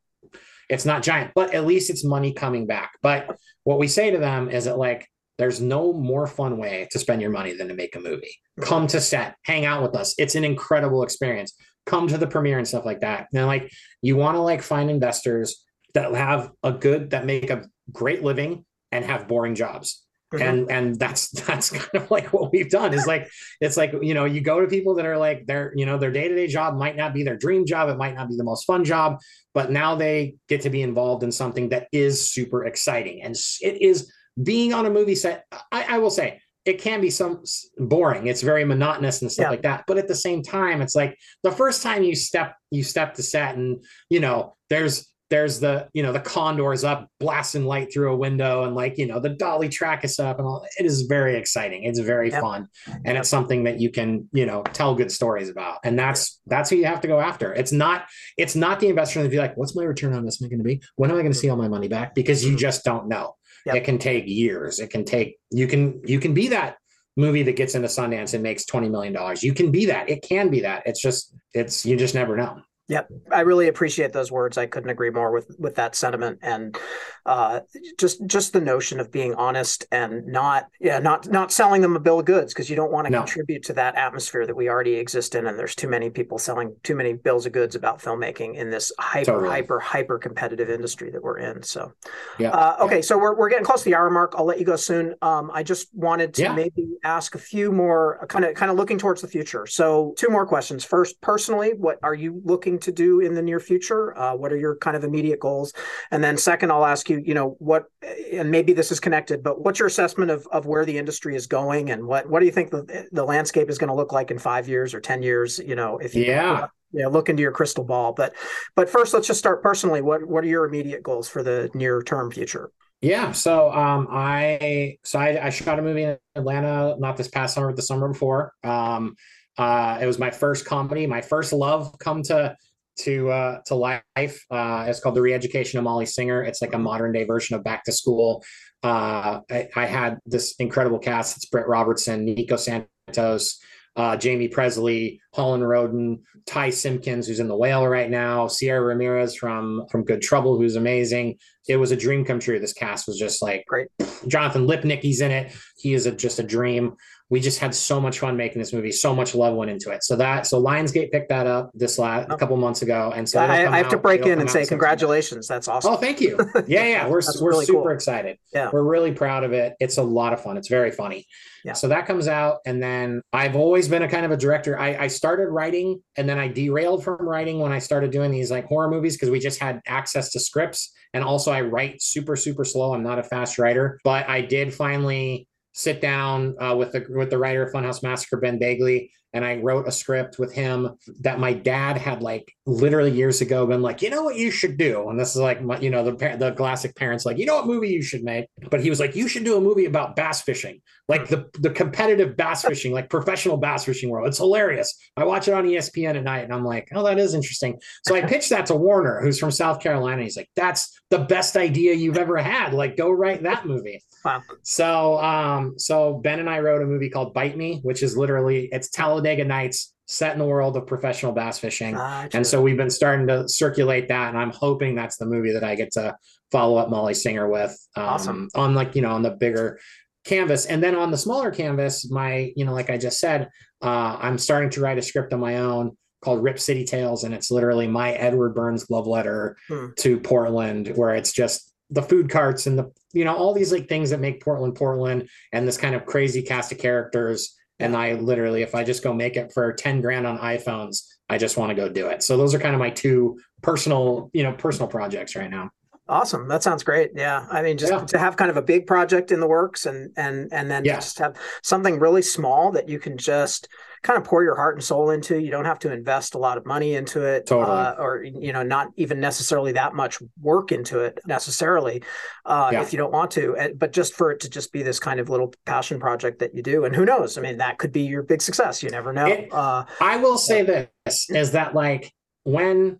it's 0.69 0.85
not 0.85 1.03
giant, 1.03 1.31
but 1.35 1.53
at 1.53 1.65
least 1.65 1.89
it's 1.89 2.05
money 2.05 2.31
coming 2.33 2.67
back. 2.67 2.93
But 3.03 3.37
what 3.65 3.79
we 3.79 3.87
say 3.89 4.11
to 4.11 4.17
them 4.17 4.49
is 4.49 4.63
that 4.63 4.77
like, 4.77 5.05
there's 5.37 5.59
no 5.59 5.91
more 5.91 6.25
fun 6.25 6.57
way 6.57 6.87
to 6.91 6.99
spend 6.99 7.21
your 7.21 7.31
money 7.31 7.53
than 7.53 7.67
to 7.67 7.73
make 7.73 7.97
a 7.97 7.99
movie. 7.99 8.37
Come 8.61 8.87
to 8.87 9.01
set, 9.01 9.35
hang 9.43 9.65
out 9.65 9.83
with 9.83 9.93
us. 9.93 10.15
It's 10.17 10.35
an 10.35 10.45
incredible 10.45 11.03
experience. 11.03 11.53
Come 11.85 12.07
to 12.07 12.17
the 12.17 12.27
premiere 12.27 12.57
and 12.57 12.67
stuff 12.67 12.85
like 12.85 13.01
that. 13.01 13.27
And 13.33 13.45
like, 13.47 13.71
you 14.01 14.15
want 14.15 14.35
to 14.35 14.41
like 14.41 14.61
find 14.61 14.89
investors 14.89 15.63
that 15.93 16.13
have 16.13 16.51
a 16.63 16.71
good, 16.71 17.11
that 17.11 17.25
make 17.25 17.49
a 17.49 17.65
great 17.91 18.23
living 18.23 18.65
and 18.91 19.05
have 19.05 19.27
boring 19.27 19.55
jobs. 19.55 20.05
Mm-hmm. 20.33 20.43
And 20.43 20.71
and 20.71 20.99
that's 20.99 21.29
that's 21.45 21.69
kind 21.69 22.03
of 22.03 22.09
like 22.09 22.33
what 22.33 22.51
we've 22.51 22.69
done 22.69 22.93
is 22.93 23.05
like 23.05 23.29
it's 23.61 23.77
like 23.77 23.93
you 24.01 24.13
know 24.13 24.25
you 24.25 24.41
go 24.41 24.59
to 24.59 24.67
people 24.67 24.95
that 24.95 25.05
are 25.05 25.17
like 25.17 25.45
their 25.45 25.71
you 25.75 25.85
know 25.85 25.97
their 25.97 26.11
day-to-day 26.11 26.47
job 26.47 26.75
might 26.75 26.95
not 26.95 27.13
be 27.13 27.23
their 27.23 27.37
dream 27.37 27.65
job 27.65 27.89
it 27.89 27.97
might 27.97 28.15
not 28.15 28.27
be 28.27 28.35
the 28.35 28.43
most 28.43 28.65
fun 28.65 28.83
job 28.83 29.19
but 29.53 29.71
now 29.71 29.95
they 29.95 30.35
get 30.49 30.61
to 30.61 30.69
be 30.69 30.81
involved 30.81 31.23
in 31.23 31.31
something 31.31 31.69
that 31.69 31.87
is 31.91 32.29
super 32.29 32.65
exciting 32.65 33.21
and 33.21 33.35
it 33.61 33.81
is 33.81 34.11
being 34.41 34.73
on 34.73 34.85
a 34.85 34.89
movie 34.89 35.15
set 35.15 35.45
I, 35.71 35.95
I 35.95 35.97
will 35.99 36.09
say 36.09 36.41
it 36.65 36.81
can 36.81 36.99
be 36.99 37.09
some 37.09 37.43
boring. 37.77 38.27
It's 38.27 38.41
very 38.41 38.65
monotonous 38.65 39.21
and 39.21 39.31
stuff 39.31 39.45
yeah. 39.45 39.49
like 39.51 39.61
that. 39.61 39.83
But 39.87 39.97
at 39.97 40.07
the 40.07 40.15
same 40.15 40.41
time 40.41 40.81
it's 40.81 40.95
like 40.95 41.17
the 41.43 41.51
first 41.51 41.83
time 41.83 42.03
you 42.03 42.15
step 42.15 42.55
you 42.71 42.83
step 42.83 43.13
to 43.15 43.23
set 43.23 43.55
and 43.55 43.83
you 44.09 44.19
know 44.19 44.55
there's 44.69 45.07
there's 45.29 45.59
the 45.59 45.87
you 45.93 46.03
know 46.03 46.11
the 46.11 46.19
condors 46.19 46.83
up 46.83 47.09
blasting 47.19 47.65
light 47.65 47.91
through 47.91 48.13
a 48.13 48.15
window 48.15 48.63
and 48.63 48.75
like 48.75 48.97
you 48.97 49.07
know 49.07 49.19
the 49.19 49.29
dolly 49.29 49.69
track 49.69 50.05
is 50.05 50.19
up 50.19 50.37
and 50.37 50.47
all 50.47 50.65
it 50.77 50.85
is 50.85 51.03
very 51.03 51.35
exciting. 51.35 51.83
It's 51.83 51.99
very 51.99 52.29
yep. 52.29 52.41
fun. 52.41 52.67
And 52.87 53.05
yep. 53.05 53.17
it's 53.17 53.29
something 53.29 53.63
that 53.63 53.79
you 53.79 53.89
can 53.89 54.29
you 54.33 54.45
know 54.45 54.63
tell 54.73 54.93
good 54.93 55.11
stories 55.11 55.49
about. 55.49 55.79
And 55.83 55.97
that's 55.97 56.39
that's 56.45 56.69
who 56.69 56.75
you 56.75 56.85
have 56.85 57.01
to 57.01 57.07
go 57.07 57.19
after. 57.19 57.53
It's 57.53 57.71
not 57.71 58.05
it's 58.37 58.55
not 58.55 58.79
the 58.79 58.87
investor 58.87 59.23
to 59.23 59.29
be 59.29 59.37
like 59.37 59.57
what's 59.57 59.75
my 59.75 59.83
return 59.83 60.13
on 60.13 60.25
this 60.25 60.37
going 60.37 60.57
to 60.57 60.63
be? 60.63 60.81
When 60.95 61.09
am 61.09 61.17
i 61.17 61.21
going 61.21 61.33
to 61.33 61.37
see 61.37 61.49
all 61.49 61.57
my 61.57 61.67
money 61.67 61.87
back? 61.87 62.13
Because 62.13 62.43
you 62.43 62.51
mm-hmm. 62.51 62.57
just 62.57 62.83
don't 62.83 63.07
know 63.07 63.35
yep. 63.65 63.75
it 63.75 63.83
can 63.83 63.97
take 63.97 64.27
years. 64.27 64.79
It 64.79 64.89
can 64.89 65.05
take 65.05 65.37
you 65.51 65.67
can 65.67 66.01
you 66.05 66.19
can 66.19 66.33
be 66.33 66.49
that 66.49 66.77
movie 67.17 67.43
that 67.43 67.55
gets 67.55 67.75
into 67.75 67.87
sundance 67.87 68.33
and 68.33 68.43
makes 68.43 68.65
20 68.65 68.89
million 68.89 69.13
dollars. 69.13 69.43
You 69.43 69.53
can 69.53 69.71
be 69.71 69.85
that. 69.85 70.09
It 70.09 70.21
can 70.21 70.49
be 70.49 70.61
that. 70.61 70.83
It's 70.85 71.01
just 71.01 71.35
it's 71.53 71.85
you 71.85 71.95
just 71.95 72.15
never 72.15 72.35
know 72.35 72.61
Yep, 72.87 73.09
I 73.31 73.41
really 73.41 73.67
appreciate 73.67 74.13
those 74.13 74.31
words. 74.31 74.59
I 74.59 74.67
couldn't 74.67 74.91
agree 74.91 75.09
more 75.09 75.31
with 75.31 75.55
with 75.57 75.73
that 75.75 75.95
sentiment, 75.95 76.37
and 76.43 76.77
uh, 77.25 77.61
just 77.97 78.23
just 78.27 78.53
the 78.53 78.61
notion 78.61 78.99
of 78.99 79.11
being 79.11 79.33
honest 79.33 79.87
and 79.91 80.27
not 80.27 80.67
yeah 80.79 80.99
not 80.99 81.27
not 81.27 81.51
selling 81.51 81.81
them 81.81 81.95
a 81.95 81.99
bill 81.99 82.19
of 82.19 82.27
goods 82.27 82.53
because 82.53 82.69
you 82.69 82.75
don't 82.75 82.91
want 82.91 83.07
to 83.07 83.11
no. 83.11 83.19
contribute 83.21 83.63
to 83.63 83.73
that 83.73 83.95
atmosphere 83.95 84.45
that 84.45 84.55
we 84.55 84.69
already 84.69 84.93
exist 84.93 85.33
in, 85.33 85.47
and 85.47 85.57
there's 85.57 85.73
too 85.73 85.87
many 85.87 86.11
people 86.11 86.37
selling 86.37 86.75
too 86.83 86.93
many 86.93 87.13
bills 87.13 87.47
of 87.47 87.53
goods 87.53 87.73
about 87.73 87.99
filmmaking 87.99 88.53
in 88.53 88.69
this 88.69 88.91
hyper 88.99 89.31
totally. 89.31 89.49
hyper 89.49 89.79
hyper 89.79 90.19
competitive 90.19 90.69
industry 90.69 91.09
that 91.09 91.23
we're 91.23 91.39
in. 91.39 91.63
So, 91.63 91.91
yeah. 92.37 92.51
Uh, 92.51 92.77
okay, 92.81 92.97
yeah. 92.97 93.01
so 93.01 93.17
we're 93.17 93.35
we're 93.35 93.49
getting 93.49 93.65
close 93.65 93.79
to 93.81 93.89
the 93.89 93.95
hour 93.95 94.11
mark. 94.11 94.35
I'll 94.37 94.45
let 94.45 94.59
you 94.59 94.65
go 94.65 94.75
soon. 94.75 95.15
Um, 95.23 95.49
I 95.51 95.63
just 95.63 95.87
wanted 95.95 96.35
to 96.35 96.43
yeah. 96.43 96.53
maybe 96.53 96.85
ask 97.03 97.33
a 97.33 97.39
few 97.39 97.71
more, 97.71 98.23
kind 98.29 98.45
of 98.45 98.53
kind 98.53 98.69
of 98.69 98.77
looking 98.77 98.99
towards 98.99 99.23
the 99.23 99.27
future. 99.27 99.65
So, 99.65 100.13
two 100.19 100.29
more 100.29 100.45
questions. 100.45 100.85
First, 100.85 101.19
personally, 101.21 101.73
what 101.75 101.97
are 102.03 102.13
you 102.13 102.43
looking 102.45 102.74
looking 102.75 102.93
to 102.93 103.03
do 103.03 103.19
in 103.19 103.33
the 103.35 103.41
near 103.41 103.59
future? 103.59 104.17
Uh, 104.17 104.35
what 104.35 104.51
are 104.51 104.57
your 104.57 104.75
kind 104.77 104.95
of 104.95 105.03
immediate 105.03 105.39
goals? 105.39 105.73
And 106.11 106.23
then 106.23 106.37
second, 106.37 106.71
I'll 106.71 106.85
ask 106.85 107.09
you, 107.09 107.21
you 107.25 107.33
know, 107.33 107.55
what, 107.59 107.85
and 108.31 108.51
maybe 108.51 108.73
this 108.73 108.91
is 108.91 108.99
connected, 108.99 109.43
but 109.43 109.61
what's 109.63 109.79
your 109.79 109.87
assessment 109.87 110.31
of, 110.31 110.47
of 110.51 110.65
where 110.65 110.85
the 110.85 110.97
industry 110.97 111.35
is 111.35 111.47
going 111.47 111.91
and 111.91 112.05
what, 112.05 112.29
what 112.29 112.39
do 112.39 112.45
you 112.45 112.51
think 112.51 112.71
the, 112.71 113.07
the 113.11 113.23
landscape 113.23 113.69
is 113.69 113.77
going 113.77 113.89
to 113.89 113.95
look 113.95 114.11
like 114.11 114.31
in 114.31 114.39
five 114.39 114.67
years 114.67 114.93
or 114.93 114.99
10 114.99 115.23
years? 115.23 115.59
You 115.59 115.75
know, 115.75 115.97
if 115.97 116.15
you, 116.15 116.25
yeah. 116.25 116.67
You 116.91 117.01
know, 117.01 117.09
look 117.09 117.27
into 117.27 117.41
your 117.41 117.51
crystal 117.51 117.83
ball, 117.83 118.13
but 118.13 118.33
but 118.73 118.89
first, 118.89 119.13
let's 119.13 119.27
just 119.27 119.39
start 119.39 119.61
personally. 119.61 120.01
What 120.01 120.25
what 120.25 120.45
are 120.45 120.47
your 120.47 120.65
immediate 120.65 121.03
goals 121.03 121.27
for 121.27 121.43
the 121.43 121.69
near 121.73 122.01
term 122.01 122.31
future? 122.31 122.71
Yeah, 123.01 123.33
so 123.33 123.69
um, 123.73 124.07
I 124.09 124.97
so 125.03 125.19
I, 125.19 125.47
I, 125.47 125.49
shot 125.49 125.77
a 125.77 125.81
movie 125.81 126.03
in 126.03 126.17
Atlanta, 126.35 126.95
not 126.97 127.17
this 127.17 127.27
past 127.27 127.55
summer, 127.55 127.67
but 127.67 127.75
the 127.75 127.81
summer 127.81 128.07
before. 128.07 128.53
Um, 128.63 129.17
uh, 129.57 129.99
it 130.01 130.05
was 130.05 130.19
my 130.19 130.31
first 130.31 130.65
comedy, 130.65 131.07
my 131.07 131.21
first 131.21 131.53
love 131.53 131.97
come 131.99 132.23
to 132.23 132.55
to 132.99 133.29
uh, 133.29 133.59
to 133.65 133.75
life. 133.75 134.05
Uh, 134.49 134.85
it's 134.87 134.99
called 134.99 135.15
the 135.15 135.21
Reeducation 135.21 135.77
of 135.77 135.83
Molly 135.83 136.05
Singer. 136.05 136.43
It's 136.43 136.61
like 136.61 136.73
a 136.73 136.79
modern 136.79 137.11
day 137.11 137.23
version 137.23 137.55
of 137.55 137.63
Back 137.63 137.83
to 137.85 137.91
School. 137.91 138.43
Uh, 138.83 139.41
I, 139.49 139.67
I, 139.75 139.85
had 139.85 140.19
this 140.25 140.55
incredible 140.59 140.99
cast. 140.99 141.37
It's 141.37 141.45
Britt 141.45 141.67
Robertson, 141.67 142.23
Nico 142.23 142.55
Santos, 142.55 143.59
uh, 143.95 144.17
Jaime 144.21 144.47
Pressly, 144.47 145.19
Holland 145.33 145.67
Roden, 145.67 146.21
Ty 146.45 146.69
Simpkins, 146.69 147.27
who's 147.27 147.39
in 147.39 147.47
The 147.47 147.55
Whale 147.55 147.87
right 147.87 148.09
now, 148.09 148.47
Cierra 148.47 148.85
Ramirez 148.85 149.35
from 149.35 149.85
from 149.89 150.03
Good 150.03 150.21
Trouble, 150.21 150.57
who's 150.57 150.75
amazing. 150.75 151.37
It 151.67 151.77
was 151.77 151.91
a 151.91 151.95
dream 151.95 152.25
come 152.25 152.39
true. 152.39 152.59
This 152.59 152.73
cast 152.73 153.07
was 153.07 153.17
just 153.17 153.41
like 153.41 153.65
great. 153.65 153.87
Jonathan 154.27 154.67
Lipnicki's 154.67 155.21
in 155.21 155.31
it. 155.31 155.51
He 155.77 155.93
is 155.93 156.05
a, 156.05 156.11
just 156.11 156.39
a 156.39 156.43
dream 156.43 156.95
we 157.29 157.39
just 157.39 157.59
had 157.59 157.73
so 157.73 157.99
much 157.99 158.19
fun 158.19 158.37
making 158.37 158.59
this 158.59 158.71
movie. 158.71 158.91
So 158.91 159.15
much 159.15 159.33
love 159.33 159.55
went 159.55 159.71
into 159.71 159.89
it. 159.89 160.03
So 160.03 160.15
that 160.17 160.45
so 160.45 160.61
Lionsgate 160.61 161.11
picked 161.11 161.29
that 161.29 161.47
up 161.47 161.71
this 161.73 161.97
last 161.97 162.29
a 162.29 162.33
oh. 162.33 162.37
couple 162.37 162.55
months 162.57 162.83
ago, 162.83 163.11
and 163.15 163.27
so 163.27 163.39
I, 163.39 163.45
I 163.45 163.77
have 163.77 163.87
out, 163.87 163.89
to 163.91 163.97
break 163.97 164.25
in 164.25 164.39
and 164.39 164.49
say 164.49 164.65
congratulations. 164.65 165.47
That's 165.47 165.67
awesome. 165.67 165.93
Oh, 165.93 165.97
thank 165.97 166.21
you. 166.21 166.37
Yeah, 166.67 166.85
yeah, 166.85 167.07
we're 167.07 167.21
we're 167.41 167.49
really 167.49 167.65
super 167.65 167.83
cool. 167.83 167.91
excited. 167.91 168.37
Yeah, 168.53 168.69
we're 168.71 168.83
really 168.83 169.11
proud 169.11 169.43
of 169.43 169.53
it. 169.53 169.73
It's 169.79 169.97
a 169.97 170.03
lot 170.03 170.33
of 170.33 170.41
fun. 170.41 170.57
It's 170.57 170.67
very 170.67 170.89
funny. 170.89 171.25
Yeah. 171.63 171.73
So 171.73 171.87
that 171.89 172.07
comes 172.07 172.27
out, 172.27 172.59
and 172.65 172.81
then 172.81 173.21
I've 173.33 173.55
always 173.55 173.87
been 173.87 174.01
a 174.01 174.07
kind 174.07 174.25
of 174.25 174.31
a 174.31 174.37
director. 174.37 174.79
I, 174.79 174.95
I 174.95 175.07
started 175.07 175.49
writing, 175.49 176.01
and 176.17 176.27
then 176.27 176.39
I 176.39 176.47
derailed 176.47 177.03
from 177.03 177.17
writing 177.27 177.59
when 177.59 177.71
I 177.71 177.79
started 177.79 178.11
doing 178.11 178.31
these 178.31 178.51
like 178.51 178.65
horror 178.65 178.89
movies 178.89 179.15
because 179.15 179.29
we 179.29 179.39
just 179.39 179.59
had 179.59 179.79
access 179.85 180.31
to 180.31 180.39
scripts, 180.39 180.91
and 181.13 181.23
also 181.23 181.51
I 181.51 181.61
write 181.61 182.01
super 182.01 182.35
super 182.35 182.65
slow. 182.65 182.93
I'm 182.93 183.03
not 183.03 183.19
a 183.19 183.23
fast 183.23 183.59
writer, 183.59 183.99
but 184.03 184.27
I 184.27 184.41
did 184.41 184.73
finally 184.73 185.47
sit 185.75 185.99
down 185.99 186.55
uh, 186.61 186.73
with 186.73 186.93
the 186.93 187.05
with 187.09 187.29
the 187.29 187.37
writer 187.37 187.61
of 187.61 187.71
Funhouse 187.71 188.01
Massacre, 188.01 188.37
Ben 188.37 188.57
Begley, 188.57 189.11
and 189.35 189.43
I 189.43 189.57
wrote 189.57 189.85
a 189.85 189.91
script 189.91 190.39
with 190.39 190.53
him 190.53 190.97
that 191.19 191.39
my 191.39 191.51
dad 191.51 191.97
had 191.97 192.23
like 192.23 192.55
literally 192.65 193.11
years 193.11 193.41
ago 193.41 193.67
been 193.67 193.81
like, 193.81 194.01
you 194.01 194.09
know 194.09 194.23
what 194.23 194.37
you 194.37 194.49
should 194.49 194.77
do, 194.77 195.09
and 195.09 195.19
this 195.19 195.35
is 195.35 195.41
like 195.41 195.61
my, 195.61 195.77
you 195.79 195.89
know 195.89 196.03
the 196.03 196.37
the 196.37 196.53
classic 196.53 196.95
parents 196.95 197.25
like, 197.25 197.37
you 197.37 197.45
know 197.45 197.55
what 197.55 197.67
movie 197.67 197.89
you 197.89 198.01
should 198.01 198.23
make, 198.23 198.47
but 198.71 198.81
he 198.81 198.89
was 198.89 198.99
like, 198.99 199.13
you 199.13 199.27
should 199.27 199.43
do 199.43 199.57
a 199.57 199.61
movie 199.61 199.85
about 199.85 200.15
bass 200.15 200.41
fishing, 200.41 200.81
like 201.09 201.27
the 201.27 201.49
the 201.59 201.69
competitive 201.69 202.37
bass 202.37 202.63
fishing, 202.67 202.93
like 202.93 203.09
professional 203.09 203.57
bass 203.57 203.83
fishing 203.83 204.09
world. 204.09 204.27
It's 204.27 204.37
hilarious. 204.37 204.95
I 205.17 205.25
watch 205.25 205.49
it 205.49 205.53
on 205.53 205.65
ESPN 205.65 206.15
at 206.15 206.23
night, 206.23 206.45
and 206.45 206.53
I'm 206.53 206.63
like, 206.63 206.87
oh, 206.95 207.03
that 207.03 207.19
is 207.19 207.33
interesting. 207.33 207.77
So 208.05 208.15
I 208.15 208.21
pitched 208.21 208.51
that 208.51 208.67
to 208.67 208.75
Warner, 208.75 209.19
who's 209.21 209.37
from 209.37 209.51
South 209.51 209.81
Carolina. 209.81 210.23
He's 210.23 210.37
like, 210.37 210.49
that's 210.55 210.97
the 211.09 211.19
best 211.19 211.57
idea 211.57 211.93
you've 211.93 212.17
ever 212.17 212.37
had. 212.37 212.73
Like, 212.73 212.95
go 212.95 213.11
write 213.11 213.43
that 213.43 213.65
movie. 213.65 214.01
Wow. 214.23 214.41
So, 214.63 215.19
um, 215.19 215.77
so 215.77 216.15
Ben 216.15 216.39
and 216.39 216.49
I 216.49 216.59
wrote 216.59 216.81
a 216.81 216.85
movie 216.85 217.09
called 217.09 217.33
Bite 217.33 217.57
Me, 217.57 217.79
which 217.83 218.01
is 218.01 218.17
literally 218.17 218.69
it's 218.71 218.89
Talladega 218.89 219.24
Nights 219.47 219.93
set 220.07 220.33
in 220.33 220.39
the 220.39 220.45
world 220.45 220.77
of 220.77 220.85
professional 220.85 221.31
bass 221.31 221.57
fishing. 221.57 221.95
Gotcha. 221.95 222.37
And 222.37 222.45
so 222.45 222.61
we've 222.61 222.77
been 222.77 222.89
starting 222.89 223.27
to 223.27 223.49
circulate 223.49 224.07
that, 224.09 224.29
and 224.29 224.37
I'm 224.37 224.51
hoping 224.51 224.95
that's 224.95 225.17
the 225.17 225.25
movie 225.25 225.51
that 225.53 225.63
I 225.63 225.75
get 225.75 225.91
to 225.93 226.15
follow 226.51 226.77
up 226.77 226.89
Molly 226.89 227.13
Singer 227.13 227.49
with. 227.49 227.75
Um, 227.95 228.03
awesome. 228.03 228.49
On 228.55 228.75
like 228.75 228.95
you 228.95 229.01
know 229.01 229.11
on 229.11 229.23
the 229.23 229.31
bigger 229.31 229.79
canvas, 230.23 230.65
and 230.65 230.81
then 230.83 230.95
on 230.95 231.11
the 231.11 231.17
smaller 231.17 231.51
canvas, 231.51 232.09
my 232.09 232.51
you 232.55 232.65
know 232.65 232.73
like 232.73 232.89
I 232.89 232.97
just 232.97 233.19
said, 233.19 233.49
uh, 233.81 234.17
I'm 234.19 234.37
starting 234.37 234.69
to 234.71 234.81
write 234.81 234.97
a 234.97 235.01
script 235.01 235.33
on 235.33 235.39
my 235.39 235.57
own 235.57 235.97
called 236.21 236.43
Rip 236.43 236.59
City 236.59 236.85
Tales, 236.85 237.23
and 237.23 237.33
it's 237.33 237.51
literally 237.51 237.87
my 237.87 238.13
Edward 238.13 238.55
Burns 238.55 238.89
love 238.89 239.07
letter 239.07 239.57
hmm. 239.67 239.87
to 239.97 240.19
Portland, 240.19 240.89
where 240.95 241.15
it's 241.15 241.31
just 241.31 241.71
the 241.91 242.01
food 242.01 242.29
carts 242.29 242.65
and 242.65 242.79
the 242.79 242.91
you 243.13 243.23
know 243.23 243.35
all 243.35 243.53
these 243.53 243.71
like 243.71 243.87
things 243.87 244.09
that 244.09 244.19
make 244.19 244.43
Portland 244.43 244.75
Portland 244.75 245.29
and 245.51 245.67
this 245.67 245.77
kind 245.77 245.95
of 245.95 246.05
crazy 246.05 246.41
cast 246.41 246.71
of 246.71 246.77
characters. 246.77 247.55
And 247.79 247.95
I 247.95 248.13
literally, 248.13 248.61
if 248.61 248.73
I 248.73 248.83
just 248.83 249.03
go 249.03 249.13
make 249.13 249.35
it 249.35 249.51
for 249.53 249.73
10 249.73 250.01
grand 250.01 250.25
on 250.25 250.37
iPhones, 250.37 251.03
I 251.29 251.37
just 251.37 251.57
want 251.57 251.71
to 251.71 251.75
go 251.75 251.89
do 251.89 252.07
it. 252.07 252.23
So 252.23 252.37
those 252.37 252.53
are 252.53 252.59
kind 252.59 252.73
of 252.73 252.79
my 252.79 252.89
two 252.89 253.39
personal, 253.61 254.29
you 254.33 254.43
know, 254.43 254.53
personal 254.53 254.87
projects 254.87 255.35
right 255.35 255.49
now. 255.49 255.71
Awesome. 256.07 256.47
That 256.47 256.61
sounds 256.61 256.83
great. 256.83 257.11
Yeah. 257.15 257.47
I 257.49 257.63
mean, 257.63 257.77
just 257.77 257.91
yeah. 257.91 258.05
to 258.05 258.19
have 258.19 258.37
kind 258.37 258.51
of 258.51 258.57
a 258.57 258.61
big 258.61 258.85
project 258.85 259.31
in 259.31 259.39
the 259.39 259.47
works 259.47 259.87
and 259.87 260.11
and 260.15 260.53
and 260.53 260.69
then 260.69 260.85
yeah. 260.85 260.95
just 260.95 261.17
have 261.17 261.35
something 261.63 261.99
really 261.99 262.21
small 262.21 262.71
that 262.73 262.87
you 262.87 262.99
can 262.99 263.17
just 263.17 263.67
kind 264.05 264.17
of 264.17 264.23
pour 264.23 264.43
your 264.43 264.55
heart 264.55 264.75
and 264.75 264.83
soul 264.83 265.09
into. 265.09 265.41
You 265.41 265.49
don't 265.49 265.65
have 265.65 265.79
to 265.79 265.91
invest 265.91 266.35
a 266.35 266.37
lot 266.37 266.59
of 266.59 266.65
money 266.65 266.93
into 266.93 267.23
it, 267.23 267.47
totally. 267.47 267.75
uh, 267.75 267.95
or 267.95 268.23
you 268.23 268.53
know, 268.53 268.61
not 268.61 268.91
even 268.97 269.19
necessarily 269.19 269.71
that 269.71 269.95
much 269.95 270.19
work 270.39 270.71
into 270.71 270.99
it 270.99 271.19
necessarily, 271.25 272.03
uh, 272.45 272.69
yeah. 272.71 272.81
if 272.83 272.93
you 272.93 272.97
don't 272.97 273.11
want 273.11 273.31
to. 273.31 273.73
But 273.75 273.91
just 273.91 274.13
for 274.13 274.31
it 274.31 274.39
to 274.41 274.49
just 274.49 274.71
be 274.71 274.83
this 274.83 274.99
kind 274.99 275.19
of 275.19 275.29
little 275.29 275.53
passion 275.65 275.99
project 275.99 276.37
that 276.39 276.53
you 276.53 276.61
do, 276.61 276.85
and 276.85 276.95
who 276.95 277.03
knows? 277.03 277.37
I 277.37 277.41
mean, 277.41 277.57
that 277.57 277.79
could 277.79 277.91
be 277.91 278.03
your 278.03 278.21
big 278.21 278.43
success. 278.43 278.83
You 278.83 278.89
never 278.89 279.11
know. 279.11 279.25
It, 279.25 279.51
uh, 279.51 279.85
I 279.99 280.17
will 280.17 280.37
say 280.37 280.61
this: 280.61 281.27
is 281.29 281.51
that 281.53 281.73
like 281.73 282.13
when 282.43 282.99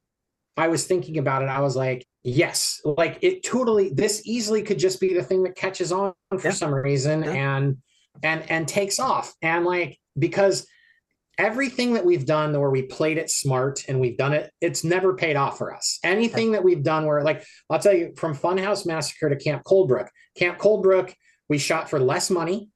I 0.58 0.70
was 0.70 0.88
thinking 0.88 1.20
about 1.20 1.44
it, 1.44 1.50
I 1.50 1.60
was 1.62 1.76
like, 1.76 2.04
yes, 2.24 2.82
like 2.84 3.20
it 3.22 3.44
totally. 3.44 3.90
This 3.90 4.24
easily 4.26 4.64
could 4.64 4.80
just 4.80 5.00
be 5.00 5.14
the 5.14 5.24
thing 5.24 5.44
that 5.44 5.56
catches 5.56 5.92
on 5.92 6.14
for 6.32 6.48
yeah. 6.48 6.52
some 6.52 6.74
reason 6.74 7.24
yeah. 7.24 7.58
and 7.58 7.78
and 8.24 8.50
and 8.50 8.68
takes 8.68 9.00
off, 9.00 9.36
and 9.44 9.66
like 9.66 10.00
because 10.18 10.66
everything 11.38 11.94
that 11.94 12.06
we've 12.06 12.26
done 12.26 12.58
where 12.60 12.70
we 12.70 12.84
played 12.84 13.18
it 13.18 13.30
smart 13.30 13.84
and 13.88 14.00
we've 14.00 14.18
done 14.18 14.34
it, 14.34 14.52
it's 14.62 14.84
never 14.84 15.16
paid 15.16 15.36
off 15.36 15.58
for 15.58 15.74
us. 15.74 16.00
Anything 16.04 16.52
that 16.54 16.64
we've 16.64 16.84
done 16.84 17.06
where, 17.06 17.22
like, 17.24 17.46
I'll 17.70 17.80
tell 17.80 17.94
you, 17.94 18.14
from 18.18 18.36
Funhouse 18.36 18.86
Massacre 18.86 19.30
to 19.30 19.36
Camp 19.36 19.64
Cold 19.66 19.88
Brook, 19.88 20.10
Camp 20.38 20.58
Cold 20.58 20.84
Brook, 20.84 21.14
we 21.50 21.58
shot 21.58 21.90
for 21.90 22.00
less 22.00 22.30
money. 22.30 22.70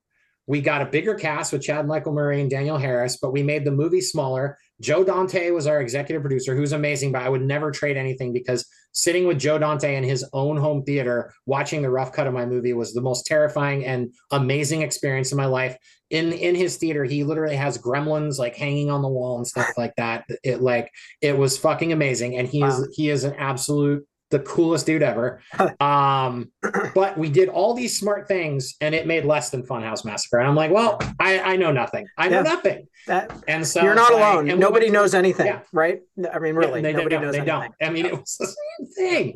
We 0.47 0.61
got 0.61 0.81
a 0.81 0.85
bigger 0.85 1.13
cast 1.15 1.53
with 1.53 1.61
Chad 1.61 1.87
Michael 1.87 2.13
Murray 2.13 2.41
and 2.41 2.49
Danielle 2.49 2.79
Harris, 2.79 3.17
but 3.21 3.31
we 3.31 3.43
made 3.43 3.65
the 3.65 3.71
movie 3.71 4.01
smaller. 4.01 4.57
Joe 4.81 5.03
Dante 5.03 5.51
was 5.51 5.67
our 5.67 5.79
executive 5.79 6.23
producer, 6.23 6.55
who's 6.55 6.71
amazing, 6.71 7.11
but 7.11 7.21
I 7.21 7.29
would 7.29 7.43
never 7.43 7.69
trade 7.69 7.97
anything 7.97 8.33
because 8.33 8.67
sitting 8.91 9.27
with 9.27 9.39
Joe 9.39 9.57
Dante 9.57 9.95
in 9.95 10.03
his 10.03 10.25
own 10.33 10.57
home 10.57 10.83
theater, 10.83 11.33
watching 11.45 11.81
the 11.81 11.89
rough 11.89 12.11
cut 12.11 12.27
of 12.27 12.33
my 12.33 12.45
movie 12.45 12.73
was 12.73 12.93
the 12.93 13.01
most 13.01 13.25
terrifying 13.25 13.85
and 13.85 14.13
amazing 14.31 14.81
experience 14.81 15.31
in 15.31 15.37
my 15.37 15.45
life. 15.45 15.77
In 16.09 16.31
in 16.33 16.55
his 16.55 16.77
theater, 16.77 17.03
he 17.03 17.23
literally 17.23 17.55
has 17.55 17.77
gremlins 17.77 18.39
like 18.39 18.55
hanging 18.55 18.89
on 18.89 19.01
the 19.01 19.07
wall 19.07 19.37
and 19.37 19.47
stuff 19.47 19.69
like 19.77 19.95
that. 19.97 20.25
It 20.43 20.61
like 20.61 20.91
it 21.21 21.37
was 21.37 21.57
fucking 21.57 21.91
amazing. 21.91 22.37
And 22.37 22.47
he 22.47 22.61
wow. 22.61 22.69
is 22.69 22.95
he 22.95 23.09
is 23.09 23.23
an 23.23 23.35
absolute 23.35 24.07
the 24.29 24.39
coolest 24.39 24.85
dude 24.85 25.03
ever. 25.03 25.41
um, 25.79 26.51
but 26.93 27.17
we 27.17 27.29
did 27.29 27.49
all 27.49 27.73
these 27.73 27.97
smart 27.97 28.27
things 28.27 28.75
and 28.81 28.93
it 28.93 29.07
made 29.07 29.25
less 29.25 29.49
than 29.49 29.63
Funhouse 29.63 30.05
Massacre. 30.05 30.39
And 30.39 30.47
I'm 30.47 30.55
like, 30.55 30.71
well, 30.71 30.99
I, 31.19 31.39
I 31.39 31.55
know 31.55 31.71
nothing. 31.71 32.07
I 32.17 32.29
know 32.29 32.41
nothing. 32.41 32.87
That, 33.07 33.31
and 33.47 33.65
so 33.65 33.81
you're 33.81 33.95
not 33.95 34.13
alone. 34.13 34.45
nobody 34.59 34.87
we 34.87 34.91
knows 34.91 35.13
anything, 35.13 35.47
yeah. 35.47 35.61
right? 35.71 36.01
I 36.31 36.39
mean, 36.39 36.55
really, 36.55 36.81
yeah, 36.81 36.91
they, 36.91 36.93
nobody 36.93 37.15
they 37.15 37.21
knows 37.21 37.31
they 37.33 37.39
anything. 37.39 37.45
Don't. 37.45 37.73
I 37.81 37.89
mean, 37.89 38.05
it 38.05 38.13
was 38.13 38.35
the 38.39 38.47
same 38.47 38.87
thing. 38.93 39.35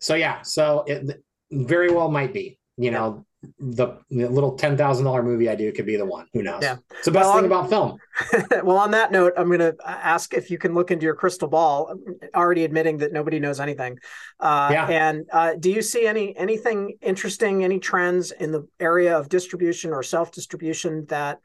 So 0.00 0.14
yeah, 0.14 0.42
so 0.42 0.84
it 0.86 1.22
very 1.50 1.90
well 1.90 2.10
might 2.10 2.32
be, 2.32 2.58
you 2.76 2.90
know, 2.90 3.24
the, 3.58 3.98
the 4.10 4.28
little 4.28 4.56
ten 4.56 4.76
thousand 4.76 5.04
dollar 5.04 5.22
movie 5.22 5.48
I 5.48 5.54
do 5.54 5.72
could 5.72 5.86
be 5.86 5.96
the 5.96 6.04
one. 6.04 6.26
Who 6.32 6.42
knows? 6.42 6.62
Yeah, 6.62 6.76
it's 6.90 7.04
the 7.04 7.10
best 7.10 7.26
well, 7.26 7.36
thing 7.36 7.46
about 7.46 7.68
film. 7.68 7.98
well, 8.64 8.78
on 8.78 8.90
that 8.92 9.12
note, 9.12 9.32
I'm 9.36 9.48
going 9.48 9.60
to 9.60 9.74
ask 9.84 10.34
if 10.34 10.50
you 10.50 10.58
can 10.58 10.74
look 10.74 10.90
into 10.90 11.04
your 11.04 11.14
crystal 11.14 11.48
ball. 11.48 11.94
Already 12.34 12.64
admitting 12.64 12.98
that 12.98 13.12
nobody 13.12 13.40
knows 13.40 13.60
anything. 13.60 13.98
Uh, 14.40 14.68
yeah. 14.72 14.86
And 14.86 15.26
uh, 15.32 15.54
do 15.58 15.70
you 15.70 15.82
see 15.82 16.06
any 16.06 16.36
anything 16.36 16.96
interesting? 17.00 17.64
Any 17.64 17.78
trends 17.78 18.30
in 18.30 18.52
the 18.52 18.66
area 18.80 19.18
of 19.18 19.28
distribution 19.28 19.92
or 19.92 20.02
self 20.02 20.32
distribution 20.32 21.06
that 21.06 21.40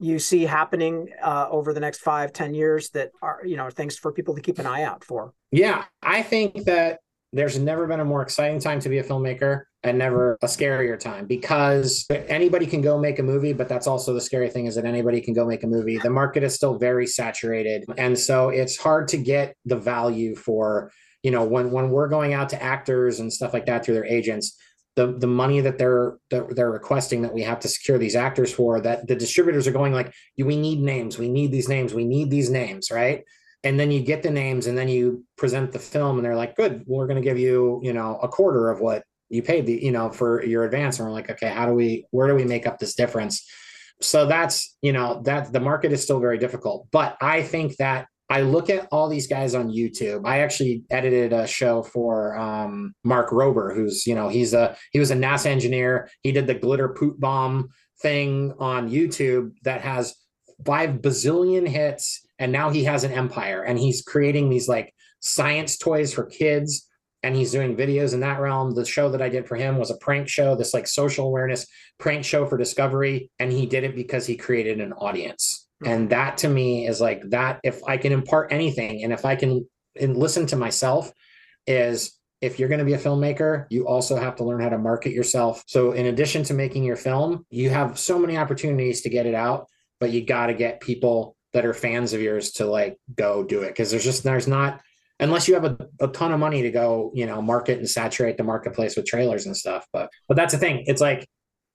you 0.00 0.18
see 0.18 0.42
happening 0.42 1.08
uh, 1.22 1.46
over 1.50 1.72
the 1.72 1.80
next 1.80 2.00
five, 2.00 2.32
ten 2.32 2.54
years 2.54 2.90
that 2.90 3.10
are 3.22 3.40
you 3.44 3.56
know 3.56 3.70
things 3.70 3.96
for 3.96 4.12
people 4.12 4.34
to 4.34 4.40
keep 4.40 4.58
an 4.58 4.66
eye 4.66 4.82
out 4.82 5.04
for? 5.04 5.32
Yeah, 5.50 5.84
I 6.02 6.22
think 6.22 6.64
that 6.64 6.98
there's 7.34 7.58
never 7.58 7.86
been 7.88 7.98
a 7.98 8.04
more 8.04 8.22
exciting 8.22 8.60
time 8.60 8.78
to 8.78 8.88
be 8.88 8.98
a 8.98 9.02
filmmaker 9.02 9.62
and 9.82 9.98
never 9.98 10.38
a 10.40 10.46
scarier 10.46 10.98
time 10.98 11.26
because 11.26 12.06
anybody 12.10 12.64
can 12.64 12.80
go 12.80 12.96
make 12.96 13.18
a 13.18 13.22
movie 13.22 13.52
but 13.52 13.68
that's 13.68 13.88
also 13.88 14.14
the 14.14 14.20
scary 14.20 14.48
thing 14.48 14.66
is 14.66 14.76
that 14.76 14.84
anybody 14.84 15.20
can 15.20 15.34
go 15.34 15.44
make 15.44 15.64
a 15.64 15.66
movie. 15.66 15.98
The 15.98 16.10
market 16.10 16.44
is 16.44 16.54
still 16.54 16.78
very 16.78 17.08
saturated. 17.08 17.84
And 17.98 18.16
so 18.16 18.50
it's 18.50 18.76
hard 18.76 19.08
to 19.08 19.16
get 19.16 19.56
the 19.64 19.76
value 19.76 20.36
for 20.36 20.92
you 21.24 21.32
know 21.32 21.44
when 21.44 21.72
when 21.72 21.90
we're 21.90 22.08
going 22.08 22.34
out 22.34 22.50
to 22.50 22.62
actors 22.62 23.18
and 23.18 23.32
stuff 23.32 23.52
like 23.52 23.66
that 23.66 23.84
through 23.84 23.94
their 23.94 24.06
agents 24.06 24.56
the 24.94 25.18
the 25.18 25.26
money 25.26 25.60
that 25.60 25.76
they're 25.76 26.18
that 26.30 26.54
they're 26.54 26.70
requesting 26.70 27.22
that 27.22 27.34
we 27.34 27.42
have 27.42 27.58
to 27.60 27.68
secure 27.68 27.98
these 27.98 28.14
actors 28.14 28.52
for 28.52 28.80
that 28.80 29.08
the 29.08 29.16
distributors 29.16 29.66
are 29.66 29.72
going 29.72 29.92
like 29.92 30.12
we 30.38 30.56
need 30.56 30.80
names. 30.80 31.18
We 31.18 31.28
need 31.28 31.50
these 31.50 31.68
names. 31.68 31.92
We 31.92 32.04
need 32.04 32.30
these 32.30 32.50
names 32.50 32.90
right 32.92 33.24
and 33.64 33.80
then 33.80 33.90
you 33.90 34.00
get 34.00 34.22
the 34.22 34.30
names 34.30 34.66
and 34.66 34.76
then 34.76 34.88
you 34.88 35.24
present 35.36 35.72
the 35.72 35.78
film 35.78 36.16
and 36.16 36.24
they're 36.24 36.36
like 36.36 36.54
good 36.54 36.84
we're 36.86 37.06
going 37.06 37.20
to 37.20 37.26
give 37.26 37.38
you 37.38 37.80
you 37.82 37.92
know 37.92 38.18
a 38.22 38.28
quarter 38.28 38.70
of 38.70 38.80
what 38.80 39.02
you 39.30 39.42
paid 39.42 39.66
the 39.66 39.82
you 39.82 39.90
know 39.90 40.10
for 40.10 40.44
your 40.44 40.64
advance 40.64 40.98
and 40.98 41.08
we're 41.08 41.14
like 41.14 41.30
okay 41.30 41.48
how 41.48 41.66
do 41.66 41.72
we 41.72 42.06
where 42.10 42.28
do 42.28 42.34
we 42.34 42.44
make 42.44 42.66
up 42.66 42.78
this 42.78 42.94
difference 42.94 43.44
so 44.00 44.26
that's 44.26 44.76
you 44.82 44.92
know 44.92 45.22
that 45.24 45.52
the 45.52 45.60
market 45.60 45.92
is 45.92 46.02
still 46.02 46.20
very 46.20 46.38
difficult 46.38 46.86
but 46.92 47.16
i 47.20 47.42
think 47.42 47.76
that 47.76 48.06
I 48.30 48.40
look 48.40 48.70
at 48.70 48.88
all 48.90 49.08
these 49.08 49.26
guys 49.26 49.54
on 49.54 49.70
YouTube. 49.70 50.22
I 50.24 50.40
actually 50.40 50.84
edited 50.90 51.34
a 51.34 51.46
show 51.46 51.82
for 51.82 52.34
um, 52.38 52.94
Mark 53.04 53.30
Rober, 53.30 53.74
who's 53.74 54.06
you 54.06 54.14
know 54.14 54.28
he's 54.28 54.54
a 54.54 54.76
he 54.92 54.98
was 54.98 55.10
a 55.10 55.14
NASA 55.14 55.46
engineer. 55.46 56.08
He 56.22 56.32
did 56.32 56.46
the 56.46 56.54
glitter 56.54 56.88
poop 56.88 57.20
bomb 57.20 57.68
thing 58.00 58.54
on 58.58 58.90
YouTube 58.90 59.52
that 59.64 59.82
has 59.82 60.16
five 60.64 61.02
bazillion 61.02 61.68
hits 61.68 62.23
and 62.38 62.52
now 62.52 62.70
he 62.70 62.84
has 62.84 63.04
an 63.04 63.12
empire 63.12 63.62
and 63.62 63.78
he's 63.78 64.02
creating 64.02 64.48
these 64.50 64.68
like 64.68 64.92
science 65.20 65.76
toys 65.76 66.12
for 66.12 66.24
kids 66.24 66.88
and 67.22 67.34
he's 67.34 67.52
doing 67.52 67.76
videos 67.76 68.12
in 68.12 68.20
that 68.20 68.40
realm 68.40 68.74
the 68.74 68.84
show 68.84 69.08
that 69.08 69.22
i 69.22 69.28
did 69.28 69.46
for 69.46 69.56
him 69.56 69.76
was 69.76 69.90
a 69.90 69.96
prank 69.98 70.28
show 70.28 70.54
this 70.54 70.74
like 70.74 70.86
social 70.86 71.26
awareness 71.26 71.66
prank 71.98 72.24
show 72.24 72.46
for 72.46 72.58
discovery 72.58 73.30
and 73.38 73.52
he 73.52 73.66
did 73.66 73.84
it 73.84 73.94
because 73.94 74.26
he 74.26 74.36
created 74.36 74.80
an 74.80 74.92
audience 74.94 75.68
mm-hmm. 75.82 75.92
and 75.92 76.10
that 76.10 76.36
to 76.36 76.48
me 76.48 76.86
is 76.86 77.00
like 77.00 77.22
that 77.30 77.60
if 77.62 77.80
i 77.86 77.96
can 77.96 78.12
impart 78.12 78.52
anything 78.52 79.02
and 79.02 79.12
if 79.12 79.24
i 79.24 79.34
can 79.34 79.66
and 80.00 80.16
listen 80.16 80.46
to 80.46 80.56
myself 80.56 81.12
is 81.66 82.18
if 82.40 82.58
you're 82.58 82.68
going 82.68 82.80
to 82.80 82.84
be 82.84 82.92
a 82.92 82.98
filmmaker, 82.98 83.64
you 83.70 83.86
also 83.86 84.16
have 84.16 84.36
to 84.36 84.44
learn 84.44 84.60
how 84.60 84.68
to 84.68 84.76
market 84.76 85.12
yourself. 85.12 85.64
So, 85.66 85.92
in 85.92 86.06
addition 86.06 86.42
to 86.44 86.54
making 86.54 86.84
your 86.84 86.96
film, 86.96 87.46
you 87.48 87.70
have 87.70 87.98
so 87.98 88.18
many 88.18 88.36
opportunities 88.36 89.00
to 89.02 89.08
get 89.08 89.24
it 89.24 89.34
out, 89.34 89.66
but 89.98 90.10
you 90.10 90.26
got 90.26 90.46
to 90.46 90.54
get 90.54 90.80
people 90.80 91.36
that 91.54 91.64
are 91.64 91.72
fans 91.72 92.12
of 92.12 92.20
yours 92.20 92.52
to 92.52 92.66
like 92.66 92.98
go 93.14 93.42
do 93.42 93.62
it? 93.62 93.68
Because 93.68 93.90
there's 93.90 94.04
just 94.04 94.22
there's 94.22 94.46
not 94.46 94.80
unless 95.20 95.48
you 95.48 95.54
have 95.54 95.64
a, 95.64 95.76
a 96.00 96.08
ton 96.08 96.32
of 96.32 96.40
money 96.40 96.62
to 96.62 96.70
go 96.70 97.10
you 97.14 97.26
know 97.26 97.40
market 97.40 97.78
and 97.78 97.88
saturate 97.88 98.36
the 98.36 98.44
marketplace 98.44 98.96
with 98.96 99.06
trailers 99.06 99.46
and 99.46 99.56
stuff 99.56 99.86
but 99.92 100.10
but 100.28 100.36
that's 100.36 100.52
the 100.52 100.58
thing. 100.58 100.84
It's 100.86 101.00
like 101.00 101.26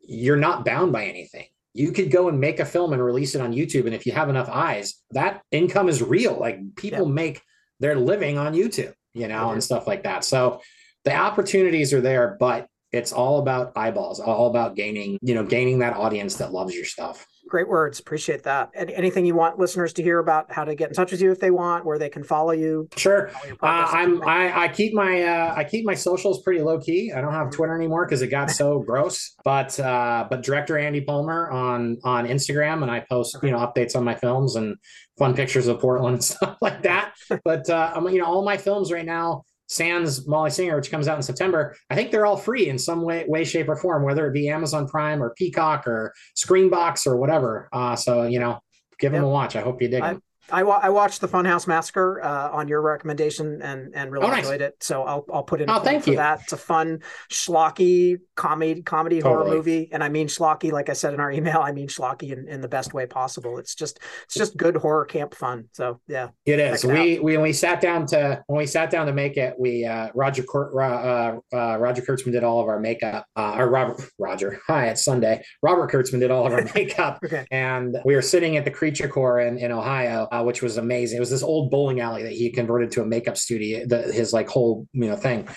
you're 0.02 0.38
not 0.38 0.66
bound 0.66 0.92
by 0.92 1.06
anything. 1.06 1.46
You 1.74 1.92
could 1.92 2.12
go 2.12 2.30
and 2.30 2.40
make 2.40 2.60
a 2.60 2.66
film 2.66 2.94
and 2.94 3.04
release 3.04 3.36
it 3.36 3.42
on 3.42 3.54
youtube 3.54 3.86
and 3.86 3.96
if 3.96 4.06
you 4.06 4.12
have 4.12 4.30
enough 4.30 4.50
eyes 4.50 4.96
that 5.12 5.42
income 5.52 5.90
is 5.90 6.02
real. 6.02 6.38
Like 6.40 6.60
people 6.76 7.08
yeah. 7.08 7.14
make 7.14 7.42
their 7.80 7.96
living 7.96 8.38
on 8.38 8.54
youtube 8.54 8.94
you 9.14 9.28
know 9.28 9.46
mm-hmm. 9.46 9.54
and 9.54 9.64
stuff 9.64 9.88
like 9.88 10.04
that. 10.04 10.24
So 10.24 10.62
the 11.06 11.16
opportunities 11.16 11.94
are 11.94 12.02
there 12.02 12.36
but 12.40 12.68
it's 12.92 13.14
all 13.14 13.40
about 13.40 13.72
eyeballs 13.76 14.20
all 14.20 14.48
about 14.48 14.76
gaining 14.76 15.18
you 15.22 15.36
know 15.36 15.44
gaining 15.44 15.80
that 15.80 15.96
audience 15.96 16.36
that 16.36 16.52
loves 16.52 16.76
your 16.76 16.86
stuff 16.86 17.26
Great 17.50 17.68
words. 17.68 18.00
Appreciate 18.00 18.44
that. 18.44 18.70
And 18.76 18.92
anything 18.92 19.26
you 19.26 19.34
want 19.34 19.58
listeners 19.58 19.92
to 19.94 20.04
hear 20.04 20.20
about 20.20 20.52
how 20.52 20.64
to 20.64 20.76
get 20.76 20.90
in 20.90 20.94
touch 20.94 21.12
with 21.12 21.20
you 21.20 21.32
if 21.32 21.40
they 21.40 21.50
want, 21.50 21.84
where 21.84 21.98
they 21.98 22.10
can 22.10 22.24
follow 22.24 22.52
you? 22.52 22.88
Sure. 22.96 23.32
Uh, 23.62 23.88
I'm 23.90 24.22
I, 24.22 24.66
I 24.66 24.68
keep 24.68 24.94
my 24.94 25.24
uh, 25.24 25.56
I 25.58 25.64
keep 25.64 25.84
my 25.84 25.96
socials 25.96 26.44
pretty 26.44 26.62
low 26.62 26.80
key. 26.80 27.12
I 27.12 27.22
don't 27.22 27.34
have 27.34 27.48
mm-hmm. 27.48 27.56
Twitter 27.56 27.76
anymore 27.76 28.06
because 28.06 28.22
it 28.22 28.28
got 28.28 28.52
so 28.52 28.80
gross. 28.88 29.36
But 29.44 29.80
uh, 29.80 30.28
but 30.30 30.44
director 30.44 30.78
Andy 30.78 31.02
Palmer 31.02 31.50
on 31.50 31.98
on 32.04 32.28
Instagram, 32.28 32.84
and 32.84 32.92
I 32.92 33.00
post 33.10 33.36
you 33.42 33.50
know 33.50 33.58
updates 33.58 33.96
on 33.96 34.04
my 34.04 34.14
films 34.14 34.56
and 34.56 34.76
fun 35.18 35.34
pictures 35.34 35.68
of 35.68 35.80
Portland 35.80 36.16
and 36.16 36.24
stuff 36.24 36.58
like 36.62 36.84
that. 36.84 37.14
But 37.44 37.70
uh, 37.70 38.00
you 38.12 38.20
know 38.20 38.26
all 38.26 38.44
my 38.44 38.58
films 38.58 38.92
right 38.92 39.06
now 39.06 39.44
Sans 39.70 40.28
Molly 40.28 40.50
Singer, 40.50 40.76
which 40.76 40.92
comes 40.92 41.08
out 41.08 41.16
in 41.16 41.22
September, 41.22 41.76
I 41.90 41.96
think 41.96 42.12
they're 42.12 42.26
all 42.26 42.38
free 42.38 42.70
in 42.70 42.78
some 42.78 43.04
way, 43.04 43.24
way, 43.28 43.46
shape, 43.46 43.70
or 43.70 43.76
form, 43.76 44.04
whether 44.04 44.28
it 44.28 44.34
be 44.34 44.50
Amazon 44.50 44.88
Prime 44.88 45.24
or 45.24 45.34
Peacock 45.38 45.88
or 45.88 46.14
Screambox 46.36 47.08
or 47.08 47.18
whatever. 47.18 47.70
Uh, 47.72 47.96
so 47.96 48.24
you 48.24 48.40
know, 48.40 48.60
give 49.00 49.14
yep. 49.14 49.22
them 49.22 49.30
a 49.30 49.30
watch. 49.30 49.56
I 49.56 49.62
hope 49.62 49.82
you 49.82 49.88
dig 49.88 50.02
I. 50.02 50.18
I, 50.52 50.64
wa- 50.64 50.80
I 50.82 50.90
watched 50.90 51.22
the 51.22 51.28
Funhouse 51.28 51.68
Massacre 51.68 52.24
uh, 52.24 52.50
on 52.52 52.68
your 52.68 52.82
recommendation 52.82 53.62
and 53.62 53.94
and 53.96 54.12
really 54.12 54.26
oh, 54.26 54.30
nice. 54.30 54.46
enjoyed 54.46 54.62
it. 54.62 54.82
So 54.82 55.04
I'll 55.04 55.26
I'll 55.32 55.44
put 55.44 55.62
in 55.62 55.70
oh, 55.70 55.80
thank 55.80 56.04
for 56.04 56.12
you. 56.12 56.16
that. 56.18 56.42
It's 56.44 56.54
a 56.54 56.58
fun 56.58 57.02
schlocky 57.32 58.20
comedy 58.36 58.82
comedy 58.82 59.22
totally. 59.22 59.46
horror 59.46 59.56
movie, 59.56 59.90
and 59.92 60.04
I 60.04 60.10
mean 60.10 60.28
schlocky 60.28 60.72
like 60.72 60.90
I 60.90 60.94
said 60.94 61.14
in 61.14 61.20
our 61.20 61.32
email. 61.32 61.60
I 61.60 61.72
mean 61.72 61.88
schlocky 61.88 62.32
in, 62.32 62.48
in 62.48 62.62
the 62.62 62.68
best 62.68 62.94
way 62.94 63.06
possible. 63.06 63.58
It's 63.58 63.76
just 63.76 64.00
it's 64.26 64.36
just 64.36 64.58
good 64.58 64.76
horror 64.76 65.06
camp 65.06 65.36
fun. 65.36 65.70
So 65.74 66.00
yeah, 66.08 66.30
it 66.46 66.60
is. 66.60 66.84
It 66.84 66.92
we 66.92 67.20
we 67.20 67.38
when 67.38 67.44
we 67.44 67.54
sat 67.54 67.82
down 67.82 68.06
to 68.08 68.44
when 68.48 68.58
we 68.58 68.66
sat 68.66 68.90
down 68.90 69.06
to 69.08 69.14
make 69.14 69.38
it, 69.38 69.56
we 69.60 69.86
uh, 69.86 70.10
Roger 70.14 70.44
uh, 70.56 71.38
uh, 71.54 71.78
Roger 71.78 72.02
Kurtzman 72.02 72.32
did 72.32 72.44
all 72.44 72.62
of 72.62 72.68
our 72.68 72.80
makeup. 72.80 73.26
Uh, 73.36 73.56
or 73.58 73.70
Robert 73.70 74.02
Roger. 74.18 74.60
Hi, 74.68 74.88
it's 74.88 75.04
Sunday. 75.04 75.44
Robert 75.62 75.92
Kurtzman 75.92 76.20
did 76.20 76.32
all 76.32 76.46
of 76.46 76.54
our 76.54 76.68
makeup, 76.76 77.20
okay. 77.24 77.46
and 77.52 77.98
we 78.06 78.16
were 78.16 78.22
sitting 78.22 78.58
at 78.58 78.66
the 78.66 78.72
Creature 78.72 79.10
Corps 79.10 79.40
in 79.40 79.58
in 79.58 79.72
Ohio 79.72 80.28
uh, 80.40 80.44
which 80.44 80.62
was 80.62 80.78
amazing. 80.78 81.18
It 81.18 81.20
was 81.20 81.30
this 81.30 81.44
old 81.44 81.72
bowling 81.72 82.00
alley 82.00 82.24
that 82.24 82.32
he 82.32 82.50
converted 82.52 82.92
to 82.92 83.02
a 83.02 83.06
makeup 83.06 83.38
studio. 83.38 83.86
The, 83.86 84.12
his 84.12 84.34
like 84.34 84.48
whole 84.48 84.88
you 84.94 85.08
know 85.08 85.16
thing. 85.16 85.48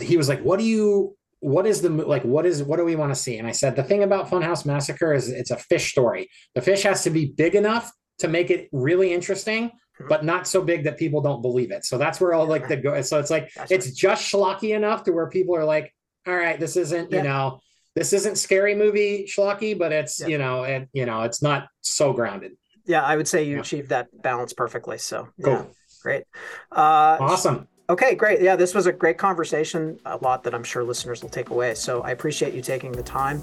He 0.00 0.16
was 0.16 0.28
like, 0.28 0.40
"What 0.42 0.58
do 0.58 0.64
you? 0.64 1.16
What 1.40 1.66
is 1.66 1.82
the 1.82 1.90
like? 1.90 2.24
What 2.24 2.46
is 2.46 2.62
what 2.62 2.76
do 2.76 2.84
we 2.84 2.96
want 2.96 3.14
to 3.14 3.20
see?" 3.20 3.38
And 3.38 3.46
I 3.46 3.52
said, 3.52 3.76
"The 3.76 3.84
thing 3.84 4.02
about 4.02 4.28
Funhouse 4.28 4.66
Massacre 4.66 5.14
is 5.14 5.28
it's 5.28 5.50
a 5.50 5.56
fish 5.56 5.90
story. 5.90 6.28
The 6.54 6.62
fish 6.62 6.82
has 6.82 7.04
to 7.04 7.10
be 7.10 7.26
big 7.26 7.54
enough 7.54 7.90
to 8.18 8.28
make 8.28 8.50
it 8.50 8.68
really 8.72 9.12
interesting." 9.12 9.72
But 10.08 10.24
not 10.24 10.46
so 10.46 10.62
big 10.62 10.84
that 10.84 10.96
people 10.96 11.20
don't 11.20 11.42
believe 11.42 11.72
it. 11.72 11.84
So 11.84 11.98
that's 11.98 12.20
where 12.20 12.32
all 12.32 12.46
like 12.46 12.68
the 12.68 12.76
go. 12.76 13.02
So 13.02 13.18
it's 13.18 13.30
like 13.30 13.52
that's 13.54 13.72
it's 13.72 13.86
right. 13.86 13.96
just 13.96 14.32
schlocky 14.32 14.76
enough 14.76 15.02
to 15.04 15.12
where 15.12 15.28
people 15.28 15.56
are 15.56 15.64
like, 15.64 15.92
"All 16.24 16.36
right, 16.36 16.58
this 16.60 16.76
isn't 16.76 17.10
yeah. 17.10 17.16
you 17.16 17.24
know, 17.24 17.60
this 17.96 18.12
isn't 18.12 18.36
scary 18.36 18.76
movie 18.76 19.26
schlocky, 19.28 19.76
but 19.76 19.90
it's 19.90 20.20
yeah. 20.20 20.28
you 20.28 20.38
know, 20.38 20.62
and 20.62 20.86
you 20.92 21.04
know, 21.04 21.22
it's 21.22 21.42
not 21.42 21.66
so 21.80 22.12
grounded." 22.12 22.52
Yeah, 22.88 23.04
I 23.04 23.16
would 23.16 23.28
say 23.28 23.44
you 23.44 23.56
yeah. 23.56 23.60
achieved 23.60 23.90
that 23.90 24.08
balance 24.22 24.52
perfectly. 24.52 24.98
So 24.98 25.28
cool. 25.44 25.52
yeah, 25.52 25.64
great. 26.02 26.24
Uh, 26.72 27.18
awesome. 27.20 27.68
Okay, 27.90 28.14
great. 28.14 28.42
Yeah, 28.42 28.56
this 28.56 28.74
was 28.74 28.86
a 28.86 28.92
great 28.92 29.16
conversation. 29.16 29.98
A 30.04 30.16
lot 30.16 30.42
that 30.44 30.54
I'm 30.54 30.64
sure 30.64 30.84
listeners 30.84 31.22
will 31.22 31.30
take 31.30 31.50
away. 31.50 31.74
So 31.74 32.02
I 32.02 32.10
appreciate 32.10 32.52
you 32.52 32.60
taking 32.60 32.92
the 32.92 33.02
time. 33.02 33.42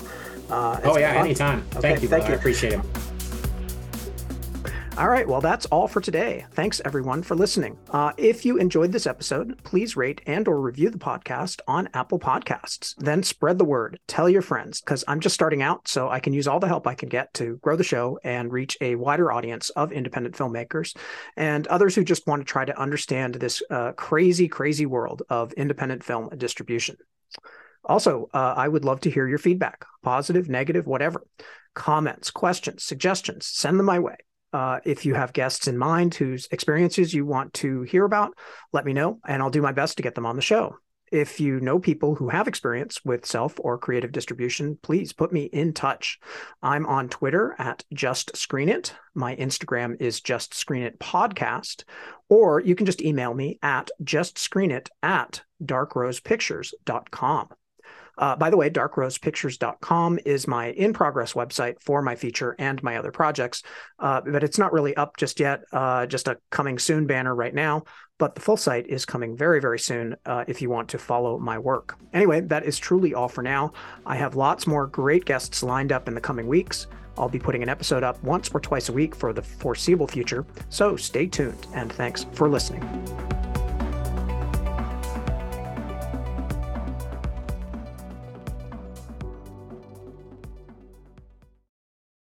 Uh, 0.50 0.82
oh 0.84 0.98
yeah, 0.98 1.14
anytime. 1.14 1.66
Okay, 1.72 1.82
thank 1.82 2.02
you. 2.02 2.08
Thank 2.08 2.28
you. 2.28 2.34
I 2.34 2.38
appreciate 2.38 2.74
it. 2.74 3.15
All 4.98 5.10
right. 5.10 5.28
Well, 5.28 5.42
that's 5.42 5.66
all 5.66 5.90
for 5.90 6.00
today. 6.00 6.46
Thanks 6.52 6.82
everyone 6.86 7.22
for 7.22 7.36
listening. 7.36 7.78
Uh, 7.90 8.14
if 8.16 8.46
you 8.46 8.56
enjoyed 8.56 8.94
this 8.94 9.06
episode, 9.06 9.62
please 9.66 9.98
rate 9.98 10.22
and 10.26 10.48
or 10.48 10.62
review 10.62 10.90
the 10.90 10.98
podcast 10.98 11.60
on 11.68 11.90
Apple 11.94 12.18
Podcasts. 12.18 12.96
Then 12.96 13.22
spread 13.22 13.58
the 13.58 13.66
word. 13.66 14.00
Tell 14.08 14.30
your 14.30 14.42
friends 14.42 14.80
because 14.80 15.04
I'm 15.06 15.20
just 15.20 15.36
starting 15.36 15.62
out, 15.62 15.90
so 15.90 16.08
I 16.08 16.22
can 16.22 16.32
use 16.32 16.48
all 16.48 16.62
the 16.62 16.70
help 16.70 16.88
I 16.88 16.96
can 16.96 17.10
get 17.10 17.34
to 17.34 17.58
grow 17.58 17.76
the 17.76 17.84
show 17.84 18.20
and 18.24 18.54
reach 18.54 18.78
a 18.80 18.96
wider 18.96 19.34
audience 19.34 19.70
of 19.72 19.92
independent 19.92 20.36
filmmakers 20.36 20.96
and 21.36 21.68
others 21.68 21.94
who 21.94 22.06
just 22.06 22.26
want 22.26 22.40
to 22.40 22.50
try 22.50 22.64
to 22.64 22.80
understand 22.80 23.36
this 23.36 23.62
uh, 23.70 23.92
crazy, 23.98 24.48
crazy 24.48 24.86
world 24.86 25.24
of 25.30 25.52
independent 25.54 26.06
film 26.06 26.30
distribution. 26.38 26.96
Also, 27.84 28.30
uh, 28.34 28.54
I 28.56 28.70
would 28.70 28.86
love 28.86 29.02
to 29.02 29.12
hear 29.12 29.28
your 29.28 29.40
feedback, 29.40 29.84
positive, 30.04 30.48
negative, 30.48 30.88
whatever. 30.88 31.28
Comments, 31.74 32.32
questions, 32.32 32.82
suggestions, 32.82 33.46
send 33.46 33.78
them 33.78 33.86
my 33.88 34.00
way. 34.00 34.16
Uh, 34.56 34.80
if 34.86 35.06
you 35.06 35.14
have 35.14 35.34
guests 35.34 35.68
in 35.68 35.78
mind 35.78 36.16
whose 36.16 36.48
experiences 36.50 37.14
you 37.14 37.26
want 37.26 37.54
to 37.54 37.82
hear 37.82 38.06
about, 38.06 38.34
let 38.72 38.86
me 38.86 38.94
know 38.94 39.20
and 39.28 39.42
I'll 39.42 39.50
do 39.50 39.62
my 39.62 39.74
best 39.74 39.98
to 39.98 40.04
get 40.04 40.16
them 40.16 40.26
on 40.26 40.38
the 40.38 40.42
show. 40.42 40.78
If 41.12 41.42
you 41.42 41.60
know 41.60 41.78
people 41.78 42.16
who 42.16 42.30
have 42.30 42.48
experience 42.48 43.04
with 43.04 43.26
self 43.26 43.56
or 43.60 43.78
creative 43.78 44.14
distribution, 44.14 44.80
please 44.82 45.12
put 45.12 45.34
me 45.34 45.44
in 45.44 45.74
touch. 45.74 46.20
I'm 46.64 46.86
on 46.86 47.10
Twitter 47.10 47.54
at 47.60 47.84
Just 47.94 48.38
Screen 48.38 48.70
It. 48.70 48.94
My 49.14 49.36
Instagram 49.36 50.02
is 50.02 50.22
Just 50.22 50.54
Screen 50.54 50.84
It 50.84 51.00
Podcast, 51.00 51.84
or 52.30 52.62
you 52.62 52.76
can 52.76 52.86
just 52.86 53.02
email 53.02 53.34
me 53.34 53.60
at 53.62 53.90
justscreenit 54.06 54.88
at 55.04 55.42
darkrosepictures.com. 55.62 57.50
Uh, 58.18 58.36
by 58.36 58.50
the 58.50 58.58
way, 58.58 58.70
darkrosepictures.com 58.70 60.20
is 60.26 60.48
my 60.48 60.68
in 60.72 60.94
progress 60.94 61.34
website 61.34 61.82
for 61.82 62.02
my 62.02 62.16
feature 62.16 62.56
and 62.60 62.82
my 62.84 62.98
other 62.98 63.12
projects, 63.12 63.64
uh, 64.00 64.22
but 64.22 64.44
it's 64.44 64.58
not 64.58 64.74
really 64.74 64.96
up 64.96 65.18
just 65.18 65.40
yet, 65.40 65.64
uh, 65.72 66.06
just 66.06 66.28
a 66.28 66.38
coming 66.50 66.80
soon 66.80 67.08
banner 67.08 67.36
right 67.36 67.54
now. 67.54 67.84
But 68.18 68.36
the 68.36 68.42
full 68.42 68.56
site 68.58 68.88
is 68.88 69.06
coming 69.06 69.36
very, 69.36 69.60
very 69.60 69.80
soon 69.80 70.16
uh, 70.26 70.46
if 70.48 70.62
you 70.62 70.70
want 70.70 70.88
to 70.90 70.98
follow 70.98 71.38
my 71.38 71.60
work. 71.60 71.98
Anyway, 72.14 72.42
that 72.42 72.64
is 72.64 72.78
truly 72.78 73.14
all 73.14 73.28
for 73.28 73.42
now. 73.42 73.74
I 74.06 74.16
have 74.16 74.36
lots 74.36 74.68
more 74.68 74.88
great 74.88 75.26
guests 75.26 75.64
lined 75.64 75.92
up 75.92 76.08
in 76.08 76.16
the 76.16 76.22
coming 76.22 76.48
weeks. 76.48 76.88
I'll 77.18 77.30
be 77.30 77.40
putting 77.40 77.64
an 77.64 77.70
episode 77.70 78.04
up 78.04 78.22
once 78.24 78.50
or 78.54 78.60
twice 78.60 78.90
a 78.90 78.94
week 78.94 79.16
for 79.16 79.34
the 79.34 79.42
foreseeable 79.42 80.08
future, 80.08 80.46
so 80.70 80.96
stay 80.96 81.28
tuned 81.28 81.68
and 81.74 81.92
thanks 81.92 82.26
for 82.34 82.50
listening. 82.50 82.84